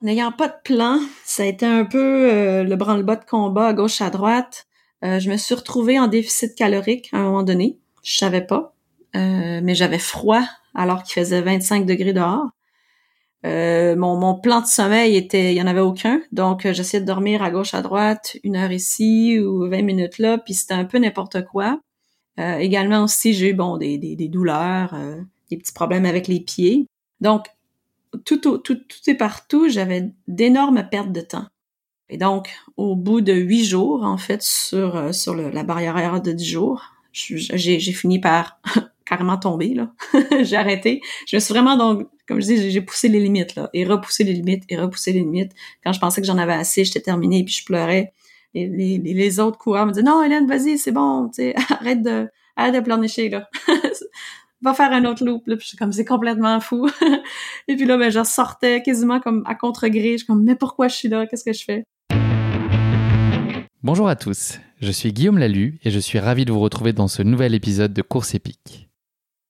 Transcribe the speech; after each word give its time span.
N'ayant 0.00 0.30
pas 0.30 0.48
de 0.48 0.54
plan, 0.62 1.00
ça 1.24 1.42
a 1.42 1.46
été 1.46 1.66
un 1.66 1.84
peu 1.84 2.30
euh, 2.30 2.62
le 2.62 2.76
branle-bas 2.76 3.16
de 3.16 3.24
combat 3.24 3.68
à 3.68 3.72
gauche 3.72 4.00
à 4.00 4.10
droite. 4.10 4.66
Euh, 5.02 5.18
je 5.18 5.28
me 5.28 5.36
suis 5.36 5.56
retrouvée 5.56 5.98
en 5.98 6.06
déficit 6.06 6.54
calorique 6.54 7.08
à 7.12 7.16
un 7.16 7.22
moment 7.24 7.42
donné. 7.42 7.78
Je 8.04 8.16
savais 8.16 8.42
pas, 8.42 8.76
euh, 9.16 9.60
mais 9.60 9.74
j'avais 9.74 9.98
froid 9.98 10.44
alors 10.74 11.02
qu'il 11.02 11.14
faisait 11.14 11.40
25 11.40 11.84
degrés 11.84 12.12
dehors. 12.12 12.50
mon, 13.42 14.38
plan 14.40 14.60
de 14.60 14.66
sommeil 14.66 15.16
était, 15.16 15.52
il 15.52 15.56
y 15.56 15.62
en 15.62 15.66
avait 15.66 15.80
aucun, 15.80 16.20
donc 16.30 16.70
j'essayais 16.70 17.00
de 17.00 17.06
dormir 17.06 17.42
à 17.42 17.50
gauche 17.50 17.74
à 17.74 17.82
droite, 17.82 18.36
une 18.44 18.54
heure 18.54 18.72
ici 18.72 19.40
ou 19.40 19.68
20 19.68 19.82
minutes 19.82 20.18
là, 20.18 20.38
puis 20.38 20.54
c'était 20.54 20.74
un 20.74 20.84
peu 20.84 20.98
n'importe 20.98 21.44
quoi. 21.44 21.80
Également 22.38 23.04
aussi, 23.04 23.32
j'ai 23.32 23.50
eu 23.50 23.56
des, 23.78 24.28
douleurs, 24.28 24.94
des 25.50 25.56
petits 25.56 25.72
problèmes 25.72 26.04
avec 26.04 26.28
les 26.28 26.40
pieds. 26.40 26.86
Donc 27.20 27.46
tout, 28.24 28.38
tout, 28.38 28.58
tout, 28.58 28.76
est 29.06 29.14
partout, 29.14 29.68
j'avais 29.68 30.10
d'énormes 30.28 30.86
pertes 30.90 31.12
de 31.12 31.20
temps. 31.20 31.46
Et 32.08 32.18
donc, 32.18 32.50
au 32.76 32.96
bout 32.96 33.20
de 33.20 33.32
huit 33.32 33.64
jours, 33.64 34.04
en 34.04 34.18
fait, 34.18 34.42
sur, 34.42 34.96
euh, 34.96 35.10
la 35.52 35.64
barrière 35.64 36.20
de 36.20 36.32
dix 36.32 36.48
jours, 36.48 36.82
j'ai 37.12 37.80
fini 37.92 38.20
par 38.20 38.60
carrément 39.06 39.38
tomber, 39.38 39.74
là. 39.74 39.92
j'ai 40.42 40.56
arrêté. 40.56 41.00
Je 41.26 41.36
me 41.36 41.40
suis 41.40 41.52
vraiment, 41.52 41.76
donc, 41.76 42.08
comme 42.28 42.40
je 42.40 42.46
dis, 42.46 42.70
j'ai 42.70 42.80
poussé 42.80 43.08
les 43.08 43.20
limites, 43.20 43.58
et 43.72 43.84
repoussé 43.84 44.24
les 44.24 44.32
limites, 44.32 44.64
et 44.68 44.76
repoussé 44.76 45.12
les 45.12 45.20
limites. 45.20 45.52
Quand 45.82 45.92
je 45.92 46.00
pensais 46.00 46.20
que 46.20 46.26
j'en 46.26 46.38
avais 46.38 46.52
assez, 46.52 46.84
j'étais 46.84 47.00
terminée, 47.00 47.44
puis 47.44 47.54
je 47.54 47.64
pleurais. 47.64 48.12
Et 48.54 48.68
les, 48.68 49.40
autres 49.40 49.58
coureurs 49.58 49.86
me 49.86 49.92
disaient, 49.92 50.04
non, 50.04 50.22
Hélène, 50.22 50.46
vas-y, 50.46 50.78
c'est 50.78 50.92
bon, 50.92 51.28
tu 51.28 51.42
sais, 51.42 51.54
arrête 51.70 52.02
de, 52.02 52.28
arrête 52.56 52.74
de 52.74 52.80
pleurnicher, 52.80 53.28
là 53.28 53.48
va 54.62 54.72
faire 54.72 54.92
un 54.92 55.04
autre 55.04 55.24
loop. 55.24 55.46
Là, 55.46 55.56
puis 55.56 55.64
je 55.64 55.68
suis 55.68 55.76
comme, 55.76 55.92
c'est 55.92 56.04
complètement 56.04 56.58
fou. 56.58 56.88
et 57.68 57.76
puis 57.76 57.84
là, 57.84 57.98
ben, 57.98 58.10
je 58.10 58.24
sortais 58.24 58.82
quasiment 58.82 59.20
comme 59.20 59.42
à 59.46 59.54
contre-gré. 59.54 60.12
Je 60.12 60.18
suis 60.18 60.26
comme, 60.26 60.42
mais 60.42 60.56
pourquoi 60.56 60.88
je 60.88 60.94
suis 60.94 61.08
là? 61.08 61.26
Qu'est-ce 61.26 61.44
que 61.44 61.52
je 61.52 61.64
fais? 61.64 61.84
Bonjour 63.82 64.08
à 64.08 64.16
tous, 64.16 64.60
je 64.80 64.90
suis 64.90 65.12
Guillaume 65.12 65.36
Lalu 65.36 65.78
et 65.84 65.90
je 65.90 65.98
suis 65.98 66.18
ravi 66.18 66.46
de 66.46 66.52
vous 66.52 66.60
retrouver 66.60 66.94
dans 66.94 67.06
ce 67.06 67.22
nouvel 67.22 67.54
épisode 67.54 67.92
de 67.92 68.00
Course 68.00 68.34
épique. 68.34 68.88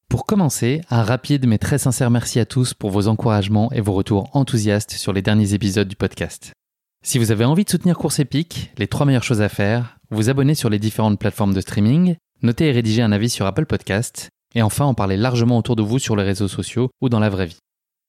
Pour 0.09 0.27
commencer, 0.27 0.81
un 0.91 1.05
rapide 1.05 1.47
mais 1.47 1.59
très 1.59 1.79
sincère 1.79 2.11
merci 2.11 2.41
à 2.41 2.45
tous 2.45 2.75
pour 2.75 2.91
vos 2.91 3.07
encouragements 3.07 3.71
et 3.71 3.81
vos 3.81 3.93
retours 3.93 4.31
enthousiastes 4.33 4.91
sur 4.91 5.13
les 5.13 5.23
derniers 5.23 5.55
épisodes 5.55 5.87
du 5.87 5.95
podcast. 5.95 6.53
Si 7.07 7.19
vous 7.19 7.31
avez 7.31 7.45
envie 7.45 7.65
de 7.65 7.71
soutenir 7.71 7.99
Course 7.99 8.19
épique, 8.19 8.71
les 8.79 8.89
trois 8.89 9.05
meilleures 9.05 9.23
choses 9.23 9.43
à 9.43 9.51
faire, 9.51 9.99
vous 10.11 10.31
abonner 10.31 10.55
sur 10.55 10.71
les 10.71 10.79
différentes 10.79 11.19
plateformes 11.19 11.53
de 11.53 11.61
streaming, 11.61 12.17
noter 12.41 12.69
et 12.69 12.73
rédiger 12.73 13.03
un 13.03 13.13
avis 13.13 13.29
sur 13.29 13.45
Apple 13.45 13.67
Podcast 13.67 14.31
et 14.55 14.63
enfin 14.63 14.87
en 14.87 14.95
parler 14.95 15.19
largement 15.19 15.59
autour 15.59 15.77
de 15.77 15.83
vous 15.83 15.99
sur 15.99 16.17
les 16.17 16.23
réseaux 16.23 16.49
sociaux 16.49 16.89
ou 17.03 17.11
dans 17.11 17.21
la 17.21 17.29
vraie 17.29 17.45
vie. 17.45 17.59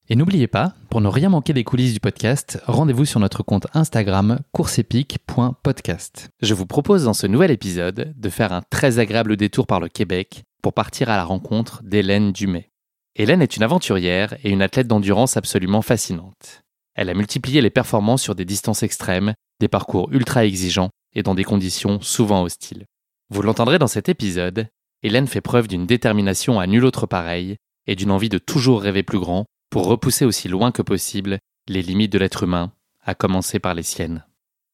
Et 0.08 0.16
n'oubliez 0.16 0.48
pas, 0.48 0.76
pour 0.90 1.02
ne 1.02 1.10
rien 1.10 1.28
manquer 1.28 1.52
des 1.52 1.66
coulisses 1.66 1.94
du 1.94 2.00
podcast, 2.00 2.58
rendez-vous 2.68 3.04
sur 3.04 3.20
notre 3.20 3.44
compte 3.44 3.68
Instagram 3.74 4.40
courseepique.podcast. 4.54 6.30
Je 6.42 6.54
vous 6.54 6.66
propose 6.66 7.04
dans 7.04 7.14
ce 7.14 7.28
nouvel 7.28 7.52
épisode 7.52 8.14
de 8.16 8.30
faire 8.30 8.54
un 8.54 8.62
très 8.70 9.00
agréable 9.00 9.36
détour 9.36 9.68
par 9.68 9.82
le 9.82 9.90
Québec 9.90 10.44
pour 10.64 10.72
partir 10.72 11.10
à 11.10 11.18
la 11.18 11.26
rencontre 11.26 11.84
d'Hélène 11.84 12.32
Dumay. 12.32 12.70
Hélène 13.18 13.42
est 13.42 13.58
une 13.58 13.64
aventurière 13.64 14.38
et 14.46 14.52
une 14.52 14.62
athlète 14.62 14.88
d'endurance 14.88 15.36
absolument 15.36 15.82
fascinante. 15.82 16.65
Elle 16.96 17.10
a 17.10 17.14
multiplié 17.14 17.62
les 17.62 17.70
performances 17.70 18.24
sur 18.24 18.36
des 18.36 18.46
distances 18.46 18.84
extrêmes, 18.84 19.34
des 19.60 19.68
parcours 19.68 20.10
ultra 20.12 20.46
exigeants 20.46 20.90
et 21.14 21.24
dans 21.24 21.36
des 21.36 21.44
conditions 21.44 22.02
souvent 22.02 22.44
hostiles. 22.44 22.86
Vous 23.30 23.42
l'entendrez 23.42 23.80
dans 23.80 23.88
cet 23.88 24.10
épisode, 24.10 24.68
Hélène 25.04 25.28
fait 25.28 25.42
preuve 25.42 25.68
d'une 25.68 25.86
détermination 25.86 26.60
à 26.60 26.68
nul 26.68 26.86
autre 26.86 27.06
pareil 27.06 27.58
et 27.88 27.96
d'une 27.96 28.12
envie 28.12 28.30
de 28.30 28.38
toujours 28.38 28.82
rêver 28.82 29.04
plus 29.04 29.20
grand 29.20 29.46
pour 29.70 29.88
repousser 29.88 30.26
aussi 30.26 30.48
loin 30.48 30.72
que 30.72 30.82
possible 30.82 31.40
les 31.68 31.82
limites 31.82 32.12
de 32.12 32.20
l'être 32.20 32.44
humain, 32.44 32.72
à 33.04 33.14
commencer 33.14 33.60
par 33.60 33.74
les 33.74 33.84
siennes. 33.84 34.26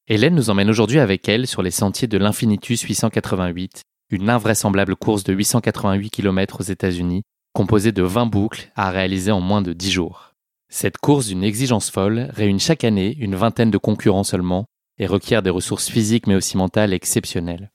Hélène 0.08 0.36
nous 0.36 0.50
emmène 0.50 0.70
aujourd'hui 0.70 1.00
avec 1.00 1.28
elle 1.30 1.48
sur 1.48 1.62
les 1.62 1.72
sentiers 1.72 2.08
de 2.08 2.18
l'Infinitus 2.18 2.81
888, 2.81 3.81
une 4.10 4.30
invraisemblable 4.30 4.96
course 4.96 5.24
de 5.24 5.34
888 5.34 6.10
km 6.10 6.60
aux 6.60 6.64
États-Unis, 6.64 7.24
composée 7.54 7.92
de 7.92 8.04
20 8.04 8.26
boucles 8.26 8.72
à 8.76 8.92
réaliser 8.92 9.31
en 9.31 9.42
moins 9.42 9.62
de 9.62 9.74
10 9.74 9.92
jours. 9.92 10.31
Cette 10.74 10.98
course 10.98 11.28
d'une 11.28 11.44
exigence 11.44 11.92
folle 11.92 12.30
réunit 12.32 12.62
chaque 12.62 12.86
année 12.86 13.18
une 13.20 13.36
vingtaine 13.36 13.72
de 13.72 13.78
concurrents 13.78 14.24
seulement 14.24 14.68
et 14.98 15.06
requiert 15.06 15.44
des 15.44 15.50
ressources 15.50 15.90
physiques 15.90 16.28
mais 16.28 16.36
aussi 16.36 16.56
mentales 16.56 16.94
exceptionnelles. 16.94 17.72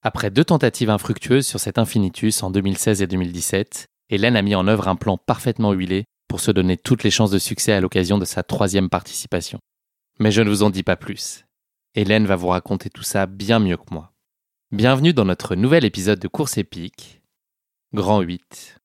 Après 0.00 0.30
deux 0.30 0.44
tentatives 0.44 0.88
infructueuses 0.88 1.46
sur 1.46 1.60
cet 1.60 1.76
infinitus 1.76 2.42
en 2.42 2.50
2016 2.50 3.02
et 3.02 3.06
2017, 3.06 3.86
Hélène 4.08 4.36
a 4.36 4.42
mis 4.42 4.54
en 4.54 4.66
œuvre 4.66 4.88
un 4.88 4.96
plan 4.96 5.18
parfaitement 5.18 5.72
huilé 5.72 6.04
pour 6.26 6.40
se 6.40 6.50
donner 6.50 6.78
toutes 6.78 7.02
les 7.02 7.10
chances 7.10 7.30
de 7.30 7.38
succès 7.38 7.72
à 7.72 7.82
l'occasion 7.82 8.16
de 8.16 8.24
sa 8.24 8.42
troisième 8.42 8.88
participation. 8.88 9.58
Mais 10.18 10.32
je 10.32 10.40
ne 10.40 10.48
vous 10.48 10.62
en 10.62 10.70
dis 10.70 10.82
pas 10.82 10.96
plus. 10.96 11.44
Hélène 11.94 12.24
va 12.24 12.36
vous 12.36 12.48
raconter 12.48 12.88
tout 12.88 13.02
ça 13.02 13.26
bien 13.26 13.58
mieux 13.58 13.76
que 13.76 13.92
moi. 13.92 14.14
Bienvenue 14.70 15.12
dans 15.12 15.26
notre 15.26 15.54
nouvel 15.54 15.84
épisode 15.84 16.18
de 16.18 16.28
Course 16.28 16.56
épique, 16.56 17.20
Grand 17.92 18.22
8. 18.22 18.81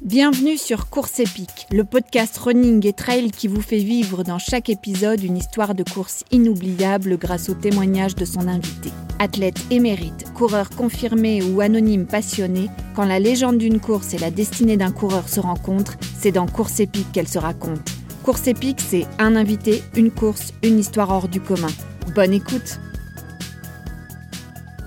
Bienvenue 0.00 0.56
sur 0.56 0.88
Course 0.88 1.20
épique, 1.20 1.66
le 1.70 1.84
podcast 1.84 2.38
running 2.38 2.86
et 2.86 2.92
trail 2.92 3.30
qui 3.30 3.48
vous 3.48 3.60
fait 3.60 3.78
vivre 3.78 4.22
dans 4.22 4.38
chaque 4.38 4.70
épisode 4.70 5.22
une 5.22 5.36
histoire 5.36 5.74
de 5.74 5.82
course 5.82 6.24
inoubliable 6.30 7.18
grâce 7.18 7.48
au 7.48 7.54
témoignage 7.54 8.14
de 8.14 8.24
son 8.24 8.48
invité. 8.48 8.90
Athlète 9.18 9.60
émérite, 9.70 10.32
coureur 10.34 10.70
confirmé 10.70 11.42
ou 11.42 11.60
anonyme 11.60 12.06
passionné, 12.06 12.70
quand 12.94 13.04
la 13.04 13.18
légende 13.18 13.58
d'une 13.58 13.80
course 13.80 14.14
et 14.14 14.18
la 14.18 14.30
destinée 14.30 14.76
d'un 14.76 14.92
coureur 14.92 15.28
se 15.28 15.40
rencontrent, 15.40 15.96
c'est 16.18 16.32
dans 16.32 16.46
Course 16.46 16.80
épique 16.80 17.12
qu'elle 17.12 17.28
se 17.28 17.38
raconte. 17.38 17.90
Course 18.22 18.46
épique, 18.46 18.80
c'est 18.80 19.06
un 19.18 19.36
invité, 19.36 19.82
une 19.96 20.10
course, 20.10 20.52
une 20.62 20.78
histoire 20.78 21.10
hors 21.10 21.28
du 21.28 21.40
commun. 21.40 21.72
Bonne 22.14 22.32
écoute 22.32 22.78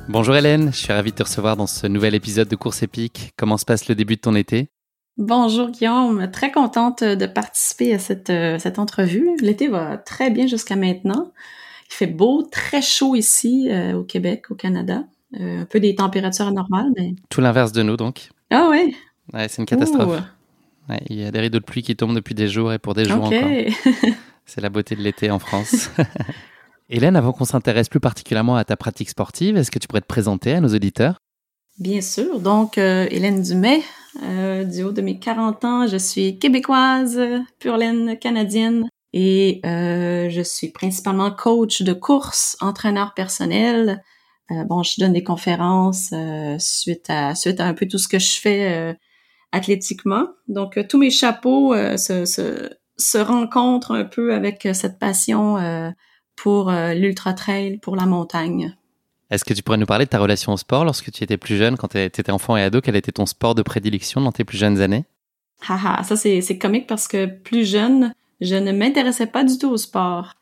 Bonjour 0.09 0.35
Hélène, 0.35 0.71
je 0.73 0.77
suis 0.77 0.91
ravi 0.91 1.11
de 1.11 1.15
te 1.15 1.23
recevoir 1.23 1.55
dans 1.55 1.67
ce 1.67 1.87
nouvel 1.87 2.15
épisode 2.15 2.47
de 2.47 2.55
Course 2.55 2.83
épique. 2.83 3.31
Comment 3.37 3.57
se 3.57 3.65
passe 3.65 3.87
le 3.87 3.95
début 3.95 4.15
de 4.15 4.21
ton 4.21 4.35
été? 4.35 4.69
Bonjour 5.21 5.69
Guillaume, 5.69 6.31
très 6.31 6.51
contente 6.51 7.03
de 7.03 7.25
participer 7.27 7.93
à 7.93 7.99
cette, 7.99 8.31
euh, 8.31 8.57
cette 8.57 8.79
entrevue. 8.79 9.29
L'été 9.39 9.67
va 9.67 9.97
très 9.99 10.31
bien 10.31 10.47
jusqu'à 10.47 10.75
maintenant. 10.75 11.31
Il 11.91 11.93
fait 11.93 12.07
beau, 12.07 12.41
très 12.41 12.81
chaud 12.81 13.13
ici 13.13 13.67
euh, 13.69 13.93
au 13.93 14.03
Québec, 14.03 14.49
au 14.49 14.55
Canada. 14.55 15.03
Euh, 15.39 15.61
un 15.61 15.65
peu 15.65 15.79
des 15.79 15.93
températures 15.93 16.51
normales, 16.51 16.87
mais... 16.97 17.13
Tout 17.29 17.39
l'inverse 17.39 17.71
de 17.71 17.83
nous 17.83 17.97
donc. 17.97 18.29
Ah 18.49 18.69
oui? 18.71 18.95
Ouais, 19.31 19.47
c'est 19.47 19.61
une 19.61 19.67
catastrophe. 19.67 20.23
il 21.07 21.21
y 21.21 21.23
a 21.23 21.29
des 21.29 21.39
rideaux 21.39 21.59
de 21.59 21.65
pluie 21.65 21.83
qui 21.83 21.95
tombent 21.95 22.15
depuis 22.15 22.33
des 22.33 22.47
jours 22.47 22.73
et 22.73 22.79
pour 22.79 22.95
des 22.95 23.05
jours 23.05 23.25
encore. 23.25 23.49
c'est 24.47 24.61
la 24.61 24.69
beauté 24.69 24.95
de 24.95 25.01
l'été 25.01 25.29
en 25.29 25.37
France. 25.37 25.91
Hélène, 26.89 27.15
avant 27.15 27.31
qu'on 27.31 27.45
s'intéresse 27.45 27.89
plus 27.89 27.99
particulièrement 27.99 28.55
à 28.55 28.63
ta 28.63 28.75
pratique 28.75 29.09
sportive, 29.09 29.55
est-ce 29.55 29.69
que 29.69 29.77
tu 29.77 29.87
pourrais 29.87 30.01
te 30.01 30.07
présenter 30.07 30.53
à 30.53 30.61
nos 30.61 30.73
auditeurs? 30.73 31.19
Bien 31.77 32.01
sûr. 32.01 32.39
Donc, 32.39 32.79
Hélène 32.79 33.43
Dumais, 33.43 33.81
euh, 34.23 34.63
du 34.63 34.83
haut 34.83 34.91
de 34.91 35.01
mes 35.01 35.19
40 35.19 35.65
ans, 35.65 35.87
je 35.87 35.97
suis 35.97 36.37
québécoise, 36.37 37.19
pure 37.59 37.77
laine 37.77 38.17
canadienne 38.19 38.87
et 39.13 39.61
euh, 39.65 40.29
je 40.29 40.41
suis 40.41 40.69
principalement 40.69 41.31
coach 41.31 41.81
de 41.81 41.93
course, 41.93 42.57
entraîneur 42.59 43.13
personnel. 43.13 44.03
Euh, 44.51 44.63
bon, 44.65 44.83
je 44.83 44.99
donne 44.99 45.13
des 45.13 45.23
conférences 45.23 46.13
suite 46.59 47.09
à 47.09 47.35
suite 47.35 47.59
à 47.59 47.67
un 47.67 47.73
peu 47.73 47.87
tout 47.87 47.97
ce 47.97 48.07
que 48.07 48.19
je 48.19 48.39
fais 48.39 48.97
athlétiquement. 49.51 50.27
Donc, 50.47 50.79
tous 50.87 50.97
mes 50.97 51.09
chapeaux 51.09 51.73
se, 51.73 52.25
se, 52.25 52.69
se, 52.97 53.17
rencontrent 53.17 53.91
un 53.91 54.05
peu 54.05 54.33
avec 54.33 54.67
cette 54.73 54.99
passion 54.99 55.57
pour 56.35 56.71
l'ultra 56.71 57.33
trail, 57.33 57.77
pour 57.77 57.95
la 57.95 58.05
montagne. 58.05 58.75
Est-ce 59.31 59.45
que 59.45 59.53
tu 59.53 59.63
pourrais 59.63 59.77
nous 59.77 59.85
parler 59.85 60.03
de 60.03 60.09
ta 60.09 60.19
relation 60.19 60.51
au 60.51 60.57
sport 60.57 60.83
lorsque 60.83 61.09
tu 61.09 61.23
étais 61.23 61.37
plus 61.37 61.55
jeune, 61.55 61.77
quand 61.77 61.87
tu 61.87 61.97
étais 61.97 62.29
enfant 62.31 62.57
et 62.57 62.63
ado? 62.63 62.81
Quel 62.81 62.97
était 62.97 63.13
ton 63.13 63.25
sport 63.25 63.55
de 63.55 63.61
prédilection 63.61 64.19
dans 64.19 64.33
tes 64.33 64.43
plus 64.43 64.57
jeunes 64.57 64.81
années? 64.81 65.05
Haha, 65.67 66.03
ça 66.03 66.17
c'est 66.17 66.57
comique 66.57 66.85
parce 66.85 67.07
que 67.07 67.27
plus 67.27 67.65
jeune, 67.65 68.13
je 68.41 68.55
ne 68.55 68.73
m'intéressais 68.73 69.27
pas 69.27 69.45
du 69.45 69.57
tout 69.57 69.69
au 69.69 69.77
sport. 69.77 70.33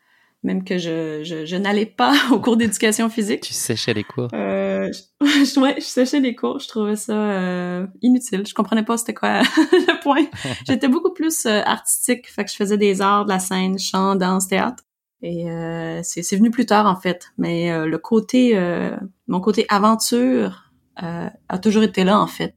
Même 0.41 0.63
que 0.63 0.77
je, 0.77 1.21
je, 1.24 1.45
je 1.45 1.56
n'allais 1.57 1.86
pas 1.86 2.15
au 2.31 2.39
cours 2.39 2.57
d'éducation 2.57 3.09
physique. 3.09 3.41
Tu 3.41 3.53
séchais 3.53 3.94
les 3.94 4.06
cours? 4.06 4.30
Euh, 4.33 4.89
je, 5.21 5.59
ouais, 5.59 5.75
je 5.77 5.83
séchais 5.83 6.21
les 6.21 6.33
cours. 6.33 6.59
Je 6.59 6.68
trouvais 6.68 6.95
ça 6.95 7.13
euh, 7.13 7.86
inutile. 8.01 8.47
Je 8.47 8.53
comprenais 8.56 8.83
pas 8.83 8.97
c'était 8.97 9.13
quoi 9.13 9.41
le 9.71 10.01
point. 10.01 10.25
J'étais 10.65 10.88
beaucoup 10.88 11.13
plus 11.13 11.45
euh, 11.45 11.62
artistique. 11.63 12.27
Fait 12.27 12.45
que 12.45 12.50
je 12.50 12.56
faisais 12.56 12.77
des 12.77 13.01
arts, 13.01 13.25
de 13.25 13.30
la 13.30 13.39
scène, 13.39 13.77
chant, 13.77 14.15
danse, 14.15 14.47
théâtre. 14.47 14.83
Et 15.21 15.50
euh, 15.50 16.00
c'est 16.04 16.36
venu 16.36 16.50
plus 16.50 16.66
tard 16.66 16.86
en 16.86 16.95
fait, 16.95 17.31
mais 17.38 17.71
euh, 17.71 17.86
le 17.86 17.98
côté, 17.98 18.57
euh, 18.57 18.95
mon 19.27 19.42
côté 19.42 19.66
aventure 19.69 20.66
a 21.01 21.57
toujours 21.60 21.83
été 21.83 22.04
là 22.04 22.19
en 22.19 22.27
fait. 22.27 22.56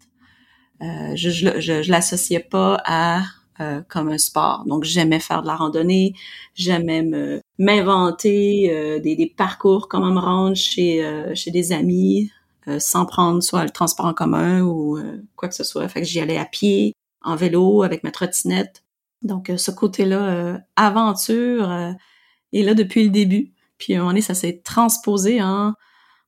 je 0.81 1.31
je, 1.31 1.61
je, 1.61 1.88
l'associais 1.88 2.41
pas 2.41 2.82
à 2.85 3.23
comme 3.88 4.09
un 4.09 4.19
sport. 4.19 4.64
Donc 4.67 4.82
j'aimais 4.82 5.20
faire 5.20 5.43
de 5.43 5.47
la 5.47 5.55
randonnée, 5.55 6.14
j'aimais 6.55 7.09
m'inventer 7.61 9.00
des, 9.00 9.15
des, 9.15 9.26
parcours, 9.37 9.87
comment 9.88 10.11
me 10.11 10.19
rendre 10.19 10.56
chez 10.56 11.08
chez 11.37 11.53
des 11.53 11.70
amis 11.73 12.32
sans 12.79 13.06
prendre 13.06 13.41
soit 13.44 13.62
le 13.62 13.70
transport 13.70 14.06
en 14.06 14.15
commun 14.15 14.62
ou 14.62 14.99
quoi 15.37 15.49
que 15.49 15.55
ce 15.55 15.62
soit. 15.62 15.87
Fait 15.88 16.00
que 16.00 16.06
j'y 16.08 16.19
allais 16.19 16.38
à 16.38 16.44
pied, 16.44 16.94
en 17.23 17.37
vélo, 17.37 17.85
avec 17.85 18.03
ma 18.03 18.11
trottinette. 18.11 18.82
Donc 19.23 19.53
ce 19.56 19.70
côté-là, 19.70 20.58
aventure 20.75 21.94
et 22.52 22.62
là 22.62 22.75
depuis 22.75 23.04
le 23.04 23.10
début. 23.10 23.52
Puis 23.78 23.94
à 23.94 23.96
un 23.96 23.99
moment 24.00 24.10
donné, 24.10 24.20
ça 24.20 24.34
s'est 24.34 24.60
transposé 24.64 25.43
en 25.43 25.75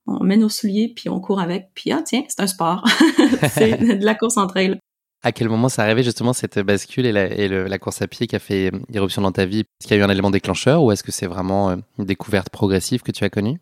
on 0.07 0.23
met 0.23 0.37
nos 0.37 0.49
souliers 0.49 0.93
puis 0.95 1.09
on 1.09 1.21
court 1.21 1.41
avec. 1.41 1.71
Puis 1.75 1.93
ah 1.93 2.03
tiens, 2.05 2.25
c'est 2.29 2.41
un 2.41 2.47
sport. 2.47 2.85
c'est 3.53 3.77
de 3.99 4.05
la 4.05 4.15
course 4.15 4.37
en 4.37 4.47
trail. 4.47 4.79
À 5.23 5.33
quel 5.33 5.49
moment 5.49 5.71
ça 5.71 5.83
arrivé 5.83 6.03
justement 6.03 6.35
cette 6.35 6.59
bascule 6.59 7.07
et 7.07 7.13
la, 7.49 7.79
course 7.79 8.03
à 8.03 8.07
pied 8.07 8.27
qui 8.27 8.37
a 8.37 8.39
fait 8.39 8.71
irruption 8.93 9.23
dans 9.23 9.33
ta 9.33 9.47
vie? 9.47 9.61
Est-ce 9.61 9.89
qu'il 9.89 9.97
y 9.97 10.01
a 10.01 10.03
eu 10.03 10.07
un 10.07 10.11
élément 10.11 10.31
déclencheur 10.31 10.83
ou 10.83 10.93
est-ce 10.93 11.03
que 11.03 11.13
c'est 11.13 11.27
vraiment 11.27 11.71
euh, 11.71 11.77
une 11.99 12.05
découverte 12.05 12.51
progressive 12.51 13.01
que 13.01 13.11
tu 13.11 13.25
as 13.25 13.31
connue? 13.31 13.59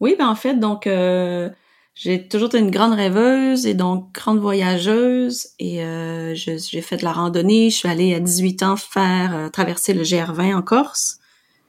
Oui, 0.00 0.16
ben 0.18 0.26
en 0.26 0.34
fait, 0.34 0.54
donc 0.56 0.88
euh, 0.88 1.50
j'ai 1.94 2.26
toujours 2.26 2.48
été 2.48 2.58
une 2.58 2.72
grande 2.72 2.94
rêveuse 2.94 3.64
et 3.66 3.74
donc 3.74 4.12
grande 4.12 4.40
voyageuse 4.40 5.50
et 5.60 5.84
euh, 5.84 6.34
j'ai 6.34 6.82
fait 6.82 6.96
de 6.96 7.04
la 7.04 7.12
randonnée. 7.12 7.70
Je 7.70 7.76
suis 7.76 7.88
allée 7.88 8.12
à 8.14 8.20
18 8.20 8.64
ans 8.64 8.76
faire 8.76 9.50
traverser 9.52 9.94
le 9.94 10.02
GR20 10.02 10.56
en 10.56 10.62
Corse. 10.62 11.17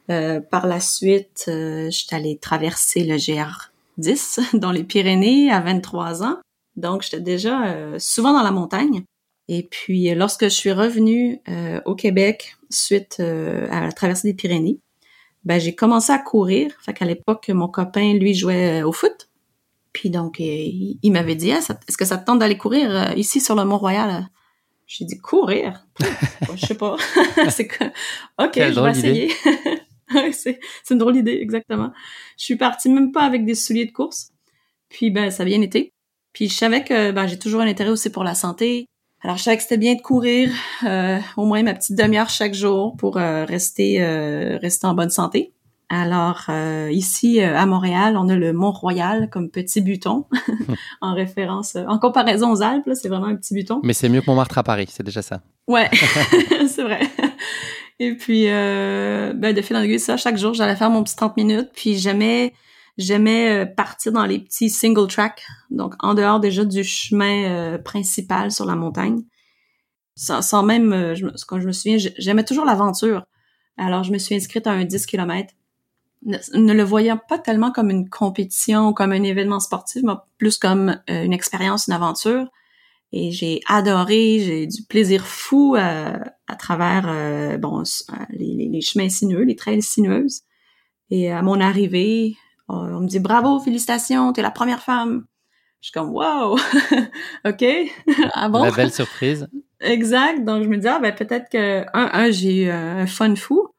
Euh, 0.10 0.40
par 0.40 0.66
la 0.66 0.80
suite, 0.80 1.46
euh, 1.48 1.86
je 1.86 1.98
suis 1.98 2.16
allée 2.16 2.38
traverser 2.38 3.04
le 3.04 3.16
GR10 3.16 4.58
dans 4.58 4.72
les 4.72 4.84
Pyrénées 4.84 5.52
à 5.52 5.62
23 5.62 6.24
ans. 6.24 6.38
Donc, 6.76 7.04
j'étais 7.04 7.20
déjà 7.20 7.68
euh, 7.68 8.00
souvent 8.00 8.34
dans 8.34 8.42
la 8.42 8.52
montagne. 8.52 9.04
Et 9.48 9.64
puis, 9.64 10.14
lorsque 10.16 10.46
je 10.46 10.50
suis 10.50 10.72
revenue 10.72 11.42
au 11.86 11.96
Québec 11.96 12.56
suite 12.70 13.20
à 13.20 13.82
la 13.82 13.92
traversée 13.92 14.28
des 14.28 14.36
Pyrénées, 14.36 14.78
ben, 15.44 15.60
j'ai 15.60 15.74
commencé 15.74 16.12
à 16.12 16.20
courir. 16.20 16.72
Fait 16.86 16.94
qu'à 16.94 17.06
l'époque, 17.06 17.50
mon 17.50 17.68
copain, 17.68 18.14
lui, 18.14 18.36
jouait 18.36 18.84
au 18.84 18.92
foot. 18.92 19.28
Puis 19.92 20.12
donc, 20.12 20.38
il, 20.38 21.00
m'avait 21.12 21.34
dit, 21.34 21.52
ah, 21.52 21.58
est-ce 21.58 21.98
que 21.98 22.06
ça 22.06 22.20
te 22.20 22.28
tente 22.28 22.38
d'aller 22.38 22.60
courir 22.60 23.18
ici 23.18 23.42
sur 23.42 23.56
le 23.56 23.66
Mont-Royal? 23.66 24.30
J'ai 24.86 25.06
dit, 25.06 25.18
courir? 25.18 25.84
je 26.56 26.68
sais 26.68 26.76
pas. 26.76 26.98
c'est 27.50 27.66
que, 27.66 27.86
OK, 28.38 28.54
je 28.54 28.80
vais 28.80 28.92
essayer. 28.92 29.32
c'est 30.32 30.60
une 30.90 30.98
drôle 30.98 31.14
d'idée, 31.14 31.38
exactement. 31.42 31.92
Je 32.38 32.46
suis 32.46 32.56
partie 32.56 32.90
même 32.90 33.12
pas 33.12 33.24
avec 33.24 33.46
des 33.46 33.56
souliers 33.56 33.86
de 33.86 33.92
course. 33.92 34.32
Puis 34.90 35.12
ben 35.12 35.30
ça 35.32 35.44
a 35.44 35.46
bien 35.46 35.62
été. 35.62 35.94
Puis 36.34 36.50
je 36.50 36.54
savais 36.54 36.84
que 36.84 37.12
ben, 37.12 37.28
j'ai 37.28 37.40
toujours 37.40 37.62
un 37.62 37.68
intérêt 37.68 37.90
aussi 37.90 38.10
pour 38.10 38.24
la 38.24 38.36
santé. 38.36 38.88
Alors 39.22 39.38
je 39.38 39.44
savais 39.44 39.58
que 39.58 39.64
c'était 39.64 39.78
bien 39.78 39.96
de 39.96 40.02
courir 40.02 40.50
euh, 40.86 41.20
au 41.36 41.46
moins 41.46 41.62
ma 41.64 41.74
petite 41.74 41.98
demi-heure 41.98 42.30
chaque 42.30 42.54
jour 42.54 42.96
pour 42.98 43.18
euh, 43.18 43.44
rester 43.44 44.02
euh, 44.02 44.58
rester 44.62 44.88
en 44.88 44.94
bonne 44.94 45.10
santé. 45.10 45.54
Alors 45.92 46.52
ici 46.92 47.42
à 47.42 47.66
Montréal, 47.66 48.16
on 48.16 48.30
a 48.30 48.36
le 48.36 48.54
Mont 48.54 48.72
Royal 48.72 49.28
comme 49.32 49.50
petit 49.50 49.82
buton 49.82 50.26
en 51.02 51.16
référence 51.16 51.76
en 51.76 51.98
comparaison 51.98 52.52
aux 52.52 52.62
Alpes, 52.62 52.92
c'est 52.94 53.10
vraiment 53.10 53.26
un 53.26 53.36
petit 53.36 53.56
buton. 53.56 53.82
Mais 53.84 53.94
c'est 53.94 54.08
mieux 54.08 54.22
que 54.22 54.28
Montmartre 54.28 54.60
à 54.60 54.64
Paris, 54.64 54.88
c'est 54.90 55.02
déjà 55.02 55.24
ça. 55.24 55.42
Ouais, 55.68 55.90
c'est 56.68 56.84
vrai. 56.84 57.02
Et 58.00 58.16
puis, 58.16 58.46
euh, 58.48 59.34
ben, 59.36 59.54
de 59.54 59.62
fil 59.62 59.76
en 59.76 59.82
aiguille, 59.82 60.00
ça, 60.00 60.16
chaque 60.16 60.38
jour, 60.38 60.54
j'allais 60.54 60.78
faire 60.78 60.90
mon 60.90 61.04
petit 61.04 61.18
30 61.18 61.36
minutes. 61.36 61.70
Puis 61.74 61.98
j'aimais, 61.98 62.54
j'aimais 62.98 63.64
euh, 63.64 63.66
partir 63.66 64.14
dans 64.14 64.26
les 64.26 64.40
petits 64.40 64.70
single 64.70 65.08
track, 65.08 65.46
donc 65.70 65.96
en 66.00 66.14
dehors 66.14 66.40
déjà 66.40 66.64
du 66.64 66.84
chemin 66.84 67.46
euh, 67.46 67.78
principal 67.78 68.52
sur 68.52 68.66
la 68.66 68.76
montagne. 68.76 69.24
Sans, 70.16 70.42
sans 70.42 70.64
même, 70.64 70.94
euh, 70.94 71.16
je, 71.16 71.28
quand 71.46 71.60
je 71.60 71.68
me 71.68 71.74
souviens, 71.74 71.98
j'aimais 72.18 72.46
toujours 72.46 72.66
l'aventure. 72.66 73.26
Alors, 73.78 74.04
je 74.04 74.12
me 74.14 74.18
suis 74.18 74.36
inscrite 74.36 74.66
à 74.68 74.72
un 74.72 74.86
10 74.86 75.06
km. 75.06 75.54
Ne, 76.26 76.38
ne, 76.54 76.74
le 76.74 76.84
voyant 76.84 77.18
pas 77.18 77.40
tellement 77.40 77.72
comme 77.72 77.90
une 77.90 78.10
compétition 78.10 78.90
ou 78.90 78.94
comme 78.94 79.12
un 79.12 79.24
événement 79.24 79.60
sportif, 79.62 80.04
mais 80.04 80.14
plus 80.38 80.58
comme 80.58 81.00
une 81.08 81.32
expérience, 81.32 81.88
une 81.88 81.94
aventure. 81.94 82.50
Et 83.12 83.32
j'ai 83.32 83.62
adoré, 83.68 84.40
j'ai 84.40 84.68
du 84.68 84.84
plaisir 84.84 85.26
fou 85.26 85.76
euh, 85.76 86.20
à 86.48 86.56
travers 86.56 87.06
euh, 87.08 87.58
bon 87.58 87.80
euh, 87.82 88.14
les, 88.30 88.70
les, 88.72 88.82
chemins 88.82 89.10
sinueux, 89.10 89.44
les 89.44 89.56
trails 89.56 89.82
sinueuses. 89.82 90.42
Et 91.10 91.32
à 91.32 91.42
mon 91.42 91.60
arrivée, 91.60 92.36
on, 92.68 93.02
me 93.02 93.08
dit 93.08 93.20
bravo, 93.20 93.60
félicitations, 93.60 94.32
t'es 94.32 94.44
la 94.44 94.52
première 94.52 94.84
femme. 94.84 95.26
Je 95.82 95.88
suis 95.88 95.94
comme 95.94 96.12
wow, 96.12 96.56
ok, 97.46 97.66
ah 98.34 98.50
bon? 98.50 98.64
La 98.64 98.72
belle 98.72 98.94
surprise. 98.94 99.48
Exact. 99.82 100.44
Donc 100.44 100.64
je 100.64 100.68
me 100.70 100.78
dis 100.78 100.88
ah 100.88 101.00
ben 101.00 101.16
peut-être 101.16 101.50
que 101.50 101.82
un, 101.94 102.10
un 102.14 102.32
j'ai 102.32 102.66
eu 102.66 102.70
un 102.70 103.08
fun 103.08 103.36
fou. 103.36 103.70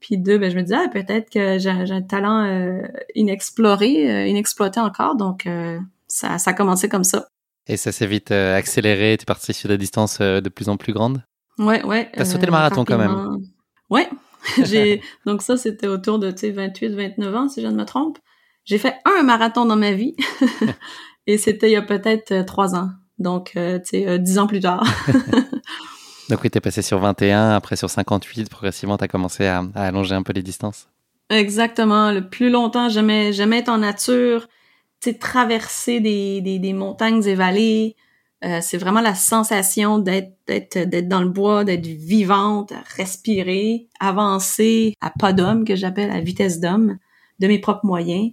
Puis 0.00 0.18
deux, 0.18 0.38
ben 0.38 0.50
je 0.50 0.56
me 0.56 0.62
dis 0.62 0.74
ah 0.74 0.88
peut-être 0.90 1.30
que 1.30 1.58
j'ai 1.58 1.70
un 1.70 2.02
talent 2.02 2.80
inexploré, 3.14 4.28
inexploité 4.28 4.80
encore. 4.80 5.14
Donc 5.14 5.46
ça, 6.08 6.38
ça 6.38 6.50
a 6.50 6.54
commencé 6.54 6.88
comme 6.88 7.04
ça. 7.04 7.28
Et 7.68 7.76
ça 7.76 7.92
s'est 7.92 8.06
vite 8.06 8.30
euh, 8.30 8.56
accéléré, 8.56 9.16
tu 9.18 9.22
es 9.22 9.24
parti 9.24 9.52
sur 9.52 9.68
des 9.68 9.78
distances 9.78 10.18
euh, 10.20 10.40
de 10.40 10.48
plus 10.48 10.68
en 10.68 10.76
plus 10.76 10.92
grandes 10.92 11.22
Ouais, 11.58 11.84
ouais. 11.84 12.10
T'as 12.14 12.24
sauté 12.24 12.46
le 12.46 12.52
marathon 12.52 12.84
quand 12.84 12.98
même 12.98 13.38
Ouais. 13.90 14.08
j'ai 14.64 15.00
Donc 15.24 15.42
ça, 15.42 15.56
c'était 15.56 15.88
autour 15.88 16.18
de 16.18 16.28
28, 16.28 16.88
29 16.88 17.34
ans, 17.34 17.48
si 17.48 17.62
je 17.62 17.66
ne 17.66 17.74
me 17.74 17.84
trompe. 17.84 18.18
J'ai 18.64 18.78
fait 18.78 18.94
un 19.04 19.22
marathon 19.22 19.64
dans 19.64 19.76
ma 19.76 19.92
vie. 19.92 20.14
et 21.26 21.38
c'était 21.38 21.68
il 21.68 21.72
y 21.72 21.76
a 21.76 21.82
peut-être 21.82 22.32
euh, 22.32 22.44
trois 22.44 22.74
ans. 22.74 22.90
Donc, 23.18 23.52
tu 23.54 23.80
sais, 23.84 24.18
dix 24.18 24.38
ans 24.38 24.46
plus 24.46 24.60
tard. 24.60 24.84
Donc 26.28 26.42
oui, 26.42 26.50
t'es 26.50 26.60
passé 26.60 26.82
sur 26.82 26.98
21, 26.98 27.52
après 27.52 27.76
sur 27.76 27.88
58, 27.88 28.50
progressivement, 28.50 28.98
t'as 28.98 29.08
commencé 29.08 29.46
à, 29.46 29.64
à, 29.74 29.86
allonger 29.86 30.14
un 30.14 30.22
peu 30.22 30.34
les 30.34 30.42
distances. 30.42 30.88
Exactement. 31.30 32.12
Le 32.12 32.28
plus 32.28 32.50
longtemps, 32.50 32.90
j'aimais, 32.90 33.32
j'aimais 33.32 33.60
être 33.60 33.70
en 33.70 33.78
nature 33.78 34.48
traverser 35.18 36.00
des, 36.00 36.40
des, 36.40 36.72
montagnes 36.72 37.24
et 37.24 37.34
vallées. 37.34 37.96
Euh, 38.44 38.58
c'est 38.60 38.76
vraiment 38.76 39.00
la 39.00 39.14
sensation 39.14 39.98
d'être 39.98 40.32
d'être 40.46 40.78
d'être 40.78 41.08
dans 41.08 41.22
le 41.22 41.28
bois, 41.28 41.64
d'être 41.64 41.86
vivante, 41.86 42.72
respirer, 42.96 43.88
avancer 44.00 44.94
à 45.00 45.10
pas 45.10 45.32
d'homme 45.32 45.64
que 45.64 45.74
j'appelle 45.74 46.10
à 46.10 46.20
vitesse 46.20 46.60
d'homme, 46.60 46.98
de 47.38 47.46
mes 47.46 47.58
propres 47.58 47.86
moyens. 47.86 48.32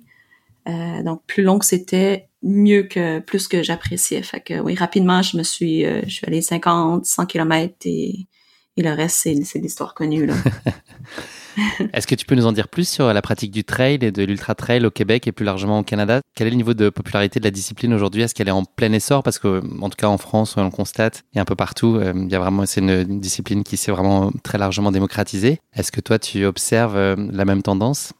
Euh, 0.67 1.03
donc 1.03 1.22
plus 1.25 1.43
long 1.43 1.60
que 1.60 1.65
c'était, 1.65 2.29
mieux 2.41 2.84
que 2.84 3.20
plus 3.20 3.48
que 3.48 3.63
j'appréciais. 3.63 4.24
Fait 4.24 4.41
que 4.41 4.60
oui, 4.60 4.75
rapidement, 4.75 5.22
je 5.22 5.38
me 5.38 5.43
suis 5.43 5.86
euh, 5.86 6.01
je 6.05 6.15
suis 6.15 6.25
allée 6.25 6.41
50, 6.41 7.05
100 7.05 7.25
km 7.25 7.75
et 7.86 8.27
et 8.75 8.82
le 8.82 8.91
reste, 8.91 9.17
c'est 9.17 9.60
l'histoire 9.60 9.93
connue. 9.93 10.25
Là. 10.25 10.36
Est-ce 11.94 12.08
que 12.08 12.16
tu 12.16 12.26
peux 12.26 12.36
nous 12.36 12.46
en 12.46 12.52
dire 12.52 12.68
plus 12.68 12.88
sur 12.88 13.12
la 13.14 13.22
pratique 13.22 13.52
du 13.52 13.64
trail 13.64 14.00
et 14.02 14.12
de 14.12 14.24
l'ultra 14.24 14.56
trail 14.56 14.86
au 14.86 14.92
Québec 14.92 15.28
et 15.28 15.32
plus 15.32 15.46
largement 15.46 15.80
au 15.80 15.84
Canada? 15.84 16.22
Quel 16.36 16.48
est 16.48 16.52
le 16.52 16.56
niveau 16.56 16.74
de 16.74 16.90
popularité 16.90 17.40
de 17.40 17.46
la 17.46 17.52
discipline 17.52 17.94
aujourd'hui? 17.94 18.22
Est-ce 18.22 18.34
qu'elle 18.34 18.48
est 18.48 18.52
en 18.52 18.66
plein 18.66 18.92
essor? 18.94 19.24
Parce 19.24 19.40
que, 19.40 19.62
en 19.82 19.90
tout 19.90 19.98
cas, 19.98 20.08
en 20.08 20.18
France, 20.18 20.56
on 20.58 20.64
le 20.64 20.70
constate, 20.70 21.24
et 21.34 21.40
un 21.40 21.46
peu 21.46 21.56
partout, 21.56 21.96
euh, 21.96 22.14
il 22.16 22.68
c'est 22.68 22.82
une, 22.82 23.20
discipline 23.20 23.64
qui 23.64 23.78
s'est 23.78 23.92
vraiment 23.92 24.32
très 24.44 24.58
largement 24.58 24.92
démocratisée. 24.92 25.60
Est-ce 25.76 25.92
que 25.92 26.02
toi, 26.02 26.20
tu 26.20 26.46
observes 26.46 26.98
euh, 26.98 27.16
la 27.32 27.46
même 27.46 27.62
tendance? 27.62 28.14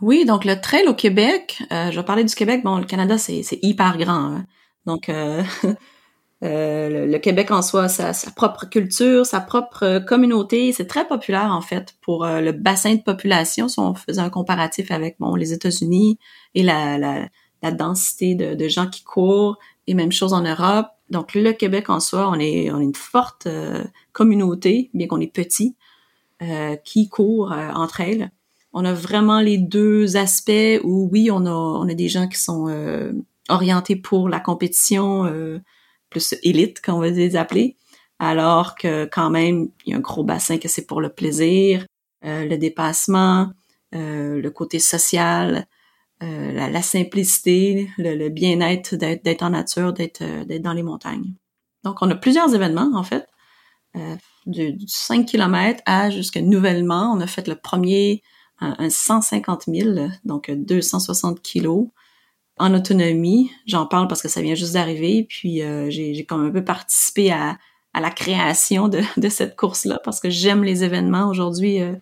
Oui, 0.00 0.24
donc 0.24 0.44
le 0.44 0.60
trail 0.60 0.86
au 0.88 0.94
Québec, 0.94 1.62
euh, 1.72 1.90
je 1.90 1.96
vais 1.96 2.04
parler 2.04 2.24
du 2.24 2.34
Québec. 2.34 2.62
Bon, 2.64 2.78
le 2.78 2.84
Canada, 2.84 3.18
c'est 3.18 3.44
hyper 3.62 3.98
grand. 3.98 4.36
Hein. 4.36 4.46
Donc, 4.86 5.08
Euh, 5.08 5.42
le, 6.42 7.18
Québec 7.18 7.50
en 7.50 7.62
soi, 7.62 7.88
sa, 7.88 8.12
propre 8.34 8.66
culture, 8.66 9.24
sa 9.24 9.40
propre 9.40 9.84
euh, 9.84 10.00
communauté, 10.00 10.72
c'est 10.72 10.86
très 10.86 11.06
populaire 11.06 11.52
en 11.52 11.60
fait 11.60 11.94
pour 12.00 12.24
euh, 12.24 12.40
le 12.40 12.52
bassin 12.52 12.96
de 12.96 13.00
population. 13.00 13.68
Si 13.68 13.78
on 13.78 13.94
faisait 13.94 14.20
un 14.20 14.30
comparatif 14.30 14.90
avec 14.90 15.16
bon 15.20 15.36
les 15.36 15.52
États-Unis 15.52 16.18
et 16.54 16.62
la, 16.62 16.98
la, 16.98 17.70
densité 17.70 18.34
de, 18.34 18.54
de, 18.54 18.68
gens 18.68 18.88
qui 18.88 19.04
courent, 19.04 19.56
et 19.86 19.94
même 19.94 20.10
chose 20.10 20.32
en 20.32 20.42
Europe, 20.42 20.88
Donc 21.10 21.34
le 21.34 21.52
Québec 21.52 21.90
en 21.90 22.00
soi, 22.00 22.28
on 22.28 22.34
est, 22.40 22.72
on 22.72 22.80
est 22.80 22.84
une 22.84 22.94
forte 22.94 23.46
communauté, 24.12 24.90
bien 24.94 25.06
qu'on 25.06 25.20
est 25.20 25.32
petit, 25.32 25.76
qui 26.84 27.08
court 27.08 27.52
entre 27.52 28.00
elles. 28.00 28.32
On 28.72 28.84
a 28.84 28.92
vraiment 28.92 29.40
les 29.40 29.58
deux 29.58 30.16
aspects 30.16 30.80
où 30.82 31.08
oui, 31.12 31.30
on 31.30 31.46
a, 31.46 31.52
on 31.52 31.88
a 31.88 31.94
des 31.94 32.08
gens 32.08 32.26
qui 32.26 32.40
sont 32.40 32.66
orientés 33.48 33.94
pour 33.94 34.28
la 34.28 34.40
compétition 34.40 35.24
plus 36.12 36.34
élite, 36.42 36.80
qu'on 36.80 36.98
va 36.98 37.08
les 37.08 37.36
appeler, 37.36 37.76
alors 38.18 38.76
que 38.76 39.06
quand 39.06 39.30
même, 39.30 39.68
il 39.84 39.90
y 39.90 39.94
a 39.94 39.96
un 39.96 40.00
gros 40.00 40.22
bassin 40.22 40.58
que 40.58 40.68
c'est 40.68 40.86
pour 40.86 41.00
le 41.00 41.08
plaisir, 41.08 41.84
euh, 42.24 42.44
le 42.44 42.56
dépassement, 42.56 43.50
euh, 43.96 44.40
le 44.40 44.50
côté 44.50 44.78
social, 44.78 45.66
euh, 46.22 46.52
la, 46.52 46.82
simplicité, 46.82 47.90
le, 47.98 48.28
bien-être 48.28 48.94
d'être 48.94 49.42
en 49.42 49.50
nature, 49.50 49.92
d'être 49.92 50.22
d'être 50.46 50.62
dans 50.62 50.72
les 50.72 50.84
montagnes. 50.84 51.34
Donc, 51.82 52.00
on 52.00 52.08
a 52.10 52.14
plusieurs 52.14 52.54
événements, 52.54 52.92
en 52.94 53.02
fait, 53.02 53.26
du, 54.46 54.78
5 54.86 55.26
km 55.26 55.82
à 55.84 56.10
jusqu'à 56.10 56.42
nouvellement. 56.42 57.12
On 57.12 57.20
a 57.20 57.26
fait 57.26 57.48
le 57.48 57.56
premier, 57.56 58.22
un, 58.60 58.88
150 58.88 59.64
000, 59.66 60.08
donc 60.24 60.48
260 60.48 61.42
kilos 61.42 61.88
en 62.58 62.74
autonomie. 62.74 63.50
J'en 63.66 63.86
parle 63.86 64.08
parce 64.08 64.22
que 64.22 64.28
ça 64.28 64.42
vient 64.42 64.54
juste 64.54 64.74
d'arriver, 64.74 65.26
puis 65.28 65.62
j'ai 65.88 66.24
comme 66.28 66.44
un 66.44 66.50
peu 66.50 66.64
participé 66.64 67.32
à, 67.32 67.58
la 68.00 68.10
création 68.10 68.88
de, 68.88 69.28
cette 69.28 69.56
course-là 69.56 70.00
parce 70.04 70.20
que 70.20 70.30
j'aime 70.30 70.64
les 70.64 70.84
événements 70.84 71.28
aujourd'hui 71.28 71.80
euh, 71.80 71.94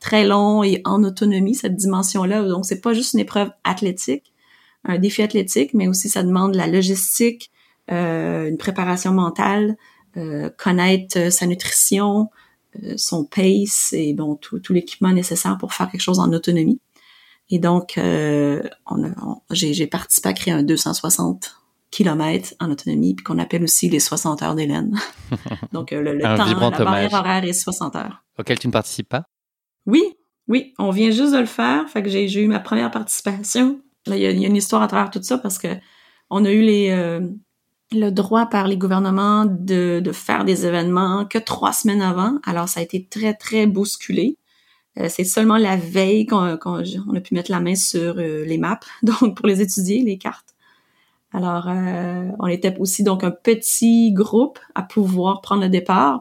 très 0.00 0.24
longs 0.24 0.62
et 0.62 0.82
en 0.84 1.04
autonomie, 1.04 1.54
cette 1.54 1.76
dimension-là. 1.76 2.42
Donc, 2.48 2.64
c'est 2.64 2.80
pas 2.80 2.94
juste 2.94 3.14
une 3.14 3.20
épreuve 3.20 3.50
athlétique, 3.64 4.32
un 4.84 4.98
défi 4.98 5.22
athlétique, 5.22 5.72
mais 5.74 5.88
aussi 5.88 6.08
ça 6.08 6.22
demande 6.22 6.54
la 6.54 6.66
logistique, 6.66 7.50
euh, 7.90 8.48
une 8.48 8.58
préparation 8.58 9.12
mentale, 9.12 9.76
euh, 10.16 10.50
connaître 10.56 11.30
sa 11.30 11.46
nutrition, 11.46 12.30
son 12.96 13.24
pace 13.24 13.94
et 13.94 14.12
bon 14.12 14.34
tout 14.34 14.60
l'équipement 14.68 15.12
nécessaire 15.12 15.56
pour 15.58 15.72
faire 15.72 15.90
quelque 15.90 16.02
chose 16.02 16.18
en 16.18 16.30
autonomie. 16.32 16.78
Et 17.50 17.58
donc, 17.58 17.98
on, 17.98 19.40
j'ai 19.50 19.86
participé 19.86 20.28
à 20.28 20.32
créer 20.32 20.54
un 20.54 20.62
260 20.62 21.56
kilomètres 21.90 22.54
en 22.60 22.70
autonomie, 22.70 23.14
puis 23.14 23.24
qu'on 23.24 23.38
appelle 23.38 23.62
aussi 23.62 23.88
les 23.88 24.00
60 24.00 24.42
heures 24.42 24.54
d'Hélène. 24.54 24.98
Donc, 25.72 25.92
euh, 25.92 26.02
le, 26.02 26.20
temps, 26.20 26.44
la 26.44 26.84
barrière 26.84 27.12
horaire 27.12 27.44
est 27.44 27.52
60 27.52 27.96
heures. 27.96 28.22
Auquel 28.38 28.58
tu 28.58 28.66
ne 28.66 28.72
participes 28.72 29.08
pas? 29.08 29.24
Oui, 29.86 30.02
oui, 30.48 30.74
on 30.78 30.90
vient 30.90 31.10
juste 31.10 31.32
de 31.32 31.38
le 31.38 31.46
faire. 31.46 31.88
Fait 31.88 32.02
que 32.02 32.08
j'ai 32.08 32.42
eu 32.42 32.48
ma 32.48 32.60
première 32.60 32.90
participation. 32.90 33.80
Là, 34.06 34.16
il 34.16 34.22
y, 34.22 34.26
a, 34.26 34.30
une 34.30 34.56
histoire 34.56 34.82
à 34.82 34.88
travers 34.88 35.10
tout 35.10 35.22
ça 35.22 35.38
parce 35.38 35.58
que 35.58 35.68
on 36.28 36.44
a 36.44 36.50
eu 36.50 36.60
les 36.60 36.90
euh, 36.90 37.20
le 37.92 38.10
droit 38.10 38.46
par 38.46 38.68
les 38.68 38.76
gouvernements 38.76 39.44
de, 39.46 40.00
de 40.00 40.12
faire 40.12 40.44
des 40.44 40.66
événements 40.66 41.24
que 41.24 41.38
trois 41.38 41.72
semaines 41.72 42.02
avant. 42.02 42.38
Alors, 42.44 42.68
ça 42.68 42.80
a 42.80 42.82
été 42.82 43.06
très, 43.06 43.34
très 43.34 43.66
bousculé. 43.66 44.36
Euh, 44.98 45.08
c'est 45.08 45.24
seulement 45.24 45.58
la 45.58 45.76
veille 45.76 46.26
qu'on 46.26 46.40
a 46.42 47.20
pu 47.22 47.34
mettre 47.34 47.50
la 47.50 47.60
main 47.60 47.74
sur 47.74 48.14
les 48.14 48.58
maps, 48.58 48.80
donc 49.02 49.36
pour 49.36 49.46
les 49.46 49.60
étudier, 49.60 50.02
les 50.02 50.18
cartes. 50.18 50.56
Alors, 51.36 51.68
euh, 51.68 52.30
on 52.38 52.46
était 52.46 52.74
aussi 52.78 53.02
donc 53.02 53.22
un 53.22 53.30
petit 53.30 54.12
groupe 54.12 54.58
à 54.74 54.82
pouvoir 54.82 55.42
prendre 55.42 55.62
le 55.62 55.68
départ 55.68 56.20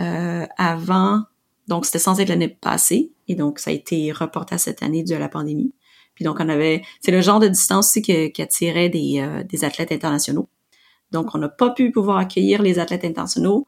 euh, 0.00 0.44
avant. 0.56 1.22
Donc, 1.68 1.86
c'était 1.86 2.00
censé 2.00 2.22
être 2.22 2.30
l'année 2.30 2.48
passée, 2.48 3.12
et 3.28 3.36
donc 3.36 3.60
ça 3.60 3.70
a 3.70 3.72
été 3.72 4.10
reporté 4.12 4.56
à 4.56 4.58
cette 4.58 4.82
année 4.82 5.04
dû 5.04 5.14
à 5.14 5.20
la 5.20 5.28
pandémie. 5.28 5.72
Puis 6.14 6.24
donc, 6.24 6.38
on 6.40 6.48
avait, 6.48 6.82
c'est 7.00 7.12
le 7.12 7.20
genre 7.20 7.38
de 7.38 7.48
distance 7.48 7.90
aussi 7.90 8.02
qui, 8.02 8.42
attirait 8.42 8.88
des, 8.88 9.20
euh, 9.20 9.44
des 9.44 9.64
athlètes 9.64 9.92
internationaux. 9.92 10.48
Donc, 11.12 11.34
on 11.34 11.38
n'a 11.38 11.48
pas 11.48 11.70
pu 11.70 11.92
pouvoir 11.92 12.16
accueillir 12.18 12.62
les 12.62 12.80
athlètes 12.80 13.04
internationaux, 13.04 13.66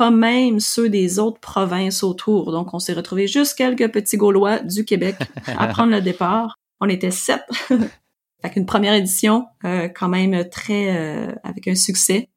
pas 0.00 0.10
même 0.10 0.60
ceux 0.60 0.88
des 0.88 1.18
autres 1.18 1.40
provinces 1.40 2.02
autour. 2.02 2.52
Donc, 2.52 2.72
on 2.72 2.78
s'est 2.78 2.94
retrouvé 2.94 3.26
juste 3.26 3.54
quelques 3.54 3.92
petits 3.92 4.16
Gaulois 4.16 4.60
du 4.60 4.86
Québec 4.86 5.14
à 5.46 5.66
prendre 5.74 5.92
le 5.92 6.00
départ. 6.00 6.56
On 6.80 6.88
était 6.88 7.10
sept 7.10 7.42
Fait 8.40 8.48
qu'une 8.48 8.64
première 8.64 8.94
édition, 8.94 9.44
euh, 9.66 9.90
quand 9.90 10.08
même 10.08 10.48
très 10.48 10.96
euh, 10.96 11.34
avec 11.44 11.68
un 11.68 11.74
succès. 11.74 12.30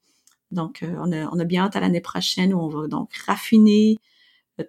Donc, 0.51 0.83
euh, 0.83 0.93
on, 0.99 1.13
a, 1.13 1.29
on 1.31 1.39
a 1.39 1.45
bien 1.45 1.63
hâte 1.63 1.77
à 1.77 1.79
l'année 1.79 2.01
prochaine 2.01 2.53
où 2.53 2.59
on 2.59 2.67
va 2.67 2.89
donc 2.89 3.15
raffiner, 3.25 3.95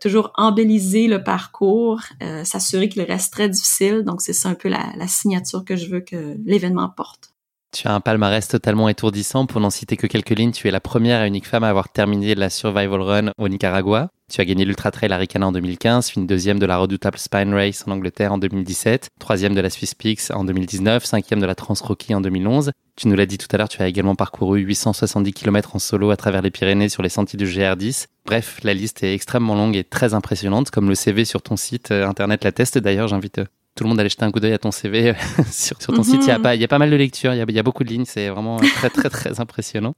toujours 0.00 0.30
embelliser 0.36 1.08
le 1.08 1.24
parcours, 1.24 2.00
s'assurer 2.44 2.88
qu'il 2.88 3.02
reste 3.02 3.32
très 3.32 3.48
difficile. 3.48 4.04
Donc, 4.04 4.22
c'est 4.22 4.32
ça 4.32 4.50
un 4.50 4.54
peu 4.54 4.68
la, 4.68 4.92
la 4.96 5.08
signature 5.08 5.64
que 5.64 5.74
je 5.74 5.90
veux 5.90 6.00
que 6.00 6.36
l'événement 6.44 6.88
porte. 6.88 7.33
Tu 7.75 7.88
as 7.88 7.93
un 7.93 8.00
palmarès 8.00 8.47
totalement 8.47 8.88
étourdissant. 8.88 9.47
Pour 9.47 9.61
n'en 9.61 9.69
citer 9.69 9.97
que 9.97 10.07
quelques 10.07 10.31
lignes, 10.31 10.52
tu 10.52 10.69
es 10.69 10.71
la 10.71 10.78
première 10.78 11.25
et 11.25 11.26
unique 11.26 11.49
femme 11.49 11.64
à 11.64 11.69
avoir 11.69 11.88
terminé 11.88 12.37
la 12.37 12.49
Survival 12.49 13.02
Run 13.02 13.33
au 13.37 13.49
Nicaragua. 13.49 14.11
Tu 14.33 14.40
as 14.40 14.45
gagné 14.45 14.64
l'Ultra 14.64 14.93
Trail 14.93 15.12
Aricana 15.12 15.49
en 15.49 15.52
2015, 15.52 16.12
une 16.16 16.28
deuxième 16.28 16.61
de 16.61 16.66
la 16.66 16.78
redoutable 16.78 17.19
Spine 17.19 17.52
Race 17.52 17.83
en 17.88 17.90
Angleterre 17.90 18.33
en 18.33 18.38
2017, 18.38 19.09
troisième 19.19 19.57
de 19.57 19.61
la 19.61 19.71
Swiss 19.71 19.97
Peaks 19.97 20.31
en 20.33 20.45
2019, 20.45 21.04
cinquième 21.04 21.40
de 21.40 21.47
la 21.47 21.57
Trans 21.57 21.75
Rocky 21.81 22.14
en 22.14 22.21
2011. 22.21 22.71
Tu 22.97 23.09
nous 23.09 23.16
l'as 23.16 23.26
dit 23.26 23.38
tout 23.38 23.49
à 23.50 23.57
l'heure, 23.57 23.69
tu 23.69 23.83
as 23.83 23.88
également 23.88 24.14
parcouru 24.14 24.61
870 24.61 25.33
km 25.33 25.75
en 25.75 25.81
solo 25.81 26.11
à 26.11 26.16
travers 26.16 26.43
les 26.43 26.52
Pyrénées 26.52 26.88
sur 26.88 27.02
les 27.02 27.09
sentiers 27.09 27.37
du 27.37 27.45
GR10. 27.45 28.07
Bref, 28.25 28.61
la 28.62 28.73
liste 28.73 29.02
est 29.02 29.14
extrêmement 29.14 29.57
longue 29.57 29.75
et 29.75 29.83
très 29.83 30.14
impressionnante, 30.14 30.71
comme 30.71 30.88
le 30.88 30.95
CV 30.95 31.25
sur 31.25 31.43
ton 31.43 31.57
site 31.57 31.90
euh, 31.90 32.07
internet 32.07 32.45
l'atteste. 32.45 32.78
D'ailleurs, 32.78 33.09
j'invite 33.09 33.38
euh, 33.38 33.47
tout 33.75 33.85
le 33.85 33.88
monde 33.88 33.99
allait 33.99 34.09
jeter 34.09 34.25
un 34.25 34.31
coup 34.31 34.40
d'œil 34.40 34.52
à 34.52 34.59
ton 34.59 34.71
CV 34.71 35.11
euh, 35.11 35.14
sur, 35.50 35.78
ton 35.78 36.02
site. 36.02 36.23
Il 36.23 36.28
y, 36.28 36.31
a 36.31 36.38
pas, 36.38 36.54
il 36.54 36.61
y 36.61 36.64
a 36.64 36.69
pas 36.69 36.78
mal 36.78 36.90
de 36.90 36.97
lectures, 36.97 37.35
il 37.35 37.38
y 37.38 37.40
a, 37.40 37.45
il 37.49 37.54
y 37.54 37.59
a 37.59 37.62
beaucoup 37.62 37.85
de 37.85 37.88
lignes, 37.88 38.04
c'est 38.04 38.28
vraiment 38.28 38.59
très, 38.59 38.90
très, 38.90 39.11
très 39.11 39.40
impressionnant. 39.40 39.95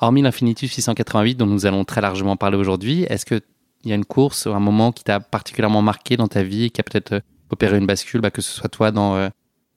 Hormis 0.00 0.22
l'Infinitus 0.22 0.72
688 0.72 1.36
dont 1.36 1.46
nous 1.46 1.66
allons 1.66 1.84
très 1.84 2.00
largement 2.00 2.36
parler 2.36 2.56
aujourd'hui, 2.56 3.04
est-ce 3.04 3.24
qu'il 3.24 3.40
y 3.84 3.92
a 3.92 3.94
une 3.94 4.04
course 4.04 4.46
ou 4.46 4.50
un 4.50 4.60
moment 4.60 4.90
qui 4.90 5.04
t'a 5.04 5.20
particulièrement 5.20 5.82
marqué 5.82 6.16
dans 6.16 6.26
ta 6.26 6.42
vie 6.42 6.64
et 6.64 6.70
qui 6.70 6.80
a 6.80 6.84
peut-être 6.84 7.12
euh, 7.12 7.20
opéré 7.50 7.78
une 7.78 7.86
bascule, 7.86 8.20
bah, 8.20 8.30
que 8.30 8.42
ce 8.42 8.50
soit 8.50 8.68
toi 8.68 8.90
dans 8.90 9.14
euh, 9.14 9.28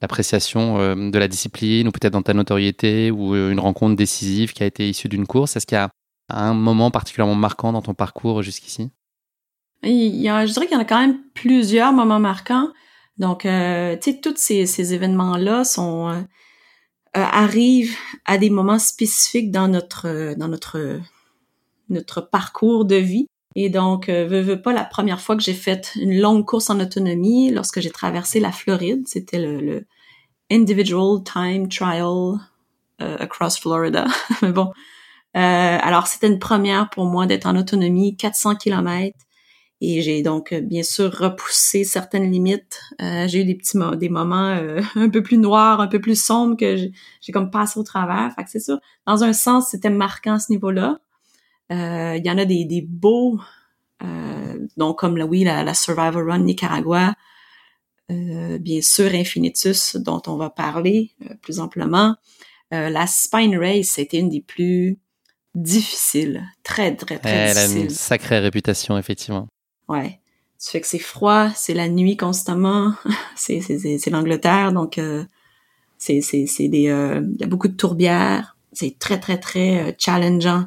l'appréciation 0.01 0.95
de 0.95 1.17
la 1.17 1.27
discipline 1.27 1.87
ou 1.87 1.91
peut-être 1.91 2.13
dans 2.13 2.21
ta 2.21 2.33
notoriété 2.33 3.09
ou 3.09 3.35
une 3.35 3.59
rencontre 3.59 3.95
décisive 3.95 4.53
qui 4.53 4.61
a 4.61 4.67
été 4.67 4.87
issue 4.87 5.09
d'une 5.09 5.25
course? 5.25 5.55
Est-ce 5.55 5.65
qu'il 5.65 5.75
y 5.75 5.79
a 5.79 5.89
un 6.29 6.53
moment 6.53 6.91
particulièrement 6.91 7.33
marquant 7.33 7.73
dans 7.73 7.81
ton 7.81 7.95
parcours 7.95 8.43
jusqu'ici? 8.43 8.91
Je 9.83 10.53
dirais 10.53 10.67
qu'il 10.67 10.75
y 10.75 10.77
en 10.77 10.81
a 10.81 10.85
quand 10.85 10.99
même 10.99 11.17
plusieurs 11.33 11.93
moments 11.93 12.19
marquants. 12.19 12.69
Donc, 13.17 13.45
euh, 13.45 13.95
tu 13.99 14.11
sais, 14.11 14.19
tous 14.19 14.35
ces, 14.37 14.65
ces 14.65 14.93
événements-là 14.93 15.63
sont 15.63 16.09
euh, 16.09 16.21
euh, 17.17 17.23
arrivent 17.23 17.95
à 18.25 18.37
des 18.37 18.49
moments 18.49 18.79
spécifiques 18.79 19.51
dans 19.51 19.67
notre 19.67 20.35
dans 20.35 20.47
notre 20.47 20.99
notre 21.89 22.21
parcours 22.21 22.85
de 22.85 22.95
vie. 22.95 23.27
Et 23.55 23.69
donc, 23.69 24.09
euh, 24.09 24.27
veux, 24.27 24.61
pas, 24.61 24.73
la 24.73 24.83
première 24.83 25.19
fois 25.19 25.35
que 25.35 25.41
j'ai 25.41 25.53
fait 25.53 25.93
une 25.95 26.19
longue 26.19 26.45
course 26.45 26.69
en 26.69 26.79
autonomie, 26.79 27.49
lorsque 27.49 27.79
j'ai 27.79 27.89
traversé 27.89 28.39
la 28.39 28.51
Floride, 28.51 29.07
c'était 29.07 29.39
le, 29.39 29.59
le, 29.61 29.85
Individual 30.51 31.23
Time 31.23 31.67
Trial 31.67 32.37
Across 32.99 33.59
Florida. 33.59 34.05
Mais 34.41 34.51
bon, 34.51 34.71
alors 35.33 36.07
c'était 36.07 36.27
une 36.27 36.39
première 36.39 36.89
pour 36.89 37.05
moi 37.05 37.25
d'être 37.25 37.47
en 37.47 37.55
autonomie, 37.55 38.15
400 38.15 38.55
kilomètres. 38.55 39.26
Et 39.79 40.01
j'ai 40.01 40.23
donc 40.23 40.53
euh, 40.53 40.61
bien 40.61 40.81
sûr 40.81 41.13
repoussé 41.15 41.83
certaines 41.83 42.31
limites. 42.31 42.81
Euh, 43.01 43.27
j'ai 43.27 43.41
eu 43.41 43.45
des 43.45 43.55
petits 43.55 43.77
des 43.97 44.09
moments 44.09 44.49
euh, 44.49 44.81
un 44.95 45.09
peu 45.09 45.21
plus 45.21 45.37
noirs, 45.37 45.81
un 45.81 45.87
peu 45.87 46.01
plus 46.01 46.19
sombres 46.21 46.57
que 46.57 46.75
j'ai 46.75 47.31
comme 47.31 47.51
passé 47.51 47.79
au 47.79 47.83
travers. 47.83 48.33
Fait 48.33 48.43
que 48.43 48.49
c'est 48.49 48.59
sûr, 48.59 48.79
dans 49.05 49.23
un 49.23 49.33
sens, 49.33 49.69
c'était 49.69 49.91
marquant 49.91 50.35
à 50.35 50.39
ce 50.39 50.51
niveau-là. 50.51 50.99
Il 51.69 52.25
y 52.25 52.31
en 52.31 52.37
a 52.37 52.45
des, 52.45 52.63
des 52.63 52.81
beaux, 52.81 53.41
donc 54.77 54.99
comme 54.99 55.17
la, 55.17 55.25
oui, 55.25 55.43
la, 55.43 55.65
la 55.65 55.73
Survivor 55.73 56.25
Run 56.25 56.39
Nicaragua, 56.39 57.13
bien 58.09 58.81
sûr 58.81 59.13
Infinitus 59.13 59.97
dont 59.97 60.21
on 60.27 60.37
va 60.37 60.49
parler 60.49 61.11
plus 61.41 61.59
amplement. 61.59 62.15
la 62.71 63.05
Spine 63.05 63.57
Race, 63.57 63.87
c'était 63.87 64.19
une 64.19 64.29
des 64.29 64.39
plus 64.39 64.97
difficiles, 65.55 66.41
très 66.63 66.95
très 66.95 67.19
très 67.19 67.47
difficiles. 67.47 67.73
Elle 67.73 67.79
a 67.79 67.83
une 67.83 67.89
sacrée 67.89 68.39
réputation 68.39 68.97
effectivement. 68.97 69.49
Ouais. 69.87 70.19
Tu 70.59 70.71
fais 70.71 70.81
que 70.81 70.87
c'est 70.87 70.99
froid, 70.99 71.49
c'est 71.55 71.73
la 71.73 71.87
nuit 71.87 72.17
constamment, 72.17 72.93
c'est 73.35 73.61
c'est 73.61 74.09
l'Angleterre 74.09 74.73
donc 74.73 74.97
euh, 74.97 75.23
c'est 75.97 76.21
c'est 76.21 76.67
des 76.67 76.89
euh, 76.89 77.21
il 77.33 77.41
y 77.41 77.43
a 77.43 77.47
beaucoup 77.47 77.67
de 77.67 77.75
tourbières, 77.75 78.55
c'est 78.71 78.97
très 78.99 79.19
très 79.19 79.39
très 79.39 79.89
euh, 79.89 79.91
challengeant 79.97 80.65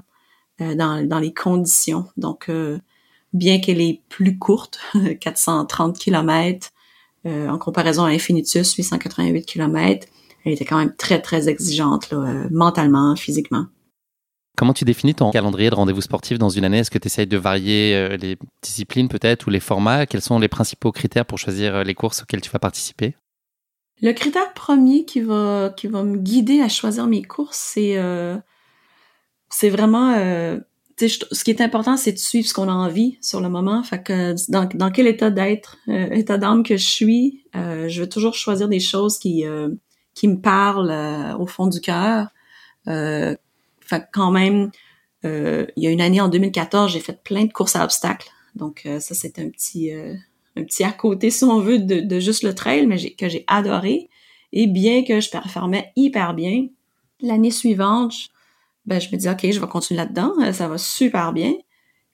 euh, 0.61 0.75
dans 0.75 1.07
dans 1.07 1.19
les 1.19 1.33
conditions. 1.33 2.07
Donc 2.17 2.51
bien 3.33 3.61
qu'elle 3.61 3.81
est 3.81 4.03
plus 4.09 4.39
courte, 4.39 4.81
430 5.21 5.99
km 5.99 6.71
en 7.27 7.59
comparaison 7.59 8.05
à 8.05 8.11
Infinitus 8.11 8.75
888 8.75 9.45
km, 9.45 10.07
elle 10.45 10.53
était 10.53 10.65
quand 10.65 10.79
même 10.79 10.95
très 10.97 11.21
très 11.21 11.51
exigeante 11.51 12.11
là, 12.11 12.47
mentalement, 12.51 13.15
physiquement. 13.15 13.67
Comment 14.57 14.75
tu 14.75 14.85
définis 14.85 15.15
ton 15.15 15.31
calendrier 15.31 15.71
de 15.71 15.75
rendez-vous 15.75 16.03
sportifs 16.03 16.39
dans 16.39 16.51
une 16.51 16.65
année? 16.65 16.81
Est-ce 16.81 16.91
que 16.91 16.99
tu 16.99 17.07
essayes 17.07 17.27
de 17.27 17.39
varier 17.39 17.95
euh, 17.95 18.17
les 18.19 18.37
disciplines 18.63 19.09
peut-être 19.09 19.47
ou 19.47 19.51
les 19.51 19.59
formats? 19.59 20.05
Quels 20.05 20.21
sont 20.21 20.39
les 20.39 20.49
principaux 20.49 20.93
critères 20.93 21.25
pour 21.25 21.39
choisir 21.39 21.77
euh, 21.77 21.83
les 21.83 21.95
courses 21.95 22.23
auxquelles 22.23 22.43
tu 22.43 22.51
vas 22.51 22.59
participer? 22.59 23.15
Le 24.03 24.13
critère 24.13 24.53
premier 24.53 25.07
qui 25.07 25.21
va, 25.21 25.75
me 25.85 26.17
guider 26.19 26.61
à 26.61 26.69
choisir 26.69 27.07
mes 27.07 27.23
courses, 27.23 27.57
c'est 27.57 27.97
euh, 27.97 28.37
vraiment 29.63 30.15
ce 30.15 31.45
qui 31.45 31.51
est 31.51 31.63
important, 31.63 31.97
c'est 31.97 32.13
de 32.13 32.19
suivre 32.19 32.47
ce 32.47 32.53
qu'on 32.53 32.69
a 32.69 32.73
envie 32.73 33.17
sur 33.23 33.41
le 33.41 33.49
moment. 33.49 33.83
Fait 33.83 34.13
dans, 34.49 34.91
quel 34.91 35.07
état 35.07 35.31
d'être, 35.31 35.79
état 35.87 36.37
d'âme 36.37 36.63
que 36.63 36.77
je 36.77 36.87
suis, 36.87 37.45
je 37.55 38.01
vais 38.01 38.09
toujours 38.09 38.35
choisir 38.35 38.69
des 38.69 38.81
choses 38.81 39.19
qui 39.19 39.45
qui 40.15 40.29
me 40.29 40.41
parlent 40.41 41.37
au 41.39 41.47
fond 41.47 41.67
du 41.67 41.81
cœur. 41.81 42.29
Fait 43.91 44.01
que 44.01 44.07
quand 44.13 44.31
même, 44.31 44.71
il 45.25 45.71
y 45.77 45.87
a 45.87 45.91
une 45.91 46.01
année 46.01 46.21
en 46.21 46.29
2014, 46.29 46.91
j'ai 46.93 47.01
fait 47.01 47.23
plein 47.23 47.45
de 47.45 47.53
courses 47.53 47.77
à 47.77 47.85
obstacles. 47.85 48.31
Donc 48.55 48.89
ça, 49.01 49.15
c'est 49.15 49.39
un 49.39 49.51
petit 49.51 49.93
un 50.57 50.65
petit 50.65 50.85
à 50.85 50.93
côté, 50.93 51.31
si 51.31 51.45
on 51.45 51.61
veut, 51.61 51.79
de, 51.79 52.01
de 52.01 52.21
juste 52.21 52.43
le 52.43 52.55
trail, 52.55 52.87
mais 52.87 53.11
que 53.11 53.29
j'ai 53.29 53.45
adoré. 53.47 54.09
Et 54.53 54.67
bien 54.67 55.05
que 55.05 55.21
je 55.21 55.31
performais 55.31 55.93
hyper 55.97 56.35
bien, 56.35 56.67
l'année 57.21 57.51
suivante, 57.51 58.15
ben, 58.87 59.01
je 59.01 59.09
me 59.13 59.17
dis, 59.17 59.29
OK, 59.29 59.49
je 59.51 59.61
vais 59.61 59.67
continuer 59.69 59.99
là-dedans, 59.99 60.33
euh, 60.43 60.53
ça 60.53 60.67
va 60.67 60.79
super 60.79 61.33
bien. 61.33 61.55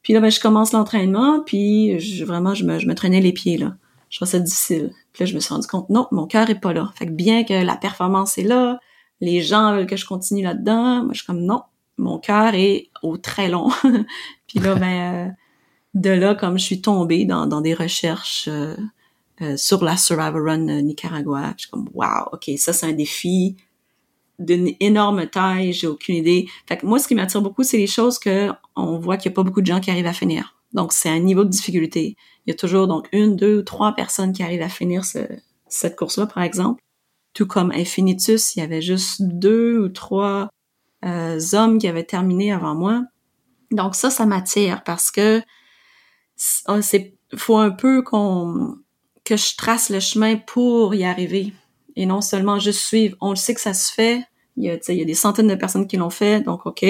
Puis 0.02 0.12
là, 0.12 0.20
ben, 0.20 0.30
je 0.30 0.40
commence 0.40 0.72
l'entraînement, 0.72 1.42
puis 1.44 1.98
je, 1.98 2.24
vraiment, 2.24 2.54
je 2.54 2.64
me, 2.64 2.78
je 2.78 2.86
me 2.86 2.94
traînais 2.94 3.20
les 3.20 3.32
pieds, 3.32 3.56
là. 3.56 3.76
Je 4.10 4.18
trouvais 4.18 4.30
ça 4.30 4.38
difficile. 4.38 4.92
Puis 5.12 5.24
là, 5.24 5.26
je 5.30 5.34
me 5.34 5.40
suis 5.40 5.52
rendu 5.52 5.66
compte, 5.66 5.88
non, 5.88 6.06
mon 6.12 6.26
cœur 6.26 6.48
est 6.50 6.60
pas 6.60 6.72
là. 6.72 6.92
Fait 6.94 7.06
que 7.06 7.12
bien 7.12 7.44
que 7.44 7.54
la 7.54 7.76
performance 7.76 8.38
est 8.38 8.44
là, 8.44 8.78
les 9.20 9.40
gens 9.42 9.74
veulent 9.74 9.86
que 9.86 9.96
je 9.96 10.06
continue 10.06 10.42
là-dedans, 10.42 11.04
moi, 11.04 11.12
je 11.12 11.18
suis 11.18 11.26
comme, 11.26 11.42
non, 11.42 11.62
mon 11.98 12.18
cœur 12.18 12.54
est 12.54 12.90
au 13.02 13.16
très 13.16 13.48
long. 13.48 13.70
puis 14.46 14.58
là, 14.58 14.74
ben, 14.74 15.28
euh, 15.28 15.30
de 15.94 16.10
là, 16.10 16.34
comme 16.34 16.58
je 16.58 16.64
suis 16.64 16.80
tombée 16.80 17.24
dans, 17.24 17.60
des 17.60 17.74
recherches 17.74 18.48
euh, 18.48 18.76
sur 19.56 19.82
la 19.82 19.96
Survivor 19.96 20.42
Run 20.44 20.82
Nicaragua, 20.82 21.54
je 21.56 21.62
suis 21.62 21.70
comme, 21.70 21.88
wow, 21.94 22.28
OK, 22.32 22.50
ça, 22.58 22.72
c'est 22.72 22.86
un 22.86 22.92
défi 22.92 23.56
d'une 24.38 24.72
énorme 24.80 25.26
taille, 25.28 25.72
j'ai 25.72 25.86
aucune 25.86 26.16
idée. 26.16 26.46
Fait 26.68 26.76
que 26.76 26.86
moi, 26.86 26.98
ce 26.98 27.08
qui 27.08 27.14
m'attire 27.14 27.40
beaucoup, 27.40 27.62
c'est 27.62 27.78
les 27.78 27.86
choses 27.86 28.18
que 28.18 28.50
on 28.74 28.98
voit 28.98 29.16
qu'il 29.16 29.30
n'y 29.30 29.34
a 29.34 29.36
pas 29.36 29.42
beaucoup 29.42 29.62
de 29.62 29.66
gens 29.66 29.80
qui 29.80 29.90
arrivent 29.90 30.06
à 30.06 30.12
finir. 30.12 30.56
Donc, 30.72 30.92
c'est 30.92 31.08
un 31.08 31.20
niveau 31.20 31.44
de 31.44 31.48
difficulté. 31.48 32.16
Il 32.44 32.50
y 32.50 32.52
a 32.52 32.56
toujours 32.56 32.86
donc 32.86 33.08
une, 33.12 33.36
deux 33.36 33.58
ou 33.58 33.62
trois 33.62 33.94
personnes 33.94 34.32
qui 34.32 34.42
arrivent 34.42 34.62
à 34.62 34.68
finir 34.68 35.04
cette 35.68 35.96
course-là, 35.96 36.26
par 36.26 36.42
exemple. 36.42 36.82
Tout 37.36 37.46
comme 37.46 37.70
Infinitus, 37.70 38.56
il 38.56 38.60
y 38.60 38.62
avait 38.62 38.80
juste 38.80 39.20
deux 39.20 39.78
ou 39.78 39.90
trois 39.90 40.48
euh, 41.04 41.38
hommes 41.52 41.76
qui 41.76 41.86
avaient 41.86 42.02
terminé 42.02 42.50
avant 42.50 42.74
moi. 42.74 43.04
Donc 43.70 43.94
ça, 43.94 44.08
ça 44.08 44.24
m'attire 44.24 44.82
parce 44.84 45.10
que 45.10 45.42
ah, 46.64 46.80
c'est 46.80 47.14
faut 47.36 47.58
un 47.58 47.68
peu 47.68 48.00
qu'on 48.00 48.78
que 49.22 49.36
je 49.36 49.54
trace 49.54 49.90
le 49.90 50.00
chemin 50.00 50.36
pour 50.36 50.94
y 50.94 51.04
arriver 51.04 51.52
et 51.94 52.06
non 52.06 52.22
seulement 52.22 52.58
juste 52.58 52.80
suivre. 52.80 53.18
On 53.20 53.28
le 53.28 53.36
sait 53.36 53.54
que 53.54 53.60
ça 53.60 53.74
se 53.74 53.92
fait. 53.92 54.24
Il 54.56 54.64
y 54.64 54.70
a, 54.70 55.04
des 55.04 55.12
centaines 55.12 55.48
de 55.48 55.56
personnes 55.56 55.86
qui 55.86 55.98
l'ont 55.98 56.08
fait, 56.08 56.40
donc 56.40 56.64
OK. 56.64 56.86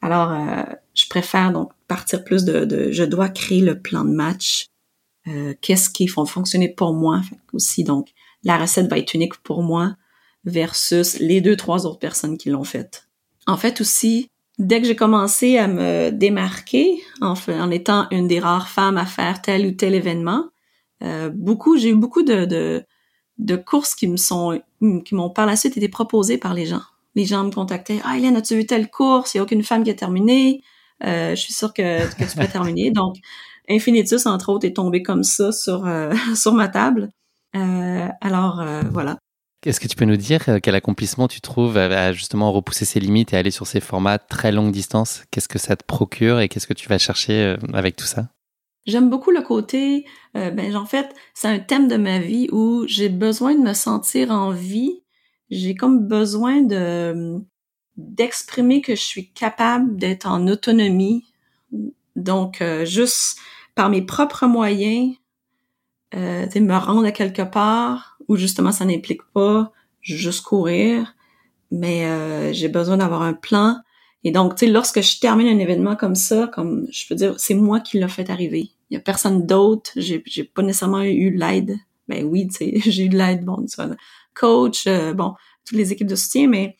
Alors, 0.00 0.30
euh, 0.30 0.62
je 0.94 1.08
préfère 1.08 1.50
donc 1.50 1.72
partir 1.88 2.22
plus 2.22 2.44
de, 2.44 2.92
je 2.92 3.02
dois 3.02 3.28
créer 3.28 3.60
le 3.60 3.80
plan 3.80 4.04
de 4.04 4.12
match. 4.12 4.68
Euh, 5.26 5.52
Qu'est-ce 5.60 5.90
qui 5.90 6.06
font 6.06 6.26
fonctionner 6.26 6.68
pour 6.68 6.94
moi? 6.94 7.22
Aussi. 7.52 7.82
Donc, 7.82 8.10
la 8.44 8.58
recette 8.58 8.88
va 8.88 8.98
être 8.98 9.14
unique 9.14 9.36
pour 9.42 9.62
moi 9.62 9.96
versus 10.44 11.18
les 11.18 11.40
deux, 11.40 11.56
trois 11.56 11.86
autres 11.86 11.98
personnes 11.98 12.36
qui 12.36 12.50
l'ont 12.50 12.64
faite. 12.64 13.08
En 13.46 13.56
fait 13.56 13.80
aussi, 13.80 14.30
dès 14.58 14.80
que 14.80 14.86
j'ai 14.86 14.96
commencé 14.96 15.58
à 15.58 15.66
me 15.66 16.10
démarquer 16.10 17.02
en, 17.20 17.34
étant 17.70 18.06
une 18.10 18.28
des 18.28 18.40
rares 18.40 18.68
femmes 18.68 18.98
à 18.98 19.06
faire 19.06 19.42
tel 19.42 19.66
ou 19.66 19.72
tel 19.72 19.94
événement, 19.94 20.44
euh, 21.02 21.30
beaucoup, 21.30 21.76
j'ai 21.76 21.90
eu 21.90 21.94
beaucoup 21.94 22.22
de, 22.22 22.84
courses 23.66 23.94
qui 23.94 24.06
me 24.08 24.16
sont, 24.16 24.60
qui 25.04 25.14
m'ont 25.14 25.30
par 25.30 25.46
la 25.46 25.56
suite 25.56 25.76
été 25.76 25.88
proposées 25.88 26.38
par 26.38 26.54
les 26.54 26.66
gens. 26.66 26.82
Les 27.14 27.24
gens 27.24 27.44
me 27.44 27.50
contactaient. 27.50 28.00
Ah, 28.04 28.16
Hélène, 28.16 28.36
as-tu 28.36 28.56
vu 28.56 28.66
telle 28.66 28.90
course? 28.90 29.34
Il 29.34 29.38
n'y 29.38 29.40
a 29.40 29.44
aucune 29.44 29.62
femme 29.62 29.84
qui 29.84 29.90
a 29.90 29.94
terminé. 29.94 30.62
Euh, 31.04 31.30
je 31.30 31.40
suis 31.40 31.52
sûre 31.52 31.72
que, 31.72 32.06
que 32.16 32.30
tu 32.30 32.36
peux 32.36 32.46
terminer. 32.46 32.90
Donc, 32.90 33.16
Infinitus, 33.68 34.26
entre 34.26 34.50
autres, 34.50 34.66
est 34.66 34.74
tombé 34.74 35.02
comme 35.02 35.22
ça 35.22 35.52
sur, 35.52 35.86
euh, 35.86 36.12
sur 36.34 36.52
ma 36.52 36.68
table. 36.68 37.10
Euh, 37.56 38.08
alors, 38.20 38.60
euh, 38.60 38.82
voilà. 38.90 39.18
Est-ce 39.64 39.80
que 39.80 39.88
tu 39.88 39.96
peux 39.96 40.04
nous 40.04 40.16
dire 40.16 40.42
euh, 40.48 40.58
quel 40.62 40.74
accomplissement 40.74 41.26
tu 41.26 41.40
trouves 41.40 41.78
à 41.78 42.12
justement 42.12 42.52
repousser 42.52 42.84
ses 42.84 43.00
limites 43.00 43.32
et 43.32 43.36
aller 43.36 43.50
sur 43.50 43.66
ces 43.66 43.80
formats 43.80 44.18
très 44.18 44.52
longue 44.52 44.72
distance? 44.72 45.24
Qu'est-ce 45.30 45.48
que 45.48 45.58
ça 45.58 45.76
te 45.76 45.84
procure 45.84 46.40
et 46.40 46.48
qu'est-ce 46.48 46.66
que 46.66 46.74
tu 46.74 46.88
vas 46.88 46.98
chercher 46.98 47.56
avec 47.72 47.96
tout 47.96 48.04
ça? 48.04 48.28
J'aime 48.86 49.08
beaucoup 49.08 49.30
le 49.30 49.40
côté, 49.40 50.04
euh, 50.36 50.50
ben 50.50 50.76
en 50.76 50.84
fait, 50.84 51.14
c'est 51.32 51.48
un 51.48 51.58
thème 51.58 51.88
de 51.88 51.96
ma 51.96 52.18
vie 52.18 52.48
où 52.52 52.84
j'ai 52.86 53.08
besoin 53.08 53.54
de 53.54 53.60
me 53.60 53.72
sentir 53.72 54.30
en 54.30 54.50
vie. 54.50 55.02
J'ai 55.50 55.74
comme 55.74 56.06
besoin 56.06 56.60
de 56.62 57.40
d'exprimer 57.96 58.80
que 58.82 58.96
je 58.96 59.00
suis 59.00 59.30
capable 59.30 59.96
d'être 59.96 60.26
en 60.26 60.48
autonomie. 60.48 61.24
Donc, 62.16 62.60
euh, 62.60 62.84
juste 62.84 63.38
par 63.74 63.88
mes 63.88 64.02
propres 64.02 64.46
moyens, 64.46 65.14
euh, 66.14 66.46
me 66.54 66.76
rendre 66.76 67.06
à 67.06 67.12
quelque 67.12 67.42
part 67.42 68.18
où 68.28 68.36
justement 68.36 68.72
ça 68.72 68.84
n'implique 68.84 69.22
pas 69.32 69.72
juste 70.00 70.44
courir, 70.44 71.14
mais 71.70 72.06
euh, 72.06 72.52
j'ai 72.52 72.68
besoin 72.68 72.98
d'avoir 72.98 73.22
un 73.22 73.34
plan 73.34 73.76
et 74.24 74.30
donc, 74.30 74.56
tu 74.56 74.64
sais, 74.64 74.72
lorsque 74.72 75.02
je 75.02 75.20
termine 75.20 75.46
un 75.46 75.58
événement 75.58 75.96
comme 75.96 76.14
ça, 76.14 76.48
comme 76.48 76.86
je 76.90 77.06
peux 77.06 77.14
dire, 77.14 77.38
c'est 77.38 77.54
moi 77.54 77.80
qui 77.80 77.98
l'ai 77.98 78.08
fait 78.08 78.30
arriver. 78.30 78.70
Il 78.90 78.94
y 78.94 78.96
a 78.96 79.00
personne 79.00 79.46
d'autre. 79.46 79.90
J'ai, 79.96 80.22
j'ai 80.26 80.44
pas 80.44 80.62
nécessairement 80.62 81.02
eu 81.02 81.30
l'aide. 81.30 81.76
Ben 82.08 82.24
oui, 82.24 82.48
tu 82.48 82.54
sais, 82.54 82.80
j'ai 82.90 83.04
eu 83.04 83.08
de 83.10 83.18
l'aide, 83.18 83.44
bon, 83.44 83.64
coach, 84.32 84.86
euh, 84.86 85.12
bon, 85.12 85.34
toutes 85.64 85.76
les 85.76 85.92
équipes 85.92 86.06
de 86.06 86.16
soutien, 86.16 86.48
mais 86.48 86.76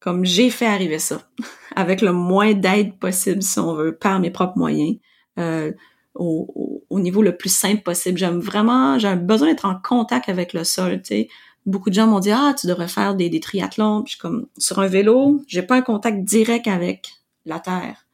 comme 0.00 0.24
j'ai 0.24 0.48
fait 0.50 0.66
arriver 0.66 1.00
ça, 1.00 1.28
avec 1.76 2.00
le 2.02 2.12
moins 2.12 2.54
d'aide 2.54 2.96
possible, 2.98 3.42
si 3.42 3.58
on 3.58 3.74
veut, 3.74 3.96
par 3.96 4.20
mes 4.20 4.30
propres 4.30 4.56
moyens, 4.56 4.96
euh, 5.38 5.72
au, 6.18 6.84
au, 6.90 7.00
niveau 7.00 7.22
le 7.22 7.36
plus 7.36 7.54
simple 7.54 7.82
possible. 7.82 8.18
J'aime 8.18 8.40
vraiment, 8.40 8.98
j'ai 8.98 9.14
besoin 9.14 9.48
d'être 9.48 9.64
en 9.64 9.76
contact 9.76 10.28
avec 10.28 10.52
le 10.52 10.64
sol, 10.64 11.00
tu 11.02 11.08
sais. 11.08 11.28
Beaucoup 11.64 11.90
de 11.90 11.94
gens 11.94 12.06
m'ont 12.06 12.20
dit 12.20 12.30
ah 12.30 12.54
tu 12.58 12.66
devrais 12.66 12.88
faire 12.88 13.14
des, 13.14 13.28
des 13.28 13.40
triathlons. 13.40 14.02
Puis 14.02 14.16
comme 14.18 14.46
sur 14.58 14.78
un 14.78 14.86
vélo 14.86 15.42
j'ai 15.46 15.62
pas 15.62 15.76
un 15.76 15.82
contact 15.82 16.24
direct 16.24 16.66
avec 16.66 17.10
la 17.44 17.60
terre. 17.60 18.06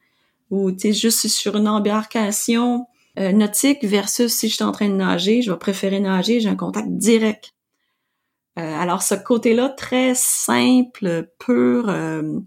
Ou 0.51 0.71
tu 0.71 0.79
sais 0.79 0.93
juste 0.93 1.27
sur 1.27 1.55
une 1.55 1.67
embarcation 1.67 2.85
euh, 3.17 3.31
nautique 3.31 3.83
versus 3.83 4.31
si 4.31 4.49
je 4.49 4.55
suis 4.55 4.63
en 4.63 4.71
train 4.71 4.89
de 4.89 4.95
nager 4.95 5.41
je 5.41 5.51
vais 5.51 5.57
préférer 5.57 5.99
nager 5.99 6.41
j'ai 6.41 6.49
un 6.49 6.55
contact 6.55 6.89
direct. 6.89 7.53
Euh, 8.59 8.79
alors 8.79 9.03
ce 9.03 9.15
côté-là 9.15 9.69
très 9.69 10.15
simple 10.15 11.29
pur 11.39 11.87
euh, 11.87 12.39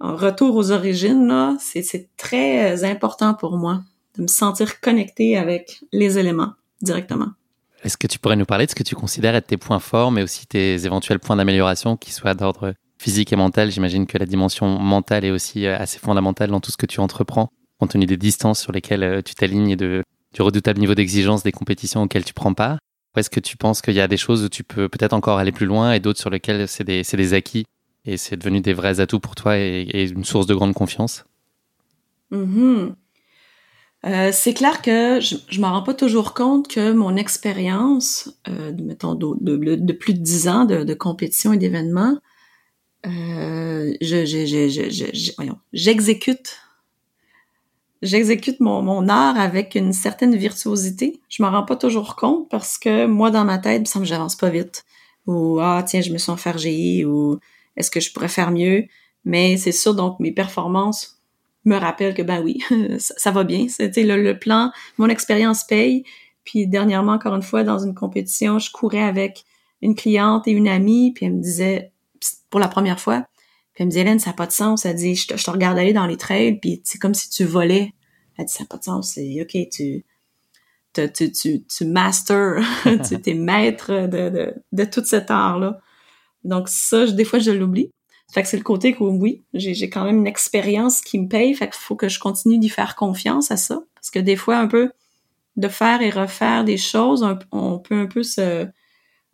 retour 0.00 0.56
aux 0.56 0.72
origines 0.72 1.28
là 1.28 1.56
c'est 1.60 2.08
très 2.16 2.84
important 2.84 3.34
pour 3.34 3.56
moi 3.56 3.82
de 4.16 4.22
me 4.22 4.28
sentir 4.28 4.80
connecté 4.80 5.36
avec 5.36 5.80
les 5.92 6.18
éléments 6.18 6.52
directement 6.82 7.32
est-ce 7.84 7.98
que 7.98 8.06
tu 8.06 8.18
pourrais 8.18 8.36
nous 8.36 8.46
parler 8.46 8.64
de 8.64 8.70
ce 8.70 8.74
que 8.74 8.82
tu 8.82 8.94
considères 8.94 9.34
être 9.34 9.46
tes 9.46 9.58
points 9.58 9.78
forts, 9.78 10.10
mais 10.10 10.22
aussi 10.22 10.46
tes 10.46 10.86
éventuels 10.86 11.18
points 11.18 11.36
d'amélioration, 11.36 11.98
qui 11.98 12.12
soient 12.12 12.32
d'ordre 12.32 12.74
physique 12.98 13.30
et 13.32 13.36
mental? 13.36 13.70
J'imagine 13.70 14.06
que 14.06 14.16
la 14.16 14.24
dimension 14.24 14.78
mentale 14.78 15.26
est 15.26 15.30
aussi 15.30 15.66
euh, 15.66 15.78
assez 15.78 15.98
fondamentale 15.98 16.50
dans 16.50 16.60
tout 16.60 16.70
ce 16.70 16.78
que 16.78 16.86
tu 16.86 17.00
entreprends, 17.00 17.50
compte 17.78 17.90
tenu 17.90 18.06
des 18.06 18.16
distances 18.16 18.60
sur 18.60 18.72
lesquelles 18.72 19.02
euh, 19.02 19.22
tu 19.22 19.34
t'alignes 19.34 19.68
et 19.68 19.76
de, 19.76 20.02
du 20.32 20.40
redoutable 20.40 20.80
niveau 20.80 20.94
d'exigence 20.94 21.42
des 21.42 21.52
compétitions 21.52 22.02
auxquelles 22.02 22.24
tu 22.24 22.32
prends 22.32 22.54
part. 22.54 22.78
Ou 23.14 23.20
est-ce 23.20 23.28
que 23.28 23.40
tu 23.40 23.58
penses 23.58 23.82
qu'il 23.82 23.94
y 23.94 24.00
a 24.00 24.08
des 24.08 24.16
choses 24.16 24.42
où 24.44 24.48
tu 24.48 24.64
peux 24.64 24.88
peut-être 24.88 25.12
encore 25.12 25.38
aller 25.38 25.52
plus 25.52 25.66
loin 25.66 25.92
et 25.92 26.00
d'autres 26.00 26.18
sur 26.18 26.30
lesquelles 26.30 26.66
c'est 26.66 26.84
des, 26.84 27.02
des, 27.02 27.34
acquis 27.34 27.66
et 28.06 28.16
c'est 28.16 28.36
devenu 28.36 28.62
des 28.62 28.72
vrais 28.72 28.98
atouts 29.00 29.20
pour 29.20 29.34
toi 29.34 29.58
et, 29.58 30.08
une 30.10 30.24
source 30.24 30.46
de 30.46 30.54
grande 30.54 30.72
confiance? 30.72 31.26
Mm-hmm. 32.32 32.94
Euh, 34.06 34.30
c'est 34.32 34.52
clair 34.52 34.82
que 34.82 35.18
je, 35.20 35.36
je 35.48 35.60
m'en 35.60 35.72
rends 35.72 35.82
pas 35.82 35.94
toujours 35.94 36.34
compte 36.34 36.68
que 36.68 36.92
mon 36.92 37.16
expérience, 37.16 38.30
euh, 38.48 38.72
mettons 38.82 39.14
de, 39.14 39.92
plus 39.92 40.12
de 40.14 40.20
dix 40.20 40.46
ans 40.46 40.66
de, 40.66 40.84
de 40.84 40.94
compétition 40.94 41.54
et 41.54 41.56
d'événements, 41.56 42.18
euh, 43.06 43.94
je, 44.00 44.24
j'exécute 45.72 46.58
j'exécute 48.02 48.60
mon, 48.60 49.08
art 49.08 49.38
avec 49.38 49.74
une 49.74 49.94
certaine 49.94 50.36
virtuosité. 50.36 51.20
Je 51.30 51.42
m'en 51.42 51.50
rends 51.50 51.64
pas 51.64 51.76
toujours 51.76 52.16
compte 52.16 52.50
parce 52.50 52.76
que 52.76 53.06
moi, 53.06 53.30
dans 53.30 53.44
ma 53.44 53.58
tête, 53.58 53.88
ça 53.88 53.98
me 53.98 54.04
j'avance 54.04 54.36
pas 54.36 54.50
vite. 54.50 54.84
Ou 55.26 55.58
ah 55.60 55.82
tiens, 55.86 56.02
je 56.02 56.12
me 56.12 56.18
sens 56.18 56.34
enfergée 56.34 57.06
ou 57.06 57.38
est-ce 57.76 57.90
que 57.90 58.00
je 58.00 58.12
pourrais 58.12 58.28
faire 58.28 58.50
mieux? 58.50 58.84
Mais 59.24 59.56
c'est 59.56 59.72
sûr, 59.72 59.94
donc 59.94 60.20
mes 60.20 60.32
performances 60.32 61.13
me 61.64 61.76
rappelle 61.76 62.14
que 62.14 62.22
ben 62.22 62.42
oui, 62.42 62.62
ça, 62.98 63.30
va 63.30 63.44
bien. 63.44 63.66
C'était 63.68 64.04
le, 64.04 64.22
le, 64.22 64.38
plan, 64.38 64.72
mon 64.98 65.08
expérience 65.08 65.64
paye. 65.64 66.04
Puis 66.44 66.66
dernièrement, 66.66 67.12
encore 67.12 67.34
une 67.34 67.42
fois, 67.42 67.64
dans 67.64 67.78
une 67.78 67.94
compétition, 67.94 68.58
je 68.58 68.70
courais 68.70 69.02
avec 69.02 69.44
une 69.80 69.94
cliente 69.94 70.46
et 70.46 70.52
une 70.52 70.68
amie, 70.68 71.12
puis 71.12 71.26
elle 71.26 71.34
me 71.34 71.42
disait, 71.42 71.92
pour 72.50 72.60
la 72.60 72.68
première 72.68 73.00
fois, 73.00 73.26
puis 73.72 73.82
elle 73.82 73.86
me 73.86 73.90
dit, 73.90 73.98
Hélène, 73.98 74.18
ça 74.18 74.30
n'a 74.30 74.36
pas 74.36 74.46
de 74.46 74.52
sens. 74.52 74.84
Elle 74.84 74.96
dit, 74.96 75.14
je 75.16 75.26
te, 75.26 75.36
je 75.36 75.44
te 75.44 75.50
regarde 75.50 75.78
aller 75.78 75.92
dans 75.92 76.06
les 76.06 76.16
trails, 76.16 76.58
puis 76.60 76.80
c'est 76.84 76.98
comme 76.98 77.14
si 77.14 77.28
tu 77.28 77.44
volais. 77.44 77.92
Elle 78.38 78.46
dit, 78.46 78.52
ça 78.52 78.64
n'a 78.64 78.68
pas 78.68 78.78
de 78.78 78.84
sens. 78.84 79.12
C'est 79.14 79.40
OK, 79.42 79.56
tu, 79.70 80.04
tu, 80.92 81.12
tu, 81.12 81.32
tu, 81.32 81.64
tu 81.64 81.84
master, 81.84 82.62
tu 82.84 83.30
es 83.30 83.34
maître 83.34 84.06
de, 84.06 84.28
de, 84.28 84.54
de 84.72 84.84
tout 84.84 85.04
cet 85.04 85.30
art-là. 85.30 85.80
Donc 86.44 86.68
ça, 86.68 87.06
des 87.06 87.24
fois, 87.24 87.38
je 87.38 87.50
l'oublie. 87.50 87.90
Fait 88.32 88.42
que 88.42 88.48
c'est 88.48 88.56
le 88.56 88.64
côté 88.64 88.92
que 88.92 89.04
oui, 89.04 89.44
j'ai 89.52 89.88
quand 89.90 90.04
même 90.04 90.18
une 90.18 90.26
expérience 90.26 91.00
qui 91.00 91.18
me 91.20 91.28
paye, 91.28 91.54
fait 91.54 91.66
qu'il 91.66 91.80
faut 91.80 91.94
que 91.94 92.08
je 92.08 92.18
continue 92.18 92.58
d'y 92.58 92.68
faire 92.68 92.96
confiance 92.96 93.50
à 93.50 93.56
ça. 93.56 93.82
Parce 93.94 94.10
que 94.10 94.18
des 94.18 94.36
fois, 94.36 94.58
un 94.58 94.66
peu 94.66 94.90
de 95.56 95.68
faire 95.68 96.02
et 96.02 96.10
refaire 96.10 96.64
des 96.64 96.76
choses, 96.76 97.24
on, 97.52 97.78
peut 97.78 97.94
un 97.94 98.06
peu 98.06 98.22
se... 98.22 98.66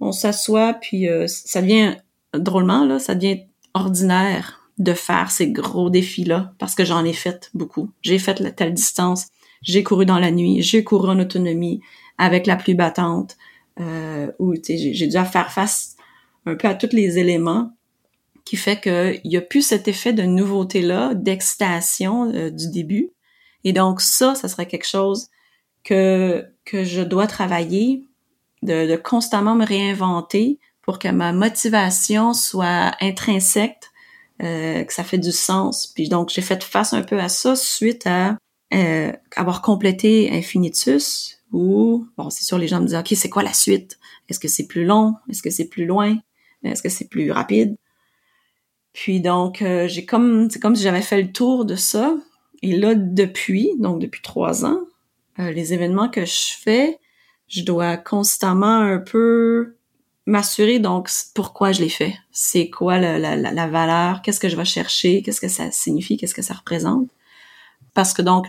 On 0.01 0.13
s'assoit, 0.13 0.75
puis 0.75 1.09
euh, 1.09 1.27
ça 1.27 1.63
devient, 1.63 1.97
drôlement, 2.35 2.85
là, 2.85 2.99
ça 2.99 3.15
devient 3.15 3.43
ordinaire 3.75 4.61
de 4.79 4.95
faire 4.95 5.31
ces 5.31 5.51
gros 5.51 5.91
défis-là, 5.91 6.53
parce 6.59 6.75
que 6.75 6.85
j'en 6.85 7.05
ai 7.05 7.13
fait 7.13 7.51
beaucoup. 7.55 7.91
J'ai 8.03 8.19
fait 8.19 8.41
la 8.41 8.51
telle 8.51 8.75
distance, 8.75 9.29
j'ai 9.63 9.83
couru 9.83 10.07
dans 10.07 10.19
la 10.19 10.31
nuit, 10.31 10.63
j'ai 10.63 10.85
couru 10.85 11.11
en 11.11 11.19
autonomie 11.19 11.81
avec 12.19 12.47
la 12.47 12.57
pluie 12.57 12.75
battante, 12.75 13.37
euh, 13.79 14.31
où 14.39 14.55
j'ai 14.63 15.07
dû 15.07 15.13
faire 15.13 15.53
face 15.53 15.97
un 16.47 16.55
peu 16.55 16.69
à 16.69 16.75
tous 16.75 16.95
les 16.95 17.19
éléments 17.19 17.73
qui 18.45 18.57
fait 18.57 18.81
qu'il 18.81 19.21
n'y 19.25 19.37
a 19.37 19.41
plus 19.41 19.63
cet 19.63 19.89
effet 19.89 20.13
de 20.13 20.23
nouveauté-là, 20.23 21.15
d'excitation 21.15 22.33
euh, 22.33 22.51
du 22.51 22.71
début. 22.71 23.11
Et 23.65 23.73
donc 23.73 24.01
ça, 24.01 24.35
ça 24.35 24.49
serait 24.49 24.67
quelque 24.67 24.87
chose 24.87 25.29
que, 25.85 26.47
que 26.65 26.85
je 26.85 27.03
dois 27.03 27.27
travailler, 27.27 28.05
de, 28.63 28.97
constamment 28.97 29.55
me 29.55 29.65
réinventer 29.65 30.59
pour 30.83 30.99
que 30.99 31.09
ma 31.09 31.33
motivation 31.33 32.35
soit 32.35 32.93
intrinsèque, 33.01 33.81
euh, 34.43 34.85
que 34.85 34.93
ça 34.93 35.05
fait 35.05 35.19
du 35.19 35.33
sens. 35.33 35.87
Puis 35.87 36.09
donc 36.09 36.31
j'ai 36.31 36.43
fait 36.43 36.63
face 36.63 36.93
un 36.93 37.03
peu 37.03 37.19
à 37.19 37.29
ça 37.29 37.57
suite 37.57 38.07
à 38.07 38.37
euh, 38.73 39.13
avoir 39.37 39.63
complété 39.63 40.31
Infinitus, 40.33 41.39
ou 41.53 42.07
bon, 42.17 42.31
c'est 42.31 42.45
sûr 42.45 42.59
les 42.59 42.69
gens 42.69 42.81
me 42.81 42.87
disent 42.87 42.97
ok 42.97 43.13
c'est 43.17 43.29
quoi 43.29 43.43
la 43.43 43.53
suite? 43.53 43.99
Est-ce 44.29 44.39
que 44.39 44.49
c'est 44.49 44.67
plus 44.67 44.85
long? 44.85 45.15
Est-ce 45.29 45.43
que 45.43 45.51
c'est 45.51 45.69
plus 45.69 45.87
loin? 45.87 46.17
Est-ce 46.63 46.83
que 46.83 46.89
c'est 46.89 47.09
plus 47.09 47.33
rapide 47.33 47.77
Puis 48.93 49.21
donc 49.21 49.63
euh, 49.63 49.87
j'ai 49.89 50.05
comme 50.05 50.51
c'est 50.51 50.59
comme 50.59 50.77
si 50.77 50.83
j'avais 50.83 51.03
fait 51.03 51.23
le 51.23 51.33
tour 51.33 51.65
de 51.65 51.77
ça. 51.77 52.15
Et 52.63 52.77
là 52.77 52.95
depuis 52.95 53.73
donc 53.79 54.01
depuis 54.01 54.23
trois 54.23 54.65
ans, 54.65 54.81
euh, 55.39 55.51
les 55.53 55.73
événements 55.73 56.09
que 56.09 56.25
je 56.25 56.57
fais, 56.59 56.99
je 57.49 57.63
dois 57.63 57.97
constamment 57.97 58.81
un 58.81 58.99
peu 58.99 59.77
m'assurer 60.27 60.79
donc 60.79 61.09
pourquoi 61.35 61.73
je 61.73 61.81
les 61.81 61.89
fais. 61.89 62.15
C'est 62.31 62.69
quoi 62.69 62.99
la, 62.99 63.19
la, 63.19 63.37
la 63.37 63.67
valeur? 63.67 64.23
Qu'est-ce 64.23 64.41
que 64.41 64.49
je 64.49 64.57
vais 64.57 64.65
chercher? 64.65 65.23
Qu'est-ce 65.23 65.41
que 65.41 65.49
ça 65.49 65.71
signifie? 65.71 66.17
Qu'est-ce 66.17 66.35
que 66.35 66.43
ça 66.43 66.55
représente? 66.55 67.09
Parce 67.95 68.13
que 68.13 68.23
donc 68.23 68.47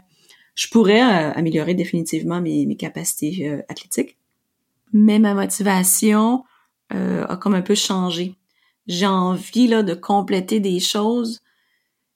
je 0.53 0.67
pourrais 0.67 1.01
euh, 1.01 1.31
améliorer 1.33 1.73
définitivement 1.73 2.41
mes, 2.41 2.65
mes 2.65 2.75
capacités 2.75 3.47
euh, 3.47 3.61
athlétiques, 3.69 4.17
mais 4.91 5.17
ma 5.17 5.33
motivation 5.33 6.43
euh, 6.93 7.25
a 7.27 7.37
comme 7.37 7.53
un 7.53 7.61
peu 7.61 7.73
changé. 7.75 8.35
J'ai 8.91 9.07
envie 9.07 9.67
là 9.67 9.83
de 9.83 9.93
compléter 9.93 10.59
des 10.59 10.79
choses. 10.79 11.39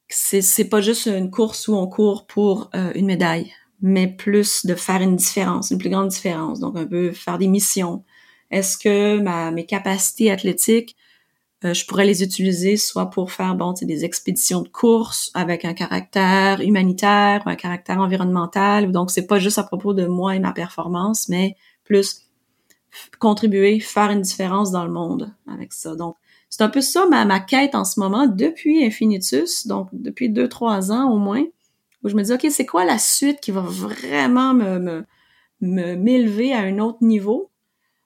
C'est 0.10 0.42
c'est 0.42 0.70
pas 0.70 0.82
juste 0.82 1.08
une 1.08 1.32
course 1.32 1.68
où 1.68 1.76
on 1.76 1.88
court 1.88 2.28
pour 2.28 2.70
une 2.96 3.06
médaille, 3.06 3.54
mais 3.82 4.08
plus 4.08 4.66
de 4.66 4.76
faire 4.76 5.02
une 5.02 5.16
différence, 5.16 5.72
une 5.72 5.78
plus 5.78 5.90
grande 5.90 6.10
différence. 6.10 6.60
Donc 6.60 6.78
un 6.78 6.86
peu 6.86 7.12
faire 7.12 7.38
des 7.38 7.48
missions. 7.48 8.04
Est-ce 8.52 8.78
que 8.78 9.52
mes 9.52 9.66
capacités 9.66 10.32
athlétiques 10.32 10.96
euh, 11.66 11.74
je 11.74 11.86
pourrais 11.86 12.06
les 12.06 12.22
utiliser 12.22 12.78
soit 12.78 13.10
pour 13.10 13.32
faire 13.32 13.56
des 13.82 14.06
expéditions 14.06 14.62
de 14.62 14.68
course 14.68 15.32
avec 15.34 15.66
un 15.66 15.74
caractère 15.74 16.62
humanitaire 16.62 17.44
ou 17.46 17.50
un 17.50 17.56
caractère 17.56 18.00
environnemental? 18.00 18.92
Donc, 18.92 19.10
c'est 19.10 19.26
pas 19.26 19.40
juste 19.40 19.58
à 19.58 19.64
propos 19.64 19.94
de 19.94 20.06
moi 20.06 20.36
et 20.36 20.40
ma 20.40 20.52
performance, 20.52 21.30
mais 21.30 21.56
plus 21.84 22.24
contribuer, 23.20 23.80
faire 23.80 24.12
une 24.12 24.22
différence 24.22 24.72
dans 24.72 24.86
le 24.86 24.92
monde 24.92 25.34
avec 25.48 25.74
ça. 25.74 25.96
Donc, 25.96 26.18
c'est 26.56 26.64
un 26.64 26.70
peu 26.70 26.80
ça 26.80 27.06
ma, 27.08 27.26
ma 27.26 27.42
quête 27.42 27.76
en 27.76 27.84
ce 27.84 28.00
moment 28.00 28.28
depuis 28.28 28.86
Infinitus, 28.86 29.68
donc 29.68 29.90
depuis 29.92 30.30
deux, 30.30 30.48
trois 30.48 30.90
ans 30.94 31.12
au 31.12 31.18
moins, 31.18 31.44
où 32.02 32.08
je 32.08 32.16
me 32.16 32.24
dis, 32.24 32.32
OK, 32.32 32.48
c'est 32.50 32.66
quoi 32.66 32.86
la 32.86 32.98
suite 32.98 33.42
qui 33.42 33.52
va 33.52 33.60
vraiment 33.60 34.54
me, 34.54 35.04
me, 35.60 35.96
m'élever 35.96 36.54
à 36.54 36.60
un 36.60 36.80
autre 36.80 37.00
niveau? 37.02 37.52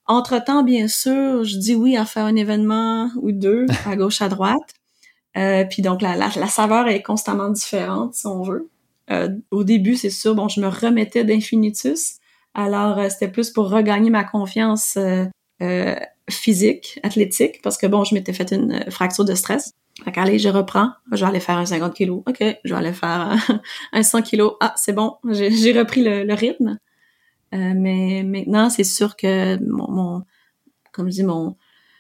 Entre-temps, 0.07 0.63
bien 0.63 0.87
sûr, 0.87 1.43
je 1.43 1.57
dis 1.57 1.75
oui 1.75 1.95
à 1.95 2.05
faire 2.05 2.25
un 2.25 2.35
événement 2.35 3.11
ou 3.21 3.31
deux 3.31 3.67
à 3.85 3.95
gauche, 3.95 4.23
à 4.23 4.29
droite. 4.29 4.73
Euh, 5.37 5.63
puis 5.69 5.83
donc, 5.83 6.01
la, 6.01 6.15
la, 6.15 6.47
saveur 6.47 6.87
est 6.87 7.03
constamment 7.03 7.49
différente, 7.49 8.15
si 8.15 8.25
on 8.25 8.41
veut. 8.41 8.67
Euh, 9.11 9.29
au 9.51 9.63
début, 9.63 9.95
c'est 9.95 10.09
sûr, 10.09 10.33
bon, 10.33 10.47
je 10.47 10.59
me 10.59 10.69
remettais 10.69 11.23
d'Infinitus. 11.23 12.15
Alors, 12.55 12.97
euh, 12.97 13.09
c'était 13.09 13.27
plus 13.27 13.51
pour 13.51 13.69
regagner 13.69 14.09
ma 14.09 14.23
confiance 14.23 14.97
physique, 16.29 16.99
athlétique, 17.03 17.61
parce 17.61 17.77
que, 17.77 17.87
bon, 17.87 18.03
je 18.03 18.15
m'étais 18.15 18.33
fait 18.33 18.51
une 18.51 18.85
fracture 18.89 19.25
de 19.25 19.35
stress. 19.35 19.73
Fait 20.03 20.11
qu'allez, 20.11 20.39
je 20.39 20.49
reprends. 20.49 20.91
Je 21.11 21.17
vais 21.17 21.25
aller 21.25 21.39
faire 21.39 21.57
un 21.57 21.65
50 21.65 21.93
kilos. 21.93 22.23
OK, 22.27 22.43
je 22.63 22.73
vais 22.73 22.79
aller 22.79 22.93
faire 22.93 23.35
un 23.93 24.03
100 24.03 24.21
kilos. 24.21 24.53
Ah, 24.61 24.73
c'est 24.77 24.93
bon, 24.93 25.15
j'ai 25.29 25.77
repris 25.77 26.03
le 26.03 26.33
rythme. 26.33 26.79
Euh, 27.53 27.73
mais 27.75 28.23
maintenant, 28.23 28.69
c'est 28.69 28.83
sûr 28.83 29.15
que 29.15 29.57
mon, 29.63 29.89
mon, 29.91 30.23
comme 30.91 31.07
je 31.07 31.15
dis, 31.15 31.23
mon, 31.23 31.55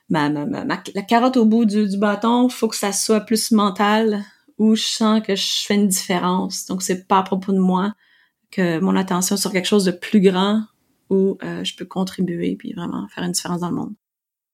ma, 0.09 0.29
ma, 0.29 0.45
ma, 0.45 0.63
la 0.93 1.01
carotte 1.01 1.37
au 1.37 1.45
bout 1.45 1.65
du, 1.65 1.87
du 1.87 1.97
bâton, 1.97 2.49
faut 2.49 2.67
que 2.67 2.75
ça 2.75 2.91
soit 2.91 3.21
plus 3.21 3.51
mental, 3.51 4.23
où 4.57 4.75
je 4.75 4.83
sens 4.83 5.21
que 5.25 5.35
je 5.35 5.65
fais 5.65 5.75
une 5.75 5.87
différence. 5.87 6.65
Donc, 6.65 6.81
c'est 6.83 7.07
pas 7.07 7.19
à 7.19 7.23
propos 7.23 7.51
de 7.51 7.59
moi 7.59 7.93
que 8.51 8.79
mon 8.79 8.95
attention 8.95 9.37
sur 9.37 9.51
quelque 9.51 9.67
chose 9.67 9.85
de 9.85 9.91
plus 9.91 10.21
grand 10.21 10.63
où 11.09 11.37
euh, 11.43 11.63
je 11.63 11.75
peux 11.75 11.85
contribuer 11.85 12.55
puis 12.55 12.73
vraiment 12.73 13.07
faire 13.07 13.23
une 13.23 13.31
différence 13.31 13.61
dans 13.61 13.69
le 13.69 13.75
monde. 13.75 13.93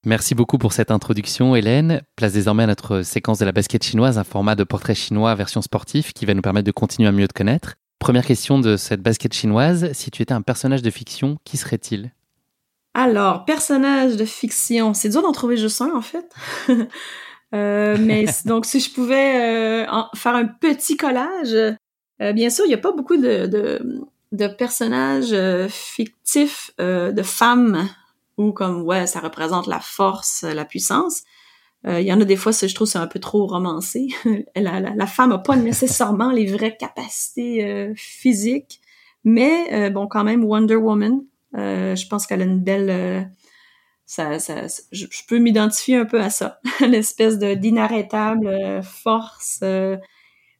Merci 0.07 0.35
beaucoup 0.35 0.59
pour 0.59 0.71
cette 0.71 0.91
introduction, 0.91 1.55
Hélène. 1.55 2.03
Place 2.15 2.33
désormais 2.33 2.61
à 2.61 2.67
notre 2.67 3.01
séquence 3.01 3.39
de 3.39 3.45
la 3.45 3.51
basket 3.51 3.83
chinoise, 3.83 4.19
un 4.19 4.23
format 4.23 4.53
de 4.53 4.63
portrait 4.63 4.93
chinois 4.93 5.33
version 5.33 5.63
sportif 5.63 6.13
qui 6.13 6.27
va 6.27 6.35
nous 6.35 6.43
permettre 6.43 6.67
de 6.67 6.71
continuer 6.71 7.09
à 7.09 7.11
mieux 7.11 7.27
te 7.27 7.33
connaître. 7.33 7.73
Première 7.97 8.23
question 8.23 8.59
de 8.59 8.77
cette 8.77 9.01
basket 9.01 9.33
chinoise, 9.33 9.91
si 9.93 10.11
tu 10.11 10.21
étais 10.21 10.35
un 10.35 10.43
personnage 10.43 10.83
de 10.83 10.91
fiction, 10.91 11.39
qui 11.43 11.57
serait-il? 11.57 12.11
Alors, 12.93 13.45
personnage 13.45 14.15
de 14.15 14.25
fiction, 14.25 14.93
c'est 14.93 15.09
dur 15.09 15.23
d'en 15.23 15.31
trouver 15.31 15.57
juste 15.57 15.81
un 15.81 15.95
en 15.95 16.01
fait. 16.01 16.31
euh, 17.55 17.97
mais 17.99 18.25
donc, 18.45 18.67
si 18.67 18.79
je 18.79 18.93
pouvais 18.93 19.85
euh, 19.87 20.03
faire 20.13 20.35
un 20.35 20.45
petit 20.45 20.97
collage, 20.97 21.55
euh, 22.21 22.31
bien 22.31 22.51
sûr, 22.51 22.63
il 22.65 22.67
n'y 22.67 22.75
a 22.75 22.79
pas 22.79 22.91
beaucoup 22.91 23.17
de, 23.17 23.47
de, 23.47 24.05
de 24.33 24.47
personnages 24.49 25.35
fictifs 25.67 26.69
de 26.77 27.23
femmes 27.23 27.89
où 28.37 28.51
comme 28.51 28.81
ouais, 28.81 29.07
ça 29.07 29.19
représente 29.19 29.67
la 29.67 29.79
force, 29.79 30.43
la 30.43 30.65
puissance. 30.65 31.23
Euh, 31.87 32.01
il 32.01 32.07
y 32.07 32.13
en 32.13 32.19
a 32.19 32.25
des 32.25 32.35
fois, 32.35 32.51
je 32.51 32.73
trouve 32.73 32.87
c'est 32.87 32.97
un 32.97 33.07
peu 33.07 33.19
trop 33.19 33.45
romancé. 33.45 34.07
la, 34.55 34.79
la, 34.79 35.07
femme 35.07 35.31
a 35.31 35.37
pas 35.37 35.55
nécessairement 35.55 36.31
les 36.31 36.47
vraies 36.47 36.75
capacités 36.77 37.63
euh, 37.65 37.93
physiques, 37.95 38.81
mais 39.23 39.67
euh, 39.71 39.89
bon, 39.89 40.07
quand 40.07 40.23
même 40.23 40.43
Wonder 40.43 40.75
Woman. 40.75 41.21
je 41.53 42.07
pense 42.07 42.25
qu'elle 42.25 42.41
a 42.41 42.45
une 42.45 42.63
belle 42.63 43.29
ça, 44.07 44.37
ça, 44.37 44.67
je, 44.91 45.05
peux 45.27 45.39
m'identifier 45.39 45.97
un 45.97 46.05
peu 46.05 46.21
à 46.21 46.29
ça, 46.29 46.59
l'espèce 46.87 47.39
de 47.39 47.55
d'inarrêtable 47.55 48.83
force. 48.83 49.61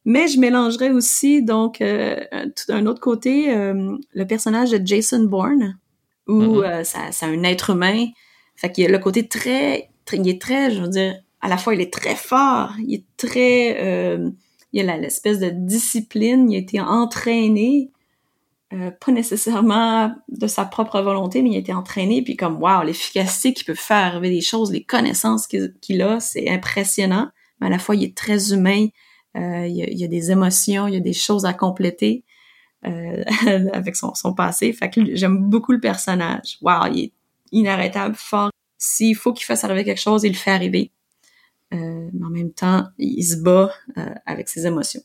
mais 0.04 0.28
je 0.28 0.40
mélangerais 0.40 0.90
aussi 0.90 1.42
donc 1.42 1.78
d'un 1.80 2.86
autre 2.86 3.00
côté 3.00 3.54
le 3.54 4.24
personnage 4.26 4.70
de 4.70 4.84
Jason 4.84 5.24
Bourne, 5.24 5.78
où 6.26 6.60
mm-hmm. 6.60 6.84
ça, 6.84 6.98
c'est 7.12 7.26
un 7.26 7.42
être 7.44 7.70
humain. 7.70 8.06
Fait 8.56 8.72
qu'il 8.72 8.84
y 8.84 8.86
a 8.86 8.90
le 8.90 8.98
côté 8.98 9.28
très 9.28 9.90
il 10.12 10.28
est 10.28 10.40
très, 10.40 10.70
je 10.70 10.82
veux 10.82 10.88
dire, 10.88 11.16
à 11.40 11.48
la 11.48 11.56
fois 11.56 11.74
il 11.74 11.80
est 11.80 11.92
très 11.92 12.14
fort, 12.14 12.72
il 12.86 12.94
est 12.94 13.04
très, 13.16 13.78
euh, 13.80 14.30
il 14.72 14.88
a 14.88 14.96
l'espèce 14.96 15.38
de 15.38 15.50
discipline, 15.50 16.50
il 16.50 16.56
a 16.56 16.58
été 16.58 16.80
entraîné, 16.80 17.90
euh, 18.72 18.90
pas 18.90 19.12
nécessairement 19.12 20.14
de 20.28 20.46
sa 20.46 20.64
propre 20.64 21.00
volonté, 21.00 21.42
mais 21.42 21.50
il 21.50 21.56
a 21.56 21.60
été 21.60 21.72
entraîné, 21.72 22.22
puis 22.22 22.36
comme 22.36 22.62
wow, 22.62 22.82
l'efficacité 22.82 23.52
qu'il 23.52 23.64
peut 23.64 23.74
faire 23.74 24.06
arriver 24.06 24.30
des 24.30 24.40
choses, 24.40 24.72
les 24.72 24.84
connaissances 24.84 25.46
qu'il 25.46 26.02
a, 26.02 26.20
c'est 26.20 26.48
impressionnant. 26.48 27.28
Mais 27.60 27.68
à 27.68 27.70
la 27.70 27.78
fois 27.78 27.96
il 27.96 28.04
est 28.04 28.16
très 28.16 28.52
humain, 28.52 28.86
euh, 29.36 29.66
il, 29.66 29.76
y 29.76 29.82
a, 29.82 29.88
il, 29.88 29.98
y 29.98 30.04
a, 30.04 30.08
des 30.08 30.30
émotions, 30.30 30.86
il 30.86 30.94
y 30.94 30.96
a 30.96 31.00
des 31.00 31.12
choses 31.12 31.44
à 31.44 31.52
compléter. 31.52 32.24
Euh, 32.86 33.24
avec 33.72 33.96
son, 33.96 34.14
son 34.14 34.34
passé. 34.34 34.72
Fait 34.72 34.90
que 34.90 35.16
j'aime 35.16 35.38
beaucoup 35.38 35.72
le 35.72 35.80
personnage. 35.80 36.58
Wow, 36.62 36.86
il 36.92 37.04
est 37.04 37.12
inarrêtable, 37.52 38.14
fort, 38.14 38.50
s'il 38.78 39.16
faut 39.16 39.32
qu'il 39.32 39.44
fasse 39.44 39.64
arriver 39.64 39.84
quelque 39.84 40.00
chose, 40.00 40.24
il 40.24 40.32
le 40.32 40.36
fait 40.36 40.50
arriver. 40.50 40.92
Euh, 41.74 42.08
mais 42.12 42.26
en 42.26 42.30
même 42.30 42.52
temps, 42.52 42.86
il 42.98 43.24
se 43.24 43.36
bat 43.36 43.72
euh, 43.98 44.14
avec 44.24 44.48
ses 44.48 44.66
émotions. 44.66 45.00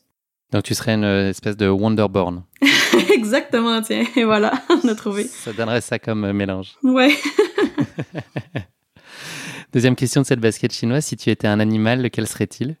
Donc 0.52 0.62
tu 0.64 0.74
serais 0.74 0.94
une 0.94 1.04
espèce 1.04 1.56
de 1.56 1.68
Wonderborn. 1.68 2.44
Exactement, 3.12 3.80
tiens, 3.82 4.04
et 4.16 4.24
voilà, 4.24 4.52
on 4.84 4.88
a 4.88 4.94
trouvé. 4.94 5.24
Ça 5.24 5.52
donnerait 5.52 5.80
ça 5.80 5.98
comme 5.98 6.30
mélange. 6.32 6.76
Ouais. 6.82 7.16
Deuxième 9.72 9.96
question 9.96 10.20
de 10.20 10.26
cette 10.26 10.40
basket 10.40 10.72
chinoise, 10.72 11.06
si 11.06 11.16
tu 11.16 11.30
étais 11.30 11.48
un 11.48 11.58
animal, 11.58 12.02
lequel 12.02 12.28
serait-il? 12.28 12.76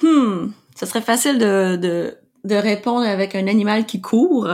Hmm, 0.00 0.52
ça 0.76 0.86
serait 0.86 1.02
facile 1.02 1.38
de, 1.38 1.76
de, 1.76 2.16
de, 2.44 2.54
répondre 2.54 3.06
avec 3.06 3.34
un 3.34 3.46
animal 3.46 3.86
qui 3.86 4.00
court, 4.00 4.48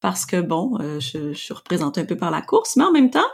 parce 0.00 0.26
que 0.26 0.40
bon, 0.40 0.78
je, 1.00 1.32
je 1.32 1.38
suis 1.38 1.54
représentée 1.54 2.00
un 2.00 2.04
peu 2.04 2.16
par 2.16 2.30
la 2.30 2.42
course, 2.42 2.76
mais 2.76 2.84
en 2.84 2.92
même 2.92 3.10
temps, 3.10 3.28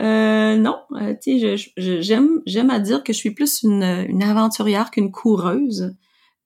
Euh, 0.00 0.56
non, 0.56 0.78
euh, 0.92 1.14
tu 1.22 1.40
sais, 1.40 1.56
j'aime 2.02 2.42
j'aime 2.44 2.70
à 2.70 2.80
dire 2.80 3.02
que 3.02 3.12
je 3.12 3.18
suis 3.18 3.30
plus 3.30 3.62
une, 3.62 3.82
une 4.08 4.22
aventurière 4.22 4.90
qu'une 4.90 5.10
coureuse. 5.10 5.94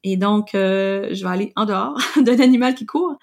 Et 0.04 0.16
donc, 0.16 0.54
euh, 0.54 1.08
je 1.12 1.24
vais 1.24 1.30
aller 1.30 1.52
en 1.56 1.66
dehors 1.66 1.98
d'un 2.22 2.40
animal 2.40 2.74
qui 2.74 2.86
court. 2.86 3.16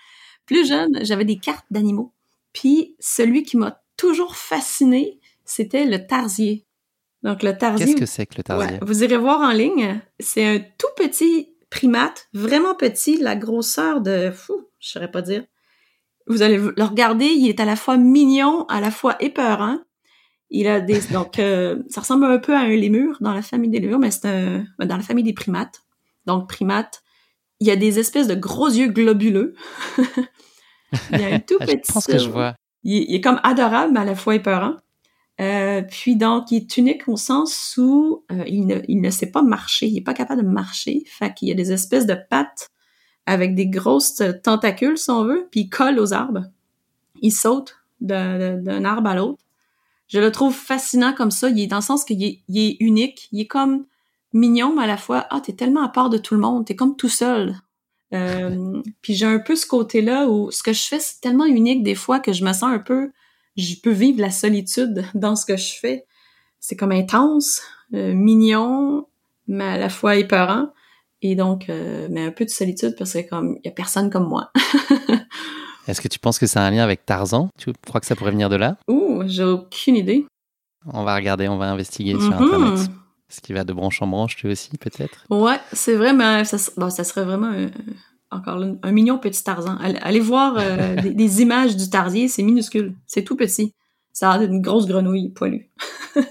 Plus 0.45 0.67
jeune, 0.67 0.99
j'avais 1.01 1.25
des 1.25 1.37
cartes 1.37 1.65
d'animaux. 1.71 2.13
Puis 2.53 2.95
celui 2.99 3.43
qui 3.43 3.57
m'a 3.57 3.81
toujours 3.95 4.35
fasciné, 4.35 5.19
c'était 5.45 5.85
le 5.85 6.05
tarsier. 6.05 6.65
Donc 7.23 7.41
le 7.41 7.57
tarsier. 7.57 7.85
Qu'est-ce 7.85 7.97
que 7.97 8.05
c'est 8.05 8.25
que 8.25 8.35
le 8.37 8.43
tarsier? 8.43 8.79
Vous 8.81 9.03
irez 9.03 9.17
voir 9.17 9.41
en 9.41 9.51
ligne. 9.51 10.01
C'est 10.19 10.45
un 10.45 10.59
tout 10.59 10.87
petit 10.97 11.49
primate, 11.69 12.27
vraiment 12.33 12.75
petit, 12.75 13.17
la 13.17 13.35
grosseur 13.35 14.01
de, 14.01 14.31
fou, 14.31 14.67
je 14.79 14.89
saurais 14.89 15.11
pas 15.11 15.21
dire. 15.21 15.43
Vous 16.27 16.41
allez 16.41 16.57
le 16.57 16.83
regarder, 16.83 17.25
il 17.25 17.47
est 17.47 17.59
à 17.59 17.65
la 17.65 17.75
fois 17.75 17.97
mignon, 17.97 18.65
à 18.65 18.81
la 18.81 18.91
fois 18.91 19.15
épeurant. 19.21 19.79
Il 20.49 20.67
a 20.67 20.79
des 20.79 20.99
donc 21.11 21.39
euh, 21.39 21.81
ça 21.89 22.01
ressemble 22.01 22.25
un 22.25 22.39
peu 22.39 22.55
à 22.55 22.59
un 22.59 22.67
lémur 22.69 23.17
dans 23.21 23.33
la 23.33 23.41
famille 23.41 23.69
des 23.69 23.79
lémurs, 23.79 23.99
mais 23.99 24.11
c'est 24.11 24.27
un 24.27 24.65
dans 24.79 24.97
la 24.97 25.03
famille 25.03 25.23
des 25.23 25.33
primates. 25.33 25.81
Donc 26.25 26.49
primate, 26.49 27.03
il 27.59 27.67
y 27.67 27.71
a 27.71 27.75
des 27.75 27.99
espèces 27.99 28.27
de 28.27 28.35
gros 28.35 28.67
yeux 28.67 28.89
globuleux. 28.89 29.55
il 31.11 31.19
y 31.19 31.23
a 31.23 31.35
un 31.35 31.39
tout 31.39 31.57
petit. 31.59 31.81
je 31.87 31.93
pense 31.93 32.07
que 32.07 32.17
je 32.17 32.29
vois. 32.29 32.55
Il, 32.83 33.13
est 33.13 33.21
comme 33.21 33.39
adorable, 33.43 33.93
mais 33.93 34.01
à 34.01 34.05
la 34.05 34.15
fois 34.15 34.35
épeurant. 34.35 34.75
Euh, 35.39 35.83
puis 35.83 36.15
donc, 36.15 36.51
il 36.51 36.57
est 36.57 36.77
unique 36.77 37.07
au 37.07 37.15
sens 37.15 37.75
où 37.77 38.23
euh, 38.31 38.43
il, 38.47 38.65
ne, 38.65 38.79
il 38.87 39.01
ne 39.01 39.09
sait 39.09 39.31
pas 39.31 39.43
marcher, 39.43 39.87
il 39.87 39.97
est 39.97 40.01
pas 40.01 40.13
capable 40.13 40.43
de 40.43 40.47
marcher. 40.47 41.03
Fait 41.07 41.33
qu'il 41.33 41.47
y 41.47 41.51
a 41.51 41.55
des 41.55 41.71
espèces 41.71 42.07
de 42.07 42.17
pattes 42.29 42.69
avec 43.25 43.55
des 43.55 43.67
grosses 43.67 44.23
tentacules, 44.43 44.97
si 44.97 45.11
on 45.11 45.25
veut, 45.25 45.47
puis 45.51 45.61
il 45.61 45.69
colle 45.69 45.99
aux 45.99 46.13
arbres. 46.13 46.45
Il 47.21 47.31
saute 47.31 47.77
d'un 47.99 48.85
arbre 48.85 49.09
à 49.09 49.15
l'autre. 49.15 49.43
Je 50.07 50.19
le 50.19 50.31
trouve 50.31 50.55
fascinant 50.55 51.13
comme 51.13 51.31
ça. 51.31 51.49
Il 51.49 51.59
est 51.59 51.67
dans 51.67 51.77
le 51.77 51.81
sens 51.81 52.05
qu'il 52.05 52.23
est, 52.23 52.39
il 52.47 52.57
est 52.57 52.77
unique. 52.79 53.27
Il 53.31 53.41
est 53.41 53.47
comme 53.47 53.85
mignon, 54.33 54.73
mais 54.75 54.83
à 54.83 54.87
la 54.87 54.97
fois, 54.97 55.27
ah, 55.29 55.41
t'es 55.41 55.53
tellement 55.53 55.83
à 55.83 55.89
part 55.89 56.09
de 56.09 56.17
tout 56.17 56.33
le 56.33 56.39
monde, 56.39 56.65
t'es 56.65 56.75
comme 56.75 56.95
tout 56.95 57.09
seul. 57.09 57.55
Euh, 58.13 58.81
puis 59.01 59.15
j'ai 59.15 59.25
un 59.25 59.39
peu 59.39 59.55
ce 59.55 59.65
côté-là 59.65 60.27
où 60.27 60.51
ce 60.51 60.63
que 60.63 60.73
je 60.73 60.83
fais, 60.83 60.99
c'est 60.99 61.21
tellement 61.21 61.45
unique 61.45 61.83
des 61.83 61.95
fois 61.95 62.19
que 62.19 62.33
je 62.33 62.43
me 62.43 62.53
sens 62.53 62.63
un 62.63 62.79
peu, 62.79 63.11
je 63.57 63.75
peux 63.81 63.91
vivre 63.91 64.21
la 64.21 64.31
solitude 64.31 65.05
dans 65.13 65.35
ce 65.35 65.45
que 65.45 65.57
je 65.57 65.73
fais. 65.79 66.05
C'est 66.59 66.75
comme 66.75 66.91
intense, 66.91 67.61
euh, 67.93 68.13
mignon, 68.13 69.07
mais 69.47 69.65
à 69.65 69.77
la 69.77 69.89
fois 69.89 70.15
épeurant. 70.15 70.69
Et 71.21 71.35
donc, 71.35 71.69
euh, 71.69 72.07
mais 72.11 72.25
un 72.25 72.31
peu 72.31 72.45
de 72.45 72.49
solitude 72.49 72.95
parce 72.97 73.13
que 73.13 73.27
comme 73.27 73.57
il 73.63 73.65
y 73.65 73.69
a 73.69 73.71
personne 73.71 74.09
comme 74.09 74.27
moi. 74.27 74.51
Est-ce 75.87 76.01
que 76.01 76.07
tu 76.07 76.19
penses 76.19 76.37
que 76.37 76.45
c'est 76.45 76.59
un 76.59 76.69
lien 76.69 76.83
avec 76.83 77.05
Tarzan? 77.05 77.49
Tu 77.57 77.71
crois 77.85 78.01
que 78.01 78.05
ça 78.05 78.15
pourrait 78.15 78.31
venir 78.31 78.49
de 78.49 78.57
là? 78.57 78.77
Ouh, 78.87 79.23
j'ai 79.25 79.43
aucune 79.43 79.95
idée. 79.95 80.25
On 80.93 81.03
va 81.03 81.15
regarder, 81.15 81.47
on 81.47 81.57
va 81.57 81.71
investiguer 81.71 82.13
sur 82.13 82.39
mhm. 82.39 82.43
Internet. 82.43 82.89
Ce 83.29 83.41
qui 83.41 83.53
va 83.53 83.63
de 83.63 83.73
branche 83.73 84.01
en 84.01 84.07
branche, 84.07 84.35
tu 84.35 84.47
aussi, 84.47 84.77
peut-être? 84.77 85.25
Ouais, 85.29 85.59
c'est 85.73 85.95
vrai, 85.95 86.13
mais 86.13 86.45
ça, 86.45 86.57
ça 86.57 87.03
serait 87.03 87.25
vraiment 87.25 87.47
un, 87.47 87.69
encore 88.31 88.63
un 88.83 88.91
mignon 88.91 89.17
petit 89.17 89.43
Tarzan. 89.43 89.77
Allez, 89.77 90.19
voir 90.19 90.55
euh, 90.57 90.95
des, 91.01 91.41
images 91.41 91.75
du 91.75 91.89
tarsier, 91.89 92.27
c'est 92.27 92.43
minuscule, 92.43 92.93
c'est 93.05 93.23
tout 93.23 93.35
petit. 93.35 93.73
Ça 94.13 94.31
a 94.31 94.43
une 94.43 94.61
grosse 94.61 94.87
grenouille 94.87 95.29
poilue. 95.29 95.69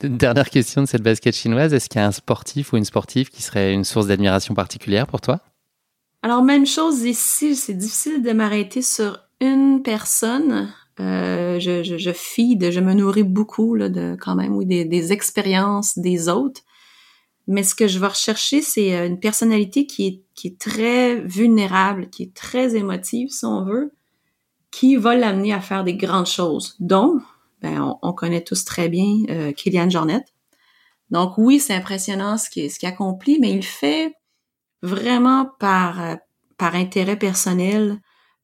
Dernière 0.00 0.50
question 0.50 0.82
de 0.82 0.86
cette 0.86 1.02
basket 1.02 1.34
chinoise, 1.34 1.72
est-ce 1.72 1.88
qu'il 1.88 2.00
y 2.00 2.04
a 2.04 2.06
un 2.06 2.12
sportif 2.12 2.72
ou 2.72 2.76
une 2.76 2.84
sportive 2.84 3.30
qui 3.30 3.42
serait 3.42 3.72
une 3.72 3.84
source 3.84 4.08
d'admiration 4.08 4.54
particulière 4.54 5.06
pour 5.06 5.20
toi? 5.20 5.40
Alors, 6.22 6.42
même 6.42 6.66
chose 6.66 7.02
ici, 7.02 7.54
c'est 7.54 7.74
difficile 7.74 8.22
de 8.22 8.32
m'arrêter 8.32 8.82
sur 8.82 9.18
une 9.40 9.82
personne. 9.82 10.72
Euh, 10.98 11.60
je, 11.60 11.82
je, 11.82 11.98
je 11.98 12.10
feed, 12.10 12.70
je 12.70 12.80
me 12.80 12.94
nourris 12.94 13.22
beaucoup 13.22 13.74
là, 13.74 13.88
de 13.88 14.16
quand 14.18 14.34
même 14.34 14.54
oui 14.56 14.64
des, 14.66 14.84
des, 14.84 15.12
expériences 15.12 15.98
des 15.98 16.28
autres. 16.28 16.62
Mais 17.48 17.62
ce 17.62 17.74
que 17.74 17.86
je 17.86 17.98
vais 17.98 18.08
rechercher, 18.08 18.62
c'est 18.62 18.96
euh, 18.96 19.06
une 19.06 19.20
personnalité 19.20 19.86
qui 19.86 20.06
est, 20.06 20.22
qui 20.34 20.48
est 20.48 20.58
très 20.58 21.20
vulnérable, 21.20 22.10
qui 22.10 22.24
est 22.24 22.34
très 22.34 22.74
émotive, 22.76 23.28
si 23.30 23.44
on 23.44 23.64
veut, 23.64 23.92
qui 24.70 24.96
va 24.96 25.14
l'amener 25.14 25.52
à 25.52 25.60
faire 25.60 25.84
des 25.84 25.94
grandes 25.94 26.26
choses. 26.26 26.76
Donc, 26.80 27.22
ben, 27.62 27.96
on, 28.02 28.12
connaît 28.12 28.44
tous 28.44 28.64
très 28.64 28.88
bien 28.88 29.22
euh, 29.30 29.52
Kylian 29.52 29.88
Jornet. 29.88 30.24
Donc 31.10 31.38
oui, 31.38 31.60
c'est 31.60 31.74
impressionnant 31.74 32.36
ce 32.36 32.50
qu'il 32.50 32.70
ce 32.70 32.78
qui 32.78 32.86
accomplit, 32.86 33.38
mais 33.40 33.52
il 33.52 33.64
fait 33.64 34.12
vraiment 34.82 35.48
par, 35.58 36.02
euh, 36.02 36.14
par 36.58 36.74
intérêt 36.74 37.18
personnel, 37.18 38.00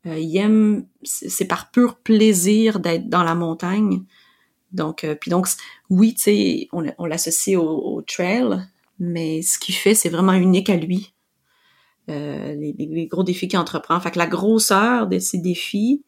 euh, 0.06 0.18
il 0.18 0.36
aime, 0.36 0.86
c'est 1.02 1.46
par 1.46 1.70
pur 1.70 1.96
plaisir 1.96 2.80
d'être 2.80 3.08
dans 3.08 3.22
la 3.22 3.34
montagne. 3.34 4.04
Donc, 4.72 5.04
euh, 5.04 5.14
puis 5.14 5.30
donc, 5.30 5.46
oui, 5.90 6.14
tu 6.14 6.22
sais, 6.22 6.68
on, 6.72 6.84
on 6.98 7.06
l'associe 7.06 7.58
au, 7.58 8.02
trail, 8.02 8.66
mais 9.02 9.42
ce 9.42 9.58
qu'il 9.58 9.74
fait, 9.74 9.94
c'est 9.94 10.08
vraiment 10.08 10.32
unique 10.32 10.70
à 10.70 10.76
lui. 10.76 11.12
Euh, 12.08 12.54
les, 12.54 13.06
gros 13.06 13.24
défis 13.24 13.48
qu'il 13.48 13.58
entreprend. 13.58 13.98
Fait 14.00 14.10
que 14.10 14.18
la 14.18 14.26
grosseur 14.26 15.06
de 15.06 15.18
ces 15.18 15.38
défis, 15.38 16.04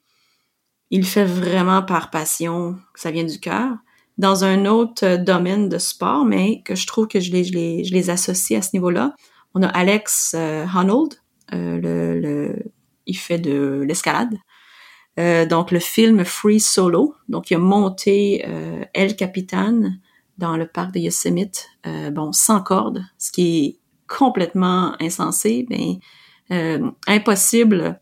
il 0.91 1.05
fait 1.05 1.25
vraiment 1.25 1.83
par 1.83 2.11
passion, 2.11 2.77
ça 2.95 3.11
vient 3.11 3.25
du 3.25 3.41
cœur. 3.41 3.77
Dans 4.17 4.45
un 4.45 4.65
autre 4.67 5.17
domaine 5.17 5.69
de 5.69 5.79
sport, 5.79 6.25
mais 6.25 6.63
que 6.63 6.77
je 6.77 6.87
trouve 6.87 7.09
que 7.09 7.19
je 7.19 7.33
les, 7.33 8.11
associe 8.11 8.59
à 8.59 8.63
ce 8.63 8.71
niveau-là, 8.75 9.15
on 9.55 9.63
a 9.63 9.69
Alex 9.69 10.35
euh, 10.37 10.65
Honnold, 10.73 11.15
le, 11.51 12.55
il 13.07 13.17
fait 13.17 13.39
de 13.39 13.85
l'escalade. 13.87 14.37
Euh, 15.19 15.47
donc 15.47 15.71
le 15.71 15.79
film 15.79 16.25
Free 16.25 16.61
Solo, 16.61 17.15
donc 17.29 17.51
il 17.51 17.55
a 17.55 17.59
monté 17.59 18.45
euh, 18.49 18.85
El 18.95 19.15
Capitan 19.15 19.83
dans 20.39 20.57
le 20.57 20.67
parc 20.67 20.93
de 20.93 21.01
Yosemite, 21.01 21.69
euh, 21.87 22.11
bon 22.11 22.33
sans 22.33 22.61
corde, 22.61 23.03
ce 23.19 23.33
qui 23.33 23.65
est 23.65 23.79
complètement 24.09 24.95
insensé, 25.01 25.67
mais 25.71 25.99
euh, 26.51 26.91
impossible 27.07 28.01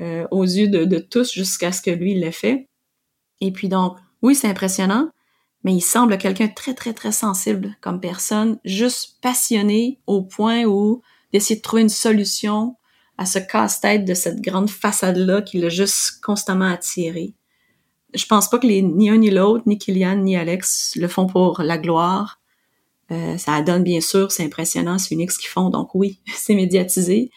euh, 0.00 0.26
aux 0.30 0.44
yeux 0.44 0.68
de, 0.68 0.84
de 0.84 0.98
tous 0.98 1.32
jusqu'à 1.32 1.72
ce 1.72 1.82
que 1.82 1.90
lui 1.90 2.14
l'ait 2.14 2.32
fait. 2.32 2.68
Et 3.40 3.52
puis 3.52 3.68
donc 3.68 3.98
oui 4.22 4.34
c'est 4.34 4.48
impressionnant, 4.48 5.10
mais 5.64 5.74
il 5.74 5.80
semble 5.80 6.18
quelqu'un 6.18 6.48
très 6.48 6.74
très 6.74 6.94
très 6.94 7.12
sensible 7.12 7.76
comme 7.80 8.00
personne, 8.00 8.58
juste 8.64 9.18
passionné 9.20 10.00
au 10.06 10.22
point 10.22 10.64
où 10.64 11.02
d'essayer 11.32 11.56
de 11.56 11.62
trouver 11.62 11.82
une 11.82 11.88
solution 11.88 12.76
à 13.18 13.26
ce 13.26 13.38
casse-tête 13.38 14.04
de 14.04 14.14
cette 14.14 14.40
grande 14.40 14.70
façade-là 14.70 15.42
qui 15.42 15.58
l'a 15.58 15.68
juste 15.68 16.20
constamment 16.22 16.66
attiré. 16.66 17.34
Je 18.16 18.26
pense 18.26 18.48
pas 18.48 18.58
que 18.58 18.66
les, 18.66 18.82
ni 18.82 19.10
un 19.10 19.18
ni 19.18 19.30
l'autre, 19.30 19.64
ni 19.66 19.78
Kylian 19.78 20.16
ni 20.16 20.36
Alex 20.36 20.94
le 20.96 21.08
font 21.08 21.26
pour 21.26 21.62
la 21.62 21.78
gloire. 21.78 22.40
Euh, 23.12 23.38
ça 23.38 23.62
donne 23.62 23.84
bien 23.84 24.00
sûr, 24.00 24.32
c'est 24.32 24.44
impressionnant, 24.44 24.98
c'est 24.98 25.14
unique 25.14 25.30
ce 25.30 25.38
qu'ils 25.38 25.48
font, 25.50 25.70
donc 25.70 25.94
oui, 25.94 26.20
c'est 26.34 26.54
médiatisé, 26.54 27.30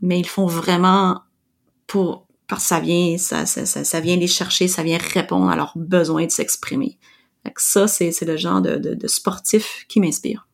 mais 0.00 0.20
ils 0.20 0.28
font 0.28 0.46
vraiment 0.46 1.20
pour 1.86 2.26
parce 2.46 2.62
que 2.64 2.68
ça 2.68 2.80
vient, 2.80 3.16
ça, 3.16 3.46
ça, 3.46 3.64
ça, 3.64 4.00
vient 4.00 4.16
les 4.16 4.26
chercher, 4.26 4.66
ça 4.66 4.82
vient 4.82 4.98
répondre 4.98 5.48
à 5.48 5.54
leurs 5.54 5.72
besoins 5.76 6.26
de 6.26 6.32
s'exprimer. 6.32 6.98
Ça, 7.56 7.86
c'est 7.86 8.20
le 8.22 8.36
genre 8.36 8.60
de, 8.60 8.76
de, 8.76 8.94
de 8.94 9.06
sportif 9.06 9.84
qui 9.88 10.00
m'inspire. 10.00 10.48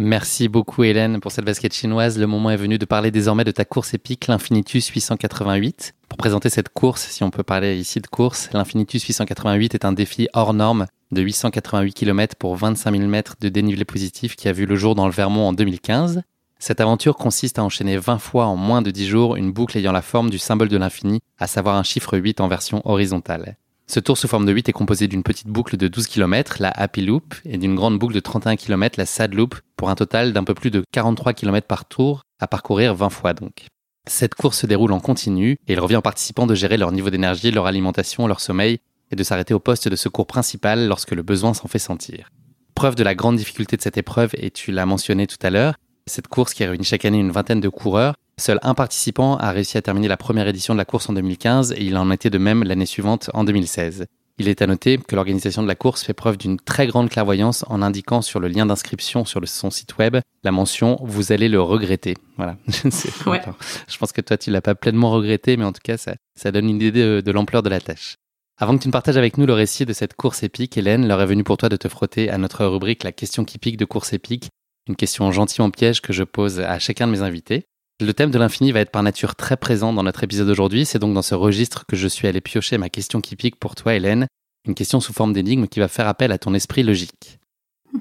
Merci 0.00 0.46
beaucoup 0.46 0.84
Hélène 0.84 1.18
pour 1.18 1.32
cette 1.32 1.44
basket 1.44 1.74
chinoise. 1.74 2.20
Le 2.20 2.28
moment 2.28 2.50
est 2.50 2.56
venu 2.56 2.78
de 2.78 2.84
parler 2.84 3.10
désormais 3.10 3.42
de 3.42 3.50
ta 3.50 3.64
course 3.64 3.94
épique, 3.94 4.28
l'Infinitus 4.28 4.86
888. 4.86 5.92
Pour 6.08 6.16
présenter 6.16 6.50
cette 6.50 6.68
course, 6.68 7.08
si 7.08 7.24
on 7.24 7.30
peut 7.30 7.42
parler 7.42 7.76
ici 7.76 8.00
de 8.00 8.06
course, 8.06 8.48
l'Infinitus 8.52 9.02
888 9.02 9.74
est 9.74 9.84
un 9.84 9.90
défi 9.90 10.28
hors 10.34 10.54
norme 10.54 10.86
de 11.10 11.20
888 11.20 11.94
km 11.94 12.36
pour 12.36 12.54
25 12.54 12.96
000 12.96 13.08
mètres 13.08 13.34
de 13.40 13.48
dénivelé 13.48 13.84
positif 13.84 14.36
qui 14.36 14.46
a 14.46 14.52
vu 14.52 14.66
le 14.66 14.76
jour 14.76 14.94
dans 14.94 15.06
le 15.06 15.12
Vermont 15.12 15.48
en 15.48 15.52
2015. 15.52 16.22
Cette 16.60 16.80
aventure 16.80 17.16
consiste 17.16 17.58
à 17.58 17.64
enchaîner 17.64 17.96
20 17.96 18.18
fois 18.18 18.46
en 18.46 18.54
moins 18.54 18.82
de 18.82 18.92
10 18.92 19.08
jours 19.08 19.34
une 19.34 19.50
boucle 19.50 19.76
ayant 19.78 19.90
la 19.90 20.02
forme 20.02 20.30
du 20.30 20.38
symbole 20.38 20.68
de 20.68 20.76
l'infini, 20.76 21.18
à 21.38 21.48
savoir 21.48 21.74
un 21.74 21.82
chiffre 21.82 22.16
8 22.16 22.40
en 22.40 22.46
version 22.46 22.82
horizontale. 22.84 23.56
Ce 23.90 24.00
tour 24.00 24.18
sous 24.18 24.28
forme 24.28 24.44
de 24.44 24.52
8 24.52 24.68
est 24.68 24.72
composé 24.72 25.08
d'une 25.08 25.22
petite 25.22 25.46
boucle 25.46 25.78
de 25.78 25.88
12 25.88 26.08
km, 26.08 26.58
la 26.60 26.68
Happy 26.68 27.00
Loop, 27.00 27.34
et 27.46 27.56
d'une 27.56 27.74
grande 27.74 27.98
boucle 27.98 28.12
de 28.12 28.20
31 28.20 28.56
km, 28.56 28.98
la 28.98 29.06
Sad 29.06 29.32
Loop, 29.32 29.54
pour 29.76 29.88
un 29.88 29.94
total 29.94 30.34
d'un 30.34 30.44
peu 30.44 30.52
plus 30.52 30.70
de 30.70 30.84
43 30.92 31.32
km 31.32 31.66
par 31.66 31.86
tour, 31.86 32.24
à 32.38 32.46
parcourir 32.46 32.94
20 32.94 33.08
fois 33.08 33.32
donc. 33.32 33.64
Cette 34.06 34.34
course 34.34 34.58
se 34.58 34.66
déroule 34.66 34.92
en 34.92 35.00
continu, 35.00 35.52
et 35.66 35.72
il 35.72 35.80
revient 35.80 35.96
aux 35.96 36.02
participants 36.02 36.46
de 36.46 36.54
gérer 36.54 36.76
leur 36.76 36.92
niveau 36.92 37.08
d'énergie, 37.08 37.50
leur 37.50 37.64
alimentation, 37.64 38.26
leur 38.26 38.40
sommeil, 38.40 38.78
et 39.10 39.16
de 39.16 39.22
s'arrêter 39.22 39.54
au 39.54 39.58
poste 39.58 39.88
de 39.88 39.96
secours 39.96 40.26
principal 40.26 40.86
lorsque 40.86 41.12
le 41.12 41.22
besoin 41.22 41.54
s'en 41.54 41.66
fait 41.66 41.78
sentir. 41.78 42.28
Preuve 42.74 42.94
de 42.94 43.02
la 43.02 43.14
grande 43.14 43.36
difficulté 43.36 43.78
de 43.78 43.82
cette 43.82 43.96
épreuve, 43.96 44.32
et 44.34 44.50
tu 44.50 44.70
l'as 44.70 44.84
mentionné 44.84 45.26
tout 45.26 45.38
à 45.40 45.48
l'heure, 45.48 45.76
cette 46.04 46.28
course 46.28 46.52
qui 46.52 46.62
réunit 46.62 46.84
chaque 46.84 47.06
année 47.06 47.20
une 47.20 47.30
vingtaine 47.30 47.60
de 47.60 47.70
coureurs, 47.70 48.16
seul 48.38 48.58
un 48.62 48.74
participant 48.74 49.36
a 49.36 49.50
réussi 49.50 49.78
à 49.78 49.82
terminer 49.82 50.08
la 50.08 50.16
première 50.16 50.48
édition 50.48 50.74
de 50.74 50.78
la 50.78 50.84
course 50.84 51.08
en 51.08 51.12
2015 51.12 51.72
et 51.72 51.82
il 51.82 51.96
en 51.96 52.10
était 52.10 52.30
de 52.30 52.38
même 52.38 52.62
l'année 52.62 52.86
suivante 52.86 53.30
en 53.34 53.44
2016. 53.44 54.06
Il 54.40 54.48
est 54.48 54.62
à 54.62 54.68
noter 54.68 54.98
que 54.98 55.16
l'organisation 55.16 55.64
de 55.64 55.68
la 55.68 55.74
course 55.74 56.04
fait 56.04 56.14
preuve 56.14 56.38
d'une 56.38 56.60
très 56.60 56.86
grande 56.86 57.10
clairvoyance 57.10 57.64
en 57.68 57.82
indiquant 57.82 58.22
sur 58.22 58.38
le 58.38 58.46
lien 58.46 58.66
d'inscription 58.66 59.24
sur 59.24 59.46
son 59.48 59.70
site 59.70 59.98
web 59.98 60.18
la 60.44 60.52
mention 60.52 60.96
vous 61.02 61.32
allez 61.32 61.48
le 61.48 61.60
regretter. 61.60 62.14
Voilà. 62.36 62.56
Je 62.68 63.98
pense 63.98 64.12
que 64.12 64.20
toi 64.20 64.36
tu 64.38 64.52
l'as 64.52 64.60
pas 64.60 64.76
pleinement 64.76 65.10
regretté, 65.10 65.56
mais 65.56 65.64
en 65.64 65.72
tout 65.72 65.80
cas 65.82 65.96
ça, 65.96 66.52
donne 66.52 66.68
une 66.68 66.76
idée 66.76 66.92
de, 66.92 67.30
l'ampleur 67.32 67.64
de 67.64 67.68
la 67.68 67.80
tâche. 67.80 68.14
Avant 68.58 68.76
que 68.76 68.82
tu 68.82 68.88
ne 68.88 68.92
partages 68.92 69.16
avec 69.16 69.38
nous 69.38 69.46
le 69.46 69.54
récit 69.54 69.86
de 69.86 69.92
cette 69.92 70.14
course 70.14 70.44
épique, 70.44 70.78
Hélène, 70.78 71.06
l'heure 71.06 71.20
est 71.20 71.26
venue 71.26 71.44
pour 71.44 71.56
toi 71.56 71.68
de 71.68 71.76
te 71.76 71.88
frotter 71.88 72.30
à 72.30 72.38
notre 72.38 72.64
rubrique 72.64 73.02
La 73.02 73.12
question 73.12 73.44
qui 73.44 73.58
pique 73.58 73.76
de 73.76 73.84
course 73.84 74.12
épique, 74.12 74.50
une 74.88 74.96
question 74.96 75.30
gentiment 75.32 75.70
piège 75.70 76.00
que 76.00 76.12
je 76.12 76.22
pose 76.22 76.60
à 76.60 76.78
chacun 76.78 77.08
de 77.08 77.12
mes 77.12 77.22
invités. 77.22 77.64
Le 78.00 78.14
thème 78.14 78.30
de 78.30 78.38
l'infini 78.38 78.70
va 78.70 78.78
être 78.78 78.92
par 78.92 79.02
nature 79.02 79.34
très 79.34 79.56
présent 79.56 79.92
dans 79.92 80.04
notre 80.04 80.22
épisode 80.22 80.46
d'aujourd'hui. 80.46 80.84
C'est 80.84 81.00
donc 81.00 81.14
dans 81.14 81.22
ce 81.22 81.34
registre 81.34 81.84
que 81.84 81.96
je 81.96 82.06
suis 82.06 82.28
allé 82.28 82.40
piocher 82.40 82.78
ma 82.78 82.88
question 82.88 83.20
qui 83.20 83.34
pique 83.34 83.56
pour 83.56 83.74
toi, 83.74 83.94
Hélène. 83.94 84.28
Une 84.68 84.76
question 84.76 85.00
sous 85.00 85.12
forme 85.12 85.32
d'énigme 85.32 85.66
qui 85.66 85.80
va 85.80 85.88
faire 85.88 86.06
appel 86.06 86.30
à 86.30 86.38
ton 86.38 86.54
esprit 86.54 86.84
logique. 86.84 87.40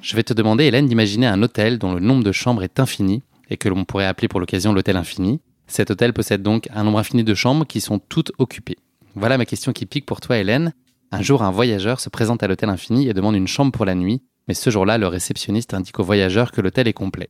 Je 0.03 0.15
vais 0.15 0.21
te 0.21 0.33
demander, 0.33 0.65
Hélène, 0.65 0.86
d'imaginer 0.86 1.25
un 1.25 1.41
hôtel 1.41 1.79
dont 1.79 1.93
le 1.93 1.99
nombre 1.99 2.23
de 2.23 2.31
chambres 2.31 2.62
est 2.62 2.79
infini 2.79 3.23
et 3.49 3.57
que 3.57 3.69
l'on 3.69 3.86
pourrait 3.86 4.05
appeler 4.05 4.27
pour 4.27 4.39
l'occasion 4.39 4.71
l'hôtel 4.71 4.97
infini. 4.97 5.41
Cet 5.65 5.89
hôtel 5.89 6.13
possède 6.13 6.43
donc 6.43 6.67
un 6.71 6.83
nombre 6.83 6.99
infini 6.99 7.23
de 7.23 7.33
chambres 7.33 7.65
qui 7.65 7.81
sont 7.81 7.97
toutes 7.97 8.31
occupées. 8.38 8.77
Voilà 9.15 9.39
ma 9.39 9.45
question 9.45 9.73
qui 9.73 9.88
pique 9.88 10.05
pour 10.05 10.21
toi, 10.21 10.38
Hélène. 10.38 10.73
Un 11.12 11.23
jour, 11.23 11.41
un 11.41 11.49
voyageur 11.49 11.99
se 12.01 12.10
présente 12.10 12.43
à 12.43 12.47
l'hôtel 12.47 12.69
Infini 12.69 13.10
et 13.10 13.15
demande 13.15 13.36
une 13.36 13.47
chambre 13.47 13.71
pour 13.71 13.86
la 13.86 13.95
nuit, 13.95 14.21
mais 14.47 14.53
ce 14.53 14.69
jour-là, 14.69 14.99
le 14.99 15.07
réceptionniste 15.07 15.73
indique 15.73 15.99
au 15.99 16.03
voyageur 16.03 16.51
que 16.51 16.62
l'hôtel 16.62 16.88
est 16.88 16.93
complet. 16.93 17.29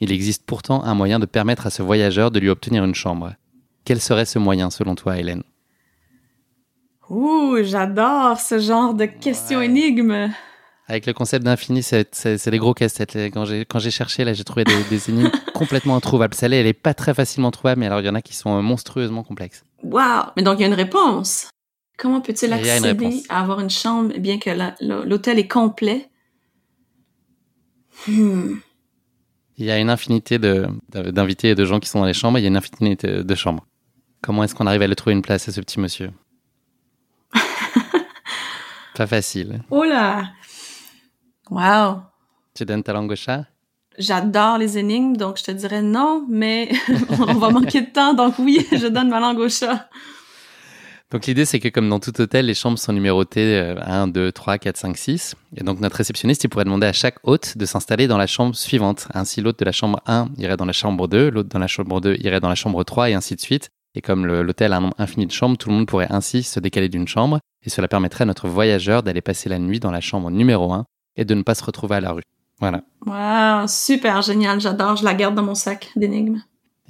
Il 0.00 0.12
existe 0.12 0.44
pourtant 0.46 0.82
un 0.82 0.94
moyen 0.94 1.18
de 1.18 1.26
permettre 1.26 1.66
à 1.66 1.70
ce 1.70 1.82
voyageur 1.82 2.30
de 2.30 2.40
lui 2.40 2.48
obtenir 2.48 2.84
une 2.84 2.94
chambre. 2.94 3.34
Quel 3.84 4.00
serait 4.00 4.24
ce 4.24 4.38
moyen 4.38 4.70
selon 4.70 4.94
toi, 4.94 5.18
Hélène? 5.18 5.42
Ouh, 7.10 7.56
j'adore 7.62 8.40
ce 8.40 8.58
genre 8.58 8.94
de 8.94 9.04
questions 9.04 9.60
énigmes. 9.60 10.30
Avec 10.86 11.06
le 11.06 11.12
concept 11.12 11.44
d'infini, 11.44 11.82
c'est 11.82 12.48
des 12.48 12.58
gros 12.58 12.74
casse-têtes. 12.74 13.32
Quand 13.32 13.78
j'ai 13.78 13.90
cherché, 13.90 14.24
là, 14.24 14.32
j'ai 14.32 14.44
trouvé 14.44 14.64
des, 14.64 14.82
des 14.88 15.10
énigmes 15.10 15.30
complètement 15.54 15.96
introuvables. 15.96 16.34
Celle-là, 16.34 16.58
elle 16.58 16.66
est 16.66 16.72
pas 16.72 16.94
très 16.94 17.14
facilement 17.14 17.50
trouvable, 17.50 17.80
mais 17.80 17.86
alors 17.86 18.00
il 18.00 18.06
y 18.06 18.08
en 18.08 18.14
a 18.14 18.22
qui 18.22 18.34
sont 18.34 18.62
monstrueusement 18.62 19.22
complexes. 19.22 19.64
Wow! 19.82 20.30
Mais 20.36 20.42
donc, 20.42 20.58
il 20.58 20.62
y 20.62 20.64
a 20.64 20.68
une 20.68 20.74
réponse. 20.74 21.48
Comment 21.98 22.20
peut-il 22.20 22.52
accéder 22.52 23.22
à 23.28 23.40
avoir 23.40 23.60
une 23.60 23.70
chambre 23.70 24.16
bien 24.18 24.38
que 24.38 24.50
l'hôtel 25.06 25.38
est 25.38 25.48
complet? 25.48 26.08
Hmm. 28.08 28.54
Il 29.60 29.66
y 29.66 29.70
a 29.70 29.78
une 29.78 29.90
infinité 29.90 30.38
d'invités 30.38 31.50
et 31.50 31.54
de 31.54 31.66
gens 31.66 31.80
qui 31.80 31.88
sont 31.90 32.00
dans 32.00 32.06
les 32.06 32.14
chambres, 32.14 32.38
il 32.38 32.42
y 32.42 32.46
a 32.46 32.48
une 32.48 32.56
infinité 32.56 33.22
de 33.22 33.34
chambres. 33.34 33.66
Comment 34.22 34.42
est-ce 34.42 34.54
qu'on 34.54 34.66
arrive 34.66 34.80
à 34.80 34.86
le 34.86 34.96
trouver 34.96 35.12
une 35.12 35.20
place 35.20 35.50
à 35.50 35.52
ce 35.52 35.60
petit 35.60 35.78
monsieur? 35.78 36.12
Pas 38.94 39.06
facile. 39.06 39.62
Oh 39.68 39.84
là! 39.84 40.30
Wow! 41.50 42.00
Tu 42.54 42.64
donnes 42.64 42.82
ta 42.82 42.94
langue 42.94 43.12
au 43.12 43.16
chat? 43.16 43.44
J'adore 43.98 44.56
les 44.56 44.78
énigmes, 44.78 45.18
donc 45.18 45.36
je 45.36 45.44
te 45.44 45.50
dirais 45.50 45.82
non, 45.82 46.24
mais 46.26 46.72
on 47.10 47.34
va 47.34 47.50
manquer 47.50 47.82
de 47.82 47.90
temps, 47.90 48.14
donc 48.14 48.38
oui, 48.38 48.66
je 48.72 48.86
donne 48.86 49.10
ma 49.10 49.20
langue 49.20 49.40
au 49.40 49.50
chat. 49.50 49.90
Donc 51.10 51.26
l'idée, 51.26 51.44
c'est 51.44 51.58
que 51.58 51.68
comme 51.68 51.88
dans 51.88 51.98
tout 51.98 52.20
hôtel, 52.20 52.46
les 52.46 52.54
chambres 52.54 52.78
sont 52.78 52.92
numérotées 52.92 53.74
1, 53.84 54.06
2, 54.06 54.30
3, 54.30 54.58
4, 54.58 54.76
5, 54.76 54.96
6. 54.96 55.34
Et 55.56 55.64
donc 55.64 55.80
notre 55.80 55.96
réceptionniste, 55.96 56.44
il 56.44 56.48
pourrait 56.48 56.64
demander 56.64 56.86
à 56.86 56.92
chaque 56.92 57.16
hôte 57.24 57.58
de 57.58 57.64
s'installer 57.64 58.06
dans 58.06 58.18
la 58.18 58.28
chambre 58.28 58.54
suivante. 58.54 59.08
Ainsi, 59.12 59.40
l'hôte 59.40 59.58
de 59.58 59.64
la 59.64 59.72
chambre 59.72 60.00
1 60.06 60.28
irait 60.38 60.56
dans 60.56 60.66
la 60.66 60.72
chambre 60.72 61.08
2, 61.08 61.30
l'hôte 61.30 61.48
dans 61.48 61.58
la 61.58 61.66
chambre 61.66 62.00
2 62.00 62.16
irait 62.20 62.38
dans 62.38 62.48
la 62.48 62.54
chambre 62.54 62.84
3, 62.84 63.10
et 63.10 63.14
ainsi 63.14 63.34
de 63.34 63.40
suite. 63.40 63.70
Et 63.96 64.02
comme 64.02 64.24
l'hôtel 64.24 64.72
a 64.72 64.76
un 64.76 64.82
nombre 64.82 64.94
infini 64.98 65.26
de 65.26 65.32
chambres, 65.32 65.56
tout 65.56 65.68
le 65.68 65.74
monde 65.74 65.86
pourrait 65.86 66.06
ainsi 66.10 66.44
se 66.44 66.60
décaler 66.60 66.88
d'une 66.88 67.08
chambre, 67.08 67.40
et 67.66 67.70
cela 67.70 67.88
permettrait 67.88 68.22
à 68.22 68.26
notre 68.26 68.46
voyageur 68.46 69.02
d'aller 69.02 69.20
passer 69.20 69.48
la 69.48 69.58
nuit 69.58 69.80
dans 69.80 69.90
la 69.90 70.00
chambre 70.00 70.30
numéro 70.30 70.72
1 70.72 70.84
et 71.16 71.24
de 71.24 71.34
ne 71.34 71.42
pas 71.42 71.56
se 71.56 71.64
retrouver 71.64 71.96
à 71.96 72.00
la 72.00 72.12
rue. 72.12 72.22
Voilà. 72.60 72.82
Wow, 73.04 73.66
super 73.66 74.22
génial, 74.22 74.60
j'adore, 74.60 74.94
je 74.94 75.04
la 75.04 75.14
garde 75.14 75.34
dans 75.34 75.42
mon 75.42 75.56
sac 75.56 75.90
d'énigmes. 75.96 76.40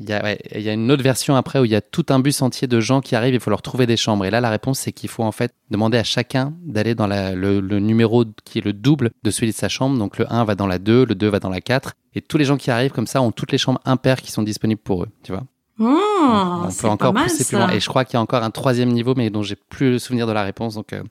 Il 0.00 0.08
y, 0.08 0.12
a, 0.14 0.36
il 0.54 0.62
y 0.62 0.68
a 0.70 0.72
une 0.72 0.90
autre 0.90 1.02
version 1.02 1.36
après 1.36 1.58
où 1.58 1.66
il 1.66 1.70
y 1.70 1.74
a 1.74 1.82
tout 1.82 2.06
un 2.08 2.20
bus 2.20 2.40
entier 2.40 2.66
de 2.66 2.80
gens 2.80 3.02
qui 3.02 3.14
arrivent, 3.14 3.34
il 3.34 3.40
faut 3.40 3.50
leur 3.50 3.60
trouver 3.60 3.86
des 3.86 3.98
chambres. 3.98 4.24
Et 4.24 4.30
là, 4.30 4.40
la 4.40 4.48
réponse, 4.48 4.78
c'est 4.78 4.92
qu'il 4.92 5.10
faut 5.10 5.22
en 5.22 5.32
fait 5.32 5.54
demander 5.70 5.98
à 5.98 6.04
chacun 6.04 6.54
d'aller 6.62 6.94
dans 6.94 7.06
la, 7.06 7.34
le, 7.34 7.60
numéro 7.60 8.24
qui 8.44 8.58
est 8.58 8.64
le 8.64 8.72
double 8.72 9.10
de 9.22 9.30
celui 9.30 9.48
de 9.48 9.56
sa 9.56 9.68
chambre. 9.68 9.98
Donc 9.98 10.18
le 10.18 10.32
1 10.32 10.44
va 10.44 10.54
dans 10.54 10.66
la 10.66 10.78
2, 10.78 11.04
le 11.04 11.14
2 11.14 11.28
va 11.28 11.38
dans 11.38 11.50
la 11.50 11.60
4. 11.60 11.92
Et 12.14 12.22
tous 12.22 12.38
les 12.38 12.46
gens 12.46 12.56
qui 12.56 12.70
arrivent 12.70 12.92
comme 12.92 13.06
ça 13.06 13.20
ont 13.20 13.30
toutes 13.30 13.52
les 13.52 13.58
chambres 13.58 13.80
impaires 13.84 14.22
qui 14.22 14.32
sont 14.32 14.42
disponibles 14.42 14.80
pour 14.80 15.04
eux, 15.04 15.08
tu 15.22 15.32
vois. 15.32 15.44
Oh, 15.78 16.66
on 16.66 16.68
peut 16.68 16.88
encore 16.88 17.14
pousser 17.14 17.44
plus 17.44 17.56
loin. 17.56 17.70
Et 17.70 17.80
je 17.80 17.88
crois 17.88 18.04
qu'il 18.04 18.14
y 18.14 18.16
a 18.16 18.20
encore 18.20 18.42
un 18.42 18.50
troisième 18.50 18.90
niveau, 18.90 19.14
mais 19.16 19.30
dont 19.30 19.42
j'ai 19.42 19.56
plus 19.56 19.92
le 19.92 19.98
souvenir 19.98 20.26
de 20.26 20.32
la 20.32 20.42
réponse. 20.42 20.74
Donc, 20.74 20.92
euh, 20.92 21.02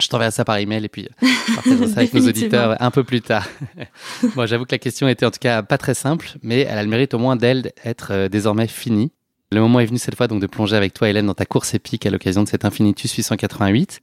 je 0.00 0.08
t'enverrai 0.08 0.30
ça 0.30 0.44
par 0.44 0.56
email 0.56 0.84
et 0.84 0.88
puis 0.88 1.06
euh, 1.06 1.28
partagerai 1.54 1.86
ça 1.86 2.00
avec 2.00 2.14
nos 2.14 2.28
auditeurs 2.28 2.80
un 2.80 2.90
peu 2.90 3.04
plus 3.04 3.20
tard. 3.20 3.46
bon, 4.34 4.46
j'avoue 4.46 4.64
que 4.64 4.72
la 4.72 4.78
question 4.78 5.08
était 5.08 5.26
en 5.26 5.30
tout 5.30 5.38
cas 5.40 5.62
pas 5.62 5.78
très 5.78 5.94
simple, 5.94 6.34
mais 6.42 6.60
elle 6.60 6.78
a 6.78 6.82
le 6.82 6.88
mérite 6.88 7.14
au 7.14 7.18
moins 7.18 7.36
d'elle 7.36 7.72
d'être 7.84 8.08
euh, 8.10 8.28
désormais 8.28 8.66
finie. 8.66 9.12
Le 9.52 9.60
moment 9.60 9.78
est 9.80 9.86
venu 9.86 9.98
cette 9.98 10.16
fois 10.16 10.26
donc 10.26 10.40
de 10.40 10.46
plonger 10.46 10.74
avec 10.74 10.94
toi, 10.94 11.08
Hélène, 11.08 11.26
dans 11.26 11.34
ta 11.34 11.46
course 11.46 11.74
épique 11.74 12.06
à 12.06 12.10
l'occasion 12.10 12.42
de 12.42 12.48
cet 12.48 12.64
Infinitus 12.64 13.12
888. 13.12 14.00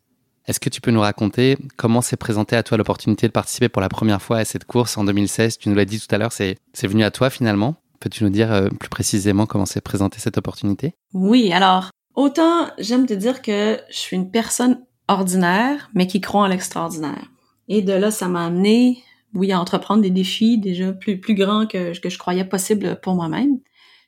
Est-ce 0.48 0.60
que 0.60 0.70
tu 0.70 0.82
peux 0.82 0.92
nous 0.92 1.02
raconter 1.02 1.58
comment 1.76 2.02
s'est 2.02 2.18
présentée 2.18 2.56
à 2.56 2.64
toi 2.64 2.78
l'opportunité 2.78 3.28
de 3.28 3.32
participer 3.32 3.70
pour 3.70 3.82
la 3.82 3.90
première 3.90 4.22
fois 4.22 4.38
à 4.38 4.46
cette 4.46 4.66
course 4.66 4.98
en 4.98 5.04
2016 5.04 5.58
Tu 5.58 5.70
nous 5.70 5.76
l'as 5.76 5.86
dit 5.86 6.00
tout 6.00 6.14
à 6.14 6.18
l'heure, 6.18 6.32
c'est 6.32 6.58
venu 6.84 7.04
à 7.04 7.12
toi 7.12 7.30
finalement. 7.30 7.76
Peux-tu 8.00 8.24
nous 8.24 8.32
dire 8.32 8.52
euh, 8.52 8.70
plus 8.70 8.90
précisément 8.90 9.46
comment 9.46 9.68
s'est 9.68 9.82
présentée 9.82 10.20
cette 10.20 10.38
opportunité? 10.38 10.96
Oui, 11.14 11.54
alors 11.54 11.92
autant 12.16 12.72
j'aime 12.80 13.06
te 13.06 13.14
dire 13.14 13.42
que 13.42 13.80
je 13.92 13.98
suis 13.98 14.16
une 14.16 14.32
personne 14.32 14.80
ordinaire, 15.12 15.90
mais 15.94 16.08
qui 16.08 16.22
croit 16.22 16.42
en 16.42 16.48
l'extraordinaire. 16.48 17.32
Et 17.68 17.82
de 17.82 17.94
là, 17.94 18.12
ça 18.12 18.28
m'a 18.28 18.46
amené, 18.46 19.04
oui, 19.34 19.52
à 19.52 19.60
entreprendre 19.60 20.02
des 20.02 20.10
défis 20.10 20.58
déjà 20.58 20.94
plus, 20.94 21.20
plus 21.20 21.36
grands 21.36 21.66
que, 21.66 21.98
que 22.00 22.10
je 22.10 22.18
croyais 22.18 22.46
possible 22.46 23.00
pour 23.02 23.16
moi-même. 23.16 23.60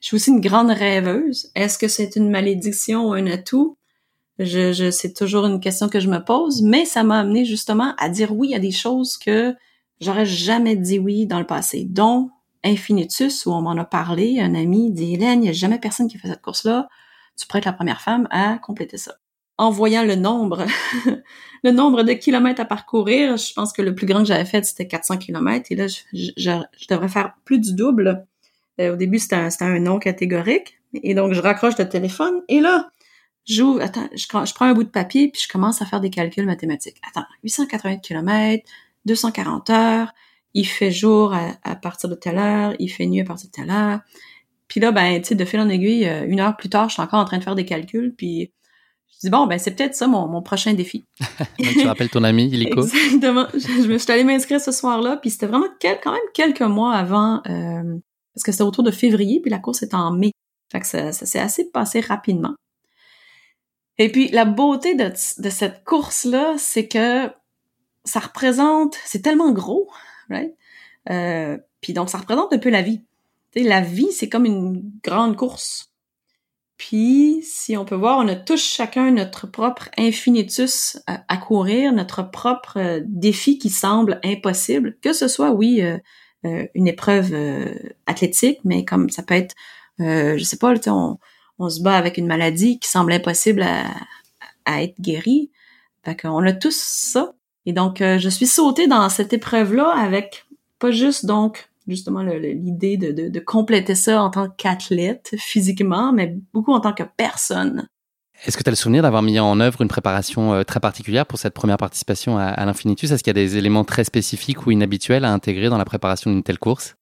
Je 0.02 0.08
suis 0.08 0.16
aussi 0.16 0.32
une 0.32 0.42
grande 0.42 0.70
rêveuse. 0.70 1.50
Est-ce 1.56 1.78
que 1.78 1.88
c'est 1.88 2.16
une 2.16 2.30
malédiction 2.30 3.08
ou 3.08 3.14
un 3.14 3.28
atout? 3.28 3.78
Je, 4.40 4.74
je, 4.74 4.92
c'est 4.92 5.14
toujours 5.14 5.46
une 5.46 5.60
question 5.60 5.88
que 5.88 6.00
je 6.00 6.10
me 6.10 6.18
pose, 6.18 6.62
mais 6.62 6.86
ça 6.86 7.04
m'a 7.04 7.20
amené 7.20 7.46
justement 7.46 7.94
à 7.98 8.10
dire 8.10 8.34
oui 8.36 8.56
à 8.56 8.60
des 8.60 8.72
choses 8.72 9.18
que 9.18 9.56
j'aurais 10.02 10.26
jamais 10.26 10.76
dit 10.76 11.00
oui 11.00 11.28
dans 11.28 11.40
le 11.40 11.46
passé, 11.46 11.86
dont 11.88 12.32
Infinitus, 12.64 13.46
où 13.46 13.52
on 13.52 13.62
m'en 13.62 13.78
a 13.78 13.86
parlé, 13.86 14.40
un 14.40 14.56
ami 14.56 14.92
dit, 14.92 15.14
Hélène, 15.14 15.40
il 15.40 15.44
n'y 15.44 15.50
a 15.50 15.54
jamais 15.54 15.80
personne 15.80 16.08
qui 16.08 16.18
fait 16.18 16.30
cette 16.30 16.42
course-là, 16.42 16.88
tu 17.38 17.46
pourrais 17.46 17.60
être 17.60 17.66
la 17.66 17.74
première 17.74 18.02
femme 18.02 18.28
à 18.32 18.58
compléter 18.58 18.98
ça 18.98 19.16
en 19.58 19.70
voyant 19.70 20.04
le 20.04 20.16
nombre, 20.16 20.66
le 21.64 21.72
nombre 21.72 22.04
de 22.04 22.14
kilomètres 22.14 22.62
à 22.62 22.66
parcourir, 22.66 23.38
je 23.38 23.54
pense 23.54 23.74
que 23.74 23.82
le 23.82 23.96
plus 23.96 24.06
grand 24.06 24.20
que 24.20 24.26
j'avais 24.26 24.46
fait, 24.46 24.64
c'était 24.66 24.88
400 24.88 25.18
kilomètres. 25.18 25.72
Et 25.72 25.76
là, 25.76 25.88
je, 25.88 26.62
devrais 26.90 27.10
faire 27.10 27.34
plus 27.46 27.60
du 27.60 27.74
double. 27.74 28.26
Euh, 28.80 28.94
au 28.94 28.96
début, 28.96 29.20
c'était 29.20 29.36
un, 29.36 29.50
un 29.62 29.80
non 29.80 30.00
catégorique. 30.00 30.80
Et 31.02 31.14
donc, 31.14 31.34
je 31.34 31.42
raccroche 31.42 31.78
le 31.78 31.88
téléphone. 31.88 32.42
Et 32.50 32.60
là, 32.60 32.92
j'ouvre, 33.46 33.82
attends, 33.82 34.10
je, 34.16 34.28
prends 34.28 34.66
un 34.66 34.74
bout 34.74 34.84
de 34.84 34.90
papier, 34.90 35.30
puis 35.30 35.42
je 35.44 35.52
commence 35.52 35.82
à 35.82 35.86
faire 35.86 36.02
des 36.02 36.10
calculs 36.10 36.46
mathématiques. 36.46 36.98
Attends, 37.08 37.26
880 37.44 37.98
kilomètres, 37.98 38.70
240 39.06 39.70
heures, 39.70 40.14
il 40.54 40.66
fait 40.66 40.92
jour 40.92 41.34
à, 41.34 41.76
partir 41.76 42.10
de 42.10 42.16
telle 42.16 42.38
heure, 42.38 42.74
il 42.80 42.90
fait 42.90 43.06
nuit 43.06 43.22
à 43.22 43.26
partir 43.26 43.50
de 43.50 43.52
telle 43.52 43.72
heure. 43.72 44.00
Puis 44.68 44.80
là, 44.80 44.92
ben, 44.92 45.22
tu 45.22 45.30
sais, 45.30 45.36
de 45.36 45.46
fil 45.46 45.60
en 45.60 45.70
aiguille, 45.70 46.08
euh, 46.08 46.26
une 46.28 46.40
heure 46.40 46.56
plus 46.56 46.70
tard, 46.70 46.90
je 46.90 46.94
suis 46.94 47.02
encore 47.02 47.20
en 47.20 47.26
train 47.26 47.38
de 47.38 47.44
faire 47.44 47.56
des 47.56 47.66
calculs, 47.66 48.14
puis 48.16 48.52
dis 49.24 49.30
bon, 49.30 49.48
ben 49.48 49.58
c'est 49.58 49.72
peut-être 49.72 49.96
ça 49.96 50.08
mon, 50.08 50.42
prochain 50.42 50.74
défi. 50.74 51.06
tu 51.60 51.86
rappelles 51.86 52.10
ton 52.10 52.24
ami 52.24 52.48
Illico? 52.48 52.82
Exactement. 52.84 53.48
Je, 53.54 53.88
me 53.88 53.98
suis 53.98 54.12
allée 54.12 54.24
m'inscrire 54.24 54.62
ce 54.62 54.72
soir-là, 54.72 55.18
puis 55.18 55.30
c'était 55.30 55.48
vraiment 55.48 55.68
quand 55.82 56.12
même 56.12 56.22
quelques 56.34 56.62
mois 56.62 56.94
avant, 56.94 57.42
euh, 57.48 57.98
parce 58.34 58.44
que 58.44 58.52
c'était 58.52 58.64
autour 58.64 58.84
de 58.84 58.92
février, 58.92 59.40
puis 59.42 59.52
la 59.52 59.60
course 59.60 59.84
est 59.84 59.94
en 59.94 60.12
mai. 60.12 60.32
Fait 60.72 60.80
que 60.80 60.88
ça, 60.88 61.12
s'est 61.12 61.40
assez 61.40 61.70
passé 61.70 62.00
rapidement. 62.00 62.56
Et 64.00 64.12
puis 64.12 64.30
la 64.30 64.46
beauté 64.46 64.96
de, 64.96 65.12
cette 65.16 65.84
course-là, 65.84 66.56
c'est 66.58 66.88
que 66.88 67.30
ça 68.06 68.20
représente, 68.20 68.98
c'est 69.06 69.22
tellement 69.22 69.52
gros, 69.52 69.90
right? 70.30 70.56
Euh, 71.10 71.58
puis 71.80 71.94
donc 71.94 72.10
ça 72.10 72.18
représente 72.18 72.52
un 72.52 72.58
peu 72.58 72.70
la 72.70 72.82
vie. 72.82 73.04
la 73.56 73.82
vie, 73.82 74.12
c'est 74.12 74.30
comme 74.30 74.46
une 74.46 74.82
grande 75.04 75.36
course. 75.36 75.93
Puis, 76.90 77.40
si 77.44 77.78
on 77.78 77.86
peut 77.86 77.96
voir, 77.96 78.18
on 78.18 78.28
a 78.28 78.36
tous 78.36 78.62
chacun 78.62 79.10
notre 79.12 79.48
propre 79.48 79.88
infinitus 79.98 80.98
à, 81.08 81.38
courir, 81.38 81.94
notre 81.94 82.30
propre 82.30 82.78
euh, 82.78 83.00
défi 83.06 83.58
qui 83.58 83.70
semble 83.70 84.20
impossible, 84.22 84.98
que 85.02 85.14
ce 85.14 85.30
soit, 85.30 85.52
oui, 85.52 85.82
euh, 85.82 85.98
euh, 86.46 86.68
une 86.76 86.90
épreuve 86.90 87.34
athlétique, 88.06 88.60
mais 88.66 88.84
comme 88.84 89.10
ça 89.10 89.24
peut 89.24 89.36
être, 89.36 89.56
je 89.98 90.44
sais 90.44 90.58
pas, 90.58 90.74
on, 90.88 91.20
on 91.58 91.70
se 91.70 91.82
bat 91.82 91.96
avec 91.96 92.18
une 92.18 92.28
maladie 92.28 92.80
qui 92.80 92.90
semble 92.90 93.14
impossible 93.14 93.62
à, 93.62 93.86
à 94.66 94.84
être 94.84 95.00
guérie. 95.00 95.52
Fait 96.04 96.20
qu'on 96.20 96.46
a 96.46 96.52
tous 96.52 96.76
ça. 96.76 97.34
Et 97.66 97.72
donc, 97.72 98.00
je 98.00 98.30
suis 98.30 98.48
sautée 98.48 98.88
dans 98.88 99.08
cette 99.08 99.32
épreuve-là 99.32 99.88
avec 99.88 100.46
pas 100.80 100.92
juste 100.92 101.26
donc 101.26 101.70
justement 101.88 102.24
l'idée 102.24 102.98
de, 102.98 103.40
compléter 103.40 103.96
ça 103.96 104.22
en 104.22 104.30
tant 104.30 104.50
qu'athlète 104.50 105.36
physiquement, 105.38 106.14
mais 106.14 106.38
beaucoup 106.54 106.74
en 106.74 106.80
tant 106.80 106.94
que 106.94 107.04
personne. 107.18 107.88
Est-ce 108.46 108.58
que 108.58 108.64
tu 108.64 108.70
as 108.70 108.72
le 108.72 108.78
souvenir 108.78 109.04
d'avoir 109.04 109.22
mis 109.22 109.40
en 109.40 109.60
œuvre 109.60 109.82
une 109.82 109.88
préparation 109.88 110.54
euh, 110.54 110.64
très 110.64 110.80
particulière 110.80 111.26
pour 111.26 111.40
cette 111.40 111.54
première 111.54 111.78
participation 111.78 112.38
à, 112.38 112.66
l'Infinitus? 112.66 113.12
Est-ce 113.12 113.24
qu'il 113.24 113.30
y 113.30 113.40
a 113.40 113.42
des 113.42 113.58
éléments 113.58 113.86
très 113.86 114.04
spécifiques 114.04 114.66
ou 114.66 114.72
inhabituels 114.72 115.24
à 115.24 115.32
intégrer 115.32 115.70
dans 115.70 115.78
la 115.78 115.86
préparation 115.86 116.32
d'une 116.32 116.44
telle 116.44 116.60
course? 116.60 116.96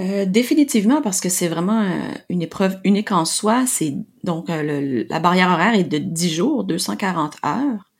Euh, 0.00 0.24
définitivement, 0.24 1.02
parce 1.02 1.20
que 1.20 1.28
c'est 1.28 1.48
vraiment 1.48 1.82
euh, 1.82 1.98
une 2.28 2.42
épreuve 2.42 2.78
unique 2.84 3.12
en 3.12 3.24
soi. 3.24 3.64
C'est 3.66 3.94
donc 4.22 4.48
la 4.48 5.20
barrière 5.20 5.50
horaire 5.50 5.74
est 5.74 5.84
de 5.84 5.98
10 5.98 6.34
jours, 6.34 6.64
240 6.64 7.36
heures. 7.44 7.90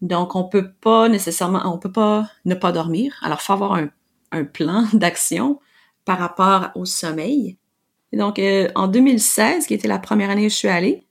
Donc, 0.00 0.36
on 0.36 0.44
peut 0.44 0.70
pas 0.80 1.08
nécessairement, 1.08 1.62
on 1.72 1.78
peut 1.78 1.92
pas 1.92 2.30
ne 2.44 2.54
pas 2.54 2.72
dormir. 2.72 3.18
Alors, 3.22 3.40
faut 3.40 3.52
avoir 3.52 3.74
un, 3.74 3.88
un 4.32 4.44
plan 4.44 4.86
d'action 4.92 5.60
par 6.04 6.18
rapport 6.18 6.70
au 6.74 6.84
sommeil. 6.84 7.56
Et 8.12 8.16
donc, 8.16 8.38
euh, 8.38 8.68
en 8.74 8.88
2016, 8.88 9.66
qui 9.66 9.74
était 9.74 9.88
la 9.88 9.98
première 9.98 10.30
année 10.30 10.46
où 10.46 10.48
je 10.48 10.54
suis 10.54 10.68
allée, 10.68 11.04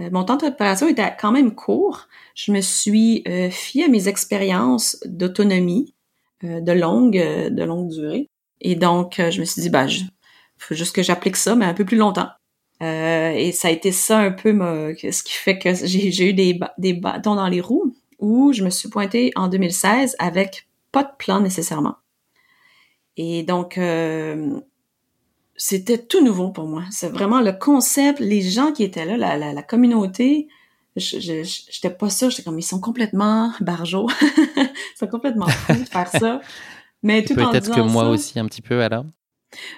euh, 0.00 0.08
mon 0.10 0.24
temps 0.24 0.36
d'opération 0.36 0.88
était 0.88 1.12
quand 1.20 1.30
même 1.30 1.54
court. 1.54 2.08
Je 2.34 2.50
me 2.50 2.60
suis 2.60 3.22
euh, 3.28 3.50
fiée 3.50 3.84
à 3.84 3.88
mes 3.88 4.08
expériences 4.08 4.98
d'autonomie 5.04 5.94
de 6.42 6.72
longue, 6.72 7.14
de 7.14 7.62
longue 7.62 7.88
durée. 7.88 8.28
Et 8.60 8.74
donc, 8.74 9.14
je 9.18 9.38
me 9.38 9.44
suis 9.44 9.62
dit, 9.62 9.70
bah, 9.70 9.86
il 9.86 10.10
faut 10.58 10.74
juste 10.74 10.92
que 10.92 11.00
j'applique 11.00 11.36
ça, 11.36 11.54
mais 11.54 11.66
un 11.66 11.72
peu 11.72 11.84
plus 11.84 11.96
longtemps. 11.96 12.30
et 12.80 13.52
ça 13.52 13.68
a 13.68 13.70
été 13.70 13.92
ça 13.92 14.18
un 14.18 14.32
peu 14.32 14.50
ce 14.50 15.22
qui 15.22 15.34
fait 15.34 15.56
que 15.60 15.72
j'ai 15.72 16.30
eu 16.30 16.32
des, 16.32 16.58
des 16.78 16.94
bâtons 16.94 17.36
dans 17.36 17.46
les 17.46 17.60
roues 17.60 17.94
où 18.18 18.52
je 18.52 18.64
me 18.64 18.70
suis 18.70 18.88
pointée 18.88 19.30
en 19.36 19.46
2016 19.46 20.16
avec 20.18 20.66
pas 20.90 21.04
de 21.04 21.10
plan 21.16 21.40
nécessairement. 21.40 21.96
Et 23.16 23.42
donc, 23.42 23.78
euh, 23.78 24.60
c'était 25.56 25.98
tout 25.98 26.24
nouveau 26.24 26.50
pour 26.50 26.66
moi. 26.66 26.84
C'est 26.90 27.08
vraiment 27.08 27.40
le 27.40 27.52
concept, 27.52 28.20
les 28.20 28.42
gens 28.42 28.72
qui 28.72 28.84
étaient 28.84 29.04
là, 29.04 29.16
la, 29.16 29.36
la, 29.36 29.52
la 29.52 29.62
communauté. 29.62 30.48
Je 30.96 31.18
j'étais 31.70 31.90
pas 31.90 32.10
sûre, 32.10 32.30
j'étais 32.30 32.42
comme 32.42 32.58
ils 32.58 32.64
sont 32.64 32.80
complètement 32.80 33.52
barjots, 33.60 34.08
ils 34.20 34.70
sont 34.98 35.06
complètement 35.06 35.46
fous 35.46 35.72
de 35.72 35.88
faire 35.88 36.08
ça. 36.08 36.40
Mais 37.02 37.24
tout 37.24 37.38
en 37.40 37.50
Peut-être 37.50 37.74
que 37.74 37.80
moi 37.80 38.08
aussi 38.08 38.38
un 38.38 38.46
petit 38.46 38.62
peu 38.62 38.82
alors. 38.82 39.04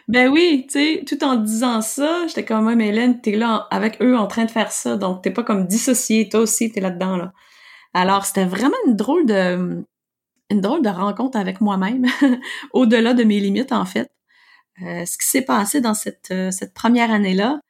Ben 0.08 0.28
oui, 0.28 0.66
tu 0.68 0.72
sais, 0.72 1.04
tout 1.06 1.22
en 1.24 1.36
disant 1.36 1.80
ça, 1.80 2.26
j'étais 2.28 2.44
comme 2.44 2.66
même 2.66 2.80
Hélène, 2.80 3.20
t'es 3.20 3.36
là 3.36 3.66
avec 3.70 4.00
eux 4.02 4.16
en 4.16 4.26
train 4.26 4.44
de 4.44 4.50
faire 4.50 4.70
ça, 4.70 4.96
donc 4.96 5.22
t'es 5.22 5.30
pas 5.30 5.42
comme 5.42 5.66
dissocié, 5.66 6.28
toi 6.28 6.40
aussi 6.40 6.70
t'es 6.70 6.80
là-dedans 6.80 7.16
là. 7.16 7.32
Alors 7.92 8.24
c'était 8.24 8.44
vraiment 8.44 8.76
une 8.86 8.96
drôle 8.96 9.26
de 9.26 9.84
une 10.54 10.60
drôle 10.60 10.82
de 10.82 10.88
rencontre 10.88 11.38
avec 11.38 11.60
moi-même, 11.60 12.06
au-delà 12.72 13.14
de 13.14 13.24
mes 13.24 13.40
limites 13.40 13.72
en 13.72 13.84
fait. 13.84 14.10
Euh, 14.82 15.04
ce 15.04 15.16
qui 15.18 15.26
s'est 15.26 15.42
passé 15.42 15.80
dans 15.80 15.94
cette, 15.94 16.30
euh, 16.32 16.50
cette 16.50 16.74
première 16.74 17.10
année-là, 17.10 17.60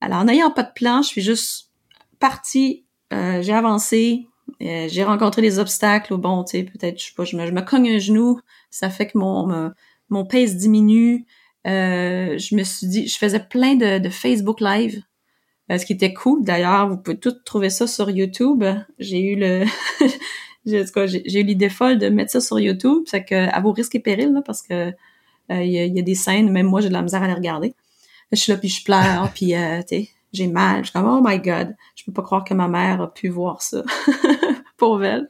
alors 0.00 0.24
n'ayant 0.24 0.50
pas 0.50 0.62
de 0.62 0.72
plan, 0.74 1.02
je 1.02 1.08
suis 1.08 1.22
juste 1.22 1.70
partie, 2.20 2.84
euh, 3.12 3.42
j'ai 3.42 3.52
avancé, 3.52 4.26
j'ai 4.60 5.04
rencontré 5.04 5.42
des 5.42 5.58
obstacles, 5.58 6.16
bon, 6.16 6.44
tu 6.44 6.58
sais, 6.58 6.64
peut-être, 6.64 6.98
je 6.98 7.06
sais 7.06 7.14
pas, 7.14 7.24
je 7.24 7.36
me, 7.36 7.46
je 7.46 7.52
me, 7.52 7.60
cogne 7.60 7.90
un 7.90 7.98
genou, 7.98 8.40
ça 8.70 8.88
fait 8.88 9.06
que 9.08 9.18
mon, 9.18 9.72
mon 10.08 10.24
pace 10.24 10.56
diminue. 10.56 11.26
je 11.64 12.54
me 12.54 12.62
suis 12.62 12.86
dit, 12.86 13.08
je 13.08 13.18
faisais 13.18 13.40
plein 13.40 13.74
de, 13.74 13.98
de 13.98 14.08
Facebook 14.08 14.60
Live, 14.60 15.02
ce 15.70 15.84
qui 15.84 15.92
était 15.94 16.14
cool. 16.14 16.44
D'ailleurs, 16.44 16.88
vous 16.88 16.96
pouvez 16.96 17.18
tout 17.18 17.32
trouver 17.44 17.68
ça 17.68 17.86
sur 17.86 18.10
YouTube. 18.10 18.64
J'ai 18.98 19.20
eu 19.20 19.36
le, 19.36 19.64
j'ai 20.66 21.40
eu 21.40 21.42
l'idée 21.42 21.68
folle 21.68 21.98
de 21.98 22.08
mettre 22.08 22.32
ça 22.32 22.40
sur 22.40 22.58
YouTube, 22.58 23.04
c'est 23.06 23.24
que 23.24 23.48
à 23.50 23.60
vos 23.60 23.72
risques 23.72 23.94
et 23.94 24.00
périls, 24.00 24.32
là, 24.32 24.42
parce 24.42 24.62
que 24.62 24.92
il 25.50 25.56
euh, 25.56 25.62
y, 25.62 25.98
a, 25.98 26.02
des 26.02 26.14
scènes, 26.14 26.50
même 26.50 26.66
moi 26.66 26.80
j'ai 26.80 26.88
de 26.88 26.94
la 26.94 27.02
misère 27.02 27.22
à 27.22 27.26
les 27.26 27.34
regarder. 27.34 27.74
Je 28.32 28.36
suis 28.36 28.52
là 28.52 28.58
puis 28.58 28.68
je 28.68 28.82
pleure, 28.82 29.30
puis 29.34 29.54
euh, 29.54 29.82
j'ai 30.32 30.46
mal. 30.48 30.78
Je 30.78 30.90
suis 30.90 30.92
comme 30.92 31.06
oh 31.06 31.20
my 31.22 31.38
god, 31.38 31.76
je 31.94 32.04
peux 32.04 32.12
pas 32.12 32.22
croire 32.22 32.44
que 32.44 32.54
ma 32.54 32.68
mère 32.68 33.02
a 33.02 33.12
pu 33.12 33.28
voir 33.28 33.62
ça. 33.62 33.82
Pauvre 34.76 35.04
elle. 35.04 35.28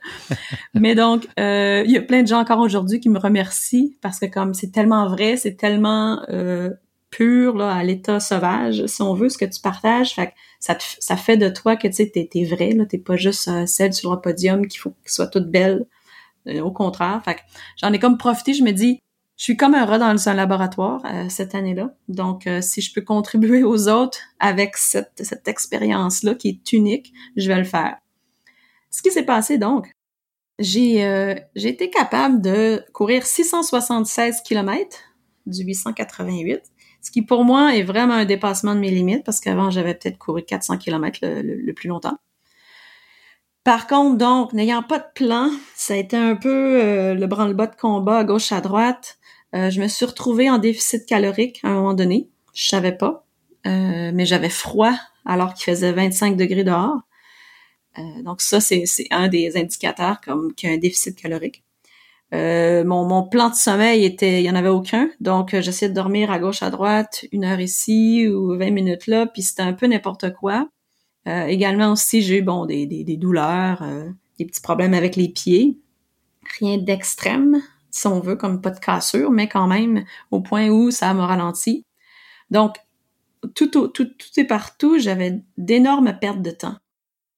Mais 0.72 0.94
donc, 0.94 1.28
euh, 1.38 1.82
il 1.84 1.90
y 1.90 1.98
a 1.98 2.02
plein 2.02 2.22
de 2.22 2.28
gens 2.28 2.40
encore 2.40 2.60
aujourd'hui 2.60 3.00
qui 3.00 3.10
me 3.10 3.18
remercient 3.18 3.96
parce 4.00 4.18
que 4.18 4.26
comme 4.26 4.54
c'est 4.54 4.70
tellement 4.70 5.08
vrai, 5.08 5.36
c'est 5.36 5.56
tellement 5.56 6.22
euh, 6.30 6.70
pur 7.14 7.56
là, 7.56 7.72
à 7.72 7.84
l'état 7.84 8.18
sauvage, 8.18 8.86
si 8.86 9.02
on 9.02 9.14
veut, 9.14 9.28
ce 9.28 9.38
que 9.38 9.44
tu 9.44 9.60
partages. 9.60 10.14
Fait 10.14 10.34
ça, 10.58 10.76
ça 10.98 11.16
fait 11.16 11.36
de 11.36 11.48
toi 11.48 11.76
que 11.76 11.86
tu 11.86 11.94
sais, 11.94 12.10
t'es, 12.10 12.28
es 12.34 12.44
vrai, 12.44 12.72
là, 12.72 12.86
t'es 12.86 12.98
pas 12.98 13.16
juste 13.16 13.46
euh, 13.48 13.66
celle 13.66 13.92
sur 13.92 14.12
le 14.12 14.20
podium 14.20 14.66
qu'il 14.66 14.80
faut 14.80 14.90
qu'elle 14.90 15.12
soit 15.12 15.28
toute 15.28 15.50
belle. 15.50 15.86
Euh, 16.48 16.60
au 16.60 16.72
contraire. 16.72 17.22
J'en 17.80 17.92
ai 17.92 17.98
comme 17.98 18.18
profité, 18.18 18.52
je 18.52 18.64
me 18.64 18.72
dis, 18.72 18.98
je 19.36 19.44
suis 19.44 19.56
comme 19.56 19.74
un 19.74 19.84
rat 19.84 19.98
dans 19.98 20.28
un 20.28 20.34
laboratoire 20.34 21.02
euh, 21.06 21.28
cette 21.28 21.54
année-là. 21.54 21.94
Donc, 22.08 22.48
si 22.60 22.80
je 22.80 22.92
peux 22.92 23.00
contribuer 23.00 23.62
aux 23.62 23.88
autres 23.88 24.18
avec 24.40 24.76
cette, 24.76 25.22
cette 25.22 25.48
expérience-là 25.48 26.34
qui 26.34 26.48
est 26.48 26.72
unique, 26.72 27.12
je 27.36 27.48
vais 27.48 27.58
le 27.58 27.64
faire. 27.64 27.96
Ce 28.90 29.02
qui 29.02 29.10
s'est 29.10 29.24
passé 29.24 29.56
donc, 29.56 29.90
j'ai 30.58 31.36
j'ai 31.56 31.68
été 31.68 31.90
capable 31.90 32.40
de 32.40 32.84
courir 32.92 33.24
676 33.24 34.42
km 34.42 34.98
du 35.46 35.64
888 35.64 36.62
ce 37.04 37.10
qui 37.10 37.20
pour 37.20 37.44
moi 37.44 37.76
est 37.76 37.82
vraiment 37.82 38.14
un 38.14 38.24
dépassement 38.24 38.74
de 38.74 38.80
mes 38.80 38.90
limites 38.90 39.24
parce 39.24 39.38
qu'avant 39.38 39.70
j'avais 39.70 39.94
peut-être 39.94 40.16
couru 40.16 40.42
400 40.42 40.78
km 40.78 41.20
le, 41.22 41.72
plus 41.74 41.88
longtemps. 41.88 42.16
Par 43.62 43.86
contre, 43.86 44.16
donc, 44.16 44.52
n'ayant 44.54 44.82
pas 44.82 44.98
de 44.98 45.06
plan, 45.14 45.50
ça 45.74 45.94
a 45.94 45.96
été 45.98 46.16
un 46.16 46.34
peu 46.34 46.82
euh, 46.82 47.14
le 47.14 47.26
branle-bas 47.26 47.66
de 47.66 47.76
combat 47.76 48.18
à 48.18 48.24
gauche 48.24 48.52
à 48.52 48.60
droite. 48.60 49.18
Euh, 49.54 49.70
je 49.70 49.80
me 49.82 49.88
suis 49.88 50.06
retrouvée 50.06 50.48
en 50.50 50.58
déficit 50.58 51.06
calorique 51.06 51.60
à 51.62 51.68
un 51.68 51.74
moment 51.74 51.94
donné. 51.94 52.28
Je 52.54 52.66
savais 52.68 52.92
pas, 52.92 53.26
euh, 53.66 54.10
mais 54.14 54.24
j'avais 54.24 54.50
froid 54.50 54.94
alors 55.26 55.52
qu'il 55.54 55.64
faisait 55.64 55.92
25 55.92 56.36
degrés 56.36 56.64
dehors. 56.64 57.00
donc 58.22 58.40
ça, 58.40 58.60
c'est 58.60 58.84
un 59.10 59.28
des 59.28 59.56
indicateurs 59.56 60.20
comme 60.22 60.54
qu'il 60.54 60.68
y 60.70 60.72
a 60.72 60.74
un 60.74 60.78
déficit 60.78 61.16
calorique. 61.20 61.64
Euh, 62.34 62.84
mon, 62.84 63.22
plan 63.28 63.48
de 63.48 63.54
sommeil 63.54 64.04
était, 64.04 64.42
il 64.42 64.44
y 64.44 64.50
en 64.50 64.56
avait 64.56 64.68
aucun. 64.68 65.08
Donc, 65.20 65.54
euh, 65.54 65.62
j'essayais 65.62 65.88
de 65.88 65.94
dormir 65.94 66.32
à 66.32 66.40
gauche, 66.40 66.62
à 66.62 66.70
droite, 66.70 67.24
une 67.30 67.44
heure 67.44 67.60
ici 67.60 68.26
ou 68.28 68.56
20 68.56 68.70
minutes 68.70 69.06
là, 69.06 69.26
puis 69.26 69.42
c'était 69.42 69.62
un 69.62 69.72
peu 69.72 69.86
n'importe 69.86 70.32
quoi. 70.34 70.68
Euh, 71.28 71.44
également 71.44 71.92
aussi, 71.92 72.22
j'ai 72.22 72.38
eu 72.38 72.42
bon 72.42 72.66
des, 72.66 72.86
des, 72.86 73.16
douleurs, 73.16 73.84
des 74.38 74.44
petits 74.44 74.60
problèmes 74.60 74.94
avec 74.94 75.16
les 75.16 75.28
pieds. 75.28 75.78
Rien 76.58 76.76
d'extrême, 76.78 77.62
si 77.90 78.06
on 78.08 78.20
veut, 78.20 78.36
comme 78.36 78.60
pas 78.60 78.70
de 78.70 78.80
cassure, 78.80 79.30
mais 79.30 79.48
quand 79.48 79.68
même 79.68 80.04
au 80.30 80.40
point 80.40 80.68
où 80.68 80.90
ça 80.90 81.14
m'a 81.14 81.26
ralenti. 81.26 81.86
Donc, 82.50 82.76
tout, 83.54 83.68
tout, 83.68 83.88
tout, 83.88 84.06
tout 84.06 84.40
est 84.40 84.44
partout, 84.44 84.98
j'avais 84.98 85.40
d'énormes 85.56 86.18
pertes 86.20 86.42
de 86.42 86.50
temps. 86.50 86.76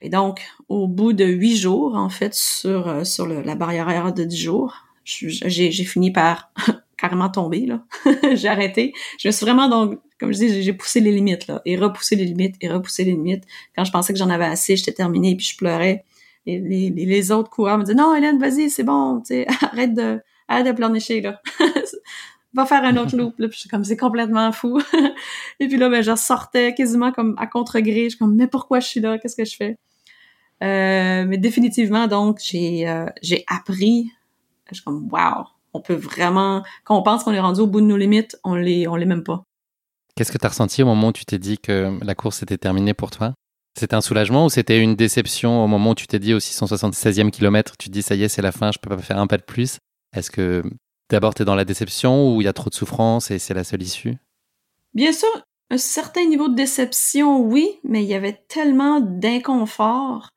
Et 0.00 0.08
donc, 0.08 0.40
au 0.68 0.88
bout 0.88 1.12
de 1.12 1.24
huit 1.24 1.56
jours, 1.56 1.96
en 1.96 2.08
fait, 2.08 2.34
sur, 2.34 3.06
sur 3.06 3.26
la 3.26 3.54
barrière 3.54 4.12
de 4.12 4.24
dix 4.24 4.40
jours, 4.40 4.85
j'ai 5.06 5.84
fini 5.84 6.10
par 6.10 6.50
carrément 6.98 7.30
tomber 7.30 7.66
là. 7.66 7.84
j'ai 8.34 8.48
arrêté. 8.48 8.92
Je 9.18 9.28
me 9.28 9.32
suis 9.32 9.46
vraiment 9.46 9.68
donc 9.68 10.00
comme 10.18 10.32
je 10.32 10.38
dis 10.38 10.62
j'ai 10.62 10.72
poussé 10.72 11.00
les 11.00 11.12
limites 11.12 11.46
là 11.46 11.62
et 11.64 11.76
repoussé 11.76 12.16
les 12.16 12.24
limites 12.24 12.56
et 12.60 12.68
repoussé 12.68 13.04
les 13.04 13.12
limites. 13.12 13.44
Quand 13.74 13.84
je 13.84 13.92
pensais 13.92 14.12
que 14.12 14.18
j'en 14.18 14.30
avais 14.30 14.46
assez, 14.46 14.76
j'étais 14.76 14.92
terminée 14.92 15.36
puis 15.36 15.46
je 15.46 15.56
pleurais. 15.56 16.04
Et 16.48 16.60
les, 16.60 16.90
les, 16.90 17.32
autres 17.32 17.50
coureurs 17.50 17.78
me 17.78 17.84
disaient 17.84 17.96
non 17.96 18.14
Hélène 18.14 18.38
vas-y 18.38 18.70
c'est 18.70 18.84
bon, 18.84 19.20
tu 19.20 19.34
sais 19.34 19.46
arrête 19.62 19.94
de 19.94 20.20
arrête 20.48 20.66
de 20.66 20.72
pleurnicher 20.72 21.20
là. 21.20 21.40
Va 22.54 22.64
faire 22.64 22.84
un 22.84 22.96
autre 22.96 23.16
loop 23.16 23.38
là. 23.38 23.48
Puis 23.48 23.56
je 23.56 23.60
suis 23.60 23.68
comme 23.68 23.84
c'est 23.84 23.96
complètement 23.96 24.50
fou. 24.50 24.80
et 25.60 25.68
puis 25.68 25.76
là 25.76 25.88
ben 25.88 26.02
je 26.02 26.16
sortais 26.16 26.74
quasiment 26.74 27.12
comme 27.12 27.34
à 27.38 27.46
contre-gré. 27.46 28.04
Je 28.04 28.08
suis 28.10 28.18
comme 28.18 28.34
mais 28.34 28.48
pourquoi 28.48 28.80
je 28.80 28.88
suis 28.88 29.00
là? 29.00 29.18
Qu'est-ce 29.18 29.36
que 29.36 29.44
je 29.44 29.56
fais? 29.56 29.76
Euh, 30.62 31.24
mais 31.26 31.36
définitivement, 31.36 32.06
donc, 32.06 32.38
j'ai 32.42 32.88
euh, 32.88 33.06
j'ai 33.22 33.44
appris 33.46 34.10
je 34.70 34.76
suis 34.76 34.84
comme, 34.84 35.08
wow, 35.10 35.46
on 35.72 35.80
peut 35.80 35.94
vraiment, 35.94 36.62
quand 36.84 36.96
on 36.96 37.02
pense 37.02 37.24
qu'on 37.24 37.32
est 37.32 37.40
rendu 37.40 37.60
au 37.60 37.66
bout 37.66 37.80
de 37.80 37.86
nos 37.86 37.96
limites, 37.96 38.38
on 38.44 38.54
les, 38.54 38.88
on 38.88 38.96
les 38.96 39.06
même 39.06 39.22
pas. 39.22 39.44
Qu'est-ce 40.14 40.32
que 40.32 40.38
tu 40.38 40.46
as 40.46 40.48
ressenti 40.48 40.82
au 40.82 40.86
moment 40.86 41.08
où 41.08 41.12
tu 41.12 41.24
t'es 41.26 41.38
dit 41.38 41.58
que 41.58 41.98
la 42.02 42.14
course 42.14 42.42
était 42.42 42.56
terminée 42.56 42.94
pour 42.94 43.10
toi? 43.10 43.34
C'était 43.78 43.94
un 43.94 44.00
soulagement 44.00 44.46
ou 44.46 44.48
c'était 44.48 44.80
une 44.80 44.96
déception 44.96 45.62
au 45.62 45.66
moment 45.66 45.90
où 45.90 45.94
tu 45.94 46.06
t'es 46.06 46.18
dit 46.18 46.32
au 46.32 46.38
676e 46.38 47.30
kilomètre, 47.30 47.76
tu 47.76 47.88
te 47.88 47.92
dis 47.92 48.00
ça 48.00 48.14
y 48.14 48.22
est, 48.22 48.28
c'est 48.28 48.40
la 48.40 48.52
fin, 48.52 48.72
je 48.72 48.78
peux 48.78 48.88
pas 48.88 49.02
faire 49.02 49.18
un 49.18 49.26
pas 49.26 49.36
de 49.36 49.42
plus? 49.42 49.78
Est-ce 50.14 50.30
que 50.30 50.62
d'abord 51.10 51.34
tu 51.34 51.42
es 51.42 51.44
dans 51.44 51.54
la 51.54 51.66
déception 51.66 52.34
ou 52.34 52.40
il 52.40 52.44
y 52.44 52.48
a 52.48 52.54
trop 52.54 52.70
de 52.70 52.74
souffrance 52.74 53.30
et 53.30 53.38
c'est 53.38 53.52
la 53.52 53.64
seule 53.64 53.82
issue? 53.82 54.16
Bien 54.94 55.12
sûr, 55.12 55.28
un 55.70 55.76
certain 55.76 56.24
niveau 56.24 56.48
de 56.48 56.54
déception, 56.54 57.38
oui, 57.40 57.78
mais 57.84 58.02
il 58.02 58.08
y 58.08 58.14
avait 58.14 58.44
tellement 58.48 59.00
d'inconfort. 59.00 60.30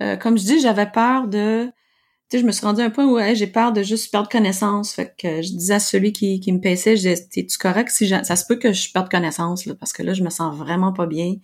Euh, 0.00 0.16
comme 0.16 0.38
je 0.38 0.44
dis, 0.44 0.60
j'avais 0.60 0.88
peur 0.88 1.26
de 1.26 1.72
sais, 2.30 2.38
je 2.40 2.46
me 2.46 2.52
suis 2.52 2.64
rendue 2.64 2.82
à 2.82 2.84
un 2.84 2.90
point 2.90 3.06
où 3.06 3.18
j'ai 3.34 3.46
peur 3.46 3.72
de 3.72 3.82
juste 3.82 4.10
perdre 4.10 4.28
connaissance. 4.28 4.92
Fait 4.92 5.14
que 5.16 5.42
je 5.42 5.52
disais 5.52 5.74
à 5.74 5.80
celui 5.80 6.12
qui, 6.12 6.40
qui 6.40 6.52
me 6.52 6.60
paissait, 6.60 6.96
je 6.96 7.08
disais, 7.08 7.28
t'es-tu 7.28 7.58
correct 7.58 7.90
si 7.90 8.08
ça 8.08 8.36
se 8.36 8.44
peut 8.46 8.56
que 8.56 8.72
je 8.72 8.92
perde 8.92 9.10
connaissance, 9.10 9.66
là, 9.66 9.74
parce 9.74 9.92
que 9.92 10.02
là, 10.02 10.14
je 10.14 10.22
me 10.22 10.30
sens 10.30 10.54
vraiment 10.54 10.92
pas 10.92 11.06
bien. 11.06 11.34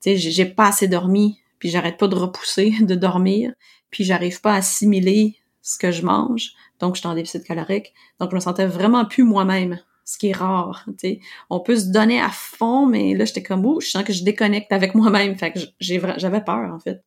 Tu 0.00 0.16
sais, 0.16 0.16
j'ai 0.16 0.46
pas 0.46 0.68
assez 0.68 0.88
dormi, 0.88 1.38
puis 1.58 1.68
j'arrête 1.68 1.98
pas 1.98 2.08
de 2.08 2.16
repousser, 2.16 2.74
de 2.80 2.94
dormir, 2.94 3.52
puis 3.90 4.04
j'arrive 4.04 4.40
pas 4.40 4.54
à 4.54 4.56
assimiler 4.56 5.36
ce 5.60 5.78
que 5.78 5.92
je 5.92 6.04
mange, 6.04 6.52
donc 6.80 6.96
je 6.96 7.00
suis 7.00 7.08
en 7.08 7.14
déficit 7.14 7.44
calorique. 7.44 7.92
Donc, 8.18 8.30
je 8.30 8.34
me 8.34 8.40
sentais 8.40 8.66
vraiment 8.66 9.04
plus 9.04 9.22
moi-même, 9.22 9.78
ce 10.04 10.18
qui 10.18 10.30
est 10.30 10.36
rare, 10.36 10.84
tu 10.86 10.94
sais. 10.98 11.20
On 11.50 11.60
peut 11.60 11.76
se 11.76 11.86
donner 11.86 12.20
à 12.20 12.30
fond, 12.30 12.86
mais 12.86 13.14
là, 13.14 13.24
j'étais 13.24 13.42
comme, 13.42 13.64
oh, 13.64 13.80
je 13.80 13.88
sens 13.88 14.02
que 14.02 14.12
je 14.12 14.24
déconnecte 14.24 14.72
avec 14.72 14.94
moi-même. 14.94 15.36
Fait 15.36 15.52
que 15.52 15.60
j'avais 15.78 16.42
peur, 16.42 16.72
en 16.72 16.80
fait. 16.80 17.04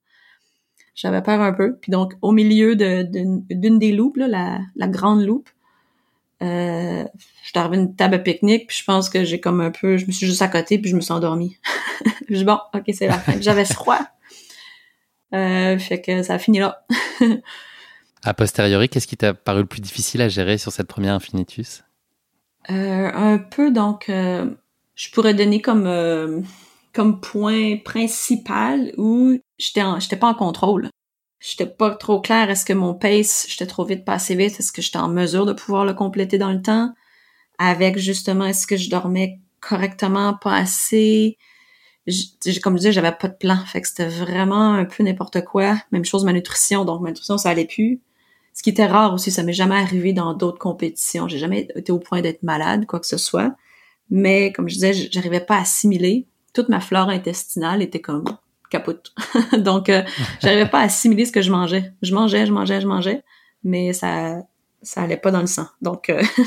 J'avais 0.96 1.22
peur 1.22 1.42
un 1.42 1.54
peu. 1.54 1.76
Puis 1.76 1.92
donc, 1.92 2.14
au 2.22 2.32
milieu 2.32 2.76
d'une 2.76 3.80
des 3.80 3.92
loupes, 3.92 4.18
là, 4.18 4.28
la, 4.28 4.60
la 4.76 4.88
grande 4.88 5.22
loupe, 5.22 5.50
euh, 6.42 7.06
j'étais 7.44 7.60
arrivée 7.60 7.78
à 7.78 7.80
une 7.82 7.96
table 7.96 8.16
à 8.16 8.20
pique-nique, 8.20 8.68
puis 8.68 8.78
je 8.78 8.84
pense 8.84 9.10
que 9.10 9.24
j'ai 9.24 9.40
comme 9.40 9.62
un 9.62 9.72
peu, 9.72 9.98
je 9.98 10.06
me 10.06 10.12
suis 10.12 10.28
juste 10.28 10.42
à 10.42 10.48
côté, 10.48 10.80
puis 10.80 10.90
je 10.90 10.96
me 10.96 11.02
suis 11.02 11.14
endormie. 11.14 11.58
je 12.30 12.36
dis 12.36 12.44
bon, 12.44 12.60
ok, 12.74 12.84
c'est 12.94 13.08
la 13.08 13.20
fin. 13.20 13.40
J'avais 13.40 13.66
froid. 13.66 14.00
Euh, 15.34 15.78
fait 15.78 16.02
que 16.02 16.24
ça 16.24 16.36
a 16.36 16.40
fini 16.40 16.60
là. 16.60 16.86
a 18.24 18.34
posteriori, 18.34 18.90
qu'est-ce 18.90 19.08
qui 19.08 19.18
t'a 19.18 19.34
paru 19.34 19.62
le 19.62 19.66
plus 19.66 19.82
difficile 19.82 20.22
à 20.22 20.30
gérer 20.30 20.58
sur 20.58 20.72
cette 20.72 20.88
première 20.88 21.14
Infinitus? 21.14 21.84
Euh, 22.70 23.12
Un 23.14 23.38
peu, 23.38 23.72
donc, 23.72 24.10
euh, 24.10 24.50
je 24.96 25.10
pourrais 25.12 25.34
donner 25.34 25.62
comme 25.62 25.86
euh, 25.88 26.42
comme 26.94 27.20
point 27.20 27.78
principal 27.78 28.94
où 28.98 29.38
j'étais 29.58 29.82
j'étais 30.00 30.18
pas 30.18 30.28
en 30.28 30.34
contrôle. 30.34 30.90
J'étais 31.40 31.68
pas 31.68 31.92
trop 31.96 32.22
clair. 32.22 32.50
Est-ce 32.50 32.66
que 32.66 32.74
mon 32.74 32.94
pace, 32.94 33.46
j'étais 33.50 33.68
trop 33.68 33.86
vite, 33.86 34.06
pas 34.06 34.14
assez 34.14 34.36
vite? 34.36 34.60
Est-ce 34.60 34.72
que 34.72 34.82
j'étais 34.82 34.98
en 34.98 35.10
mesure 35.10 35.46
de 35.46 35.54
pouvoir 35.54 35.86
le 35.86 35.94
compléter 35.94 36.38
dans 36.38 36.52
le 36.52 36.62
temps? 36.62 36.94
Avec 37.60 37.98
justement, 37.98 38.46
est-ce 38.46 38.68
que 38.68 38.78
je 38.78 38.90
dormais 38.90 39.40
correctement, 39.62 40.34
pas 40.36 40.56
assez? 40.56 41.38
comme 42.64 42.74
je 42.74 42.80
disais, 42.80 42.92
j'avais 42.92 43.12
pas 43.12 43.28
de 43.28 43.36
plan. 43.36 43.58
Fait 43.66 43.82
que 43.82 43.88
c'était 43.88 44.08
vraiment 44.08 44.74
un 44.74 44.86
peu 44.86 45.04
n'importe 45.04 45.44
quoi. 45.44 45.76
Même 45.92 46.06
chose 46.06 46.24
ma 46.24 46.34
nutrition. 46.34 46.86
Donc 46.86 47.02
ma 47.02 47.10
nutrition, 47.10 47.38
ça 47.38 47.50
allait 47.50 47.66
plus. 47.66 48.02
Ce 48.54 48.64
qui 48.64 48.70
était 48.70 48.86
rare 48.86 49.14
aussi, 49.14 49.32
ça 49.32 49.44
m'est 49.44 49.54
jamais 49.54 49.76
arrivé 49.76 50.14
dans 50.14 50.34
d'autres 50.34 50.60
compétitions. 50.60 51.28
J'ai 51.28 51.40
jamais 51.40 51.68
été 51.76 51.92
au 51.92 52.00
point 52.00 52.22
d'être 52.22 52.44
malade, 52.44 52.86
quoi 52.86 53.00
que 53.00 53.08
ce 53.08 53.18
soit. 53.18 53.56
Mais 54.10 54.52
comme 54.54 54.70
je 54.70 54.76
disais, 54.76 54.94
j'arrivais 55.12 55.42
pas 55.42 55.58
à 55.58 55.62
assimiler. 55.62 56.26
Toute 56.54 56.70
ma 56.70 56.80
flore 56.80 57.10
intestinale 57.10 57.82
était 57.82 58.02
comme 58.02 58.24
capote. 58.78 59.14
Donc, 59.58 59.90
euh, 59.90 60.04
j'arrivais 60.42 60.70
pas 60.70 60.80
à 60.80 60.84
assimiler 60.84 61.26
ce 61.26 61.32
que 61.32 61.42
je 61.42 61.52
mangeais. 61.52 61.94
Je 62.02 62.14
mangeais, 62.14 62.46
je 62.46 62.52
mangeais, 62.52 62.82
je 62.82 62.88
mangeais, 62.88 63.24
mais 63.64 63.94
ça 63.94 64.42
ça 64.86 65.02
allait 65.02 65.18
pas 65.18 65.32
dans 65.32 65.42
le 65.42 65.48
sang. 65.48 65.66
Donc, 65.82 66.10
euh, 66.10 66.22
à 66.38 66.42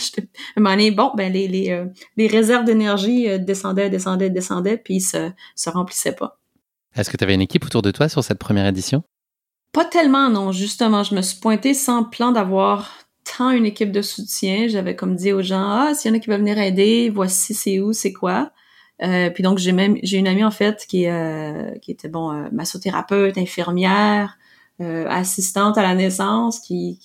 un 0.57 0.61
moment 0.61 0.70
donné, 0.70 0.91
bon, 0.91 1.11
ben 1.16 1.33
les, 1.33 1.49
les, 1.49 1.70
euh, 1.70 1.87
les 2.16 2.26
réserves 2.26 2.64
d'énergie 2.64 3.29
euh, 3.29 3.39
descendaient, 3.39 3.91
descendaient, 3.91 4.31
descendaient, 4.31 4.79
puis 4.79 5.01
se, 5.01 5.31
se 5.55 5.70
remplissaient 5.70 6.14
pas. 6.14 6.39
Est-ce 6.95 7.11
que 7.11 7.16
tu 7.16 7.24
avais 7.24 7.35
une 7.35 7.43
équipe 7.43 7.64
autour 7.64 7.83
de 7.83 7.91
toi 7.91 8.09
sur 8.09 8.24
cette 8.24 8.39
première 8.39 8.66
édition? 8.66 9.03
Pas 9.72 9.85
tellement, 9.85 10.31
non. 10.31 10.53
Justement, 10.53 11.03
je 11.03 11.14
me 11.14 11.22
suis 11.22 11.39
pointée 11.41 11.74
sans 11.74 12.05
plan 12.05 12.33
d'avoir 12.33 12.91
tant 13.37 13.51
une 13.51 13.66
équipe 13.66 13.93
de 13.93 14.03
soutien. 14.03 14.68
J'avais 14.68 14.97
comme 14.97 15.14
dit 15.14 15.33
aux 15.33 15.43
gens, 15.43 15.68
ah, 15.70 15.95
s'il 15.95 16.11
y 16.11 16.14
en 16.14 16.16
a 16.16 16.20
qui 16.20 16.31
veulent 16.31 16.41
venir 16.41 16.59
aider, 16.59 17.11
voici 17.11 17.55
c'est 17.55 17.79
où, 17.81 17.93
c'est 17.93 18.12
quoi. 18.12 18.51
Euh, 19.03 19.31
puis 19.31 19.43
donc 19.45 19.59
j'ai 19.59 19.73
même 19.73 19.97
j'ai 20.03 20.17
une 20.17 20.27
amie 20.27 20.43
en 20.43 20.51
fait 20.51 20.85
qui 20.89 21.07
euh, 21.07 21.71
qui 21.79 21.93
était 21.93 22.09
bon 22.09 22.33
euh, 22.33 22.49
massothérapeute, 22.53 23.39
infirmière, 23.39 24.39
assistante 24.81 25.77
à 25.79 25.83
la 25.83 25.95
naissance, 25.95 26.61
qui 26.61 26.99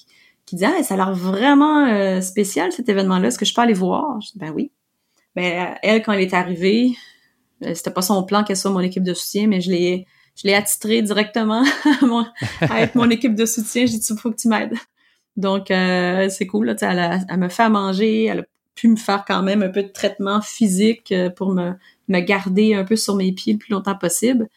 qui 0.46 0.56
disait 0.56 0.70
ah, 0.80 0.84
ça 0.84 0.96
a 0.96 0.98
l'air 0.98 1.14
vraiment 1.14 2.22
spécial 2.22 2.72
cet 2.72 2.90
événement-là. 2.90 3.28
Est-ce 3.28 3.40
que 3.40 3.46
je 3.46 3.54
peux 3.54 3.62
aller 3.62 3.74
voir? 3.74 4.20
Je 4.22 4.32
dis, 4.32 4.40
Ben 4.40 4.52
oui. 4.52 4.72
Ben 5.36 5.76
elle 5.82 6.04
quand 6.04 6.14
elle 6.14 6.22
est 6.22 6.34
arrivée, 6.34 6.96
c'était 7.74 7.92
pas 7.92 8.02
son 8.02 8.24
plan 8.24 8.44
qu'elle 8.44 8.58
soit 8.58 8.72
mon 8.72 8.82
équipe 8.82 9.04
de 9.04 9.14
soutien, 9.14 9.48
mais 9.48 9.62
je 9.62 9.72
l'ai 9.72 10.06
je 10.36 10.48
l'ai 10.48 10.56
attitré 10.56 11.02
directement 11.02 11.64
à, 12.62 12.82
être 12.82 12.96
mon 12.96 13.10
équipe 13.10 13.36
de 13.36 13.46
soutien. 13.46 13.86
J'ai 13.86 13.98
dit 13.98 14.08
il 14.10 14.18
faut 14.18 14.32
que 14.32 14.38
tu 14.38 14.48
m'aides. 14.48 14.76
Donc 15.36 15.68
c'est 15.70 16.48
cool 16.48 16.68
là, 16.68 16.76
elle, 16.82 17.26
elle 17.28 17.40
me 17.40 17.50
fait 17.50 17.64
à 17.64 17.70
manger, 17.70 18.26
elle 18.26 18.40
a 18.42 18.44
pu 18.76 18.88
me 18.88 18.96
faire 18.96 19.24
quand 19.26 19.44
même 19.44 19.64
un 19.64 19.70
peu 19.70 19.84
de 19.84 19.90
traitement 19.90 20.42
physique 20.42 21.12
euh, 21.12 21.30
pour 21.30 21.54
me, 21.54 21.74
me 22.08 22.20
garder 22.20 22.74
un 22.74 22.84
peu 22.84 22.96
sur 22.96 23.16
mes 23.16 23.32
pieds 23.32 23.54
le 23.54 23.60
plus 23.60 23.72
longtemps 23.72 23.96
possible. 23.96 24.48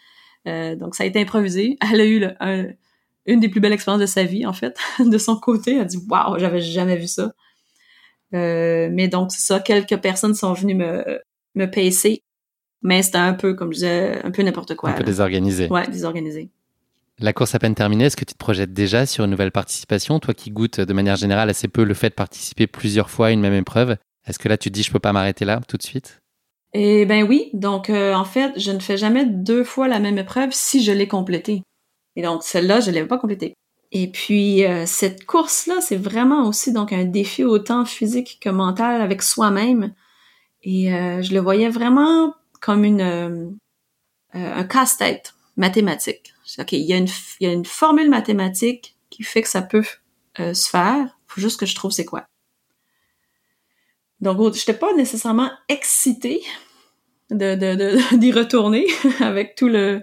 Euh, 0.47 0.77
donc 0.77 0.95
ça 0.95 1.05
a 1.05 1.07
été 1.07 1.21
improvisé. 1.21 1.77
Elle 1.93 2.01
a 2.01 2.07
eu 2.07 2.25
une 3.27 3.41
des 3.41 3.49
plus 3.49 3.61
belles 3.61 3.73
expériences 3.73 4.01
de 4.01 4.07
sa 4.07 4.25
vie 4.25 4.47
en 4.47 4.53
fait. 4.53 4.79
de 5.05 5.19
son 5.19 5.37
côté, 5.37 5.75
elle 5.75 5.81
a 5.81 5.85
dit 5.85 5.99
waouh, 6.09 6.39
j'avais 6.39 6.61
jamais 6.61 6.97
vu 6.97 7.09
ça. 7.09 7.33
Euh, 8.35 8.89
mais 8.93 9.09
donc 9.09 9.33
c'est 9.33 9.45
ça, 9.45 9.61
quelques 9.61 9.97
personnes 9.99 10.35
sont 10.35 10.53
venues 10.53 10.75
me 10.75 11.21
me 11.55 11.67
pacer, 11.67 12.23
mais 12.83 13.03
c'était 13.03 13.19
un 13.19 13.33
peu 13.35 13.55
comme 13.55 13.73
je 13.73 13.79
disais, 13.79 14.21
un 14.25 14.31
peu 14.31 14.43
n'importe 14.43 14.77
quoi. 14.77 14.91
Un 14.91 14.93
peu 14.93 15.05
désorganisé. 15.05 15.69
Ouais, 15.69 15.89
désorganisé. 15.89 16.51
La 17.19 17.33
course 17.33 17.55
à 17.55 17.59
peine 17.59 17.75
terminée, 17.75 18.05
est-ce 18.05 18.17
que 18.17 18.27
tu 18.27 18.35
te 18.35 18.39
projettes 18.39 18.75
déjà 18.75 19.07
sur 19.07 19.25
une 19.25 19.31
nouvelle 19.31 19.51
participation? 19.51 20.21
Toi 20.21 20.35
qui 20.35 20.51
goûtes 20.51 20.81
de 20.81 20.93
manière 20.93 21.17
générale 21.17 21.49
assez 21.49 21.67
peu 21.67 21.83
le 21.83 21.95
fait 21.95 22.11
de 22.11 22.15
participer 22.15 22.67
plusieurs 22.67 23.09
fois 23.09 23.29
à 23.29 23.31
une 23.31 23.41
même 23.41 23.55
épreuve, 23.55 23.97
est-ce 24.27 24.39
que 24.39 24.49
là 24.49 24.57
tu 24.57 24.71
te 24.71 24.75
dis 24.75 24.83
je 24.83 24.93
peux 24.93 24.99
pas 24.99 25.13
m'arrêter 25.13 25.45
là 25.45 25.61
tout 25.67 25.77
de 25.77 25.83
suite? 25.83 26.21
Eh 26.73 27.07
ben 27.07 27.27
oui, 27.27 27.49
donc 27.55 27.89
euh, 27.89 28.13
en 28.13 28.27
fait, 28.27 28.53
je 28.59 28.71
ne 28.71 28.81
fais 28.81 28.99
jamais 28.99 29.25
deux 29.25 29.65
fois 29.65 29.89
la 29.89 29.99
même 29.99 30.19
épreuve 30.19 30.51
si 30.53 30.83
je 30.83 30.93
l'ai 30.93 31.09
complétée. 31.09 31.63
Et 32.17 32.23
donc 32.23 32.43
celle-là, 32.43 32.81
je 32.81 32.91
l'ai 32.91 33.05
pas 33.05 33.17
complétée. 33.19 33.55
Et 33.93 34.11
puis 34.11 34.65
euh, 34.67 34.85
cette 34.85 35.25
course-là, 35.25 35.81
c'est 35.81 35.97
vraiment 35.97 36.47
aussi 36.47 36.73
donc 36.73 36.93
un 36.93 37.05
défi 37.05 37.45
autant 37.45 37.87
physique 37.87 38.39
que 38.43 38.51
mental 38.51 39.01
avec 39.01 39.23
soi-même. 39.23 39.95
Et 40.63 40.93
euh, 40.93 41.23
je 41.23 41.33
le 41.33 41.41
voyais 41.41 41.71
vraiment 41.71 42.35
comme 42.61 42.85
une 42.85 43.57
un 44.35 44.65
casse-tête 44.65 45.35
mathématique. 45.57 46.35
OK, 46.59 46.73
il 46.73 46.83
y, 46.83 46.93
a 46.93 46.99
une, 46.99 47.09
il 47.41 47.47
y 47.47 47.51
a 47.51 47.55
une 47.55 47.65
formule 47.65 48.11
mathématique 48.11 48.97
qui 49.09 49.23
fait 49.23 49.41
que 49.41 49.49
ça 49.49 49.63
peut 49.63 49.85
se 50.37 50.69
faire. 50.69 51.19
Faut 51.27 51.41
juste 51.41 51.59
que 51.59 51.65
je 51.65 51.75
trouve 51.75 51.91
c'est 51.91 52.05
quoi. 52.05 52.27
Donc, 54.21 54.39
je 54.39 54.59
n'étais 54.59 54.75
pas 54.75 54.95
nécessairement 54.95 55.51
excitée 55.69 56.43
de, 57.31 58.17
d'y 58.17 58.33
retourner 58.33 58.87
avec 59.21 59.55
tout 59.55 59.69
le 59.69 60.03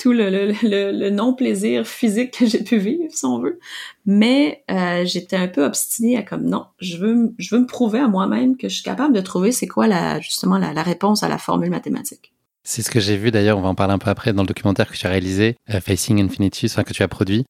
tout 0.00 0.12
le, 0.12 1.10
non-plaisir 1.10 1.86
physique 1.86 2.38
que 2.38 2.46
j'ai 2.46 2.64
pu 2.64 2.78
vivre, 2.78 3.04
si 3.10 3.26
on 3.26 3.38
veut. 3.38 3.60
Mais 4.06 4.64
euh, 4.70 5.04
j'étais 5.04 5.36
un 5.36 5.46
peu 5.46 5.62
obstinée 5.62 6.16
à 6.16 6.22
comme 6.22 6.46
non, 6.46 6.64
je 6.80 6.96
veux, 6.96 7.34
je 7.38 7.54
veux 7.54 7.60
me 7.60 7.66
prouver 7.66 7.98
à 7.98 8.08
moi-même 8.08 8.56
que 8.56 8.68
je 8.70 8.76
suis 8.76 8.82
capable 8.82 9.14
de 9.14 9.20
trouver 9.20 9.52
c'est 9.52 9.66
quoi 9.66 9.86
la, 9.86 10.18
justement 10.18 10.56
la, 10.56 10.82
réponse 10.82 11.22
à 11.22 11.28
la 11.28 11.36
formule 11.36 11.68
mathématique. 11.68 12.32
C'est 12.64 12.80
ce 12.80 12.90
que 12.90 12.98
j'ai 12.98 13.18
vu 13.18 13.30
d'ailleurs, 13.30 13.58
on 13.58 13.60
va 13.60 13.68
en 13.68 13.74
parler 13.74 13.92
un 13.92 13.98
peu 13.98 14.08
après 14.08 14.32
dans 14.32 14.42
le 14.42 14.48
documentaire 14.48 14.90
que 14.90 14.96
tu 14.96 15.06
as 15.06 15.10
réalisé, 15.10 15.56
euh, 15.68 15.82
Facing 15.82 16.18
Infinitus, 16.24 16.72
enfin 16.72 16.82
que 16.82 16.94
tu 16.94 17.02
as 17.02 17.08
produit. 17.08 17.44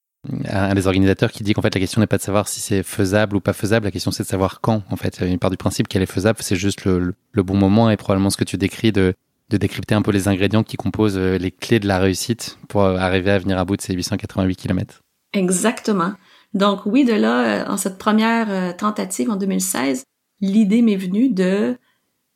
Un, 0.49 0.75
des 0.75 0.87
organisateurs 0.87 1.33
qui 1.33 1.43
dit 1.43 1.55
qu'en 1.55 1.62
fait 1.62 1.75
la 1.75 1.81
question 1.81 2.01
n'est 2.01 2.07
pas 2.07 2.18
de 2.18 2.23
savoir 2.23 2.47
si 2.47 2.61
c'est 2.61 2.83
faisable 2.83 3.37
ou 3.37 3.41
pas 3.41 3.55
faisable, 3.55 3.87
la 3.87 3.91
question 3.91 4.11
c'est 4.11 4.23
de 4.23 4.29
savoir 4.29 4.61
quand. 4.61 4.83
En 4.91 4.97
fait, 4.97 5.21
une 5.21 5.39
part 5.39 5.51
du 5.51 5.57
principe 5.57 5.89
qu'elle 5.89 6.03
est 6.03 6.07
faisable, 6.07 6.41
c'est 6.43 6.57
juste 6.57 6.85
le, 6.85 7.14
bon 7.35 7.57
moment 7.57 7.91
et 7.91 7.97
probablement 7.97 8.29
ce 8.29 8.37
que 8.37 8.45
tu 8.45 8.59
décris 8.59 8.93
de, 8.93 9.14
décrypter 9.49 9.95
un 9.95 10.03
peu 10.03 10.12
les 10.12 10.29
ingrédients 10.29 10.62
qui 10.62 10.77
composent 10.77 11.16
euh, 11.16 11.37
les 11.37 11.51
clés 11.51 11.81
de 11.81 11.89
la 11.89 11.99
réussite 11.99 12.59
pour 12.68 12.83
euh, 12.83 12.97
arriver 12.97 13.33
à 13.33 13.39
venir 13.39 13.59
à 13.59 13.64
bout 13.64 13.77
de 13.77 13.83
ces 13.83 13.95
888 13.95 14.57
km. 14.57 15.01
Exactement. 15.33 16.12
Donc 16.55 16.85
oui, 16.85 17.05
de 17.05 17.14
là, 17.14 17.64
en 17.68 17.77
cette 17.77 17.99
première 17.99 18.77
tentative 18.77 19.31
en 19.31 19.37
2016, 19.37 20.05
l'idée 20.41 20.83
m'est 20.83 20.97
venue 20.97 21.31
de 21.31 21.77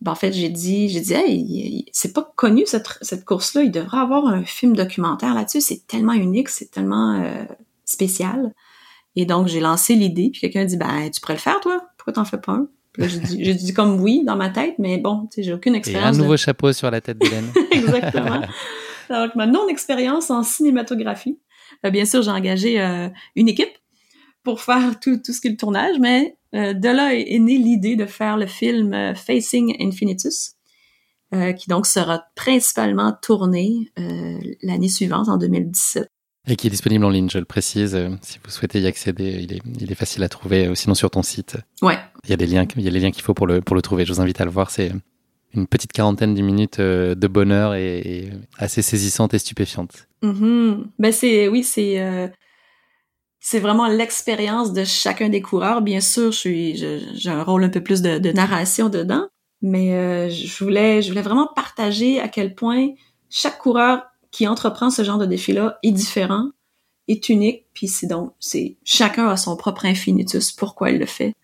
ben, 0.04 0.12
en 0.12 0.14
fait, 0.14 0.32
j'ai 0.32 0.50
dit, 0.50 0.90
j'ai 0.90 1.00
dit, 1.00 1.86
c'est 1.92 2.12
pas 2.12 2.30
connu 2.36 2.64
cette, 2.66 3.24
course-là. 3.24 3.62
Il 3.62 3.70
devrait 3.70 3.98
avoir 3.98 4.26
un 4.26 4.44
film 4.44 4.76
documentaire 4.76 5.34
là-dessus. 5.34 5.62
C'est 5.62 5.86
tellement 5.86 6.12
unique, 6.12 6.50
c'est 6.50 6.70
tellement 6.70 7.14
euh, 7.22 7.44
spécial. 7.94 8.52
Et 9.16 9.26
donc, 9.26 9.46
j'ai 9.46 9.60
lancé 9.60 9.94
l'idée. 9.94 10.30
Puis 10.30 10.40
quelqu'un 10.40 10.64
dit, 10.64 10.76
ben, 10.76 11.10
tu 11.10 11.20
pourrais 11.20 11.34
le 11.34 11.40
faire, 11.40 11.60
toi? 11.60 11.86
Pourquoi 11.96 12.12
t'en 12.12 12.24
fais 12.24 12.38
pas 12.38 12.52
un? 12.52 12.68
j'ai 12.98 13.18
dit, 13.18 13.44
j'ai 13.44 13.54
dit 13.54 13.72
comme 13.72 14.00
oui 14.00 14.22
dans 14.24 14.36
ma 14.36 14.50
tête, 14.50 14.76
mais 14.78 14.98
bon, 14.98 15.26
tu 15.26 15.36
sais, 15.36 15.42
j'ai 15.42 15.52
aucune 15.52 15.74
expérience. 15.74 16.16
Et 16.16 16.18
un 16.20 16.22
nouveau 16.22 16.36
chapeau 16.36 16.72
sur 16.72 16.90
la 16.90 17.00
tête 17.00 17.18
d'Hélène. 17.18 17.50
Exactement. 17.72 18.40
Donc, 19.10 19.34
ma 19.34 19.46
non-expérience 19.46 20.30
en 20.30 20.42
cinématographie. 20.42 21.38
Euh, 21.84 21.90
bien 21.90 22.04
sûr, 22.04 22.22
j'ai 22.22 22.30
engagé 22.30 22.80
euh, 22.80 23.08
une 23.34 23.48
équipe 23.48 23.76
pour 24.42 24.60
faire 24.60 24.98
tout, 25.00 25.18
tout 25.24 25.32
ce 25.32 25.40
qui 25.40 25.48
est 25.48 25.52
le 25.52 25.56
tournage, 25.56 25.96
mais 25.98 26.36
euh, 26.54 26.72
de 26.72 26.88
là 26.88 27.14
est, 27.14 27.38
née 27.38 27.58
l'idée 27.58 27.96
de 27.96 28.06
faire 28.06 28.36
le 28.36 28.46
film 28.46 29.14
Facing 29.14 29.74
Infinitus, 29.80 30.52
euh, 31.34 31.52
qui 31.52 31.68
donc 31.68 31.86
sera 31.86 32.24
principalement 32.34 33.12
tourné 33.20 33.90
l'année 34.62 34.88
suivante, 34.88 35.28
en 35.28 35.36
2017. 35.36 36.08
Et 36.46 36.56
qui 36.56 36.66
est 36.66 36.70
disponible 36.70 37.04
en 37.04 37.10
ligne, 37.10 37.30
je 37.30 37.38
le 37.38 37.46
précise. 37.46 37.98
si 38.20 38.38
vous 38.44 38.50
souhaitez 38.50 38.80
y 38.80 38.86
accéder, 38.86 39.38
il 39.42 39.52
est, 39.54 39.62
il 39.80 39.90
est 39.90 39.94
facile 39.94 40.22
à 40.22 40.28
trouver, 40.28 40.74
sinon 40.74 40.94
sur 40.94 41.10
ton 41.10 41.22
site. 41.22 41.56
Ouais. 41.80 41.98
Il 42.24 42.30
y 42.30 42.32
a 42.34 42.36
des 42.36 42.46
liens, 42.46 42.66
il 42.76 42.82
y 42.82 42.88
a 42.88 42.90
les 42.90 43.00
liens 43.00 43.10
qu'il 43.10 43.22
faut 43.22 43.32
pour 43.32 43.46
le, 43.46 43.62
pour 43.62 43.74
le 43.74 43.80
trouver. 43.80 44.04
Je 44.04 44.12
vous 44.12 44.20
invite 44.20 44.40
à 44.42 44.44
le 44.44 44.50
voir. 44.50 44.70
C'est 44.70 44.92
une 45.54 45.66
petite 45.66 45.92
quarantaine 45.92 46.34
de 46.34 46.42
minutes 46.42 46.80
de 46.80 47.26
bonheur 47.28 47.74
et, 47.74 48.28
assez 48.58 48.82
saisissante 48.82 49.32
et 49.32 49.38
stupéfiante. 49.38 50.06
Mm-hmm. 50.22 50.84
Ben 50.98 51.12
c'est, 51.12 51.48
oui, 51.48 51.64
c'est, 51.64 52.30
c'est 53.44 53.60
vraiment 53.60 53.88
l'expérience 53.88 54.72
de 54.72 54.84
chacun 54.84 55.28
des 55.28 55.42
coureurs. 55.42 55.82
Bien 55.82 56.00
sûr, 56.00 56.32
je 56.32 56.38
suis, 56.38 56.76
j'ai 56.76 57.28
un 57.28 57.42
rôle 57.42 57.62
un 57.62 57.68
peu 57.68 57.82
plus 57.82 58.00
de, 58.00 58.32
narration 58.32 58.88
dedans, 58.88 59.28
mais 59.60 59.92
euh, 59.92 60.30
je 60.30 60.64
voulais, 60.64 61.02
je 61.02 61.10
voulais 61.10 61.20
vraiment 61.20 61.50
partager 61.54 62.18
à 62.20 62.28
quel 62.28 62.54
point 62.54 62.88
chaque 63.28 63.58
coureur 63.58 64.02
qui 64.34 64.48
entreprend 64.48 64.90
ce 64.90 65.04
genre 65.04 65.18
de 65.18 65.26
défi-là 65.26 65.78
est 65.84 65.92
différent, 65.92 66.50
est 67.06 67.28
unique, 67.28 67.66
puis 67.72 67.86
c'est 67.86 68.08
donc, 68.08 68.32
c'est 68.40 68.74
chacun 68.82 69.28
a 69.28 69.36
son 69.36 69.56
propre 69.56 69.86
infinitus, 69.86 70.50
pourquoi 70.50 70.90
il 70.90 70.98
le 70.98 71.06
fait. 71.06 71.34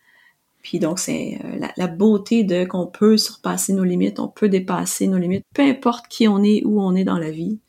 Puis 0.60 0.80
donc 0.80 0.98
c'est 0.98 1.38
euh, 1.44 1.68
la, 1.76 1.86
beauté 1.86 2.42
de 2.42 2.64
qu'on 2.64 2.88
peut 2.88 3.16
surpasser 3.16 3.74
nos 3.74 3.84
limites, 3.84 4.18
on 4.18 4.26
peut 4.26 4.48
dépasser 4.48 5.06
nos 5.06 5.18
limites, 5.18 5.44
peu 5.54 5.62
importe 5.62 6.08
qui 6.08 6.26
on 6.26 6.42
est, 6.42 6.64
où 6.64 6.82
on 6.82 6.96
est 6.96 7.04
dans 7.04 7.18
la 7.18 7.30
vie. 7.30 7.60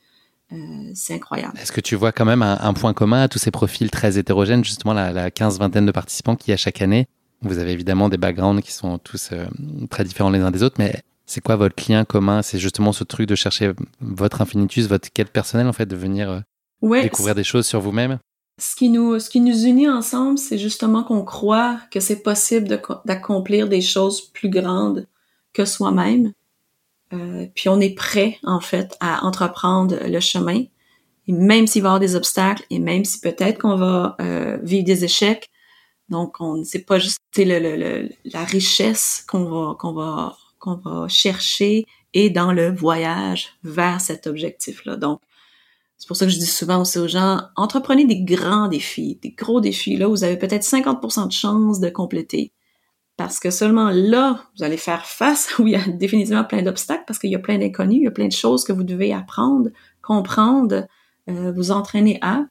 Euh, 0.53 0.55
c'est 0.95 1.13
incroyable. 1.13 1.53
Est-ce 1.61 1.71
que 1.71 1.81
tu 1.81 1.95
vois 1.95 2.11
quand 2.11 2.25
même 2.25 2.41
un, 2.41 2.73
point 2.73 2.93
commun 2.93 3.21
à 3.21 3.27
tous 3.27 3.37
ces 3.37 3.51
profils 3.51 3.91
très 3.91 4.17
hétérogènes, 4.17 4.65
justement 4.65 4.93
la, 4.93 5.13
la 5.13 5.29
quinze-vingtaine 5.29 5.85
de 5.85 5.91
participants 5.91 6.35
qu'il 6.35 6.49
y 6.49 6.53
a 6.55 6.57
chaque 6.57 6.81
année? 6.81 7.05
Vous 7.43 7.59
avez 7.59 7.71
évidemment 7.71 8.09
des 8.09 8.17
backgrounds 8.17 8.63
qui 8.63 8.71
sont 8.71 8.97
tous 8.97 9.29
euh, 9.33 9.45
très 9.91 10.03
différents 10.03 10.31
les 10.31 10.39
uns 10.39 10.51
des 10.51 10.63
autres, 10.63 10.77
mais 10.79 11.03
c'est 11.31 11.41
quoi 11.41 11.55
votre 11.55 11.89
lien 11.89 12.03
commun? 12.03 12.41
C'est 12.41 12.59
justement 12.59 12.91
ce 12.91 13.03
truc 13.03 13.27
de 13.27 13.35
chercher 13.35 13.71
votre 14.01 14.41
infinitus, 14.41 14.87
votre 14.87 15.09
quête 15.11 15.31
personnelle, 15.31 15.67
en 15.67 15.73
fait, 15.73 15.85
de 15.85 15.95
venir 15.95 16.29
euh, 16.29 16.39
Ouais. 16.81 17.03
Découvrir 17.03 17.35
des 17.35 17.43
choses 17.43 17.67
sur 17.67 17.79
vous-même? 17.79 18.19
Ce 18.57 18.75
qui 18.75 18.89
nous, 18.89 19.19
ce 19.19 19.29
qui 19.29 19.39
nous 19.39 19.65
unit 19.65 19.89
ensemble, 19.89 20.37
c'est 20.37 20.57
justement 20.57 21.03
qu'on 21.03 21.23
croit 21.23 21.79
que 21.91 21.99
c'est 21.99 22.21
possible 22.21 22.67
d'accomplir 23.05 23.69
des 23.69 23.81
choses 23.81 24.21
plus 24.21 24.49
grandes 24.49 25.07
que 25.53 25.65
soi-même. 25.65 26.33
Euh, 27.13 27.45
puis 27.55 27.69
on 27.69 27.79
est 27.79 27.95
prêt, 27.95 28.39
en 28.43 28.59
fait, 28.59 28.97
à 28.99 29.25
entreprendre 29.25 29.97
le 30.05 30.19
chemin. 30.19 30.63
Et 31.27 31.33
même 31.33 31.67
s'il 31.67 31.83
va 31.83 31.87
y 31.87 31.89
avoir 31.89 31.99
des 31.99 32.15
obstacles, 32.15 32.65
et 32.69 32.79
même 32.79 33.05
si 33.05 33.19
peut-être 33.19 33.59
qu'on 33.59 33.75
va 33.75 34.15
euh, 34.19 34.57
vivre 34.63 34.83
des 34.83 35.05
échecs, 35.05 35.49
donc 36.09 36.41
on 36.41 36.63
c'est 36.63 36.85
pas 36.85 36.99
juste 36.99 37.19
le, 37.37 37.59
le, 37.59 38.09
la 38.25 38.43
richesse 38.43 39.23
qu'on 39.27 39.45
va 39.45 39.75
qu'on 39.75 39.93
va 39.93 40.35
qu'on 40.61 40.75
va 40.75 41.07
chercher 41.09 41.85
et 42.13 42.29
dans 42.29 42.53
le 42.53 42.73
voyage 42.73 43.49
vers 43.63 43.99
cet 43.99 44.27
objectif-là. 44.27 44.95
Donc 44.95 45.19
c'est 45.97 46.07
pour 46.07 46.17
ça 46.17 46.25
que 46.25 46.31
je 46.31 46.39
dis 46.39 46.45
souvent 46.45 46.81
aussi 46.81 46.97
aux 46.97 47.07
gens, 47.07 47.41
entreprenez 47.55 48.05
des 48.05 48.21
grands 48.21 48.67
défis, 48.67 49.19
des 49.21 49.31
gros 49.31 49.61
défis. 49.61 49.97
Là, 49.97 50.07
vous 50.07 50.23
avez 50.23 50.37
peut-être 50.37 50.63
50% 50.63 51.27
de 51.27 51.31
chances 51.31 51.79
de 51.79 51.89
compléter. 51.89 52.53
Parce 53.17 53.39
que 53.39 53.51
seulement 53.51 53.91
là, 53.91 54.43
vous 54.57 54.63
allez 54.63 54.77
faire 54.77 55.05
face 55.05 55.55
où 55.59 55.67
il 55.67 55.73
y 55.73 55.75
a 55.75 55.87
définitivement 55.87 56.43
plein 56.43 56.63
d'obstacles 56.63 57.03
parce 57.05 57.19
qu'il 57.19 57.29
y 57.29 57.35
a 57.35 57.39
plein 57.39 57.57
d'inconnus, 57.57 57.99
il 57.99 58.03
y 58.03 58.07
a 58.07 58.11
plein 58.11 58.27
de 58.27 58.33
choses 58.33 58.63
que 58.63 58.73
vous 58.73 58.83
devez 58.83 59.13
apprendre, 59.13 59.69
comprendre, 60.01 60.87
euh, 61.29 61.51
vous 61.51 61.71
entraîner 61.71 62.17
à. 62.21 62.45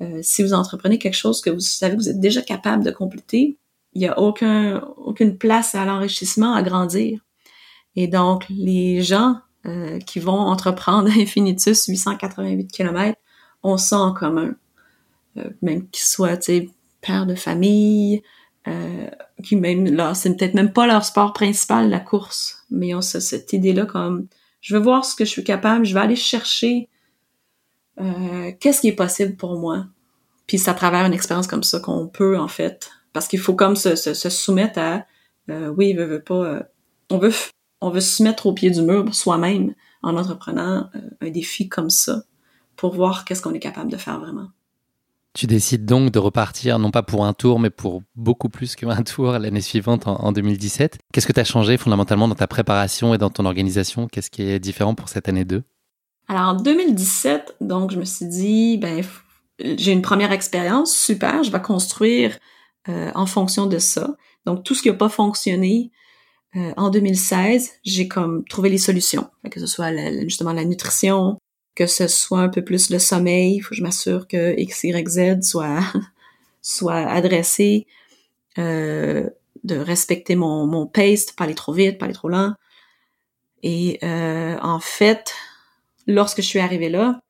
Euh, 0.00 0.20
si 0.22 0.42
vous 0.42 0.54
entreprenez 0.54 0.98
quelque 0.98 1.16
chose 1.16 1.40
que 1.40 1.50
vous 1.50 1.60
savez 1.60 1.96
que 1.96 2.00
vous 2.00 2.08
êtes 2.08 2.20
déjà 2.20 2.40
capable 2.40 2.82
de 2.82 2.90
compléter, 2.90 3.58
il 3.94 4.00
n'y 4.00 4.08
a 4.08 4.18
aucun, 4.18 4.80
aucune 4.96 5.38
place 5.38 5.74
à 5.74 5.84
l'enrichissement, 5.84 6.54
à 6.54 6.62
grandir. 6.62 7.20
Et 7.96 8.08
donc, 8.08 8.46
les 8.50 9.02
gens 9.02 9.38
euh, 9.66 9.98
qui 10.00 10.20
vont 10.20 10.32
entreprendre 10.32 11.08
Infinitus 11.18 11.86
888 11.86 12.66
km 12.70 13.18
ont 13.62 13.76
ça 13.76 13.98
en 13.98 14.12
commun. 14.12 14.54
Euh, 15.36 15.48
même 15.62 15.88
qu'ils 15.88 16.04
soient, 16.04 16.36
tu 16.36 16.70
pères 17.00 17.26
de 17.26 17.34
famille, 17.34 18.22
euh, 18.66 19.08
qui 19.42 19.56
même 19.56 19.86
là, 19.86 20.14
c'est 20.14 20.36
peut-être 20.36 20.54
même 20.54 20.72
pas 20.72 20.86
leur 20.86 21.04
sport 21.04 21.32
principal, 21.32 21.90
la 21.90 22.00
course, 22.00 22.64
mais 22.70 22.88
ils 22.88 22.94
ont 22.94 23.02
cette 23.02 23.52
idée-là 23.52 23.84
comme 23.84 24.26
je 24.60 24.74
veux 24.74 24.82
voir 24.82 25.04
ce 25.04 25.14
que 25.14 25.26
je 25.26 25.30
suis 25.30 25.44
capable, 25.44 25.84
je 25.84 25.92
vais 25.92 26.00
aller 26.00 26.16
chercher 26.16 26.88
qu'est-ce 28.60 28.80
qui 28.80 28.88
est 28.88 28.96
possible 28.96 29.36
pour 29.36 29.58
moi. 29.58 29.86
Puis 30.46 30.58
c'est 30.58 30.70
à 30.70 30.74
travers 30.74 31.04
une 31.04 31.12
expérience 31.12 31.46
comme 31.46 31.62
ça 31.62 31.78
qu'on 31.78 32.06
peut 32.06 32.38
en 32.38 32.48
fait, 32.48 32.90
parce 33.14 33.26
qu'il 33.28 33.38
faut 33.38 33.54
comme 33.54 33.76
se, 33.76 33.96
se, 33.96 34.28
soumettre 34.28 34.78
à 34.78 35.06
euh, 35.48 35.68
oui, 35.68 35.94
veut, 35.94 36.04
veut 36.04 36.22
pas, 36.22 36.44
euh, 36.44 36.62
on 37.08 37.16
veut 37.16 37.32
on 37.80 37.90
veut 37.90 38.00
se 38.00 38.22
mettre 38.22 38.46
au 38.46 38.52
pied 38.52 38.70
du 38.70 38.82
mur 38.82 39.14
soi-même 39.14 39.74
en 40.02 40.16
entreprenant 40.16 40.90
un 41.20 41.30
défi 41.30 41.68
comme 41.68 41.90
ça 41.90 42.24
pour 42.76 42.94
voir 42.94 43.24
qu'est-ce 43.24 43.42
qu'on 43.42 43.54
est 43.54 43.60
capable 43.60 43.90
de 43.90 43.96
faire 43.96 44.18
vraiment. 44.20 44.48
Tu 45.34 45.46
décides 45.46 45.84
donc 45.84 46.12
de 46.12 46.18
repartir, 46.18 46.78
non 46.78 46.90
pas 46.90 47.02
pour 47.02 47.26
un 47.26 47.32
tour, 47.32 47.58
mais 47.58 47.70
pour 47.70 48.02
beaucoup 48.14 48.48
plus 48.48 48.76
qu'un 48.76 49.02
tour 49.02 49.32
l'année 49.32 49.60
suivante, 49.60 50.06
en, 50.06 50.32
2017. 50.32 50.98
Qu'est-ce 51.12 51.26
que 51.26 51.32
tu 51.32 51.40
as 51.40 51.44
changé 51.44 51.76
fondamentalement 51.76 52.28
dans 52.28 52.34
ta 52.34 52.46
préparation 52.46 53.14
et 53.14 53.18
dans 53.18 53.30
ton 53.30 53.44
organisation? 53.44 54.08
Qu'est-ce 54.08 54.30
qui 54.30 54.42
est 54.42 54.58
différent 54.58 54.94
pour 54.94 55.08
cette 55.08 55.28
année 55.28 55.44
2 55.44 55.62
Alors 56.28 56.48
en 56.48 56.54
2017, 56.54 57.56
donc 57.60 57.90
je 57.90 57.98
me 57.98 58.04
suis 58.04 58.26
dit, 58.26 58.78
ben 58.78 59.04
j'ai 59.58 59.92
une 59.92 60.02
première 60.02 60.32
expérience, 60.32 60.96
super, 60.96 61.42
je 61.42 61.50
vais 61.50 61.60
construire 61.60 62.38
euh, 62.88 63.10
en 63.14 63.26
fonction 63.26 63.66
de 63.66 63.78
ça. 63.78 64.16
Donc 64.44 64.64
tout 64.64 64.74
ce 64.74 64.82
qui 64.82 64.88
n'a 64.88 64.94
pas 64.94 65.08
fonctionné, 65.08 65.90
euh, 66.56 66.72
en 66.76 66.90
2016, 66.90 67.72
j'ai 67.84 68.08
comme 68.08 68.44
trouvé 68.44 68.68
les 68.68 68.78
solutions, 68.78 69.28
que 69.50 69.58
ce 69.58 69.66
soit 69.66 69.92
justement 70.22 70.52
la 70.52 70.64
nutrition, 70.64 71.38
que 71.74 71.86
ce 71.86 72.06
soit 72.06 72.40
un 72.40 72.48
peu 72.48 72.62
plus 72.62 72.90
le 72.90 72.98
sommeil. 72.98 73.56
Il 73.56 73.60
faut 73.60 73.70
que 73.70 73.76
je 73.76 73.82
m'assure 73.82 74.28
que 74.28 74.58
X, 74.58 74.84
Y, 74.84 75.08
Z 75.08 75.42
soit, 75.42 75.80
soit 76.62 77.06
adressé, 77.06 77.86
euh, 78.58 79.28
de 79.64 79.76
respecter 79.76 80.36
mon, 80.36 80.66
mon 80.66 80.86
pace, 80.86 81.32
pas 81.32 81.44
aller 81.44 81.54
trop 81.54 81.72
vite, 81.72 81.98
pas 81.98 82.04
aller 82.04 82.14
trop 82.14 82.28
lent. 82.28 82.54
Et 83.62 83.98
en 84.02 84.78
fait, 84.78 85.32
lorsque 86.06 86.42
je 86.42 86.46
suis 86.46 86.58
arrivée 86.58 86.90
là, 86.90 87.22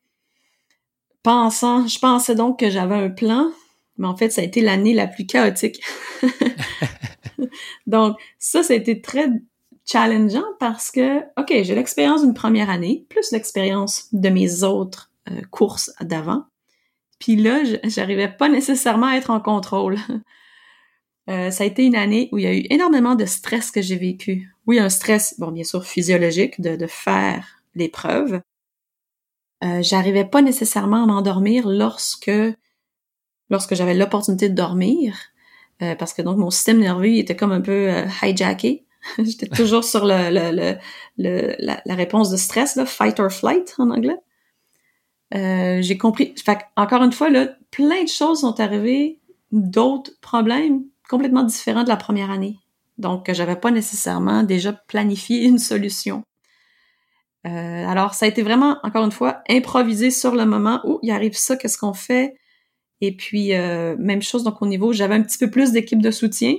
pensant, 1.23 1.87
je 1.87 1.99
pensais 1.99 2.35
donc 2.35 2.61
que 2.61 2.71
j'avais 2.71 2.95
un 2.95 3.09
plan, 3.09 3.51
mais 3.97 4.07
en 4.07 4.17
fait, 4.17 4.31
ça 4.31 4.41
a 4.41 4.45
été 4.45 4.61
l'année 4.61 4.95
la 4.95 5.07
plus 5.07 5.27
chaotique. 5.27 5.83
donc, 7.87 8.17
ça, 8.39 8.63
ça 8.63 8.73
a 8.73 8.77
été 8.77 9.01
très 9.01 9.29
challengeant 9.87 10.45
parce 10.59 10.91
que, 10.91 11.21
OK, 11.41 11.53
j'ai 11.63 11.75
l'expérience 11.75 12.23
d'une 12.23 12.35
première 12.35 12.71
année, 12.71 13.07
plus 13.09 13.33
l'expérience 13.33 14.09
de 14.13 14.29
mes 14.29 14.63
autres 14.63 15.11
euh, 15.31 15.41
courses 15.51 15.93
d'avant. 16.01 16.45
Puis 17.19 17.37
là, 17.37 17.63
j'arrivais 17.85 18.29
pas 18.29 18.49
nécessairement 18.49 19.07
à 19.07 19.17
être 19.17 19.31
en 19.31 19.41
contrôle. 19.41 19.97
Euh, 21.31 21.51
ça 21.51 21.65
a 21.65 21.67
été 21.67 21.87
une 21.87 21.97
année 21.97 22.29
où 22.33 22.37
il 22.37 22.45
y 22.45 22.47
a 22.47 22.53
eu 22.53 22.67
énormément 22.69 23.15
de 23.15 23.25
stress 23.25 23.71
que 23.71 23.81
j'ai 23.81 23.97
vécu. 23.97 24.55
Oui, 24.67 24.79
un 24.79 24.91
stress, 24.91 25.37
bon, 25.39 25.53
bien 25.53 25.65
sûr, 25.65 25.83
physiologique 25.83 26.61
de, 26.61 26.77
de 26.77 26.87
faire 26.87 27.63
l'épreuve. 27.75 28.43
Euh, 29.65 29.81
j'arrivais 29.81 30.27
pas 30.27 30.43
nécessairement 30.43 31.05
à 31.05 31.07
m'endormir 31.07 31.67
lorsque 31.67 32.31
lorsque 33.55 33.75
j'avais 33.75 33.95
l'opportunité 33.95 34.49
de 34.49 34.55
dormir, 34.55 35.17
euh, 35.81 35.95
parce 35.95 36.13
que 36.13 36.23
donc 36.23 36.37
mon 36.37 36.51
système 36.51 36.81
nerveux 36.81 37.17
était 37.17 37.37
comme 37.37 37.53
un 37.53 37.61
peu 37.61 37.91
hijacké. 38.23 38.85
J'étais 39.19 39.49
toujours 39.49 39.85
sur 39.85 40.05
la, 40.05 40.79
réponse 41.89 42.31
de 42.31 42.37
stress, 42.37 42.79
fight 42.85 43.19
or 43.21 43.31
flight 43.31 43.75
en 43.79 43.91
anglais. 43.91 44.19
Euh, 45.35 45.83
j'ai 45.83 45.99
compris. 45.99 46.35
Encore 46.77 47.03
une 47.03 47.13
fois, 47.13 47.31
là, 47.31 47.49
plein 47.71 48.03
de 48.05 48.09
choses 48.09 48.41
sont 48.41 48.61
arrivées, 48.61 49.21
d'autres 49.53 50.13
problèmes 50.21 50.85
complètement 51.09 51.43
différents 51.43 51.85
de 51.85 51.89
la 51.89 51.97
première 51.97 52.31
année. 52.31 52.59
Donc, 52.99 53.31
j'avais 53.33 53.57
pas 53.57 53.71
nécessairement 53.71 54.43
déjà 54.43 54.73
planifié 54.73 55.45
une 55.45 55.59
solution. 55.59 56.23
Euh, 57.47 57.87
alors, 57.87 58.15
ça 58.15 58.27
a 58.27 58.29
été 58.29 58.43
vraiment, 58.43 58.79
encore 58.83 59.05
une 59.05 59.13
fois, 59.13 59.43
improvisé 59.49 60.11
sur 60.11 60.35
le 60.35 60.47
moment 60.47 60.81
où 60.85 60.99
il 61.03 61.11
arrive 61.11 61.37
ça, 61.37 61.57
qu'est-ce 61.57 61.79
qu'on 61.79 61.93
fait? 61.93 62.35
Et 63.07 63.13
puis, 63.13 63.53
euh, 63.53 63.97
même 63.99 64.23
chose, 64.23 64.45
donc 64.45 64.63
au 64.63 64.67
niveau, 64.67 64.95
j'avais 64.95 65.15
un 65.15 65.21
petit 65.21 65.37
peu 65.37 65.51
plus 65.51 65.73
d'équipe 65.73 66.01
de 66.01 66.11
soutien, 66.11 66.57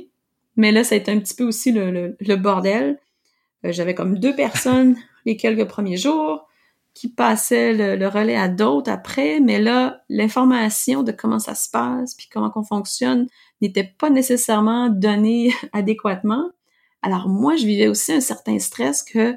mais 0.57 0.71
là, 0.71 0.83
ça 0.83 0.93
a 0.93 0.99
été 0.99 1.11
un 1.11 1.17
petit 1.17 1.33
peu 1.33 1.43
aussi 1.43 1.71
le, 1.71 2.15
le, 2.19 2.35
bordel. 2.35 2.99
Euh, 3.65 3.71
j'avais 3.71 3.95
comme 3.95 4.19
deux 4.19 4.35
personnes 4.35 4.95
les 5.25 5.37
quelques 5.37 5.67
premiers 5.67 5.97
jours 5.97 6.47
qui 6.93 7.09
passaient 7.09 7.97
le, 7.97 8.07
relais 8.07 8.35
à 8.35 8.47
d'autres 8.47 8.91
après, 8.91 9.39
mais 9.39 9.59
là, 9.59 10.03
l'information 10.07 11.01
de 11.01 11.11
comment 11.11 11.39
ça 11.39 11.55
se 11.55 11.67
passe, 11.67 12.13
puis 12.13 12.27
comment 12.31 12.51
qu'on 12.51 12.63
fonctionne, 12.63 13.25
n'était 13.59 13.95
pas 13.97 14.11
nécessairement 14.11 14.89
donnée 14.89 15.51
adéquatement. 15.73 16.51
Alors 17.01 17.27
moi, 17.27 17.55
je 17.55 17.65
vivais 17.65 17.87
aussi 17.87 18.13
un 18.13 18.21
certain 18.21 18.59
stress 18.59 19.01
que 19.01 19.35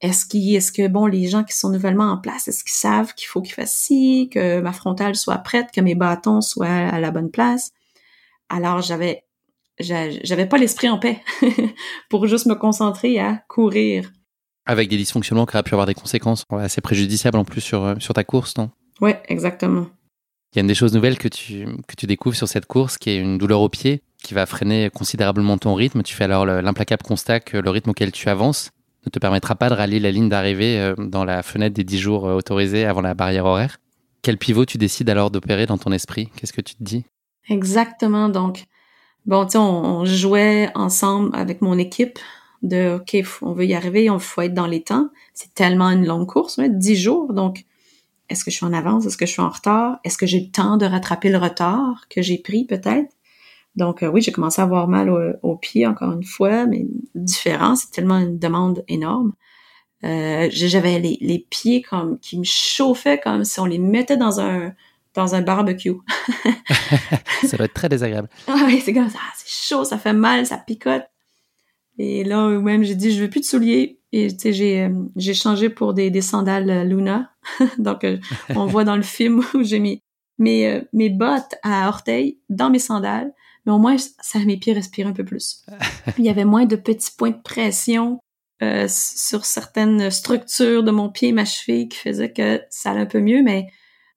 est-ce 0.00 0.26
est-ce 0.36 0.72
que 0.72 0.86
bon 0.86 1.06
les 1.06 1.28
gens 1.28 1.44
qui 1.44 1.56
sont 1.56 1.70
nouvellement 1.70 2.10
en 2.10 2.18
place, 2.18 2.48
est-ce 2.48 2.62
qu'ils 2.62 2.72
savent 2.72 3.14
qu'il 3.14 3.26
faut 3.26 3.42
qu'ils 3.42 3.54
fassent 3.54 3.74
ci, 3.74 4.30
que 4.32 4.60
ma 4.60 4.72
frontale 4.72 5.16
soit 5.16 5.38
prête, 5.38 5.70
que 5.74 5.80
mes 5.80 5.94
bâtons 5.94 6.40
soient 6.40 6.66
à 6.68 7.00
la 7.00 7.10
bonne 7.10 7.30
place? 7.30 7.72
Alors 8.48 8.80
j'avais 8.80 9.24
j'avais 9.80 10.46
pas 10.46 10.58
l'esprit 10.58 10.88
en 10.88 10.98
paix 10.98 11.20
pour 12.10 12.26
juste 12.26 12.46
me 12.46 12.54
concentrer 12.54 13.18
à 13.18 13.42
courir. 13.48 14.10
Avec 14.66 14.88
des 14.88 14.96
dysfonctionnements 14.96 15.46
qui 15.46 15.56
auraient 15.56 15.62
pu 15.62 15.74
avoir 15.74 15.86
des 15.86 15.94
conséquences 15.94 16.44
assez 16.50 16.80
préjudiciables 16.80 17.38
en 17.38 17.44
plus 17.44 17.60
sur, 17.60 17.84
euh, 17.84 17.94
sur 18.00 18.12
ta 18.12 18.24
course, 18.24 18.56
non? 18.56 18.70
Oui, 19.00 19.12
exactement. 19.28 19.86
Il 20.52 20.56
y 20.56 20.58
a 20.58 20.62
une 20.62 20.66
des 20.66 20.74
choses 20.74 20.92
nouvelles 20.94 21.18
que 21.18 21.28
tu, 21.28 21.64
que 21.86 21.94
tu 21.96 22.06
découvres 22.06 22.36
sur 22.36 22.48
cette 22.48 22.66
course 22.66 22.98
qui 22.98 23.10
est 23.10 23.18
une 23.18 23.38
douleur 23.38 23.60
au 23.60 23.68
pied 23.68 24.02
qui 24.22 24.34
va 24.34 24.46
freiner 24.46 24.90
considérablement 24.90 25.58
ton 25.58 25.74
rythme. 25.74 26.02
Tu 26.02 26.14
fais 26.14 26.24
alors 26.24 26.44
l'implacable 26.44 27.02
constat 27.02 27.40
que 27.40 27.56
le 27.56 27.70
rythme 27.70 27.90
auquel 27.90 28.12
tu 28.12 28.28
avances 28.28 28.70
ne 29.06 29.10
te 29.10 29.18
permettra 29.18 29.54
pas 29.54 29.68
de 29.68 29.74
rallier 29.74 30.00
la 30.00 30.10
ligne 30.10 30.28
d'arrivée 30.28 30.78
euh, 30.78 30.94
dans 30.96 31.24
la 31.24 31.42
fenêtre 31.42 31.74
des 31.74 31.84
10 31.84 31.98
jours 31.98 32.26
euh, 32.26 32.34
autorisés 32.34 32.84
avant 32.84 33.00
la 33.00 33.14
barrière 33.14 33.44
horaire. 33.44 33.78
Quel 34.22 34.38
pivot 34.38 34.64
tu 34.64 34.78
décides 34.78 35.08
alors 35.10 35.30
d'opérer 35.30 35.66
dans 35.66 35.78
ton 35.78 35.92
esprit? 35.92 36.28
Qu'est-ce 36.36 36.52
que 36.52 36.60
tu 36.60 36.74
te 36.74 36.82
dis? 36.82 37.04
Exactement. 37.48 38.28
Donc, 38.28 38.64
bon, 39.26 39.44
tu 39.46 39.52
sais, 39.52 39.58
on, 39.58 40.04
jouait 40.04 40.70
ensemble 40.74 41.30
avec 41.34 41.62
mon 41.62 41.78
équipe 41.78 42.18
de 42.62 42.96
OK, 42.96 43.16
on 43.42 43.52
veut 43.52 43.66
y 43.66 43.74
arriver, 43.74 44.10
on 44.10 44.18
faut 44.18 44.42
être 44.42 44.54
dans 44.54 44.66
les 44.66 44.82
temps. 44.82 45.08
C'est 45.32 45.54
tellement 45.54 45.90
une 45.90 46.04
longue 46.04 46.26
course, 46.26 46.58
ouais, 46.58 46.68
10 46.68 46.96
jours. 46.96 47.32
Donc, 47.32 47.64
est-ce 48.28 48.44
que 48.44 48.50
je 48.50 48.56
suis 48.56 48.66
en 48.66 48.72
avance? 48.72 49.06
Est-ce 49.06 49.16
que 49.16 49.26
je 49.26 49.32
suis 49.32 49.42
en 49.42 49.48
retard? 49.48 50.00
Est-ce 50.04 50.18
que 50.18 50.26
j'ai 50.26 50.40
le 50.40 50.50
temps 50.50 50.76
de 50.76 50.84
rattraper 50.84 51.30
le 51.30 51.38
retard 51.38 52.06
que 52.10 52.20
j'ai 52.20 52.38
pris 52.38 52.64
peut-être? 52.64 53.14
Donc 53.78 54.02
euh, 54.02 54.08
oui, 54.08 54.20
j'ai 54.20 54.32
commencé 54.32 54.60
à 54.60 54.64
avoir 54.64 54.88
mal 54.88 55.38
au, 55.42 55.56
pied 55.56 55.86
encore 55.86 56.12
une 56.12 56.24
fois, 56.24 56.66
mais 56.66 56.84
différent, 57.14 57.76
c'est 57.76 57.92
tellement 57.92 58.18
une 58.18 58.36
demande 58.36 58.84
énorme. 58.88 59.34
Euh, 60.02 60.48
j'avais 60.50 60.98
les, 60.98 61.16
les, 61.20 61.38
pieds 61.38 61.80
comme 61.82 62.18
qui 62.18 62.38
me 62.38 62.44
chauffaient 62.44 63.18
comme 63.18 63.44
si 63.44 63.58
on 63.60 63.66
les 63.66 63.78
mettait 63.78 64.16
dans 64.16 64.40
un 64.40 64.72
dans 65.14 65.36
un 65.36 65.42
barbecue. 65.42 65.94
ça 67.44 67.56
doit 67.56 67.66
être 67.66 67.74
très 67.74 67.88
désagréable. 67.88 68.28
Ah 68.48 68.64
oui, 68.66 68.82
c'est 68.84 68.92
comme 68.92 69.08
ça, 69.08 69.20
c'est 69.36 69.48
chaud, 69.48 69.84
ça 69.84 69.96
fait 69.96 70.12
mal, 70.12 70.44
ça 70.44 70.58
picote. 70.58 71.04
Et 71.98 72.24
là, 72.24 72.48
même, 72.48 72.82
j'ai 72.82 72.94
dit, 72.96 73.12
je 73.12 73.22
veux 73.22 73.30
plus 73.30 73.40
de 73.40 73.44
souliers. 73.44 74.00
Et 74.12 74.28
tu 74.28 74.38
sais, 74.38 74.52
j'ai 74.52 74.84
euh, 74.84 74.90
j'ai 75.16 75.34
changé 75.34 75.68
pour 75.68 75.94
des, 75.94 76.10
des 76.10 76.22
sandales 76.22 76.88
Luna. 76.88 77.30
Donc, 77.78 78.04
on 78.56 78.66
voit 78.66 78.84
dans 78.84 78.96
le 78.96 79.02
film 79.02 79.42
où 79.54 79.62
j'ai 79.62 79.78
mis 79.78 80.02
mes, 80.38 80.82
mes 80.92 81.10
bottes 81.10 81.54
à 81.62 81.88
orteils 81.88 82.38
dans 82.48 82.70
mes 82.70 82.78
sandales. 82.80 83.32
Mais 83.68 83.74
au 83.74 83.78
moins, 83.78 83.96
ça 83.98 84.38
mes 84.38 84.56
pieds 84.56 84.72
respirent 84.72 85.08
un 85.08 85.12
peu 85.12 85.26
plus. 85.26 85.62
Il 86.16 86.24
y 86.24 86.30
avait 86.30 86.46
moins 86.46 86.64
de 86.64 86.74
petits 86.74 87.10
points 87.14 87.32
de 87.32 87.42
pression 87.42 88.18
euh, 88.62 88.86
sur 88.88 89.44
certaines 89.44 90.10
structures 90.10 90.82
de 90.82 90.90
mon 90.90 91.10
pied 91.10 91.32
ma 91.32 91.44
cheville 91.44 91.86
qui 91.86 91.98
faisaient 91.98 92.32
que 92.32 92.62
ça 92.70 92.92
allait 92.92 93.02
un 93.02 93.06
peu 93.06 93.20
mieux. 93.20 93.42
Mais 93.42 93.66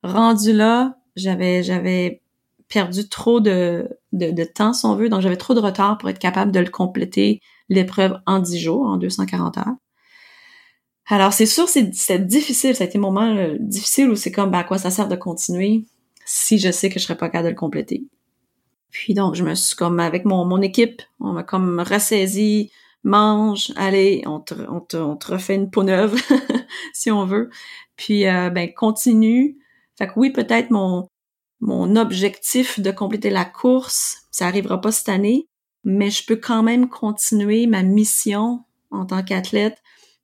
rendu 0.03 0.53
là, 0.53 0.95
j'avais 1.17 1.63
j'avais 1.63 2.21
perdu 2.69 3.09
trop 3.09 3.41
de, 3.41 3.89
de, 4.13 4.31
de, 4.31 4.43
temps, 4.45 4.71
si 4.71 4.85
on 4.85 4.95
veut. 4.95 5.09
Donc, 5.09 5.19
j'avais 5.19 5.35
trop 5.35 5.53
de 5.53 5.59
retard 5.59 5.97
pour 5.97 6.07
être 6.07 6.17
capable 6.17 6.53
de 6.53 6.61
le 6.61 6.69
compléter, 6.69 7.41
l'épreuve 7.67 8.21
en 8.25 8.39
10 8.39 8.57
jours, 8.57 8.85
en 8.85 8.95
240 8.95 9.57
heures. 9.57 9.75
Alors, 11.07 11.33
c'est 11.33 11.45
sûr, 11.45 11.67
c'est 11.67 12.25
difficile. 12.25 12.73
Ça 12.73 12.85
a 12.85 12.87
été 12.87 12.97
un 12.97 13.01
moment 13.01 13.35
euh, 13.35 13.57
difficile 13.59 14.09
où 14.09 14.15
c'est 14.15 14.31
comme, 14.31 14.49
ben, 14.49 14.59
à 14.59 14.63
quoi 14.63 14.77
ça 14.77 14.91
sert 14.91 15.09
de 15.09 15.17
continuer 15.17 15.83
si 16.25 16.57
je 16.57 16.71
sais 16.71 16.87
que 16.87 17.01
je 17.01 17.03
serais 17.03 17.17
pas 17.17 17.27
capable 17.27 17.47
de 17.47 17.49
le 17.49 17.59
compléter? 17.59 18.05
Puis 18.91 19.13
donc, 19.13 19.35
je 19.35 19.43
me 19.43 19.55
suis 19.55 19.75
comme, 19.75 19.99
avec 19.99 20.25
mon, 20.25 20.45
mon 20.45 20.61
équipe, 20.61 21.01
on 21.19 21.33
m'a 21.33 21.43
comme 21.43 21.79
ressaisi, 21.79 22.71
mange, 23.03 23.71
allez, 23.75 24.23
on 24.27 24.39
te, 24.39 24.53
on 24.69 24.81
te, 24.81 24.97
on 24.97 25.15
te 25.15 25.31
refait 25.31 25.55
une 25.55 25.71
peau 25.71 25.83
neuve, 25.83 26.21
si 26.93 27.09
on 27.11 27.25
veut. 27.25 27.49
Puis, 27.95 28.27
euh, 28.27 28.49
ben, 28.49 28.71
continue. 28.73 29.57
Fait 29.97 30.07
que 30.07 30.13
oui, 30.15 30.31
peut-être 30.31 30.71
mon, 30.71 31.07
mon 31.61 31.95
objectif 31.95 32.79
de 32.79 32.91
compléter 32.91 33.29
la 33.29 33.45
course, 33.45 34.23
ça 34.31 34.47
arrivera 34.47 34.81
pas 34.81 34.91
cette 34.91 35.09
année, 35.09 35.47
mais 35.83 36.09
je 36.09 36.25
peux 36.25 36.35
quand 36.35 36.63
même 36.63 36.89
continuer 36.89 37.67
ma 37.67 37.83
mission 37.83 38.63
en 38.89 39.05
tant 39.05 39.23
qu'athlète 39.23 39.77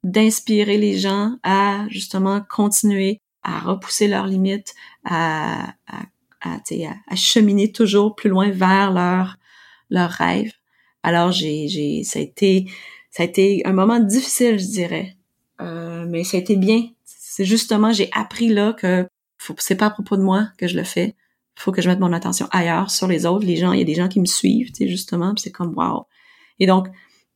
d'inspirer 0.03 0.77
les 0.77 0.97
gens 0.97 1.37
à 1.43 1.85
justement 1.89 2.41
continuer 2.41 3.21
à 3.43 3.59
repousser 3.59 4.07
leurs 4.07 4.27
limites, 4.27 4.75
à, 5.05 5.69
à, 5.87 6.01
à, 6.41 6.59
à 7.07 7.15
cheminer 7.15 7.71
toujours 7.71 8.15
plus 8.15 8.29
loin 8.29 8.49
vers 8.49 8.91
leur, 8.91 9.37
leur 9.89 10.09
rêve. 10.09 10.51
Alors 11.03 11.31
j'ai, 11.31 11.67
j'ai, 11.67 12.03
ça 12.03 12.19
a 12.19 12.21
été, 12.21 12.69
ça 13.11 13.23
a 13.23 13.25
été 13.25 13.61
un 13.65 13.73
moment 13.73 13.99
difficile, 13.99 14.59
je 14.59 14.65
dirais, 14.65 15.17
euh, 15.61 16.05
mais 16.07 16.23
ça 16.23 16.37
a 16.37 16.39
été 16.39 16.55
bien. 16.55 16.83
C'est 17.03 17.45
justement, 17.45 17.91
j'ai 17.91 18.09
appris 18.13 18.49
là 18.49 18.73
que 18.73 19.07
faut, 19.37 19.55
c'est 19.59 19.75
pas 19.75 19.87
à 19.87 19.91
propos 19.91 20.17
de 20.17 20.23
moi 20.23 20.49
que 20.57 20.67
je 20.67 20.75
le 20.75 20.83
fais 20.83 21.15
faut 21.57 21.71
que 21.71 21.81
je 21.81 21.89
mette 21.89 21.99
mon 21.99 22.13
attention 22.13 22.47
ailleurs 22.51 22.91
sur 22.91 23.07
les 23.07 23.25
autres. 23.25 23.45
Les 23.45 23.57
gens, 23.57 23.71
il 23.71 23.79
y 23.79 23.81
a 23.81 23.85
des 23.85 23.95
gens 23.95 24.07
qui 24.07 24.19
me 24.19 24.25
suivent, 24.25 24.71
tu 24.71 24.83
sais, 24.83 24.87
justement, 24.87 25.33
c'est 25.37 25.51
comme 25.51 25.73
wow. 25.75 26.05
Et 26.59 26.67
donc, 26.67 26.87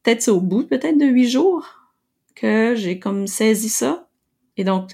peut-être 0.04 0.22
c'est 0.22 0.32
au 0.32 0.42
bout 0.42 0.64
peut-être 0.64 0.98
de 0.98 1.06
huit 1.06 1.30
jours 1.30 1.68
que 2.36 2.76
j'ai 2.76 3.00
comme 3.00 3.28
saisi 3.28 3.70
ça. 3.70 4.08
Et 4.58 4.64
donc, 4.64 4.92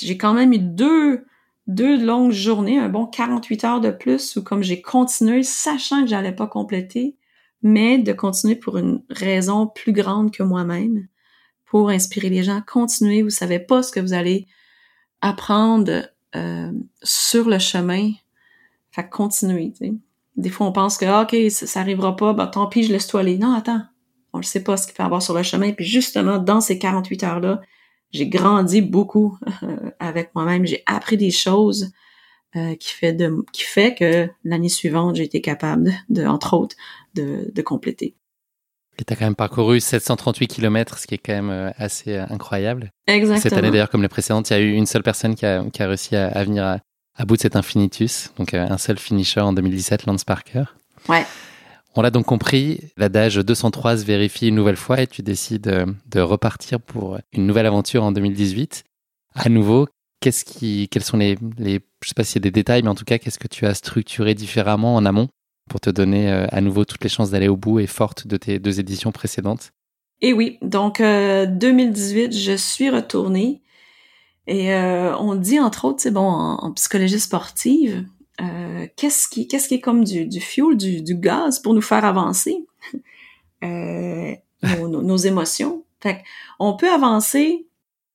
j'ai 0.00 0.18
quand 0.18 0.34
même 0.34 0.52
eu 0.52 0.58
deux, 0.58 1.24
deux 1.66 2.02
longues 2.04 2.32
journées, 2.32 2.78
un 2.78 2.88
bon 2.88 3.06
48 3.06 3.64
heures 3.64 3.80
de 3.80 3.90
plus 3.90 4.36
où 4.36 4.42
comme 4.42 4.62
j'ai 4.62 4.80
continué, 4.80 5.42
sachant 5.42 6.02
que 6.02 6.08
j'allais 6.08 6.34
pas 6.34 6.46
compléter, 6.46 7.16
mais 7.62 7.98
de 7.98 8.12
continuer 8.12 8.54
pour 8.56 8.78
une 8.78 9.02
raison 9.10 9.66
plus 9.66 9.92
grande 9.92 10.30
que 10.30 10.42
moi-même, 10.42 11.08
pour 11.64 11.90
inspirer 11.90 12.28
les 12.28 12.44
gens. 12.44 12.62
Continuer, 12.66 13.22
vous 13.22 13.30
savez 13.30 13.58
pas 13.58 13.82
ce 13.82 13.90
que 13.90 14.00
vous 14.00 14.12
allez 14.12 14.46
apprendre 15.20 16.08
euh, 16.36 16.72
sur 17.02 17.48
le 17.48 17.58
chemin 17.58 18.12
fait 18.96 19.74
sais. 19.74 19.92
Des 20.36 20.50
fois, 20.50 20.66
on 20.66 20.72
pense 20.72 20.98
que, 20.98 21.06
ah, 21.06 21.22
OK, 21.22 21.36
ça, 21.50 21.80
arrivera 21.80 22.16
pas, 22.16 22.32
bah, 22.32 22.46
tant 22.46 22.66
pis, 22.66 22.82
je 22.82 22.92
laisse 22.92 23.06
toi 23.06 23.20
aller. 23.20 23.38
Non, 23.38 23.54
attends. 23.54 23.82
On 24.32 24.38
ne 24.38 24.42
sait 24.42 24.62
pas 24.62 24.76
ce 24.76 24.86
qu'il 24.86 24.94
peut 24.94 25.02
avoir 25.02 25.22
sur 25.22 25.34
le 25.34 25.42
chemin. 25.42 25.72
Puis 25.72 25.86
justement, 25.86 26.38
dans 26.38 26.60
ces 26.60 26.78
48 26.78 27.22
heures-là, 27.24 27.62
j'ai 28.12 28.28
grandi 28.28 28.82
beaucoup 28.82 29.38
euh, 29.62 29.90
avec 29.98 30.34
moi-même. 30.34 30.66
J'ai 30.66 30.82
appris 30.86 31.16
des 31.16 31.30
choses 31.30 31.92
euh, 32.54 32.74
qui 32.76 32.92
fait 32.92 33.12
de 33.12 33.44
qui 33.52 33.62
fait 33.62 33.94
que 33.94 34.28
l'année 34.44 34.68
suivante, 34.68 35.16
j'ai 35.16 35.24
été 35.24 35.40
capable 35.40 35.92
de, 36.08 36.24
entre 36.24 36.54
autres, 36.54 36.76
de, 37.14 37.50
de 37.52 37.62
compléter. 37.62 38.14
Et 38.98 39.04
tu 39.04 39.12
as 39.12 39.16
quand 39.16 39.26
même 39.26 39.34
parcouru 39.34 39.78
738 39.78 40.46
km, 40.46 40.98
ce 40.98 41.06
qui 41.06 41.16
est 41.16 41.18
quand 41.18 41.34
même 41.34 41.50
euh, 41.50 41.70
assez 41.76 42.16
incroyable. 42.16 42.90
Exactement. 43.06 43.40
Cette 43.40 43.52
année 43.52 43.70
d'ailleurs, 43.70 43.90
comme 43.90 44.02
les 44.02 44.08
précédentes, 44.08 44.48
il 44.50 44.52
y 44.54 44.56
a 44.56 44.60
eu 44.60 44.72
une 44.72 44.86
seule 44.86 45.02
personne 45.02 45.34
qui 45.34 45.44
a, 45.44 45.64
qui 45.70 45.82
a 45.82 45.86
réussi 45.86 46.16
à, 46.16 46.28
à 46.28 46.44
venir 46.44 46.64
à, 46.64 46.78
à 47.14 47.24
bout 47.26 47.36
de 47.36 47.42
cet 47.42 47.56
infinitus. 47.56 48.30
Donc 48.38 48.54
un 48.54 48.78
seul 48.78 48.98
finisher 48.98 49.40
en 49.40 49.52
2017, 49.52 50.06
Lance 50.06 50.24
Parker. 50.24 50.64
Ouais. 51.08 51.26
On 51.98 52.02
l'a 52.02 52.10
donc 52.10 52.26
compris, 52.26 52.80
l'adage 52.98 53.36
203 53.36 53.98
se 53.98 54.04
vérifie 54.04 54.48
une 54.48 54.54
nouvelle 54.54 54.76
fois 54.76 55.00
et 55.00 55.06
tu 55.06 55.22
décides 55.22 55.68
euh, 55.68 55.86
de 56.10 56.20
repartir 56.20 56.78
pour 56.78 57.18
une 57.32 57.46
nouvelle 57.46 57.64
aventure 57.64 58.04
en 58.04 58.12
2018. 58.12 58.84
À 59.34 59.48
nouveau, 59.48 59.88
qu'est-ce 60.20 60.44
qui, 60.44 60.88
quels 60.90 61.02
sont 61.02 61.16
les, 61.16 61.36
je 61.58 62.08
sais 62.08 62.14
pas 62.14 62.22
s'il 62.22 62.36
y 62.36 62.42
a 62.42 62.44
des 62.44 62.50
détails, 62.50 62.82
mais 62.82 62.90
en 62.90 62.94
tout 62.94 63.06
cas, 63.06 63.16
qu'est-ce 63.16 63.38
que 63.38 63.48
tu 63.48 63.64
as 63.64 63.72
structuré 63.72 64.34
différemment 64.34 64.94
en 64.94 65.06
amont 65.06 65.28
pour 65.70 65.80
te 65.80 65.88
donner 65.88 66.30
euh, 66.30 66.46
à 66.50 66.60
nouveau 66.60 66.84
toutes 66.84 67.02
les 67.02 67.08
chances 67.08 67.30
d'aller 67.30 67.48
au 67.48 67.56
bout 67.56 67.80
et 67.80 67.86
forte 67.86 68.26
de 68.26 68.36
tes 68.36 68.58
deux 68.58 68.78
éditions 68.78 69.10
précédentes? 69.10 69.72
Et 70.20 70.34
oui, 70.34 70.58
donc 70.60 71.00
2018, 71.00 72.36
je 72.36 72.56
suis 72.56 72.90
retournée 72.90 73.62
et 74.46 74.72
euh, 74.74 75.16
on 75.18 75.34
dit 75.34 75.58
entre 75.58 75.86
autres, 75.86 76.00
c'est 76.00 76.10
bon, 76.10 76.28
en, 76.28 76.72
psychologie 76.72 77.18
sportive, 77.18 78.04
euh, 78.40 78.86
qu'est-ce 78.96 79.28
qui, 79.28 79.48
qu'est-ce 79.48 79.68
qui 79.68 79.74
est 79.74 79.80
comme 79.80 80.04
du, 80.04 80.26
du 80.26 80.40
fuel, 80.40 80.76
du, 80.76 81.02
du 81.02 81.16
gaz 81.16 81.58
pour 81.58 81.74
nous 81.74 81.82
faire 81.82 82.04
avancer? 82.04 82.64
Euh, 83.64 84.34
nos, 84.62 85.02
nos, 85.02 85.16
émotions. 85.16 85.82
Fait 86.00 86.22
on 86.58 86.76
peut 86.76 86.92
avancer, 86.92 87.66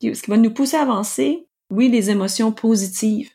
ce 0.02 0.22
qui 0.22 0.30
va 0.30 0.38
nous 0.38 0.54
pousser 0.54 0.78
à 0.78 0.84
avancer, 0.84 1.48
oui, 1.72 1.90
les 1.90 2.12
émotions 2.12 2.52
positives 2.52 3.32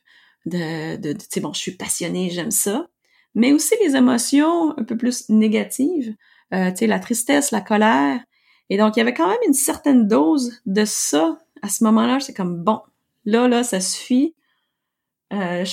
de, 0.46 0.96
de, 0.96 1.12
de 1.12 1.18
tu 1.18 1.26
sais, 1.28 1.40
bon, 1.40 1.52
je 1.52 1.58
suis 1.58 1.72
passionnée, 1.72 2.30
j'aime 2.30 2.52
ça, 2.52 2.88
mais 3.34 3.52
aussi 3.52 3.74
les 3.84 3.96
émotions 3.96 4.78
un 4.78 4.84
peu 4.84 4.96
plus 4.96 5.28
négatives, 5.28 6.14
euh, 6.54 6.70
tu 6.70 6.78
sais, 6.78 6.86
la 6.86 7.00
tristesse, 7.00 7.50
la 7.50 7.60
colère. 7.60 8.20
Et 8.70 8.78
donc, 8.78 8.96
il 8.96 9.00
y 9.00 9.02
avait 9.02 9.14
quand 9.14 9.28
même 9.28 9.36
une 9.46 9.52
certaine 9.52 10.06
dose 10.06 10.62
de 10.64 10.84
ça 10.84 11.38
à 11.62 11.68
ce 11.68 11.84
moment-là, 11.84 12.20
c'est 12.20 12.34
comme 12.34 12.62
bon, 12.62 12.80
là, 13.24 13.48
là, 13.48 13.64
ça 13.64 13.80
suffit. 13.80 14.34
Euh, 15.32 15.64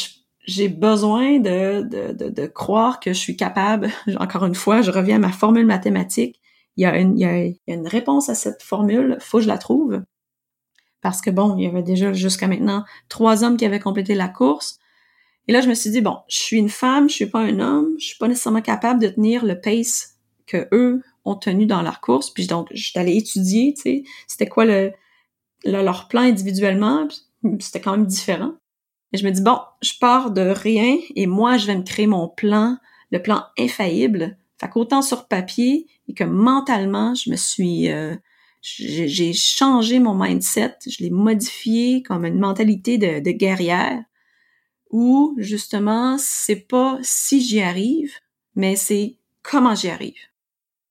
j'ai 0.46 0.68
besoin 0.68 1.40
de, 1.40 1.82
de, 1.84 2.30
de, 2.30 2.46
croire 2.48 3.00
que 3.00 3.14
je 3.14 3.18
suis 3.18 3.38
capable. 3.38 3.90
Encore 4.20 4.46
une 4.46 4.56
fois, 4.56 4.82
je 4.82 4.92
reviens 4.92 5.18
à 5.18 5.20
ma 5.20 5.32
formule 5.32 5.66
mathématique. 5.66 6.40
Il 6.76 6.84
y 6.84 6.86
a 6.86 6.98
une, 6.98 7.18
il 7.18 7.22
y 7.22 7.26
a, 7.26 7.74
une 7.74 7.88
réponse 7.88 8.30
à 8.30 8.36
cette 8.36 8.62
formule, 8.62 9.18
faut 9.20 9.38
que 9.38 9.44
je 9.44 9.48
la 9.48 9.58
trouve. 9.58 10.02
Parce 11.02 11.22
que 11.22 11.30
bon, 11.30 11.58
il 11.58 11.66
y 11.66 11.68
avait 11.68 11.84
déjà 11.84 12.14
jusqu'à 12.14 12.48
maintenant 12.48 12.84
trois 13.10 13.44
hommes 13.44 13.58
qui 13.58 13.66
avaient 13.66 13.80
complété 13.80 14.16
la 14.16 14.28
course. 14.28 14.80
Et 15.48 15.52
là, 15.52 15.62
je 15.62 15.68
me 15.68 15.74
suis 15.74 15.90
dit, 15.90 16.02
bon, 16.02 16.18
je 16.30 16.38
suis 16.38 16.58
une 16.58 16.70
femme, 16.70 17.10
je 17.10 17.16
suis 17.16 17.26
pas 17.26 17.42
un 17.42 17.60
homme, 17.60 17.96
je 18.00 18.06
suis 18.06 18.18
pas 18.18 18.28
nécessairement 18.28 18.62
capable 18.62 19.02
de 19.02 19.10
tenir 19.10 19.46
le 19.46 19.60
pace 19.60 20.16
que 20.46 20.68
eux 20.72 21.02
ont 21.26 21.36
tenu 21.36 21.66
dans 21.66 21.82
leur 21.82 22.00
course. 22.02 22.30
Puis 22.30 22.48
donc, 22.48 22.70
je 22.74 22.84
suis 22.84 23.00
allée 23.00 23.18
étudier, 23.18 23.74
tu 23.76 23.82
sais, 23.82 24.04
c'était 24.28 24.48
quoi 24.48 24.66
le, 24.66 24.94
leur 25.66 26.08
plan 26.08 26.22
individuellement, 26.22 27.08
c'était 27.60 27.82
quand 27.82 27.92
même 27.92 28.06
différent. 28.06 28.54
Et 29.14 29.18
je 29.18 29.26
me 29.26 29.32
dis, 29.32 29.42
bon, 29.42 29.60
je 29.82 29.94
pars 30.00 30.32
de 30.32 30.42
rien 30.42 30.98
et 31.16 31.28
moi, 31.28 31.58
je 31.58 31.68
vais 31.68 31.78
me 31.78 31.84
créer 31.84 32.08
mon 32.08 32.28
plan, 32.28 32.78
le 33.12 33.22
plan 33.22 33.44
infaillible. 33.60 34.38
Fait 34.60 34.70
qu'autant 34.70 35.04
sur 35.04 35.28
papier 35.28 35.88
et 36.08 36.14
que 36.14 36.24
mentalement, 36.24 37.16
je 37.16 37.30
me 37.30 37.36
suis... 37.36 37.90
Euh, 37.90 38.16
j'ai 38.62 39.34
changé 39.34 40.00
mon 40.00 40.16
mindset, 40.16 40.78
je 40.88 41.04
l'ai 41.04 41.10
modifié 41.10 42.02
comme 42.02 42.26
une 42.26 42.40
mentalité 42.40 42.98
de, 42.98 43.20
de 43.20 43.32
guerrière 43.32 44.02
où, 44.90 45.36
justement, 45.38 46.18
c'est 46.18 46.68
pas 46.68 46.98
si 47.02 47.42
j'y 47.42 47.62
arrive, 47.62 48.14
mais 48.56 48.78
c'est 48.78 49.18
comment 49.42 49.76
j'y 49.76 49.90
arrive. 49.90 50.14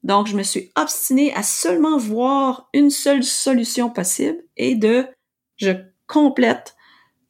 Donc, 0.02 0.26
je 0.26 0.36
me 0.36 0.42
suis 0.42 0.70
obstinée 0.76 1.32
à 1.34 1.42
seulement 1.42 1.96
voir 1.96 2.68
une 2.74 2.90
seule 2.90 3.24
solution 3.24 3.88
possible 3.88 4.42
et 4.58 4.74
de, 4.74 5.06
je 5.56 5.70
complète 6.06 6.74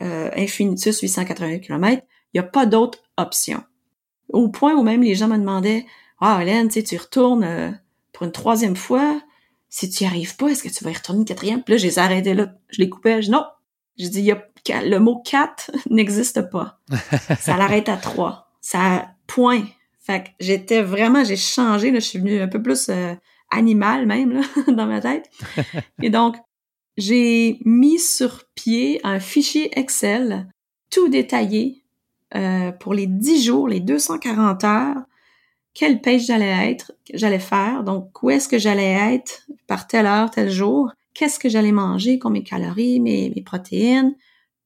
euh, 0.02 0.30
Infinitus 0.36 1.00
888 1.00 1.60
km. 1.60 2.02
Il 2.32 2.40
n'y 2.40 2.44
a 2.44 2.48
pas 2.48 2.66
d'autre 2.66 2.98
option. 3.16 3.62
Au 4.28 4.48
point 4.48 4.74
où 4.74 4.82
même 4.82 5.02
les 5.02 5.14
gens 5.14 5.28
me 5.28 5.36
demandaient, 5.36 5.86
ah, 6.20 6.38
Hélène, 6.40 6.68
tu 6.68 6.74
sais, 6.74 6.82
tu 6.82 6.96
retournes 6.96 7.44
euh, 7.44 7.70
pour 8.12 8.24
une 8.26 8.32
troisième 8.32 8.76
fois. 8.76 9.20
Si 9.68 9.90
tu 9.90 10.04
n'y 10.04 10.08
arrives 10.08 10.36
pas, 10.36 10.48
est-ce 10.48 10.62
que 10.62 10.68
tu 10.68 10.84
vas 10.84 10.90
y 10.90 10.94
retourner 10.94 11.20
une 11.20 11.26
quatrième? 11.26 11.62
Puis 11.62 11.74
là, 11.74 11.78
je 11.78 11.86
les 11.86 11.98
arrêtais 11.98 12.34
là. 12.34 12.54
Je 12.68 12.80
les 12.80 12.88
coupais. 12.88 13.22
Je 13.22 13.26
dis, 13.26 13.32
non. 13.32 13.44
Je 13.98 14.08
dis, 14.08 14.22
y 14.22 14.32
a, 14.32 14.42
le 14.82 14.98
mot 14.98 15.22
4 15.24 15.70
n'existe 15.90 16.42
pas. 16.50 16.80
Ça 17.40 17.56
l'arrête 17.56 17.88
à 17.88 17.96
3. 17.96 18.50
Ça, 18.60 19.08
point. 19.26 19.64
Fait 20.00 20.24
que 20.24 20.28
j'étais 20.40 20.82
vraiment, 20.82 21.24
j'ai 21.24 21.36
changé, 21.36 21.90
là, 21.90 22.00
je 22.00 22.04
suis 22.06 22.18
venue 22.18 22.40
un 22.40 22.48
peu 22.48 22.60
plus 22.60 22.88
euh, 22.88 23.14
animal 23.50 24.06
même 24.06 24.32
là, 24.32 24.42
dans 24.72 24.86
ma 24.86 25.00
tête. 25.00 25.30
Et 26.02 26.10
donc, 26.10 26.36
j'ai 26.96 27.58
mis 27.64 27.98
sur 27.98 28.44
pied 28.54 29.00
un 29.04 29.20
fichier 29.20 29.70
Excel 29.78 30.46
tout 30.90 31.08
détaillé 31.08 31.82
euh, 32.34 32.72
pour 32.72 32.94
les 32.94 33.06
10 33.06 33.44
jours, 33.44 33.68
les 33.68 33.80
240 33.80 34.64
heures, 34.64 35.02
quelle 35.74 36.00
page 36.00 36.26
j'allais 36.26 36.70
être, 36.70 36.92
j'allais 37.12 37.38
faire, 37.38 37.82
donc 37.82 38.22
où 38.22 38.30
est-ce 38.30 38.48
que 38.48 38.58
j'allais 38.58 39.14
être 39.14 39.46
par 39.66 39.86
telle 39.86 40.06
heure, 40.06 40.30
tel 40.30 40.50
jour, 40.50 40.92
qu'est-ce 41.14 41.38
que 41.38 41.48
j'allais 41.48 41.72
manger, 41.72 42.18
combien 42.18 42.42
de 42.42 42.48
calories, 42.48 43.00
mes, 43.00 43.32
mes 43.34 43.42
protéines? 43.42 44.14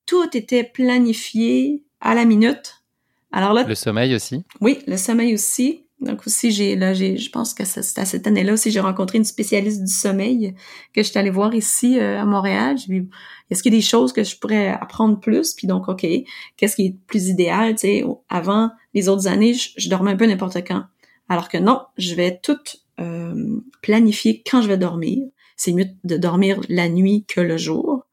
Tout 0.05 0.37
était 0.37 0.64
planifié 0.64 1.85
à 2.01 2.14
la 2.14 2.24
minute. 2.24 2.85
Alors 3.33 3.53
là, 3.53 3.64
le 3.64 3.74
sommeil 3.74 4.14
aussi? 4.14 4.45
Oui, 4.61 4.79
le 4.87 4.97
sommeil 4.97 5.35
aussi. 5.35 5.86
Donc 6.01 6.26
aussi, 6.26 6.51
j'ai 6.51 6.76
là, 6.76 6.92
j'ai, 6.92 7.16
je 7.16 7.30
pense 7.30 7.55
que 7.55 7.64
c'est 7.64 7.99
à 7.99 8.05
cette 8.05 8.26
année-là 8.26 8.53
aussi, 8.53 8.70
j'ai 8.70 8.80
rencontré 8.80 9.16
une 9.16 9.24
spécialiste 9.24 9.82
du 9.82 9.92
sommeil 9.92 10.55
que 10.92 11.03
je 11.03 11.09
suis 11.09 11.18
allée 11.18 11.30
voir 11.30 11.55
ici 11.55 11.99
euh, 11.99 12.20
à 12.20 12.26
Montréal. 12.26 12.76
J'ai 12.76 12.92
vu, 12.92 13.09
est-ce 13.51 13.62
qu'il 13.62 13.72
y 13.72 13.76
a 13.76 13.78
des 13.78 13.84
choses 13.84 14.12
que 14.12 14.22
je 14.22 14.38
pourrais 14.38 14.68
apprendre 14.68 15.18
plus? 15.18 15.55
Puis 15.55 15.66
donc, 15.66 15.88
OK, 15.88 16.07
qu'est-ce 16.57 16.76
qui 16.76 16.86
est 16.86 16.97
plus 17.07 17.28
idéal? 17.28 17.74
Tu 17.76 17.80
sais, 17.80 18.05
avant 18.28 18.70
les 18.92 19.09
autres 19.09 19.26
années, 19.26 19.55
je, 19.55 19.88
dormais 19.88 20.11
un 20.11 20.16
peu 20.16 20.26
n'importe 20.26 20.59
quand. 20.66 20.84
Alors 21.30 21.49
que 21.49 21.57
non, 21.57 21.80
je 21.97 22.14
vais 22.14 22.38
tout 22.42 22.59
euh, 23.01 23.61
planifier 23.80 24.42
quand 24.49 24.61
je 24.61 24.68
vais 24.68 24.78
dormir. 24.78 25.24
C'est 25.57 25.72
mieux 25.72 25.86
de 26.05 26.18
dormir 26.18 26.61
la 26.68 26.90
nuit 26.90 27.24
que 27.26 27.40
le 27.40 27.57
jour. 27.57 28.05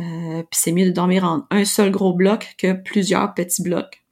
Euh, 0.00 0.42
puis 0.42 0.60
c'est 0.60 0.72
mieux 0.72 0.86
de 0.86 0.90
dormir 0.90 1.22
en 1.22 1.46
un 1.50 1.64
seul 1.64 1.92
gros 1.92 2.12
bloc 2.12 2.54
que 2.58 2.72
plusieurs 2.72 3.34
petits 3.34 3.62
blocs. 3.62 4.04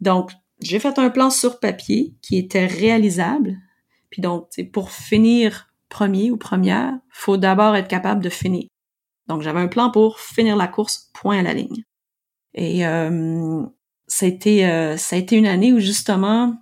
Donc, 0.00 0.32
j'ai 0.60 0.78
fait 0.78 0.98
un 0.98 1.10
plan 1.10 1.30
sur 1.30 1.60
papier 1.60 2.14
qui 2.22 2.38
était 2.38 2.66
réalisable. 2.66 3.56
Puis 4.10 4.22
donc, 4.22 4.48
pour 4.72 4.90
finir 4.90 5.68
premier 5.88 6.30
ou 6.30 6.36
première, 6.36 6.94
faut 7.10 7.36
d'abord 7.36 7.76
être 7.76 7.88
capable 7.88 8.22
de 8.22 8.28
finir. 8.28 8.66
Donc, 9.26 9.42
j'avais 9.42 9.60
un 9.60 9.68
plan 9.68 9.90
pour 9.90 10.20
finir 10.20 10.56
la 10.56 10.68
course, 10.68 11.10
point 11.12 11.38
à 11.38 11.42
la 11.42 11.54
ligne. 11.54 11.84
Et 12.54 12.86
euh, 12.86 13.62
ça, 14.06 14.26
a 14.26 14.28
été, 14.28 14.66
euh, 14.66 14.96
ça 14.96 15.16
a 15.16 15.18
été 15.18 15.36
une 15.36 15.46
année 15.46 15.72
où 15.72 15.80
justement, 15.80 16.56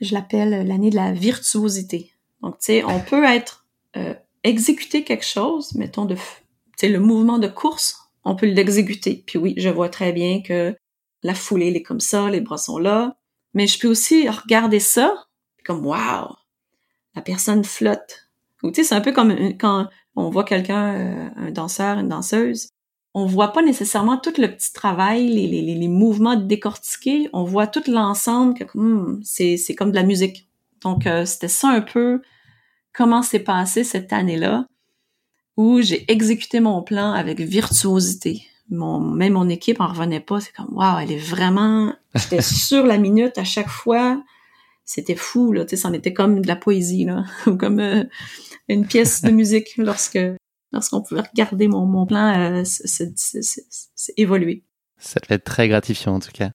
je 0.00 0.14
l'appelle 0.14 0.66
l'année 0.66 0.90
de 0.90 0.96
la 0.96 1.12
virtuosité. 1.12 2.12
Donc, 2.40 2.58
tu 2.58 2.66
sais, 2.66 2.84
on 2.84 3.00
peut 3.00 3.24
être 3.24 3.66
euh, 3.96 4.14
exécuter 4.44 5.04
quelque 5.04 5.26
chose, 5.26 5.74
mettons 5.74 6.04
de, 6.04 6.14
tu 6.14 6.20
sais, 6.76 6.88
le 6.88 7.00
mouvement 7.00 7.38
de 7.38 7.48
course, 7.48 7.98
on 8.24 8.36
peut 8.36 8.46
l'exécuter. 8.46 9.24
Puis 9.26 9.38
oui, 9.38 9.54
je 9.56 9.68
vois 9.68 9.88
très 9.88 10.12
bien 10.12 10.42
que 10.42 10.76
la 11.22 11.34
foulée, 11.34 11.68
elle 11.68 11.76
est 11.76 11.82
comme 11.82 12.00
ça, 12.00 12.30
les 12.30 12.40
bras 12.40 12.56
sont 12.56 12.78
là. 12.78 13.16
Mais 13.54 13.66
je 13.66 13.78
peux 13.78 13.88
aussi 13.88 14.28
regarder 14.28 14.80
ça, 14.80 15.26
comme 15.64 15.84
wow, 15.84 16.36
la 17.14 17.22
personne 17.22 17.64
flotte. 17.64 18.28
Ou 18.62 18.70
tu 18.70 18.84
c'est 18.84 18.94
un 18.94 19.00
peu 19.00 19.12
comme 19.12 19.32
quand 19.58 19.88
on 20.16 20.30
voit 20.30 20.44
quelqu'un, 20.44 20.94
euh, 20.94 21.28
un 21.36 21.50
danseur, 21.50 21.98
une 21.98 22.08
danseuse, 22.08 22.68
on 23.14 23.26
voit 23.26 23.52
pas 23.52 23.62
nécessairement 23.62 24.16
tout 24.16 24.32
le 24.38 24.48
petit 24.48 24.72
travail, 24.72 25.28
les, 25.28 25.46
les, 25.46 25.74
les 25.74 25.88
mouvements 25.88 26.36
décortiqués, 26.36 27.28
on 27.32 27.44
voit 27.44 27.66
tout 27.66 27.82
l'ensemble, 27.86 28.54
hmm, 28.74 29.20
c'est, 29.22 29.56
c'est 29.56 29.74
comme 29.74 29.90
de 29.90 29.96
la 29.96 30.02
musique. 30.02 30.48
Donc, 30.80 31.06
euh, 31.06 31.24
c'était 31.26 31.48
ça 31.48 31.68
un 31.68 31.82
peu 31.82 32.22
comment 32.92 33.22
s'est 33.22 33.40
passé 33.40 33.84
cette 33.84 34.12
année-là, 34.12 34.66
où 35.56 35.82
j'ai 35.82 36.10
exécuté 36.10 36.60
mon 36.60 36.82
plan 36.82 37.12
avec 37.12 37.40
virtuosité 37.40 38.46
mon, 38.72 39.00
même 39.00 39.34
mon 39.34 39.48
équipe 39.48 39.80
en 39.80 39.86
revenait 39.86 40.20
pas. 40.20 40.40
C'est 40.40 40.52
comme, 40.52 40.72
waouh, 40.72 40.98
elle 41.00 41.12
est 41.12 41.18
vraiment, 41.18 41.94
j'étais 42.14 42.42
sur 42.42 42.86
la 42.86 42.98
minute 42.98 43.38
à 43.38 43.44
chaque 43.44 43.68
fois. 43.68 44.22
C'était 44.84 45.14
fou, 45.14 45.52
là, 45.52 45.64
tu 45.64 45.70
sais, 45.70 45.76
c'en 45.76 45.92
était 45.92 46.12
comme 46.12 46.40
de 46.40 46.48
la 46.48 46.56
poésie, 46.56 47.04
là, 47.04 47.24
ou 47.46 47.56
comme 47.56 47.80
euh, 47.80 48.04
une 48.68 48.86
pièce 48.86 49.22
de 49.22 49.30
musique 49.30 49.74
lorsque, 49.76 50.18
lorsqu'on 50.72 51.02
pouvait 51.02 51.22
regarder 51.22 51.68
mon, 51.68 51.86
mon 51.86 52.06
plan 52.06 52.34
euh, 52.36 52.64
évoluer. 54.16 54.64
Ça 54.98 55.20
devait 55.20 55.36
être 55.36 55.44
très 55.44 55.68
gratifiant, 55.68 56.14
en 56.14 56.20
tout 56.20 56.32
cas. 56.32 56.50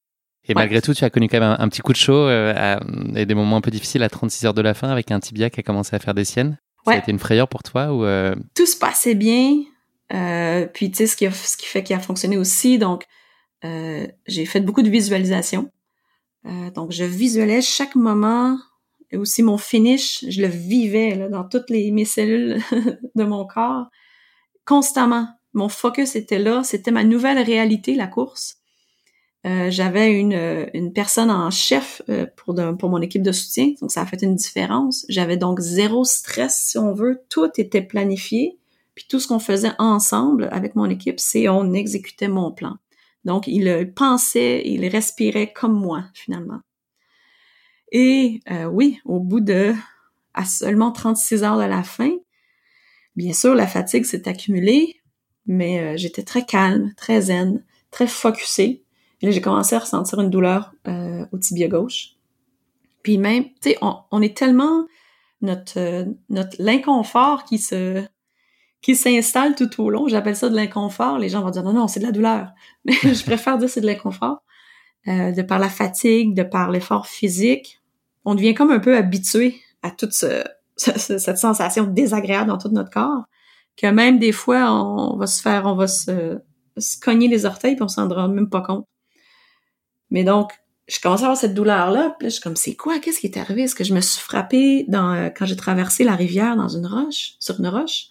Et 0.50 0.54
malgré 0.54 0.82
tout, 0.82 0.94
tu 0.94 1.04
as 1.04 1.10
connu 1.10 1.28
quand 1.28 1.40
même 1.40 1.58
un, 1.60 1.68
petit 1.68 1.82
coup 1.82 1.92
de 1.92 1.98
chaud 1.98 2.14
euh, 2.14 2.80
et 3.16 3.26
des 3.26 3.36
moments 3.36 3.58
un 3.58 3.62
peu 3.62 3.72
difficiles 3.72 4.04
à 4.04 4.10
36 4.10 4.46
heures 4.46 4.54
de 4.54 4.62
la 4.62 4.74
fin 4.74 4.90
avec 4.90 5.12
un 5.12 5.20
tibia 5.20 5.50
qui 5.50 5.60
a 5.60 5.64
commencé 5.64 5.94
à 5.94 6.00
faire 6.00 6.14
des 6.14 6.24
siennes. 6.24 6.58
Ça 6.86 6.94
a 6.94 6.98
été 6.98 7.12
une 7.12 7.20
frayeur 7.20 7.50
pour 7.50 7.64
toi 7.64 7.94
ou 7.94 8.06
euh? 8.06 8.34
Tout 8.56 8.66
se 8.66 8.78
passait 8.78 9.16
bien. 9.16 9.64
Euh, 10.14 10.68
puis 10.68 10.90
tu 10.92 10.98
sais 10.98 11.08
ce 11.08 11.16
qui 11.16 11.30
ce 11.32 11.58
qui 11.58 11.66
fait 11.66 11.84
qu'il 11.84 11.96
a 11.96 12.00
fonctionné 12.00 12.38
aussi, 12.38 12.78
donc 12.78 13.06
euh, 13.66 14.08
j'ai 14.26 14.46
fait 14.46 14.62
beaucoup 14.62 14.82
de 14.82 14.90
visualisation. 14.90 15.72
Euh, 16.46 16.72
donc 16.72 16.92
je 16.92 17.04
visualisais 17.04 17.62
chaque 17.62 17.96
moment 17.96 18.58
et 19.12 19.18
aussi 19.18 19.44
mon 19.44 19.58
finish, 19.58 20.24
je 20.28 20.42
le 20.42 20.48
vivais 20.48 21.16
là, 21.16 21.30
dans 21.30 21.44
toutes 21.44 21.70
les 21.70 21.92
mes 21.92 22.06
cellules 22.06 22.62
de 23.16 23.24
mon 23.24 23.46
corps 23.46 23.88
constamment. 24.66 25.30
Mon 25.54 25.70
focus 25.70 26.16
était 26.16 26.40
là, 26.40 26.64
c'était 26.64 26.92
ma 26.92 27.04
nouvelle 27.04 27.40
réalité 27.40 27.96
la 27.96 28.08
course. 28.08 28.58
Euh, 29.46 29.70
j'avais 29.72 30.12
une, 30.12 30.68
une 30.74 30.92
personne 30.92 31.32
en 31.32 31.50
chef 31.52 32.02
euh, 32.10 32.26
pour, 32.36 32.56
pour 32.78 32.90
mon 32.90 33.02
équipe 33.02 33.22
de 33.22 33.32
soutien, 33.32 33.74
donc 33.80 33.92
ça 33.92 34.02
a 34.02 34.06
fait 34.06 34.22
une 34.22 34.36
différence. 34.36 35.06
J'avais 35.10 35.38
donc 35.38 35.60
zéro 35.60 36.04
stress, 36.04 36.60
si 36.60 36.78
on 36.78 36.94
veut. 36.94 37.22
Tout 37.30 37.50
était 37.58 37.82
planifié. 37.82 38.58
Puis 38.98 39.06
tout 39.08 39.20
ce 39.20 39.28
qu'on 39.28 39.38
faisait 39.38 39.74
ensemble 39.78 40.50
avec 40.52 40.76
mon 40.76 40.90
équipe, 40.90 41.20
c'est 41.20 41.48
on 41.50 41.72
exécutait 41.72 42.28
mon 42.28 42.52
plan. 42.52 42.78
Donc, 43.26 43.46
il 43.46 43.94
pensait, 43.96 44.64
il 44.66 44.88
respirait 44.88 45.54
comme 45.54 45.80
moi, 45.80 46.06
finalement. 46.16 46.62
Et 47.92 48.42
euh, 48.50 48.66
oui, 48.66 49.00
au 49.06 49.20
bout 49.20 49.40
de 49.40 49.76
à 50.34 50.46
seulement 50.46 50.92
36 50.92 51.44
heures 51.44 51.60
de 51.60 51.64
la 51.64 51.84
fin, 51.84 52.10
bien 53.16 53.34
sûr, 53.34 53.54
la 53.54 53.68
fatigue 53.68 54.04
s'est 54.04 54.28
accumulée, 54.28 55.00
mais 55.46 55.80
euh, 55.80 55.94
j'étais 55.96 56.24
très 56.24 56.44
calme, 56.44 56.92
très 56.98 57.22
zen, 57.22 57.64
très 57.92 58.08
focusée. 58.08 58.84
Et 59.22 59.28
là, 59.28 59.32
j'ai 59.32 59.42
commencé 59.42 59.76
à 59.76 59.80
ressentir 59.80 60.20
une 60.22 60.32
douleur 60.32 60.74
euh, 60.88 61.24
au 61.32 61.38
tibia 61.38 61.68
gauche. 61.68 62.16
Puis 63.04 63.20
même, 63.20 63.44
tu 63.44 63.70
sais, 63.70 63.78
on, 63.84 64.00
on, 64.10 64.24
est 64.24 64.36
tellement 64.36 64.88
notre 65.42 66.08
notre 66.30 66.56
l'inconfort 66.58 67.44
qui 67.44 67.60
se 67.60 68.04
qui 68.82 68.96
s'installe 68.96 69.56
tout 69.56 69.82
au 69.82 69.90
long. 69.90 70.08
J'appelle 70.08 70.36
ça 70.36 70.50
de 70.50 70.56
l'inconfort. 70.56 71.18
Les 71.18 71.30
gens 71.30 71.42
vont 71.42 71.50
dire 71.50 71.64
non, 71.64 71.74
non, 71.74 71.88
c'est 71.88 72.00
de 72.00 72.06
la 72.06 72.12
douleur. 72.12 72.52
Mais 72.86 72.94
je 73.04 73.24
préfère 73.24 73.58
dire 73.58 73.70
c'est 73.70 73.82
de 73.82 73.86
l'inconfort. 73.86 74.44
Euh, 75.08 75.32
de 75.32 75.42
par 75.42 75.60
la 75.60 75.70
fatigue, 75.70 76.34
de 76.34 76.44
par 76.44 76.70
l'effort 76.70 77.08
physique, 77.08 77.82
on 78.26 78.36
devient 78.36 78.54
comme 78.54 78.72
un 78.72 78.80
peu 78.80 78.98
habitué 78.98 79.62
à 79.82 79.92
toute 79.92 80.12
cette 80.76 81.38
sensation 81.38 81.86
désagréable 81.86 82.50
dans 82.50 82.58
tout 82.58 82.70
notre 82.70 82.90
corps, 82.90 83.24
que 83.78 83.88
même 83.88 84.20
des 84.20 84.34
fois, 84.34 84.72
on 84.72 85.16
va 85.16 85.28
se 85.28 85.42
faire, 85.42 85.66
on 85.66 85.76
va 85.76 85.88
se, 85.88 86.40
cogner 87.02 87.30
les 87.30 87.46
orteils 87.46 87.76
puis 87.76 87.84
on 87.84 87.88
s'en 87.88 88.02
rendra 88.04 88.28
même 88.28 88.50
pas 88.50 88.62
compte. 88.62 88.86
Mais 90.10 90.26
donc, 90.26 90.52
je 90.88 91.00
commence 91.00 91.22
à 91.22 91.26
avoir 91.26 91.38
cette 91.38 91.54
douleur-là, 91.54 92.16
puis 92.20 92.28
je 92.30 92.34
suis 92.34 92.42
comme, 92.42 92.56
c'est 92.56 92.76
quoi? 92.76 93.00
Qu'est-ce 93.00 93.20
qui 93.20 93.28
est 93.28 93.38
arrivé? 93.38 93.64
Est-ce 93.64 93.76
que 93.76 93.84
je 93.84 93.94
me 93.94 94.02
suis 94.02 94.22
frappée 94.22 94.86
euh, 94.94 95.30
quand 95.30 95.46
j'ai 95.46 95.56
traversé 95.56 96.04
la 96.04 96.16
rivière 96.16 96.56
dans 96.56 96.70
une 96.70 96.86
roche, 96.86 97.36
sur 97.40 97.60
une 97.60 97.68
roche? 97.68 98.08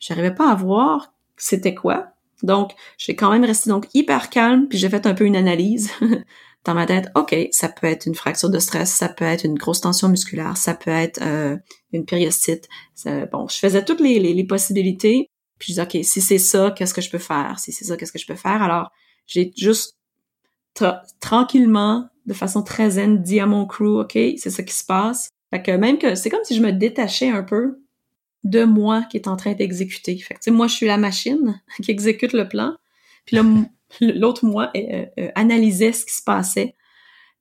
J'arrivais 0.00 0.34
pas 0.34 0.50
à 0.50 0.54
voir 0.54 1.12
c'était 1.36 1.74
quoi. 1.74 2.12
Donc, 2.42 2.72
j'ai 2.98 3.16
quand 3.16 3.30
même 3.30 3.44
resté 3.44 3.70
donc 3.70 3.86
hyper 3.94 4.30
calme, 4.30 4.68
puis 4.68 4.78
j'ai 4.78 4.88
fait 4.88 5.06
un 5.06 5.14
peu 5.14 5.24
une 5.24 5.36
analyse 5.36 5.90
dans 6.64 6.74
ma 6.74 6.86
tête. 6.86 7.08
OK, 7.14 7.34
ça 7.50 7.68
peut 7.68 7.86
être 7.86 8.06
une 8.06 8.14
fracture 8.14 8.50
de 8.50 8.58
stress, 8.58 8.92
ça 8.92 9.08
peut 9.08 9.24
être 9.24 9.44
une 9.44 9.58
grosse 9.58 9.80
tension 9.80 10.08
musculaire, 10.08 10.56
ça 10.56 10.74
peut 10.74 10.90
être 10.90 11.20
euh, 11.22 11.56
une 11.92 12.04
périostite. 12.04 12.68
bon, 13.32 13.48
je 13.48 13.56
faisais 13.56 13.84
toutes 13.84 14.00
les, 14.00 14.18
les, 14.18 14.44
possibilités, 14.44 15.28
puis 15.58 15.72
je 15.72 15.80
disais, 15.80 16.00
OK, 16.00 16.04
si 16.04 16.20
c'est 16.20 16.38
ça, 16.38 16.70
qu'est-ce 16.70 16.94
que 16.94 17.02
je 17.02 17.10
peux 17.10 17.18
faire? 17.18 17.58
Si 17.58 17.72
c'est 17.72 17.84
ça, 17.84 17.96
qu'est-ce 17.96 18.12
que 18.12 18.18
je 18.18 18.26
peux 18.26 18.36
faire? 18.36 18.62
Alors, 18.62 18.90
j'ai 19.26 19.52
juste 19.56 19.96
tranquillement, 21.20 22.08
de 22.26 22.32
façon 22.32 22.62
très 22.62 22.90
zen, 22.90 23.22
dit 23.22 23.40
à 23.40 23.46
mon 23.46 23.66
crew, 23.66 24.00
OK, 24.00 24.12
c'est 24.12 24.50
ça 24.50 24.62
qui 24.62 24.74
se 24.74 24.84
passe. 24.84 25.28
Fait 25.50 25.62
que 25.62 25.72
même 25.72 25.98
que 25.98 26.14
c'est 26.14 26.30
comme 26.30 26.44
si 26.44 26.54
je 26.54 26.62
me 26.62 26.72
détachais 26.72 27.28
un 27.28 27.42
peu 27.42 27.79
de 28.44 28.64
moi 28.64 29.02
qui 29.02 29.16
est 29.16 29.28
en 29.28 29.36
train 29.36 29.52
d'exécuter. 29.52 30.16
Fait 30.18 30.34
que, 30.34 30.50
moi, 30.50 30.66
je 30.66 30.74
suis 30.74 30.86
la 30.86 30.96
machine 30.96 31.60
qui 31.82 31.90
exécute 31.90 32.32
le 32.32 32.48
plan. 32.48 32.74
Puis 33.26 33.36
l'autre 34.00 34.44
moi 34.44 34.70
euh, 34.76 35.06
euh, 35.18 35.28
analysait 35.34 35.92
ce 35.92 36.04
qui 36.04 36.14
se 36.14 36.22
passait. 36.22 36.74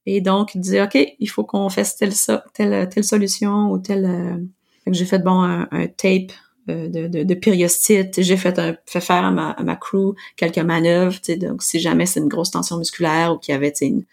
Et 0.06 0.22
donc, 0.22 0.58
disait, 0.58 0.82
OK, 0.82 0.97
il 1.20 1.30
faut 1.30 1.43
qu'on 1.43 1.70
fasse 1.70 1.95
telle, 1.95 2.14
telle, 2.54 2.89
telle 2.89 3.04
solution 3.04 3.72
ou 3.72 3.78
telle... 3.78 4.06
Euh... 4.06 4.91
j'ai 4.91 5.06
fait, 5.06 5.20
bon, 5.20 5.41
un, 5.41 5.88
tape 5.88 6.32
euh, 6.70 6.88
de, 6.88 7.24
de, 7.24 7.34
périostite. 7.36 8.22
J'ai 8.22 8.38
fait, 8.38 8.58
un, 8.58 8.76
faire 8.88 9.24
à 9.24 9.32
ma, 9.32 9.52
à 9.52 9.64
ma 9.64 9.76
crew 9.76 10.16
quelques 10.36 10.58
manœuvres. 10.58 11.20
Donc, 11.38 11.62
si 11.62 11.80
jamais 11.80 12.08
c'est 12.08 12.22
une 12.22 12.28
grosse 12.28 12.52
tension 12.52 12.78
musculaire 12.78 13.34
ou 13.34 13.38
qu'il 13.38 13.52
y 13.52 13.56
avait 13.56 13.74
une, 13.82 14.04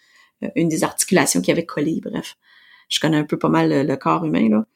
une 0.54 0.68
des 0.68 0.84
articulations 0.84 1.40
qui 1.40 1.50
avait 1.50 1.64
collé, 1.64 2.00
bref. 2.04 2.36
Je 2.88 3.00
connais 3.00 3.16
un 3.16 3.24
peu 3.24 3.38
pas 3.38 3.48
mal 3.48 3.70
le, 3.70 3.82
le 3.82 3.96
corps 3.96 4.24
humain, 4.24 4.48
là. 4.48 4.66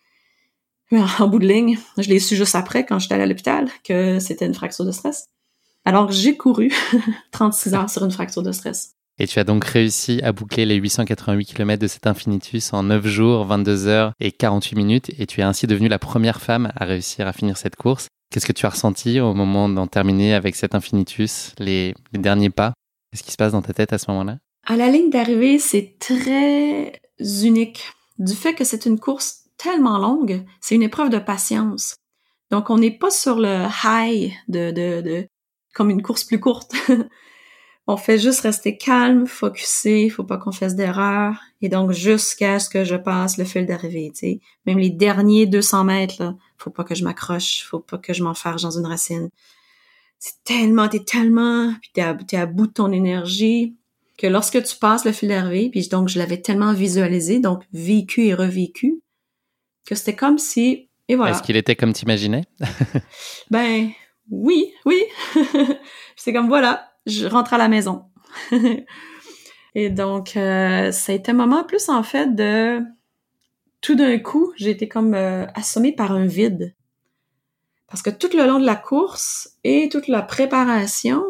En 1.19 1.29
bout 1.29 1.39
de 1.39 1.47
ligne, 1.47 1.79
je 1.99 2.09
l'ai 2.09 2.19
su 2.19 2.37
juste 2.37 2.55
après, 2.55 2.85
quand 2.85 2.99
j'étais 2.99 3.15
allée 3.15 3.25
à 3.25 3.27
l'hôpital, 3.27 3.69
que 3.85 4.19
c'était 4.19 4.47
une 4.47 4.55
fracture 4.55 4.85
de 4.85 4.93
stress. 4.93 5.27
Alors 5.85 6.11
j'ai 6.13 6.37
couru 6.37 6.73
36 7.33 7.75
heures 7.75 7.91
sur 7.91 8.05
une 8.05 8.11
fracture 8.11 8.43
de 8.43 8.53
stress. 8.53 8.93
Et 9.19 9.27
tu 9.27 9.39
as 9.39 9.45
donc 9.45 9.65
réussi 9.65 10.21
à 10.23 10.33
boucler 10.33 10.65
les 10.65 10.77
888 10.77 11.45
km 11.45 11.81
de 11.81 11.87
cet 11.87 12.07
infinitus 12.07 12.73
en 12.73 12.85
9 12.85 13.07
jours, 13.07 13.45
22 13.45 13.87
heures 13.87 14.13
et 14.19 14.33
48 14.33 14.77
minutes. 14.77 15.11
Et 15.19 15.27
tu 15.27 15.41
es 15.41 15.43
ainsi 15.43 15.67
devenue 15.67 15.89
la 15.89 15.99
première 15.99 16.41
femme 16.41 16.73
à 16.75 16.87
réussir 16.87 17.27
à 17.27 17.35
finir 17.35 17.59
cette 17.59 17.77
course. 17.77 18.09
Qu'est-ce 18.31 18.47
que 18.47 18.53
tu 18.53 18.65
as 18.65 18.71
ressenti 18.71 19.21
au 19.21 19.35
moment 19.35 19.69
d'en 19.69 19.87
terminer 19.87 20.33
avec 20.35 20.57
cet 20.57 20.75
infinitus, 20.75 21.53
les, 21.59 21.95
les 22.13 22.19
derniers 22.19 22.49
pas? 22.49 22.73
Qu'est-ce 23.11 23.23
qui 23.23 23.33
se 23.33 23.37
passe 23.37 23.53
dans 23.53 23.61
ta 23.61 23.75
tête 23.75 23.93
à 23.93 23.99
ce 23.99 24.11
moment-là? 24.11 24.39
À 24.67 24.77
la 24.77 24.89
ligne 24.89 25.11
d'arrivée, 25.11 25.59
c'est 25.59 25.97
très 25.99 26.93
unique. 27.19 27.83
Du 28.19 28.35
fait 28.35 28.55
que 28.55 28.65
c'est 28.65 28.87
une 28.87 28.99
course 28.99 29.40
tellement 29.61 29.99
longue, 29.99 30.45
c'est 30.61 30.75
une 30.75 30.83
épreuve 30.83 31.11
de 31.11 31.19
patience. 31.19 31.97
Donc, 32.51 32.71
on 32.71 32.79
n'est 32.79 32.97
pas 32.97 33.11
sur 33.11 33.39
le 33.39 33.67
high 33.85 34.33
de, 34.49 34.71
de, 34.71 35.27
comme 35.75 35.91
une 35.91 36.03
course 36.03 36.25
plus 36.25 36.41
courte. 36.41 36.73
on 37.87 37.97
fait 37.97 38.19
juste 38.19 38.41
rester 38.41 38.77
calme, 38.77 39.27
focusé, 39.27 40.09
faut 40.09 40.25
pas 40.25 40.39
qu'on 40.39 40.53
fasse 40.53 40.75
d'erreurs. 40.75 41.39
Et 41.61 41.69
donc, 41.69 41.93
jusqu'à 41.93 42.59
ce 42.59 42.71
que 42.71 42.85
je 42.85 42.97
passe 42.97 43.37
le 43.37 43.45
fil 43.45 43.67
d'arrivée. 43.67 44.13
Même 44.67 44.79
les 44.79 44.91
derniers 44.91 45.47
200 45.47 45.85
mètres, 45.85 46.17
là, 46.19 46.35
faut 46.57 46.71
pas 46.71 46.85
que 46.85 46.95
je 46.95 47.05
m'accroche, 47.05 47.65
faut 47.65 47.81
pas 47.81 47.99
que 47.99 48.15
je 48.15 48.23
m'enfarge 48.23 48.63
dans 48.63 48.79
une 48.79 48.87
racine. 48.87 49.29
C'est 50.19 50.43
tellement, 50.45 50.89
t'es 50.89 51.05
tellement, 51.05 51.75
puis 51.81 51.91
t'es 51.93 52.03
à, 52.03 52.17
à 52.41 52.47
bout 52.47 52.67
de 52.67 52.73
ton 52.73 52.93
énergie, 52.93 53.77
que 54.19 54.27
lorsque 54.27 54.63
tu 54.63 54.77
passes 54.77 55.05
le 55.05 55.13
fil 55.13 55.29
d'arrivée, 55.29 55.71
puis 55.71 55.89
donc 55.89 56.09
je 56.09 56.19
l'avais 56.19 56.41
tellement 56.41 56.75
visualisé, 56.75 57.41
donc 57.41 57.65
vécu 57.73 58.27
et 58.27 58.35
revécu, 58.35 59.01
que 59.87 59.95
c'était 59.95 60.17
comme 60.17 60.39
si, 60.39 60.91
et 61.11 61.17
voilà. 61.17 61.33
Est-ce 61.33 61.43
qu'il 61.43 61.57
était 61.57 61.75
comme 61.75 61.93
t'imaginais? 61.93 62.45
ben, 63.51 63.91
oui, 64.31 64.73
oui. 64.87 65.03
c'est 66.17 66.33
comme, 66.33 66.47
voilà, 66.47 66.93
je 67.05 67.27
rentre 67.27 67.53
à 67.53 67.59
la 67.59 67.67
maison. 67.67 68.05
et 69.75 69.91
donc, 69.91 70.37
euh, 70.37 70.93
ça 70.93 71.11
a 71.11 71.15
été 71.17 71.33
un 71.33 71.35
moment 71.35 71.65
plus, 71.65 71.89
en 71.89 72.05
fait, 72.05 72.33
de... 72.37 72.81
Tout 73.81 73.97
d'un 73.97 74.21
coup, 74.21 74.53
j'ai 74.55 74.71
été 74.71 74.87
comme 74.87 75.15
euh, 75.15 75.47
assommée 75.55 75.91
par 75.91 76.13
un 76.13 76.27
vide. 76.27 76.77
Parce 77.89 78.03
que 78.03 78.11
tout 78.11 78.31
le 78.37 78.47
long 78.47 78.61
de 78.61 78.67
la 78.67 78.77
course 78.77 79.57
et 79.65 79.89
toute 79.89 80.07
la 80.07 80.23
préparation, 80.23 81.25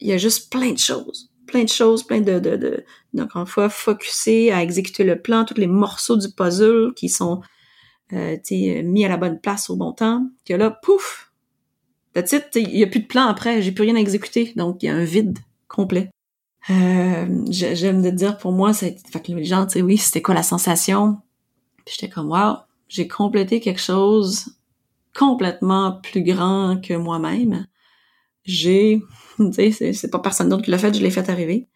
il 0.00 0.08
y 0.08 0.12
a 0.14 0.16
juste 0.16 0.50
plein 0.50 0.72
de 0.72 0.78
choses. 0.78 1.30
Plein 1.46 1.64
de 1.64 1.68
choses, 1.68 2.02
plein 2.02 2.22
de, 2.22 2.38
de, 2.38 2.56
de 2.56 2.84
donc 3.12 3.34
une 3.34 3.44
fois 3.44 3.68
focusé 3.68 4.52
à 4.52 4.62
exécuter 4.62 5.04
le 5.04 5.20
plan, 5.20 5.44
tous 5.44 5.58
les 5.58 5.66
morceaux 5.66 6.16
du 6.16 6.28
puzzle 6.34 6.94
qui 6.96 7.10
sont 7.10 7.42
euh, 8.12 8.82
mis 8.82 9.04
à 9.04 9.08
la 9.08 9.16
bonne 9.16 9.40
place 9.40 9.70
au 9.70 9.76
bon 9.76 9.92
temps, 9.92 10.28
que 10.44 10.54
là, 10.54 10.70
pouf, 10.70 11.32
that's 12.14 12.32
it, 12.32 12.44
il 12.54 12.76
y 12.76 12.82
a 12.82 12.86
plus 12.86 13.00
de 13.00 13.06
plan 13.06 13.26
après, 13.26 13.62
j'ai 13.62 13.72
plus 13.72 13.84
rien 13.84 13.96
à 13.96 14.00
exécuter, 14.00 14.52
donc 14.56 14.82
il 14.82 14.86
y 14.86 14.88
a 14.88 14.94
un 14.94 15.04
vide 15.04 15.38
complet. 15.68 16.10
Euh, 16.70 17.44
j'aime 17.48 18.02
de 18.02 18.10
dire 18.10 18.38
pour 18.38 18.52
moi, 18.52 18.72
c'est 18.72 18.96
fait 19.10 19.20
que 19.20 19.32
les 19.32 19.44
gens, 19.44 19.66
tu 19.66 19.72
sais, 19.72 19.82
oui, 19.82 19.96
c'était 19.96 20.22
quoi 20.22 20.34
la 20.34 20.42
sensation? 20.42 21.18
Puis 21.84 21.96
j'étais 21.98 22.12
comme 22.12 22.30
wow, 22.30 22.58
j'ai 22.88 23.08
complété 23.08 23.60
quelque 23.60 23.80
chose 23.80 24.56
complètement 25.16 26.00
plus 26.02 26.22
grand 26.22 26.80
que 26.80 26.94
moi-même. 26.94 27.66
J'ai, 28.44 29.02
tu 29.38 29.72
sais, 29.72 29.92
c'est 29.92 30.10
pas 30.10 30.20
personne 30.20 30.48
d'autre 30.48 30.62
qui 30.62 30.70
l'a 30.70 30.78
fait, 30.78 30.94
je 30.94 31.02
l'ai 31.02 31.10
fait 31.10 31.28
arriver. 31.28 31.68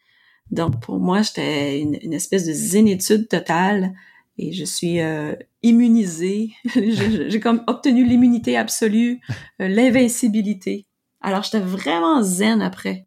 Donc 0.50 0.80
pour 0.80 0.98
moi, 0.98 1.22
j'étais 1.22 1.80
une, 1.80 2.12
espèce 2.12 2.46
de 2.46 2.52
zénitude 2.52 3.28
totale 3.28 3.94
et 4.38 4.52
je 4.52 4.64
suis 4.64 5.00
euh, 5.00 5.34
immunisée. 5.62 6.52
J'ai 6.74 7.40
comme 7.40 7.62
obtenu 7.66 8.04
l'immunité 8.04 8.56
absolue, 8.56 9.20
euh, 9.60 9.68
l'invincibilité. 9.68 10.86
Alors 11.20 11.42
j'étais 11.42 11.60
vraiment 11.60 12.22
zen 12.22 12.62
après. 12.62 13.06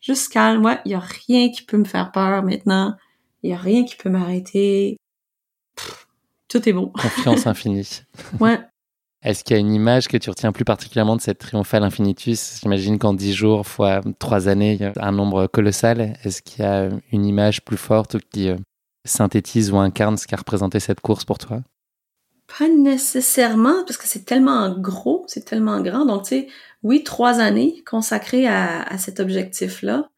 Juste 0.00 0.32
calme, 0.32 0.64
ouais, 0.64 0.78
il 0.84 0.92
y 0.92 0.94
a 0.94 1.00
rien 1.00 1.50
qui 1.50 1.62
peut 1.62 1.76
me 1.76 1.84
faire 1.84 2.12
peur 2.12 2.42
maintenant. 2.42 2.96
Il 3.42 3.50
y 3.50 3.52
a 3.52 3.56
rien 3.56 3.84
qui 3.84 3.96
peut 3.96 4.10
m'arrêter. 4.10 4.96
Tout 6.48 6.68
est 6.68 6.72
bon. 6.72 6.88
Confiance 6.88 7.46
infinie. 7.46 8.02
ouais. 8.40 8.58
Est-ce 9.22 9.42
qu'il 9.42 9.56
y 9.56 9.56
a 9.56 9.60
une 9.60 9.72
image 9.72 10.06
que 10.06 10.16
tu 10.16 10.30
retiens 10.30 10.52
plus 10.52 10.64
particulièrement 10.64 11.16
de 11.16 11.20
cette 11.20 11.38
triomphale 11.38 11.82
infinitus? 11.82 12.60
J'imagine 12.62 12.98
qu'en 12.98 13.14
dix 13.14 13.32
jours 13.32 13.66
fois 13.66 14.00
trois 14.20 14.46
années, 14.46 14.74
il 14.74 14.80
y 14.80 14.84
a 14.84 14.92
un 15.00 15.10
nombre 15.10 15.48
colossal. 15.48 16.16
Est-ce 16.22 16.40
qu'il 16.40 16.62
y 16.62 16.66
a 16.66 16.88
une 17.10 17.26
image 17.26 17.64
plus 17.64 17.76
forte 17.76 18.18
qui 18.30 18.48
euh, 18.48 18.56
synthétise 19.08 19.70
ou 19.72 19.78
incarne 19.78 20.16
ce 20.16 20.26
qu'a 20.26 20.36
représenté 20.36 20.80
cette 20.80 21.00
course 21.00 21.24
pour 21.24 21.38
toi? 21.38 21.62
Pas 22.58 22.68
nécessairement, 22.68 23.84
parce 23.84 23.98
que 23.98 24.06
c'est 24.06 24.24
tellement 24.24 24.70
gros, 24.70 25.24
c'est 25.26 25.44
tellement 25.44 25.80
grand. 25.80 26.06
Donc, 26.06 26.22
tu 26.22 26.28
sais, 26.28 26.48
oui, 26.82 27.04
trois 27.04 27.40
années 27.40 27.82
consacrées 27.84 28.46
à 28.46 28.96
cet 28.98 29.20
objectif-là. 29.20 30.08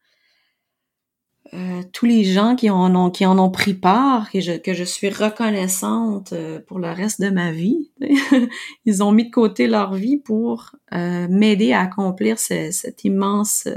Euh, 1.53 1.81
tous 1.91 2.05
les 2.05 2.23
gens 2.23 2.55
qui 2.55 2.69
en 2.69 2.95
ont 2.95 3.51
pris 3.51 3.73
part, 3.73 4.31
que 4.31 4.39
je, 4.39 4.53
que 4.53 4.73
je 4.73 4.85
suis 4.85 5.09
reconnaissante 5.09 6.31
euh, 6.31 6.61
pour 6.65 6.79
le 6.79 6.89
reste 6.89 7.19
de 7.19 7.29
ma 7.29 7.51
vie. 7.51 7.91
Ils 8.85 9.03
ont 9.03 9.11
mis 9.11 9.25
de 9.25 9.31
côté 9.31 9.67
leur 9.67 9.93
vie 9.93 10.17
pour 10.17 10.75
euh, 10.93 11.27
m'aider 11.29 11.73
à 11.73 11.81
accomplir 11.81 12.39
cette 12.39 13.03
immense 13.03 13.67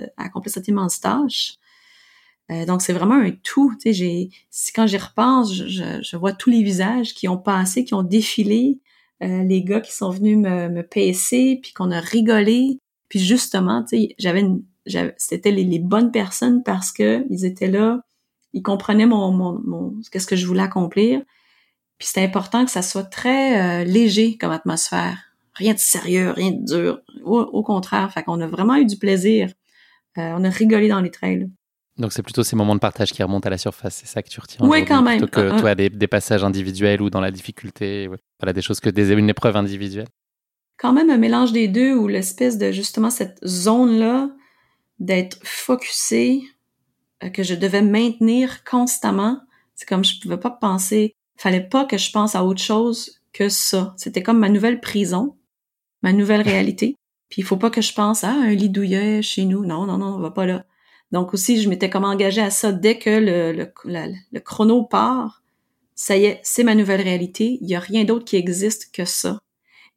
tâche. 1.01 1.55
Donc 2.51 2.83
c'est 2.83 2.93
vraiment 2.93 3.15
un 3.15 3.31
tout. 3.31 3.75
Tu 3.81 3.95
sais, 3.95 4.73
quand 4.75 4.87
j'y 4.87 4.99
repense, 4.99 5.53
je, 5.53 6.17
vois 6.17 6.33
tous 6.33 6.51
les 6.51 6.63
visages 6.63 7.15
qui 7.15 7.29
ont 7.29 7.39
passé, 7.39 7.85
qui 7.85 7.95
ont 7.95 8.03
défilé, 8.03 8.79
les 9.21 9.63
gars 9.63 9.81
qui 9.81 9.93
sont 9.93 10.11
venus 10.11 10.37
me, 10.37 10.69
me 10.69 10.83
puis 10.83 11.73
qu'on 11.73 11.91
a 11.91 12.01
rigolé. 12.01 12.79
Puis 13.09 13.19
justement, 13.19 13.83
tu 13.83 13.97
sais, 13.97 14.15
j'avais 14.19 14.45
c'était 15.17 15.51
les, 15.51 15.79
bonnes 15.79 16.11
personnes 16.11 16.63
parce 16.63 16.93
que 16.93 17.25
ils 17.31 17.45
étaient 17.45 17.71
là, 17.71 18.01
ils 18.53 18.63
comprenaient 18.63 19.07
mon, 19.07 19.31
mon, 19.31 19.95
qu'est-ce 20.11 20.27
que 20.27 20.37
je 20.37 20.47
voulais 20.47 20.63
accomplir. 20.63 21.23
Puis 21.99 22.09
c'était 22.09 22.25
important 22.25 22.65
que 22.65 22.71
ça 22.71 22.83
soit 22.83 23.05
très 23.05 23.83
euh, 23.83 23.85
léger 23.85 24.37
comme 24.37 24.53
atmosphère, 24.53 25.19
rien 25.55 25.75
de 25.75 25.79
sérieux, 25.79 26.31
rien 26.31 26.53
de 26.53 26.65
dur. 26.65 27.01
Au, 27.25 27.63
contraire, 27.63 28.13
fait 28.13 28.23
qu'on 28.23 28.41
a 28.41 28.47
vraiment 28.47 28.77
eu 28.77 28.85
du 28.85 28.97
plaisir. 28.97 29.51
Euh, 30.19 30.35
on 30.37 30.45
a 30.45 30.51
rigolé 30.51 30.89
dans 30.89 31.01
les 31.01 31.11
trails. 31.11 31.49
Donc 31.97 32.13
c'est 32.13 32.23
plutôt 32.23 32.43
ces 32.43 32.57
moments 32.57 32.75
de 32.75 32.81
partage 32.81 33.13
qui 33.13 33.23
remontent 33.23 33.47
à 33.47 33.51
la 33.51 33.59
surface, 33.59 33.95
c'est 33.97 34.07
ça 34.07 34.23
que 34.23 34.29
tu 34.29 34.41
retiens. 34.41 34.67
Oui, 34.67 34.85
quand 34.85 35.03
même. 35.03 35.19
Plutôt 35.19 35.41
que 35.41 35.61
toi 35.61 35.75
des, 35.75 35.91
des, 35.91 36.07
passages 36.09 36.43
individuels 36.43 37.01
ou 37.01 37.09
dans 37.09 37.21
la 37.21 37.31
difficulté, 37.31 38.09
voilà 38.41 38.53
des 38.53 38.63
choses 38.63 38.81
que 38.81 38.91
des 38.91 39.13
une 39.13 39.31
épreuve 39.31 39.57
individuelle. 39.57 40.09
Quand 40.77 40.93
même 40.93 41.09
un 41.11 41.19
mélange 41.19 41.53
des 41.53 41.69
deux 41.69 41.95
ou 41.95 42.09
l'espèce 42.09 42.59
de 42.59 42.73
justement 42.73 43.11
cette 43.11 43.39
zone 43.47 43.99
là 43.99 44.29
d'être 44.99 45.39
focusé, 45.45 46.43
euh, 47.23 47.31
que 47.31 47.43
je 47.43 47.55
devais 47.55 47.83
maintenir 47.83 48.65
constamment. 48.65 49.41
C'est 49.75 49.89
comme 49.89 50.05
je 50.05 50.21
pouvais 50.21 50.39
pas 50.39 50.51
penser, 50.51 51.15
fallait 51.37 51.69
pas 51.69 51.85
que 51.85 51.99
je 51.99 52.11
pense 52.11 52.35
à 52.35 52.45
autre 52.45 52.63
chose 52.63 53.21
que 53.33 53.49
ça. 53.49 53.95
C'était 53.97 54.23
comme 54.23 54.39
ma 54.39 54.49
nouvelle 54.49 54.81
prison, 54.81 55.37
ma 56.03 56.13
nouvelle 56.13 56.43
réalité. 56.49 56.97
Puis 57.29 57.43
il 57.43 57.45
faut 57.45 57.57
pas 57.57 57.71
que 57.71 57.81
je 57.81 57.93
pense 57.93 58.25
à 58.25 58.31
un 58.31 58.51
lit 58.51 58.69
douillet 58.69 59.23
chez 59.23 59.45
nous. 59.45 59.65
Non, 59.65 59.87
non, 59.87 59.99
non, 59.99 60.15
on 60.15 60.21
va 60.21 60.31
pas 60.31 60.47
là. 60.47 60.65
Donc 61.13 61.35
aussi, 61.35 61.61
je 61.61 61.69
m'étais 61.69 61.91
comme 61.91 62.05
engagée 62.05 62.41
à 62.41 62.51
ça 62.51 62.73
dès 62.73 62.99
que 62.99 63.11
le, 63.11 63.53
le, 63.53 63.73
le 64.33 64.41
chrono 64.41 64.85
part. 64.85 65.43
Ça 65.95 66.17
y 66.17 66.25
est, 66.25 66.41
c'est 66.43 66.65
ma 66.65 66.75
nouvelle 66.75 67.03
réalité. 67.03 67.59
Il 67.61 67.69
y 67.69 67.77
a 67.77 67.81
rien 67.81 68.05
d'autre 68.05 68.25
qui 68.25 68.37
existe 68.37 68.93
que 68.93 69.05
ça. 69.05 69.39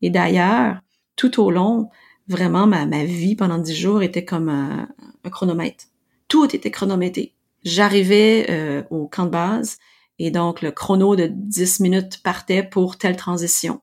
Et 0.02 0.10
d'ailleurs, 0.10 0.80
tout 1.16 1.42
au 1.42 1.50
long, 1.50 1.90
vraiment 2.28 2.68
ma, 2.68 2.86
ma 2.86 3.04
vie 3.04 3.36
pendant 3.36 3.58
dix 3.58 3.76
jours 3.76 4.02
était 4.02 4.26
comme 4.26 4.50
un, 4.50 4.88
chronomètre. 5.30 5.86
Tout 6.28 6.56
était 6.56 6.72
chronométré. 6.72 7.34
J'arrivais 7.64 8.46
euh, 8.50 8.84
au 8.92 9.08
camp 9.08 9.26
de 9.26 9.32
base 9.32 9.78
et 10.20 10.32
donc 10.32 10.62
le 10.62 10.72
chrono 10.72 11.18
de 11.18 11.28
dix 11.30 11.82
minutes 11.82 12.24
partait 12.24 12.64
pour 12.64 12.98
telle 12.98 13.18
transition. 13.18 13.82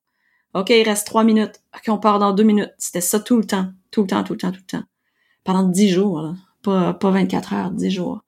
OK, 0.55 0.71
il 0.71 0.85
reste 0.85 1.07
trois 1.07 1.25
minutes. 1.25 1.61
OK, 1.75 1.83
on 1.89 1.99
part 1.99 2.19
dans 2.19 2.33
deux 2.33 2.45
minutes. 2.45 2.73
C'était 2.79 3.01
ça 3.01 3.21
tout 3.21 3.37
le 3.37 3.45
temps, 3.45 3.73
tout 3.91 4.03
le 4.03 4.07
temps, 4.07 4.25
tout 4.25 4.33
le 4.35 4.39
temps, 4.39 4.53
tout 4.53 4.61
le 4.61 4.79
temps. 4.79 4.85
Pendant 5.43 5.65
dix 5.65 5.91
jours, 5.91 6.21
là. 6.21 6.35
Pas, 6.65 6.95
pas 6.95 7.11
24 7.11 7.53
heures, 7.53 7.71
dix 7.71 7.91
jours. 7.91 8.25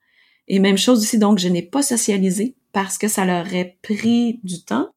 Et 0.47 0.61
même 0.61 0.79
chose 0.79 1.03
ici, 1.03 1.19
donc 1.19 1.39
je 1.39 1.49
n'ai 1.49 1.63
pas 1.63 1.83
socialisé 1.83 2.55
parce 2.73 2.99
que 2.99 3.09
ça 3.09 3.25
leur 3.25 3.47
aurait 3.47 3.79
pris 3.83 4.41
du 4.45 4.63
temps 4.63 4.91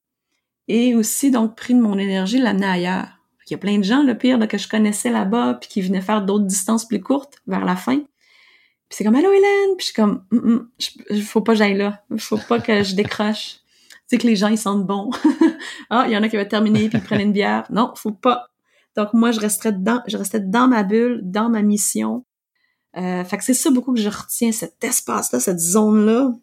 et 0.68 0.94
aussi 0.94 1.32
donc 1.32 1.56
pris 1.56 1.74
de 1.74 1.82
mon 1.82 1.98
énergie, 1.98 2.38
l'amener 2.38 2.68
ailleurs. 2.68 3.20
Il 3.50 3.54
y 3.54 3.56
a 3.56 3.58
plein 3.58 3.80
de 3.80 3.84
gens, 3.84 4.04
le 4.04 4.16
pire, 4.16 4.38
que 4.48 4.60
je 4.60 4.68
connaissais 4.68 5.10
là-bas, 5.10 5.56
puis 5.56 5.70
qui 5.70 5.82
venaient 5.82 6.02
faire 6.02 6.24
d'autres 6.24 6.46
distances 6.46 6.88
plus 6.88 7.02
courtes 7.02 7.40
vers 7.48 7.66
la 7.66 7.76
fin. 7.76 7.98
Puis 7.98 8.98
c'est 8.98 9.04
comme 9.04 9.16
Allô 9.16 9.32
Hélène, 9.32 9.76
puis 9.76 9.80
je 9.80 9.86
suis 9.86 9.94
comme 9.94 10.24
mm, 10.32 10.60
mm, 11.16 11.22
faut 11.22 11.42
pas 11.42 11.54
que 11.54 11.58
j'aille 11.58 11.78
là, 11.78 12.04
faut 12.18 12.38
pas 12.38 12.60
que 12.60 12.84
je 12.84 12.94
décroche. 12.94 13.62
tu 13.92 13.98
sais 14.08 14.18
que 14.20 14.28
les 14.28 14.36
gens 14.36 14.50
ils 14.50 14.58
sentent 14.58 14.86
bon. 14.86 15.10
ah, 15.90 16.06
il 16.08 16.12
y 16.12 16.18
en 16.18 16.22
a 16.22 16.30
qui 16.30 16.38
vont 16.38 16.46
terminer 16.46 16.90
puis 16.90 17.00
ils 17.00 17.04
prennent 17.04 17.22
une 17.22 17.34
bière. 17.34 17.66
Non, 17.72 17.92
faut 17.96 18.12
pas. 18.12 18.50
Donc 18.96 19.14
moi 19.14 19.32
je 19.32 19.40
resterais 19.40 19.72
dans, 19.72 20.02
je 20.08 20.18
restais 20.18 20.40
dans 20.40 20.68
ma 20.68 20.84
bulle, 20.84 21.22
dans 21.24 21.50
ma 21.50 21.64
mission. 21.64 22.26
Euh, 22.98 23.24
fait 23.24 23.38
que 23.38 23.44
c'est 23.44 23.54
ça 23.54 23.70
beaucoup 23.70 23.94
que 23.94 24.00
je 24.00 24.10
retiens, 24.10 24.52
cet 24.52 24.84
espace-là, 24.84 25.40
cette 25.40 25.60
zone-là, 25.60 26.34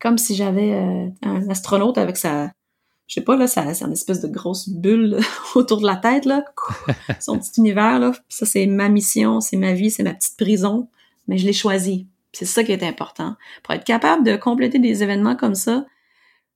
comme 0.00 0.18
si 0.18 0.34
j'avais 0.34 0.72
euh, 0.72 1.08
un 1.22 1.48
astronaute 1.48 1.96
avec 1.98 2.16
sa 2.16 2.50
je 3.12 3.20
sais 3.20 3.24
pas, 3.24 3.36
là, 3.36 3.46
c'est 3.46 3.60
une 3.60 3.92
espèce 3.92 4.22
de 4.22 4.28
grosse 4.28 4.70
bulle 4.70 5.20
autour 5.54 5.82
de 5.82 5.86
la 5.86 5.96
tête, 5.96 6.24
là. 6.24 6.44
Son 7.20 7.38
petit 7.38 7.60
univers, 7.60 7.98
là. 7.98 8.12
ça, 8.30 8.46
c'est 8.46 8.64
ma 8.66 8.88
mission, 8.88 9.42
c'est 9.42 9.58
ma 9.58 9.74
vie, 9.74 9.90
c'est 9.90 10.02
ma 10.02 10.14
petite 10.14 10.38
prison. 10.38 10.88
Mais 11.28 11.36
je 11.36 11.44
l'ai 11.44 11.52
choisi. 11.52 12.06
C'est 12.32 12.46
ça 12.46 12.64
qui 12.64 12.72
est 12.72 12.82
important. 12.82 13.36
Pour 13.62 13.74
être 13.74 13.84
capable 13.84 14.24
de 14.24 14.36
compléter 14.36 14.78
des 14.78 15.02
événements 15.02 15.36
comme 15.36 15.54
ça, 15.54 15.84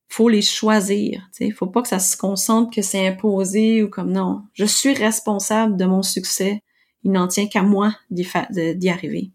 faut 0.08 0.30
les 0.30 0.40
choisir. 0.40 1.28
Il 1.40 1.52
faut 1.52 1.66
pas 1.66 1.82
que 1.82 1.88
ça 1.88 1.98
se 1.98 2.16
concentre 2.16 2.74
que 2.74 2.80
c'est 2.80 3.06
imposé 3.06 3.82
ou 3.82 3.90
comme 3.90 4.12
non. 4.12 4.42
Je 4.54 4.64
suis 4.64 4.94
responsable 4.94 5.76
de 5.76 5.84
mon 5.84 6.02
succès. 6.02 6.62
Il 7.02 7.12
n'en 7.12 7.28
tient 7.28 7.48
qu'à 7.48 7.62
moi 7.62 7.94
d'y 8.10 8.88
arriver. 8.88 9.30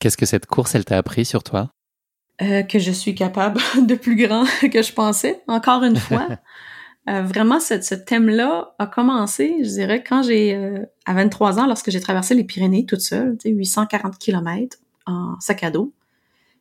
Qu'est-ce 0.00 0.16
que 0.16 0.26
cette 0.26 0.46
course, 0.46 0.74
elle 0.74 0.84
t'a 0.84 0.96
appris 0.96 1.24
sur 1.24 1.44
toi? 1.44 1.70
Euh, 2.42 2.62
que 2.62 2.78
je 2.78 2.90
suis 2.90 3.14
capable 3.14 3.60
de 3.82 3.94
plus 3.94 4.16
grand 4.16 4.44
que 4.72 4.82
je 4.82 4.92
pensais, 4.92 5.42
encore 5.46 5.84
une 5.84 5.96
fois. 5.96 6.26
euh, 7.08 7.22
vraiment, 7.22 7.60
ce, 7.60 7.80
ce 7.82 7.94
thème-là 7.94 8.74
a 8.78 8.86
commencé, 8.86 9.58
je 9.60 9.68
dirais, 9.68 10.02
quand 10.02 10.22
j'ai, 10.22 10.54
euh, 10.54 10.86
à 11.04 11.12
23 11.12 11.60
ans, 11.60 11.66
lorsque 11.66 11.90
j'ai 11.90 12.00
traversé 12.00 12.34
les 12.34 12.44
Pyrénées 12.44 12.86
toute 12.86 13.02
seule, 13.02 13.36
tu 13.38 13.50
sais, 13.50 13.54
840 13.54 14.18
km 14.18 14.78
en 15.06 15.38
sac 15.38 15.62
à 15.64 15.70
dos, 15.70 15.92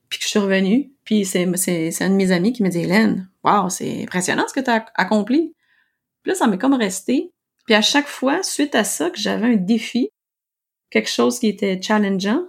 puis 0.09 0.19
que 0.19 0.25
je 0.25 0.29
suis 0.29 0.39
revenue, 0.39 0.91
puis 1.05 1.23
c'est, 1.23 1.49
c'est, 1.55 1.91
c'est 1.91 2.03
un 2.03 2.09
de 2.09 2.15
mes 2.15 2.33
amis 2.33 2.51
qui 2.51 2.61
me 2.61 2.69
dit, 2.69 2.79
Hélène, 2.79 3.29
wow, 3.45 3.69
c'est 3.69 4.03
impressionnant 4.03 4.45
ce 4.49 4.53
que 4.53 4.59
tu 4.59 4.69
as 4.69 4.85
accompli. 4.95 5.55
Puis 6.23 6.31
là, 6.31 6.35
ça 6.35 6.47
m'est 6.47 6.57
comme 6.57 6.73
resté. 6.73 7.31
Puis 7.65 7.75
à 7.75 7.81
chaque 7.81 8.07
fois, 8.07 8.43
suite 8.43 8.75
à 8.75 8.83
ça, 8.83 9.09
que 9.09 9.17
j'avais 9.17 9.53
un 9.53 9.55
défi, 9.55 10.09
quelque 10.89 11.09
chose 11.09 11.39
qui 11.39 11.47
était 11.47 11.79
challengeant, 11.81 12.43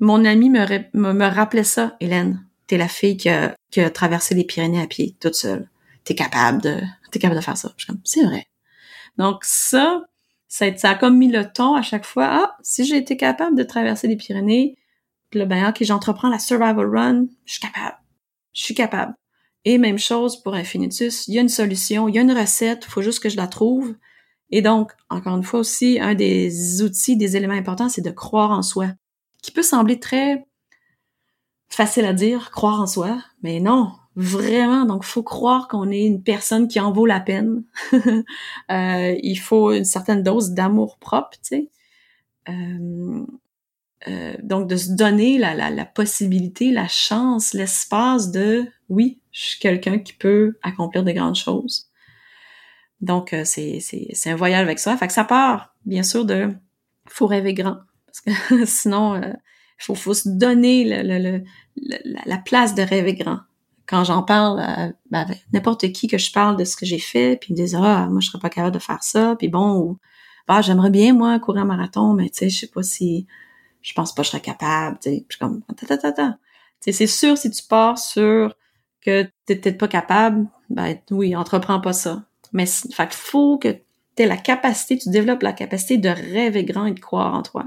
mon 0.00 0.24
ami 0.24 0.50
me, 0.50 1.12
me, 1.12 1.26
rappelait 1.26 1.64
ça, 1.64 1.96
Hélène, 2.00 2.44
t'es 2.66 2.78
la 2.78 2.88
fille 2.88 3.16
qui 3.16 3.28
a, 3.28 3.54
a 3.76 3.90
traversé 3.90 4.34
les 4.34 4.44
Pyrénées 4.44 4.80
à 4.80 4.86
pied, 4.86 5.16
toute 5.20 5.34
seule. 5.34 5.68
T'es 6.04 6.14
capable 6.14 6.62
de, 6.62 6.80
t'es 7.10 7.18
capable 7.18 7.38
de 7.38 7.44
faire 7.44 7.56
ça. 7.56 7.72
C'est 8.04 8.24
vrai. 8.24 8.46
Donc 9.18 9.44
ça, 9.44 10.02
ça 10.48 10.66
a, 10.82 10.94
comme 10.94 11.18
mis 11.18 11.30
le 11.30 11.44
ton 11.52 11.74
à 11.74 11.82
chaque 11.82 12.06
fois. 12.06 12.28
Ah, 12.30 12.56
si 12.62 12.84
j'ai 12.84 12.96
été 12.96 13.16
capable 13.16 13.56
de 13.56 13.62
traverser 13.62 14.08
les 14.08 14.16
Pyrénées, 14.16 14.78
là, 15.32 15.44
ben, 15.44 15.68
ok, 15.68 15.82
j'entreprends 15.82 16.30
la 16.30 16.38
survival 16.38 16.86
run, 16.86 17.26
je 17.44 17.52
suis 17.52 17.60
capable. 17.60 17.98
Je 18.52 18.62
suis 18.62 18.74
capable. 18.74 19.14
Et 19.64 19.76
même 19.76 19.98
chose 19.98 20.42
pour 20.42 20.54
Infinitus, 20.54 21.28
il 21.28 21.34
y 21.34 21.38
a 21.38 21.42
une 21.42 21.50
solution, 21.50 22.08
il 22.08 22.14
y 22.14 22.18
a 22.18 22.22
une 22.22 22.32
recette, 22.32 22.86
faut 22.86 23.02
juste 23.02 23.22
que 23.22 23.28
je 23.28 23.36
la 23.36 23.46
trouve. 23.46 23.94
Et 24.50 24.62
donc, 24.62 24.92
encore 25.10 25.36
une 25.36 25.42
fois 25.42 25.60
aussi, 25.60 26.00
un 26.00 26.14
des 26.14 26.82
outils, 26.82 27.16
des 27.16 27.36
éléments 27.36 27.54
importants, 27.54 27.88
c'est 27.88 28.00
de 28.00 28.10
croire 28.10 28.50
en 28.50 28.62
soi, 28.62 28.88
qui 29.42 29.52
peut 29.52 29.62
sembler 29.62 29.98
très 29.98 30.46
facile 31.68 32.04
à 32.04 32.12
dire, 32.12 32.50
croire 32.50 32.80
en 32.80 32.86
soi, 32.86 33.22
mais 33.42 33.60
non, 33.60 33.92
vraiment. 34.16 34.84
Donc, 34.84 35.04
faut 35.04 35.22
croire 35.22 35.68
qu'on 35.68 35.90
est 35.90 36.04
une 36.04 36.22
personne 36.22 36.68
qui 36.68 36.80
en 36.80 36.92
vaut 36.92 37.06
la 37.06 37.20
peine. 37.20 37.64
euh, 37.92 39.16
il 39.22 39.36
faut 39.36 39.72
une 39.72 39.84
certaine 39.84 40.22
dose 40.22 40.50
d'amour 40.50 40.98
propre, 40.98 41.30
tu 41.32 41.38
sais. 41.42 41.70
Euh, 42.48 43.24
euh, 44.08 44.34
donc, 44.42 44.68
de 44.68 44.76
se 44.76 44.92
donner 44.92 45.38
la, 45.38 45.54
la, 45.54 45.70
la 45.70 45.84
possibilité, 45.84 46.70
la 46.72 46.88
chance, 46.88 47.52
l'espace 47.52 48.30
de, 48.30 48.66
oui, 48.88 49.20
je 49.30 49.40
suis 49.40 49.58
quelqu'un 49.60 49.98
qui 49.98 50.12
peut 50.14 50.58
accomplir 50.62 51.04
des 51.04 51.14
grandes 51.14 51.36
choses. 51.36 51.90
Donc, 53.00 53.32
euh, 53.32 53.44
c'est 53.44 54.10
un 54.26 54.36
voyage 54.36 54.62
avec 54.62 54.78
ça. 54.78 54.96
Fait 54.96 55.06
que 55.06 55.12
ça 55.12 55.24
part, 55.24 55.74
bien 55.84 56.02
sûr, 56.02 56.24
de 56.24 56.48
faut 57.08 57.26
rêver 57.26 57.54
grand. 57.54 57.78
Parce 58.10 58.20
que 58.48 58.64
sinon, 58.66 59.16
il 59.16 59.24
euh, 59.24 59.32
faut, 59.78 59.94
faut 59.94 60.14
se 60.14 60.28
donner 60.28 60.84
le, 60.84 61.18
le, 61.18 61.44
la, 61.76 62.20
la 62.24 62.38
place 62.38 62.74
de 62.74 62.82
rêver 62.82 63.14
grand. 63.14 63.40
Quand 63.86 64.04
j'en 64.04 64.22
parle 64.22 64.60
à 64.60 64.90
ben, 65.10 65.26
n'importe 65.52 65.90
qui 65.92 66.06
que 66.06 66.18
je 66.18 66.30
parle 66.32 66.56
de 66.56 66.64
ce 66.64 66.76
que 66.76 66.86
j'ai 66.86 66.98
fait, 66.98 67.36
puis 67.40 67.50
ils 67.50 67.52
me 67.54 67.56
disent 67.56 67.74
ah 67.74 68.06
moi 68.08 68.20
je 68.20 68.28
serais 68.28 68.38
pas 68.38 68.50
capable 68.50 68.74
de 68.74 68.78
faire 68.80 69.02
ça, 69.02 69.34
puis 69.36 69.48
bon 69.48 69.78
ou 69.78 69.98
bah 70.46 70.60
j'aimerais 70.62 70.90
bien 70.90 71.12
moi 71.12 71.38
courir 71.40 71.62
un 71.62 71.64
marathon, 71.66 72.12
mais 72.14 72.28
tu 72.28 72.38
sais 72.38 72.50
je 72.50 72.60
sais 72.60 72.66
pas 72.68 72.84
si 72.84 73.26
je 73.82 73.92
pense 73.92 74.14
pas 74.14 74.22
que 74.22 74.26
je 74.26 74.30
serais 74.30 74.42
capable, 74.42 74.98
tu 75.00 75.10
sais, 75.10 75.26
je 75.28 75.34
suis 75.34 75.40
comme 75.40 75.62
ta 75.76 75.96
ta 75.98 76.12
ta 76.12 76.38
c'est 76.78 77.06
sûr 77.06 77.36
si 77.36 77.50
tu 77.50 77.62
pars 77.64 77.98
sur 77.98 78.54
que 79.00 79.28
t'es 79.44 79.56
peut-être 79.56 79.78
pas 79.78 79.88
capable, 79.88 80.46
ben 80.68 80.96
oui 81.10 81.34
entreprends 81.34 81.80
pas 81.80 81.92
ça, 81.92 82.24
mais 82.52 82.66
fait 82.66 83.12
faut 83.12 83.58
que 83.58 83.72
tu 84.16 84.22
aies 84.22 84.26
la 84.26 84.36
capacité, 84.36 84.98
tu 84.98 85.10
développes 85.10 85.42
la 85.42 85.52
capacité 85.52 85.98
de 85.98 86.08
rêver 86.10 86.64
grand 86.64 86.86
et 86.86 86.92
de 86.92 87.00
croire 87.00 87.34
en 87.34 87.42
toi. 87.42 87.66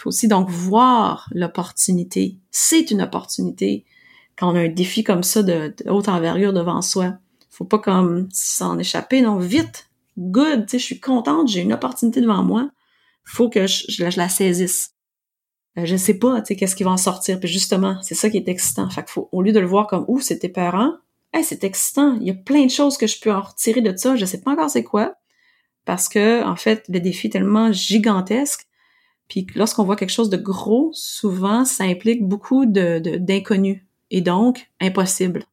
Faut 0.00 0.08
aussi 0.08 0.28
donc 0.28 0.48
voir 0.48 1.28
l'opportunité. 1.34 2.38
C'est 2.50 2.90
une 2.90 3.02
opportunité 3.02 3.84
quand 4.38 4.50
on 4.50 4.56
a 4.56 4.60
un 4.60 4.68
défi 4.68 5.04
comme 5.04 5.22
ça 5.22 5.42
de, 5.42 5.74
haute 5.90 6.08
envergure 6.08 6.54
devant 6.54 6.80
soi. 6.80 7.18
Faut 7.50 7.66
pas 7.66 7.78
comme 7.78 8.26
s'en 8.32 8.78
échapper, 8.78 9.20
non, 9.20 9.36
vite, 9.36 9.90
good, 10.16 10.64
tu 10.64 10.70
sais, 10.70 10.78
je 10.78 10.84
suis 10.84 11.00
contente, 11.00 11.48
j'ai 11.48 11.60
une 11.60 11.74
opportunité 11.74 12.22
devant 12.22 12.42
moi, 12.42 12.70
faut 13.24 13.50
que 13.50 13.66
je, 13.66 14.16
la 14.16 14.30
saisisse. 14.30 14.94
Euh, 15.76 15.84
je 15.84 15.96
sais 15.96 16.14
pas, 16.14 16.40
tu 16.40 16.46
sais, 16.46 16.56
qu'est-ce 16.56 16.76
qui 16.76 16.84
va 16.84 16.92
en 16.92 16.96
sortir, 16.96 17.38
puis 17.38 17.50
justement, 17.50 17.98
c'est 18.00 18.14
ça 18.14 18.30
qui 18.30 18.38
est 18.38 18.48
excitant. 18.48 18.88
Fait 18.88 19.06
faut, 19.06 19.28
au 19.32 19.42
lieu 19.42 19.52
de 19.52 19.60
le 19.60 19.66
voir 19.66 19.86
comme, 19.86 20.06
ouh, 20.08 20.20
c'était 20.20 20.48
peurant, 20.48 20.94
hey, 21.34 21.44
c'est 21.44 21.62
excitant, 21.62 22.16
il 22.22 22.26
y 22.26 22.30
a 22.30 22.34
plein 22.34 22.64
de 22.64 22.70
choses 22.70 22.96
que 22.96 23.06
je 23.06 23.20
peux 23.20 23.30
en 23.30 23.42
retirer 23.42 23.82
de 23.82 23.94
ça, 23.94 24.16
je 24.16 24.24
sais 24.24 24.40
pas 24.40 24.52
encore 24.52 24.70
c'est 24.70 24.82
quoi, 24.82 25.16
parce 25.84 26.08
que, 26.08 26.42
en 26.42 26.56
fait, 26.56 26.86
le 26.88 27.00
défi 27.00 27.26
est 27.26 27.30
tellement 27.30 27.70
gigantesque, 27.70 28.66
puis 29.30 29.46
lorsqu'on 29.54 29.84
voit 29.84 29.94
quelque 29.94 30.10
chose 30.10 30.28
de 30.28 30.36
gros, 30.36 30.90
souvent, 30.92 31.64
ça 31.64 31.84
implique 31.84 32.26
beaucoup 32.26 32.66
de 32.66 32.98
d'inconnus 32.98 33.80
et 34.10 34.20
donc 34.20 34.68
impossible. 34.80 35.44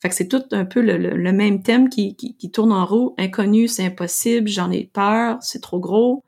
Fait 0.00 0.08
que 0.08 0.14
c'est 0.14 0.28
tout 0.28 0.42
un 0.52 0.64
peu 0.64 0.80
le, 0.80 1.32
même 1.32 1.62
thème 1.62 1.88
qui, 1.88 2.16
qui, 2.16 2.50
tourne 2.50 2.72
en 2.72 2.84
roue. 2.84 3.14
Inconnu, 3.18 3.68
c'est 3.68 3.84
impossible, 3.84 4.48
j'en 4.48 4.70
ai 4.70 4.84
peur, 4.84 5.38
c'est 5.40 5.60
trop 5.60 5.80
gros. 5.80 6.24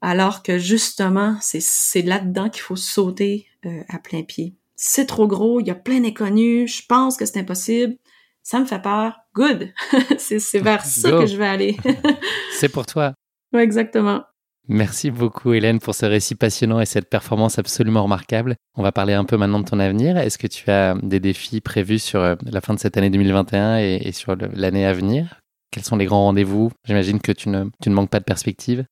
Alors 0.00 0.42
que 0.42 0.58
justement, 0.58 1.36
c'est 1.40 2.02
là-dedans 2.02 2.50
qu'il 2.50 2.62
faut 2.62 2.76
sauter 2.76 3.46
euh, 3.66 3.82
à 3.88 3.98
plein 3.98 4.22
pied. 4.22 4.54
C'est 4.76 5.06
trop 5.06 5.26
gros, 5.26 5.60
il 5.60 5.66
y 5.66 5.70
a 5.70 5.74
plein 5.74 6.00
d'inconnus, 6.00 6.76
je 6.76 6.86
pense 6.86 7.16
que 7.16 7.24
c'est 7.26 7.38
impossible, 7.38 7.96
ça 8.42 8.60
me 8.60 8.66
fait 8.66 8.80
peur. 8.80 9.18
Good! 9.34 9.72
c'est 10.18 10.58
vers 10.58 10.84
ça 10.84 11.10
que 11.10 11.26
je 11.26 11.36
vais 11.36 11.46
aller. 11.46 11.76
c'est 12.52 12.68
pour 12.68 12.86
toi. 12.86 13.14
Oui, 13.52 13.60
exactement. 13.60 14.24
Merci 14.70 15.10
beaucoup 15.10 15.54
Hélène 15.54 15.80
pour 15.80 15.94
ce 15.94 16.04
récit 16.04 16.34
passionnant 16.34 16.78
et 16.78 16.84
cette 16.84 17.08
performance 17.08 17.58
absolument 17.58 18.02
remarquable. 18.02 18.56
On 18.76 18.82
va 18.82 18.92
parler 18.92 19.14
un 19.14 19.24
peu 19.24 19.38
maintenant 19.38 19.60
de 19.60 19.64
ton 19.64 19.80
avenir. 19.80 20.18
Est-ce 20.18 20.36
que 20.36 20.46
tu 20.46 20.70
as 20.70 20.94
des 21.02 21.20
défis 21.20 21.62
prévus 21.62 21.98
sur 21.98 22.20
euh, 22.20 22.34
la 22.44 22.60
fin 22.60 22.74
de 22.74 22.78
cette 22.78 22.98
année 22.98 23.08
2021 23.08 23.78
et, 23.78 24.12
sur 24.12 24.36
l'année 24.36 24.84
à 24.84 24.92
venir? 24.92 25.40
Quels 25.70 25.84
sont 25.84 25.96
les 25.96 26.04
grands 26.04 26.24
rendez-vous? 26.24 26.70
J'imagine 26.84 27.18
que 27.18 27.32
tu 27.32 27.48
ne, 27.48 27.64
tu 27.82 27.88
ne 27.88 27.94
manques 27.94 28.10
pas 28.10 28.20
de 28.20 28.24
perspective. 28.24 28.84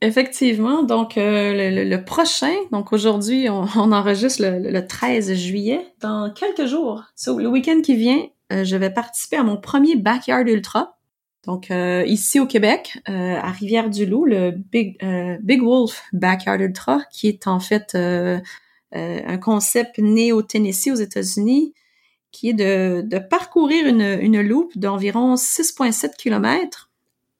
Effectivement, 0.00 0.82
donc 0.82 1.16
euh, 1.18 1.84
le, 1.84 2.04
prochain, 2.04 2.54
donc 2.72 2.92
aujourd'hui 2.92 3.48
on, 3.48 3.92
enregistre 3.92 4.42
le, 4.42 4.86
13 4.86 5.34
juillet. 5.34 5.86
Dans 6.00 6.32
quelques 6.32 6.66
jours, 6.66 7.04
le 7.26 7.46
week-end 7.46 7.82
qui 7.84 7.96
vient, 7.96 8.26
euh, 8.52 8.64
je 8.64 8.76
vais 8.76 8.90
participer 8.90 9.36
à 9.36 9.44
mon 9.44 9.58
premier 9.58 9.94
Backyard 9.94 10.48
Ultra. 10.48 10.98
Donc 11.44 11.70
euh, 11.70 12.04
ici 12.06 12.38
au 12.38 12.46
Québec, 12.46 12.98
euh, 13.08 13.36
à 13.36 13.50
Rivière-du-Loup, 13.50 14.26
le 14.26 14.50
Big, 14.52 14.96
euh, 15.02 15.36
Big 15.42 15.60
Wolf 15.60 16.04
Backyard 16.12 16.60
Ultra, 16.60 17.00
qui 17.10 17.28
est 17.28 17.46
en 17.46 17.58
fait 17.58 17.96
un 18.94 19.38
concept 19.38 19.98
né 19.98 20.32
au 20.32 20.42
Tennessee 20.42 20.90
aux 20.90 20.96
États-Unis, 20.96 21.74
qui 22.30 22.50
est 22.50 22.54
de, 22.54 23.18
parcourir 23.18 23.86
une, 23.86 24.18
une 24.20 24.40
loupe 24.40 24.76
d'environ 24.76 25.34
6,7 25.34 26.16
km 26.16 26.90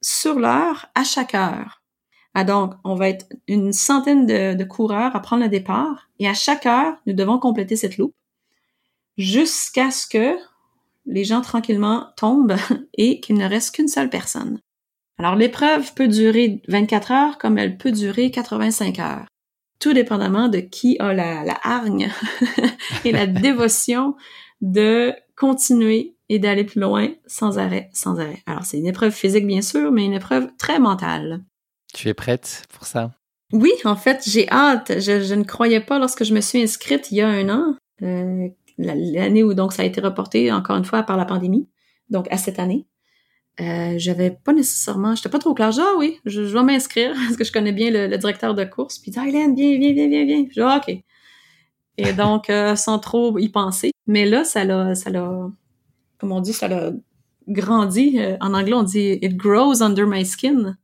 sur 0.01 0.37
l'heure 0.39 0.87
à 0.95 1.03
chaque 1.03 1.35
heure. 1.35 1.81
Ah 2.33 2.43
donc, 2.43 2.73
on 2.83 2.95
va 2.95 3.09
être 3.09 3.27
une 3.47 3.71
centaine 3.73 4.25
de, 4.25 4.55
de, 4.55 4.63
coureurs 4.63 5.15
à 5.15 5.19
prendre 5.19 5.43
le 5.43 5.49
départ 5.49 6.09
et 6.19 6.27
à 6.27 6.33
chaque 6.33 6.65
heure, 6.65 6.97
nous 7.05 7.13
devons 7.13 7.37
compléter 7.37 7.75
cette 7.75 7.97
loupe 7.97 8.15
jusqu'à 9.17 9.91
ce 9.91 10.07
que 10.07 10.35
les 11.05 11.23
gens 11.23 11.41
tranquillement 11.41 12.07
tombent 12.17 12.55
et 12.97 13.19
qu'il 13.19 13.37
ne 13.37 13.47
reste 13.47 13.75
qu'une 13.75 13.87
seule 13.87 14.09
personne. 14.09 14.59
Alors 15.19 15.35
l'épreuve 15.35 15.93
peut 15.93 16.07
durer 16.07 16.61
24 16.67 17.11
heures 17.11 17.37
comme 17.37 17.57
elle 17.57 17.77
peut 17.77 17.91
durer 17.91 18.31
85 18.31 18.99
heures, 18.99 19.25
tout 19.79 19.93
dépendamment 19.93 20.49
de 20.49 20.59
qui 20.59 20.97
a 20.99 21.13
la, 21.13 21.43
hargne 21.63 22.11
et 23.05 23.11
la 23.11 23.27
dévotion 23.27 24.15
de 24.61 25.13
continuer 25.35 26.15
et 26.29 26.39
d'aller 26.39 26.63
plus 26.63 26.79
loin 26.79 27.09
sans 27.27 27.59
arrêt, 27.59 27.89
sans 27.93 28.19
arrêt. 28.19 28.41
Alors 28.45 28.63
c'est 28.63 28.77
une 28.77 28.87
épreuve 28.87 29.13
physique 29.13 29.45
bien 29.45 29.61
sûr, 29.61 29.91
mais 29.91 30.05
une 30.05 30.13
épreuve 30.13 30.49
très 30.57 30.79
mentale. 30.79 31.43
Tu 31.93 32.09
es 32.09 32.13
prête 32.13 32.63
pour 32.73 32.87
ça? 32.87 33.11
Oui, 33.51 33.71
en 33.85 33.95
fait, 33.95 34.23
j'ai 34.27 34.49
hâte. 34.49 34.99
Je, 34.99 35.35
ne 35.35 35.43
croyais 35.43 35.79
pas 35.79 35.99
lorsque 35.99 36.23
je 36.23 36.33
me 36.33 36.41
suis 36.41 36.59
inscrite 36.61 37.11
il 37.11 37.17
y 37.17 37.21
a 37.21 37.27
un 37.27 37.49
an 37.49 37.75
euh, 38.01 38.49
l'année 38.77 39.43
où 39.43 39.53
donc 39.53 39.73
ça 39.73 39.83
a 39.83 39.85
été 39.85 40.01
reporté 40.01 40.51
encore 40.51 40.77
une 40.77 40.85
fois 40.85 41.03
par 41.03 41.17
la 41.17 41.25
pandémie, 41.25 41.67
donc 42.09 42.27
à 42.31 42.37
cette 42.37 42.59
année. 42.59 42.85
Euh, 43.61 43.93
j'avais 43.97 44.31
pas 44.31 44.51
nécessairement, 44.51 45.13
j'étais 45.13 45.29
pas 45.29 45.39
trop 45.39 45.53
clair. 45.53 45.69
Ah 45.79 45.93
oui, 45.97 46.19
je, 46.25 46.41
vais 46.41 46.63
m'inscrire 46.63 47.13
parce 47.25 47.37
que 47.37 47.43
je 47.43 47.51
connais 47.51 47.71
bien 47.71 47.91
le, 47.91 48.17
directeur 48.17 48.55
de 48.55 48.63
course. 48.63 48.99
Puis 48.99 49.11
ah, 49.15 49.27
Hélène, 49.27 49.55
viens, 49.55 49.77
viens, 49.77 49.93
viens, 49.93 50.07
viens, 50.07 50.25
viens. 50.25 50.45
Je 50.49 50.53
dis 50.53 50.61
ah, 50.61 50.81
ok. 50.81 51.03
Et 51.97 52.13
donc 52.17 52.49
euh, 52.49 52.75
sans 52.75 52.99
trop 52.99 53.37
y 53.37 53.49
penser. 53.49 53.91
Mais 54.07 54.25
là, 54.25 54.43
ça 54.43 54.63
l'a, 54.63 54.95
ça 54.95 55.09
l'a, 55.09 55.49
comme 56.17 56.31
on 56.31 56.41
dit, 56.41 56.53
ça 56.53 56.67
l'a 56.67 56.91
grandi. 57.47 58.19
Euh, 58.19 58.37
en 58.41 58.53
anglais, 58.53 58.73
on 58.73 58.83
dit 58.83 59.19
it 59.21 59.35
grows 59.37 59.83
under 59.83 60.07
my 60.07 60.25
skin. 60.25 60.75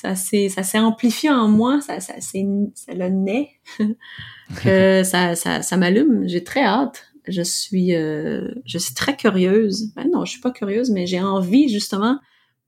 Ça 0.00 0.16
s'est, 0.16 0.48
ça 0.48 0.64
s'est 0.64 0.80
amplifié 0.80 1.30
en 1.30 1.46
moi. 1.46 1.80
Ça, 1.80 2.00
ça, 2.00 2.14
ça 2.20 2.94
l'a 2.94 3.10
naît. 3.10 3.50
que 4.62 5.02
ça, 5.04 5.36
ça, 5.36 5.62
ça 5.62 5.76
m'allume. 5.76 6.26
J'ai 6.26 6.42
très 6.42 6.64
hâte. 6.64 7.12
Je 7.28 7.42
suis, 7.42 7.94
euh, 7.94 8.50
je 8.66 8.76
suis 8.76 8.92
très 8.92 9.16
curieuse. 9.16 9.92
Ben 9.94 10.10
non, 10.12 10.24
je 10.24 10.32
suis 10.32 10.40
pas 10.40 10.50
curieuse, 10.50 10.90
mais 10.90 11.06
j'ai 11.06 11.22
envie 11.22 11.68
justement. 11.68 12.18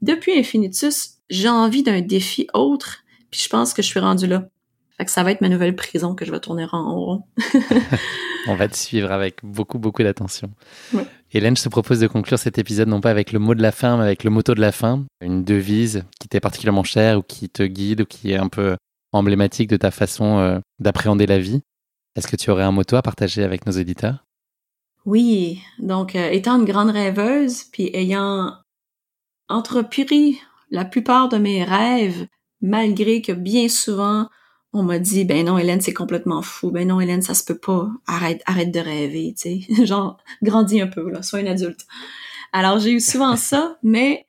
Depuis 0.03 0.39
Infinitus, 0.39 1.15
j'ai 1.29 1.49
envie 1.49 1.83
d'un 1.83 2.01
défi 2.01 2.47
autre. 2.55 3.03
Puis 3.33 3.41
je 3.43 3.49
pense 3.49 3.75
que 3.75 3.83
je 3.83 3.89
suis 3.89 4.01
rendue 4.01 4.29
là. 4.29 4.49
Fait 4.97 5.05
que 5.05 5.11
ça 5.11 5.25
va 5.25 5.33
être 5.33 5.41
ma 5.41 5.49
nouvelle 5.49 5.75
prison 5.75 6.15
que 6.15 6.25
je 6.25 6.31
vais 6.31 6.41
tourner 6.41 6.67
en 6.71 6.95
rond. 6.95 7.23
On 8.47 8.55
va 8.55 8.69
te 8.69 8.77
suivre 8.77 9.11
avec 9.11 9.41
beaucoup, 9.43 9.79
beaucoup 9.79 10.05
d'attention. 10.05 10.51
Hélène, 11.33 11.57
je 11.57 11.65
te 11.65 11.69
propose 11.69 11.99
de 11.99 12.07
conclure 12.07 12.39
cet 12.39 12.59
épisode 12.59 12.89
non 12.89 13.01
pas 13.01 13.11
avec 13.11 13.33
le 13.33 13.39
mot 13.39 13.55
de 13.55 13.63
la 13.63 13.73
fin, 13.73 13.97
mais 13.97 14.05
avec 14.05 14.23
le 14.23 14.31
motto 14.31 14.55
de 14.55 14.61
la 14.61 14.73
fin, 14.73 15.05
une 15.21 15.45
devise 15.45 16.05
qui 16.21 16.29
t'est 16.29 16.41
particulièrement 16.41 16.85
chère 16.85 17.19
ou 17.19 17.23
qui 17.23 17.49
te 17.49 17.65
guide 17.65 18.03
ou 18.03 18.05
qui 18.05 18.33
est 18.33 18.37
un 18.37 18.49
peu 18.49 18.77
emblématique 19.13 19.69
de 19.69 19.77
ta 19.77 19.91
façon 19.91 20.39
euh, 20.39 20.59
d'appréhender 20.79 21.27
la 21.27 21.39
vie. 21.39 21.63
Est-ce 22.15 22.29
que 22.29 22.37
tu 22.37 22.51
aurais 22.51 22.63
un 22.63 22.73
motto 22.73 22.97
à 22.97 23.03
partager 23.03 23.43
avec 23.43 23.67
nos 23.67 23.73
éditeurs 23.73 24.25
Oui, 25.05 25.61
donc 25.81 26.15
euh, 26.15 26.31
étant 26.31 26.59
une 26.59 26.65
grande 26.65 26.91
rêveuse, 26.91 27.65
puis 27.65 27.91
ayant 27.93 28.55
entrepris 29.49 30.41
la 30.71 30.85
plupart 30.85 31.29
de 31.29 31.39
mes 31.39 31.65
rêves, 31.65 32.27
malgré 32.61 33.21
que 33.21 33.33
bien 33.33 33.69
souvent 33.69 34.29
on 34.77 34.83
m'a 34.83 34.99
dit 34.99 35.25
ben 35.25 35.47
non 35.47 35.59
Hélène 35.59 35.81
c'est 35.81 35.95
complètement 35.95 36.43
fou. 36.43 36.71
Ben 36.71 36.87
non 36.89 37.01
Hélène 37.01 37.23
ça 37.23 37.35
se 37.35 37.45
peut 37.45 37.59
pas. 37.59 37.89
Arrête 38.07 38.43
arrête 38.47 38.71
de 38.71 38.81
rêver 38.81 39.35
tu 39.37 39.65
sais. 39.65 39.85
Genre 39.87 40.19
grandis 40.43 40.81
un 40.81 40.87
peu 40.87 41.09
là. 41.11 41.23
Sois 41.23 41.41
une 41.41 41.49
adulte. 41.49 41.87
Alors 42.53 42.79
j'ai 42.79 42.93
eu 42.93 43.01
souvent 43.01 43.37
ça 43.37 43.79
mais 43.83 44.27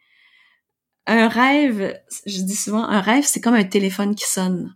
un 1.05 1.27
rêve 1.27 1.97
je 2.25 2.41
dis 2.41 2.55
souvent 2.55 2.83
un 2.83 3.01
rêve 3.01 3.25
c'est 3.25 3.41
comme 3.41 3.55
un 3.55 3.63
téléphone 3.63 4.15
qui 4.15 4.27
sonne. 4.27 4.75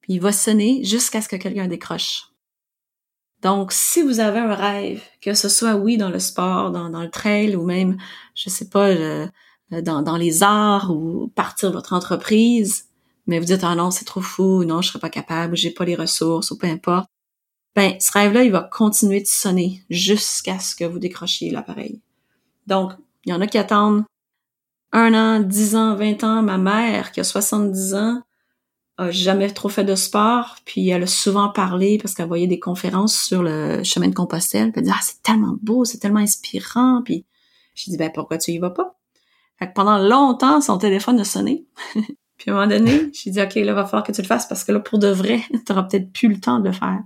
Puis 0.00 0.14
il 0.14 0.20
va 0.20 0.32
sonner 0.32 0.82
jusqu'à 0.84 1.20
ce 1.20 1.28
que 1.28 1.36
quelqu'un 1.36 1.68
décroche. 1.68 2.24
Donc 3.42 3.72
si 3.72 4.02
vous 4.02 4.20
avez 4.20 4.40
un 4.40 4.54
rêve 4.54 5.02
que 5.20 5.34
ce 5.34 5.48
soit 5.48 5.76
oui 5.76 5.96
dans 5.96 6.10
le 6.10 6.18
sport 6.18 6.72
dans, 6.72 6.90
dans 6.90 7.02
le 7.02 7.10
trail 7.10 7.54
ou 7.54 7.64
même 7.64 7.96
je 8.34 8.50
sais 8.50 8.68
pas 8.68 8.94
dans, 9.70 10.02
dans 10.02 10.16
les 10.16 10.42
arts 10.42 10.90
ou 10.90 11.28
partir 11.34 11.70
votre 11.70 11.92
entreprise 11.92 12.87
mais 13.28 13.38
vous 13.38 13.44
dites 13.44 13.62
ah 13.62 13.76
non 13.76 13.92
c'est 13.92 14.04
trop 14.04 14.22
fou, 14.22 14.64
non 14.64 14.82
je 14.82 14.88
serais 14.88 14.98
pas 14.98 15.10
capable, 15.10 15.56
j'ai 15.56 15.70
pas 15.70 15.84
les 15.84 15.94
ressources 15.94 16.50
ou 16.50 16.58
peu 16.58 16.66
importe, 16.66 17.08
ben 17.76 17.94
ce 18.00 18.10
rêve-là 18.12 18.42
il 18.42 18.50
va 18.50 18.62
continuer 18.62 19.20
de 19.20 19.26
sonner 19.26 19.84
jusqu'à 19.90 20.58
ce 20.58 20.74
que 20.74 20.84
vous 20.84 20.98
décrochiez 20.98 21.50
l'appareil. 21.50 22.00
Donc 22.66 22.92
il 23.24 23.30
y 23.30 23.32
en 23.34 23.40
a 23.40 23.46
qui 23.46 23.58
attendent 23.58 24.04
un 24.92 25.14
an, 25.14 25.40
dix 25.40 25.76
ans, 25.76 25.94
vingt 25.94 26.24
ans. 26.24 26.42
Ma 26.42 26.58
mère 26.58 27.12
qui 27.12 27.20
a 27.20 27.24
70 27.24 27.94
ans 27.94 28.22
a 28.96 29.10
jamais 29.10 29.50
trop 29.50 29.68
fait 29.68 29.84
de 29.84 29.94
sport, 29.94 30.56
puis 30.64 30.88
elle 30.88 31.04
a 31.04 31.06
souvent 31.06 31.50
parlé 31.50 31.98
parce 31.98 32.14
qu'elle 32.14 32.26
voyait 32.26 32.48
des 32.48 32.58
conférences 32.58 33.16
sur 33.16 33.42
le 33.44 33.84
chemin 33.84 34.08
de 34.08 34.14
Compostelle, 34.14 34.72
puis 34.72 34.80
elle 34.80 34.86
dit 34.86 34.92
ah 34.92 35.00
c'est 35.02 35.22
tellement 35.22 35.56
beau, 35.62 35.84
c'est 35.84 35.98
tellement 35.98 36.18
inspirant, 36.18 37.02
puis 37.04 37.24
j'ai 37.74 37.92
dit 37.92 37.96
ben 37.96 38.10
pourquoi 38.12 38.38
tu 38.38 38.52
y 38.52 38.58
vas 38.58 38.70
pas? 38.70 38.98
Fait 39.58 39.68
que 39.68 39.72
pendant 39.72 39.98
longtemps 39.98 40.60
son 40.60 40.78
téléphone 40.78 41.20
a 41.20 41.24
sonné. 41.24 41.66
Puis 42.38 42.50
à 42.50 42.54
un 42.54 42.56
moment 42.56 42.68
donné, 42.68 43.10
j'ai 43.12 43.30
dit, 43.30 43.42
OK, 43.42 43.56
là, 43.56 43.74
va 43.74 43.84
falloir 43.84 44.04
que 44.04 44.12
tu 44.12 44.22
le 44.22 44.26
fasses 44.26 44.46
parce 44.46 44.64
que 44.64 44.72
là, 44.72 44.80
pour 44.80 44.98
de 44.98 45.08
vrai, 45.08 45.40
tu 45.50 45.58
n'auras 45.68 45.82
peut-être 45.82 46.12
plus 46.12 46.28
le 46.28 46.40
temps 46.40 46.60
de 46.60 46.68
le 46.68 46.72
faire. 46.72 47.02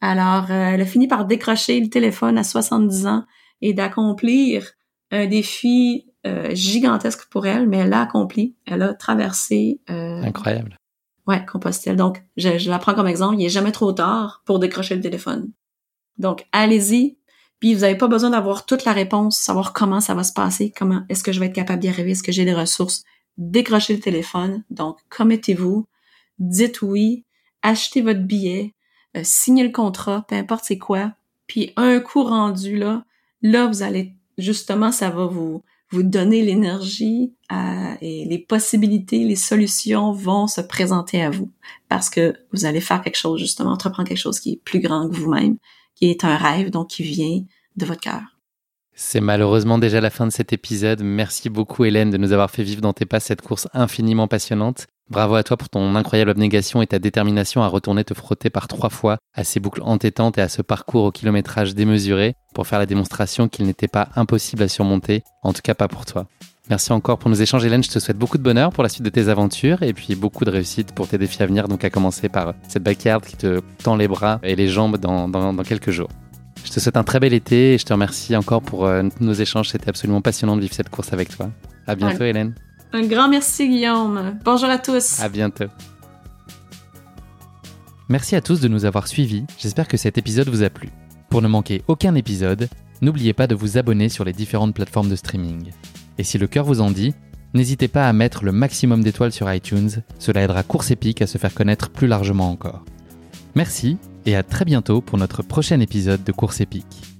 Alors, 0.00 0.50
euh, 0.50 0.70
elle 0.72 0.80
a 0.80 0.86
fini 0.86 1.08
par 1.08 1.26
décrocher 1.26 1.78
le 1.80 1.90
téléphone 1.90 2.38
à 2.38 2.44
70 2.44 3.06
ans 3.06 3.24
et 3.60 3.74
d'accomplir 3.74 4.70
un 5.10 5.26
défi 5.26 6.06
euh, 6.26 6.54
gigantesque 6.54 7.28
pour 7.28 7.46
elle, 7.46 7.68
mais 7.68 7.78
elle 7.78 7.90
l'a 7.90 8.02
accompli. 8.02 8.54
Elle 8.66 8.82
a 8.82 8.94
traversé... 8.94 9.80
Euh, 9.90 10.22
Incroyable. 10.22 10.76
Ouais, 11.26 11.44
Compostelle. 11.44 11.96
Donc, 11.96 12.22
je, 12.36 12.56
je 12.56 12.70
la 12.70 12.78
prends 12.78 12.94
comme 12.94 13.06
exemple. 13.06 13.36
Il 13.38 13.44
est 13.44 13.50
jamais 13.50 13.72
trop 13.72 13.92
tard 13.92 14.42
pour 14.46 14.58
décrocher 14.58 14.94
le 14.94 15.02
téléphone. 15.02 15.50
Donc, 16.16 16.46
allez-y. 16.52 17.18
Puis, 17.58 17.74
vous 17.74 17.80
n'avez 17.80 17.96
pas 17.96 18.08
besoin 18.08 18.30
d'avoir 18.30 18.64
toute 18.64 18.86
la 18.86 18.92
réponse, 18.92 19.36
savoir 19.36 19.74
comment 19.74 20.00
ça 20.00 20.14
va 20.14 20.24
se 20.24 20.32
passer, 20.32 20.72
comment 20.74 21.02
est-ce 21.10 21.22
que 21.22 21.32
je 21.32 21.40
vais 21.40 21.46
être 21.46 21.54
capable 21.54 21.80
d'y 21.80 21.88
arriver, 21.88 22.12
est-ce 22.12 22.22
que 22.22 22.32
j'ai 22.32 22.46
les 22.46 22.54
ressources 22.54 23.04
décrochez 23.38 23.94
le 23.94 24.00
téléphone. 24.00 24.64
Donc, 24.70 24.98
commettez-vous, 25.08 25.86
dites 26.38 26.82
oui, 26.82 27.24
achetez 27.62 28.02
votre 28.02 28.20
billet, 28.20 28.74
euh, 29.16 29.22
signez 29.24 29.64
le 29.64 29.72
contrat, 29.72 30.24
peu 30.28 30.36
importe 30.36 30.64
c'est 30.64 30.78
quoi. 30.78 31.12
Puis 31.46 31.72
un 31.76 32.00
coup 32.00 32.22
rendu 32.22 32.76
là, 32.76 33.04
là 33.42 33.66
vous 33.66 33.82
allez 33.82 34.14
justement, 34.38 34.92
ça 34.92 35.10
va 35.10 35.26
vous 35.26 35.62
vous 35.92 36.02
donner 36.04 36.42
l'énergie 36.42 37.34
euh, 37.50 37.94
et 38.00 38.24
les 38.24 38.38
possibilités, 38.38 39.24
les 39.24 39.36
solutions 39.36 40.12
vont 40.12 40.46
se 40.46 40.60
présenter 40.60 41.20
à 41.20 41.30
vous 41.30 41.50
parce 41.88 42.08
que 42.08 42.34
vous 42.52 42.64
allez 42.64 42.80
faire 42.80 43.02
quelque 43.02 43.18
chose 43.18 43.40
justement, 43.40 43.72
entreprendre 43.72 44.08
quelque 44.08 44.18
chose 44.18 44.38
qui 44.38 44.52
est 44.52 44.60
plus 44.64 44.78
grand 44.78 45.08
que 45.08 45.16
vous-même, 45.16 45.56
qui 45.96 46.06
est 46.06 46.24
un 46.24 46.36
rêve 46.36 46.70
donc 46.70 46.88
qui 46.90 47.02
vient 47.02 47.42
de 47.76 47.86
votre 47.86 48.00
cœur. 48.00 48.39
C'est 49.02 49.22
malheureusement 49.22 49.78
déjà 49.78 49.98
la 50.02 50.10
fin 50.10 50.26
de 50.26 50.30
cet 50.30 50.52
épisode. 50.52 51.00
Merci 51.02 51.48
beaucoup 51.48 51.86
Hélène 51.86 52.10
de 52.10 52.18
nous 52.18 52.32
avoir 52.32 52.50
fait 52.50 52.62
vivre 52.62 52.82
dans 52.82 52.92
tes 52.92 53.06
pas 53.06 53.18
cette 53.18 53.40
course 53.40 53.66
infiniment 53.72 54.28
passionnante. 54.28 54.88
Bravo 55.08 55.36
à 55.36 55.42
toi 55.42 55.56
pour 55.56 55.70
ton 55.70 55.94
incroyable 55.96 56.30
abnégation 56.30 56.82
et 56.82 56.86
ta 56.86 56.98
détermination 56.98 57.62
à 57.62 57.66
retourner 57.66 58.04
te 58.04 58.12
frotter 58.12 58.50
par 58.50 58.68
trois 58.68 58.90
fois 58.90 59.16
à 59.34 59.42
ces 59.42 59.58
boucles 59.58 59.80
entêtantes 59.84 60.36
et 60.36 60.42
à 60.42 60.50
ce 60.50 60.60
parcours 60.60 61.04
au 61.04 61.12
kilométrage 61.12 61.74
démesuré 61.74 62.34
pour 62.54 62.66
faire 62.66 62.78
la 62.78 62.84
démonstration 62.84 63.48
qu'il 63.48 63.64
n'était 63.64 63.88
pas 63.88 64.10
impossible 64.16 64.64
à 64.64 64.68
surmonter, 64.68 65.22
en 65.42 65.54
tout 65.54 65.62
cas 65.62 65.74
pas 65.74 65.88
pour 65.88 66.04
toi. 66.04 66.26
Merci 66.68 66.92
encore 66.92 67.18
pour 67.18 67.30
nos 67.30 67.36
échanges 67.36 67.64
Hélène, 67.64 67.82
je 67.82 67.90
te 67.90 67.98
souhaite 67.98 68.18
beaucoup 68.18 68.38
de 68.38 68.42
bonheur 68.42 68.70
pour 68.70 68.82
la 68.82 68.90
suite 68.90 69.02
de 69.02 69.10
tes 69.10 69.28
aventures 69.28 69.82
et 69.82 69.94
puis 69.94 70.14
beaucoup 70.14 70.44
de 70.44 70.50
réussite 70.50 70.92
pour 70.94 71.08
tes 71.08 71.16
défis 71.16 71.42
à 71.42 71.46
venir, 71.46 71.68
donc 71.68 71.84
à 71.84 71.90
commencer 71.90 72.28
par 72.28 72.52
cette 72.68 72.82
backyard 72.82 73.22
qui 73.22 73.38
te 73.38 73.60
tend 73.82 73.96
les 73.96 74.08
bras 74.08 74.40
et 74.42 74.54
les 74.56 74.68
jambes 74.68 74.98
dans, 74.98 75.26
dans 75.26 75.64
quelques 75.64 75.90
jours. 75.90 76.10
Je 76.64 76.70
te 76.70 76.80
souhaite 76.80 76.96
un 76.96 77.04
très 77.04 77.20
bel 77.20 77.32
été 77.32 77.74
et 77.74 77.78
je 77.78 77.84
te 77.84 77.92
remercie 77.92 78.36
encore 78.36 78.62
pour 78.62 78.86
euh, 78.86 79.02
nos 79.20 79.32
échanges. 79.32 79.70
C'était 79.70 79.88
absolument 79.88 80.20
passionnant 80.20 80.56
de 80.56 80.60
vivre 80.60 80.74
cette 80.74 80.88
course 80.90 81.12
avec 81.12 81.28
toi. 81.36 81.50
À 81.86 81.94
bientôt, 81.94 82.24
Hélène. 82.24 82.54
Un 82.92 83.06
grand 83.06 83.28
merci, 83.28 83.68
Guillaume. 83.68 84.38
Bonjour 84.44 84.68
à 84.68 84.78
tous. 84.78 85.20
À 85.20 85.28
bientôt. 85.28 85.66
Merci 88.08 88.34
à 88.34 88.40
tous 88.40 88.60
de 88.60 88.68
nous 88.68 88.84
avoir 88.84 89.06
suivis. 89.06 89.44
J'espère 89.58 89.86
que 89.86 89.96
cet 89.96 90.18
épisode 90.18 90.48
vous 90.48 90.64
a 90.64 90.70
plu. 90.70 90.88
Pour 91.28 91.42
ne 91.42 91.48
manquer 91.48 91.82
aucun 91.86 92.16
épisode, 92.16 92.68
n'oubliez 93.00 93.32
pas 93.32 93.46
de 93.46 93.54
vous 93.54 93.78
abonner 93.78 94.08
sur 94.08 94.24
les 94.24 94.32
différentes 94.32 94.74
plateformes 94.74 95.08
de 95.08 95.14
streaming. 95.14 95.70
Et 96.18 96.24
si 96.24 96.36
le 96.36 96.48
cœur 96.48 96.64
vous 96.64 96.80
en 96.80 96.90
dit, 96.90 97.14
n'hésitez 97.54 97.86
pas 97.86 98.08
à 98.08 98.12
mettre 98.12 98.44
le 98.44 98.50
maximum 98.50 99.04
d'étoiles 99.04 99.32
sur 99.32 99.52
iTunes, 99.52 100.02
cela 100.18 100.42
aidera 100.42 100.64
Course 100.64 100.90
Épique 100.90 101.22
à 101.22 101.28
se 101.28 101.38
faire 101.38 101.54
connaître 101.54 101.90
plus 101.90 102.08
largement 102.08 102.50
encore. 102.50 102.84
Merci 103.54 103.96
et 104.26 104.36
à 104.36 104.42
très 104.42 104.64
bientôt 104.64 105.00
pour 105.00 105.18
notre 105.18 105.42
prochain 105.42 105.80
épisode 105.80 106.24
de 106.24 106.32
Course 106.32 106.60
épique. 106.60 107.19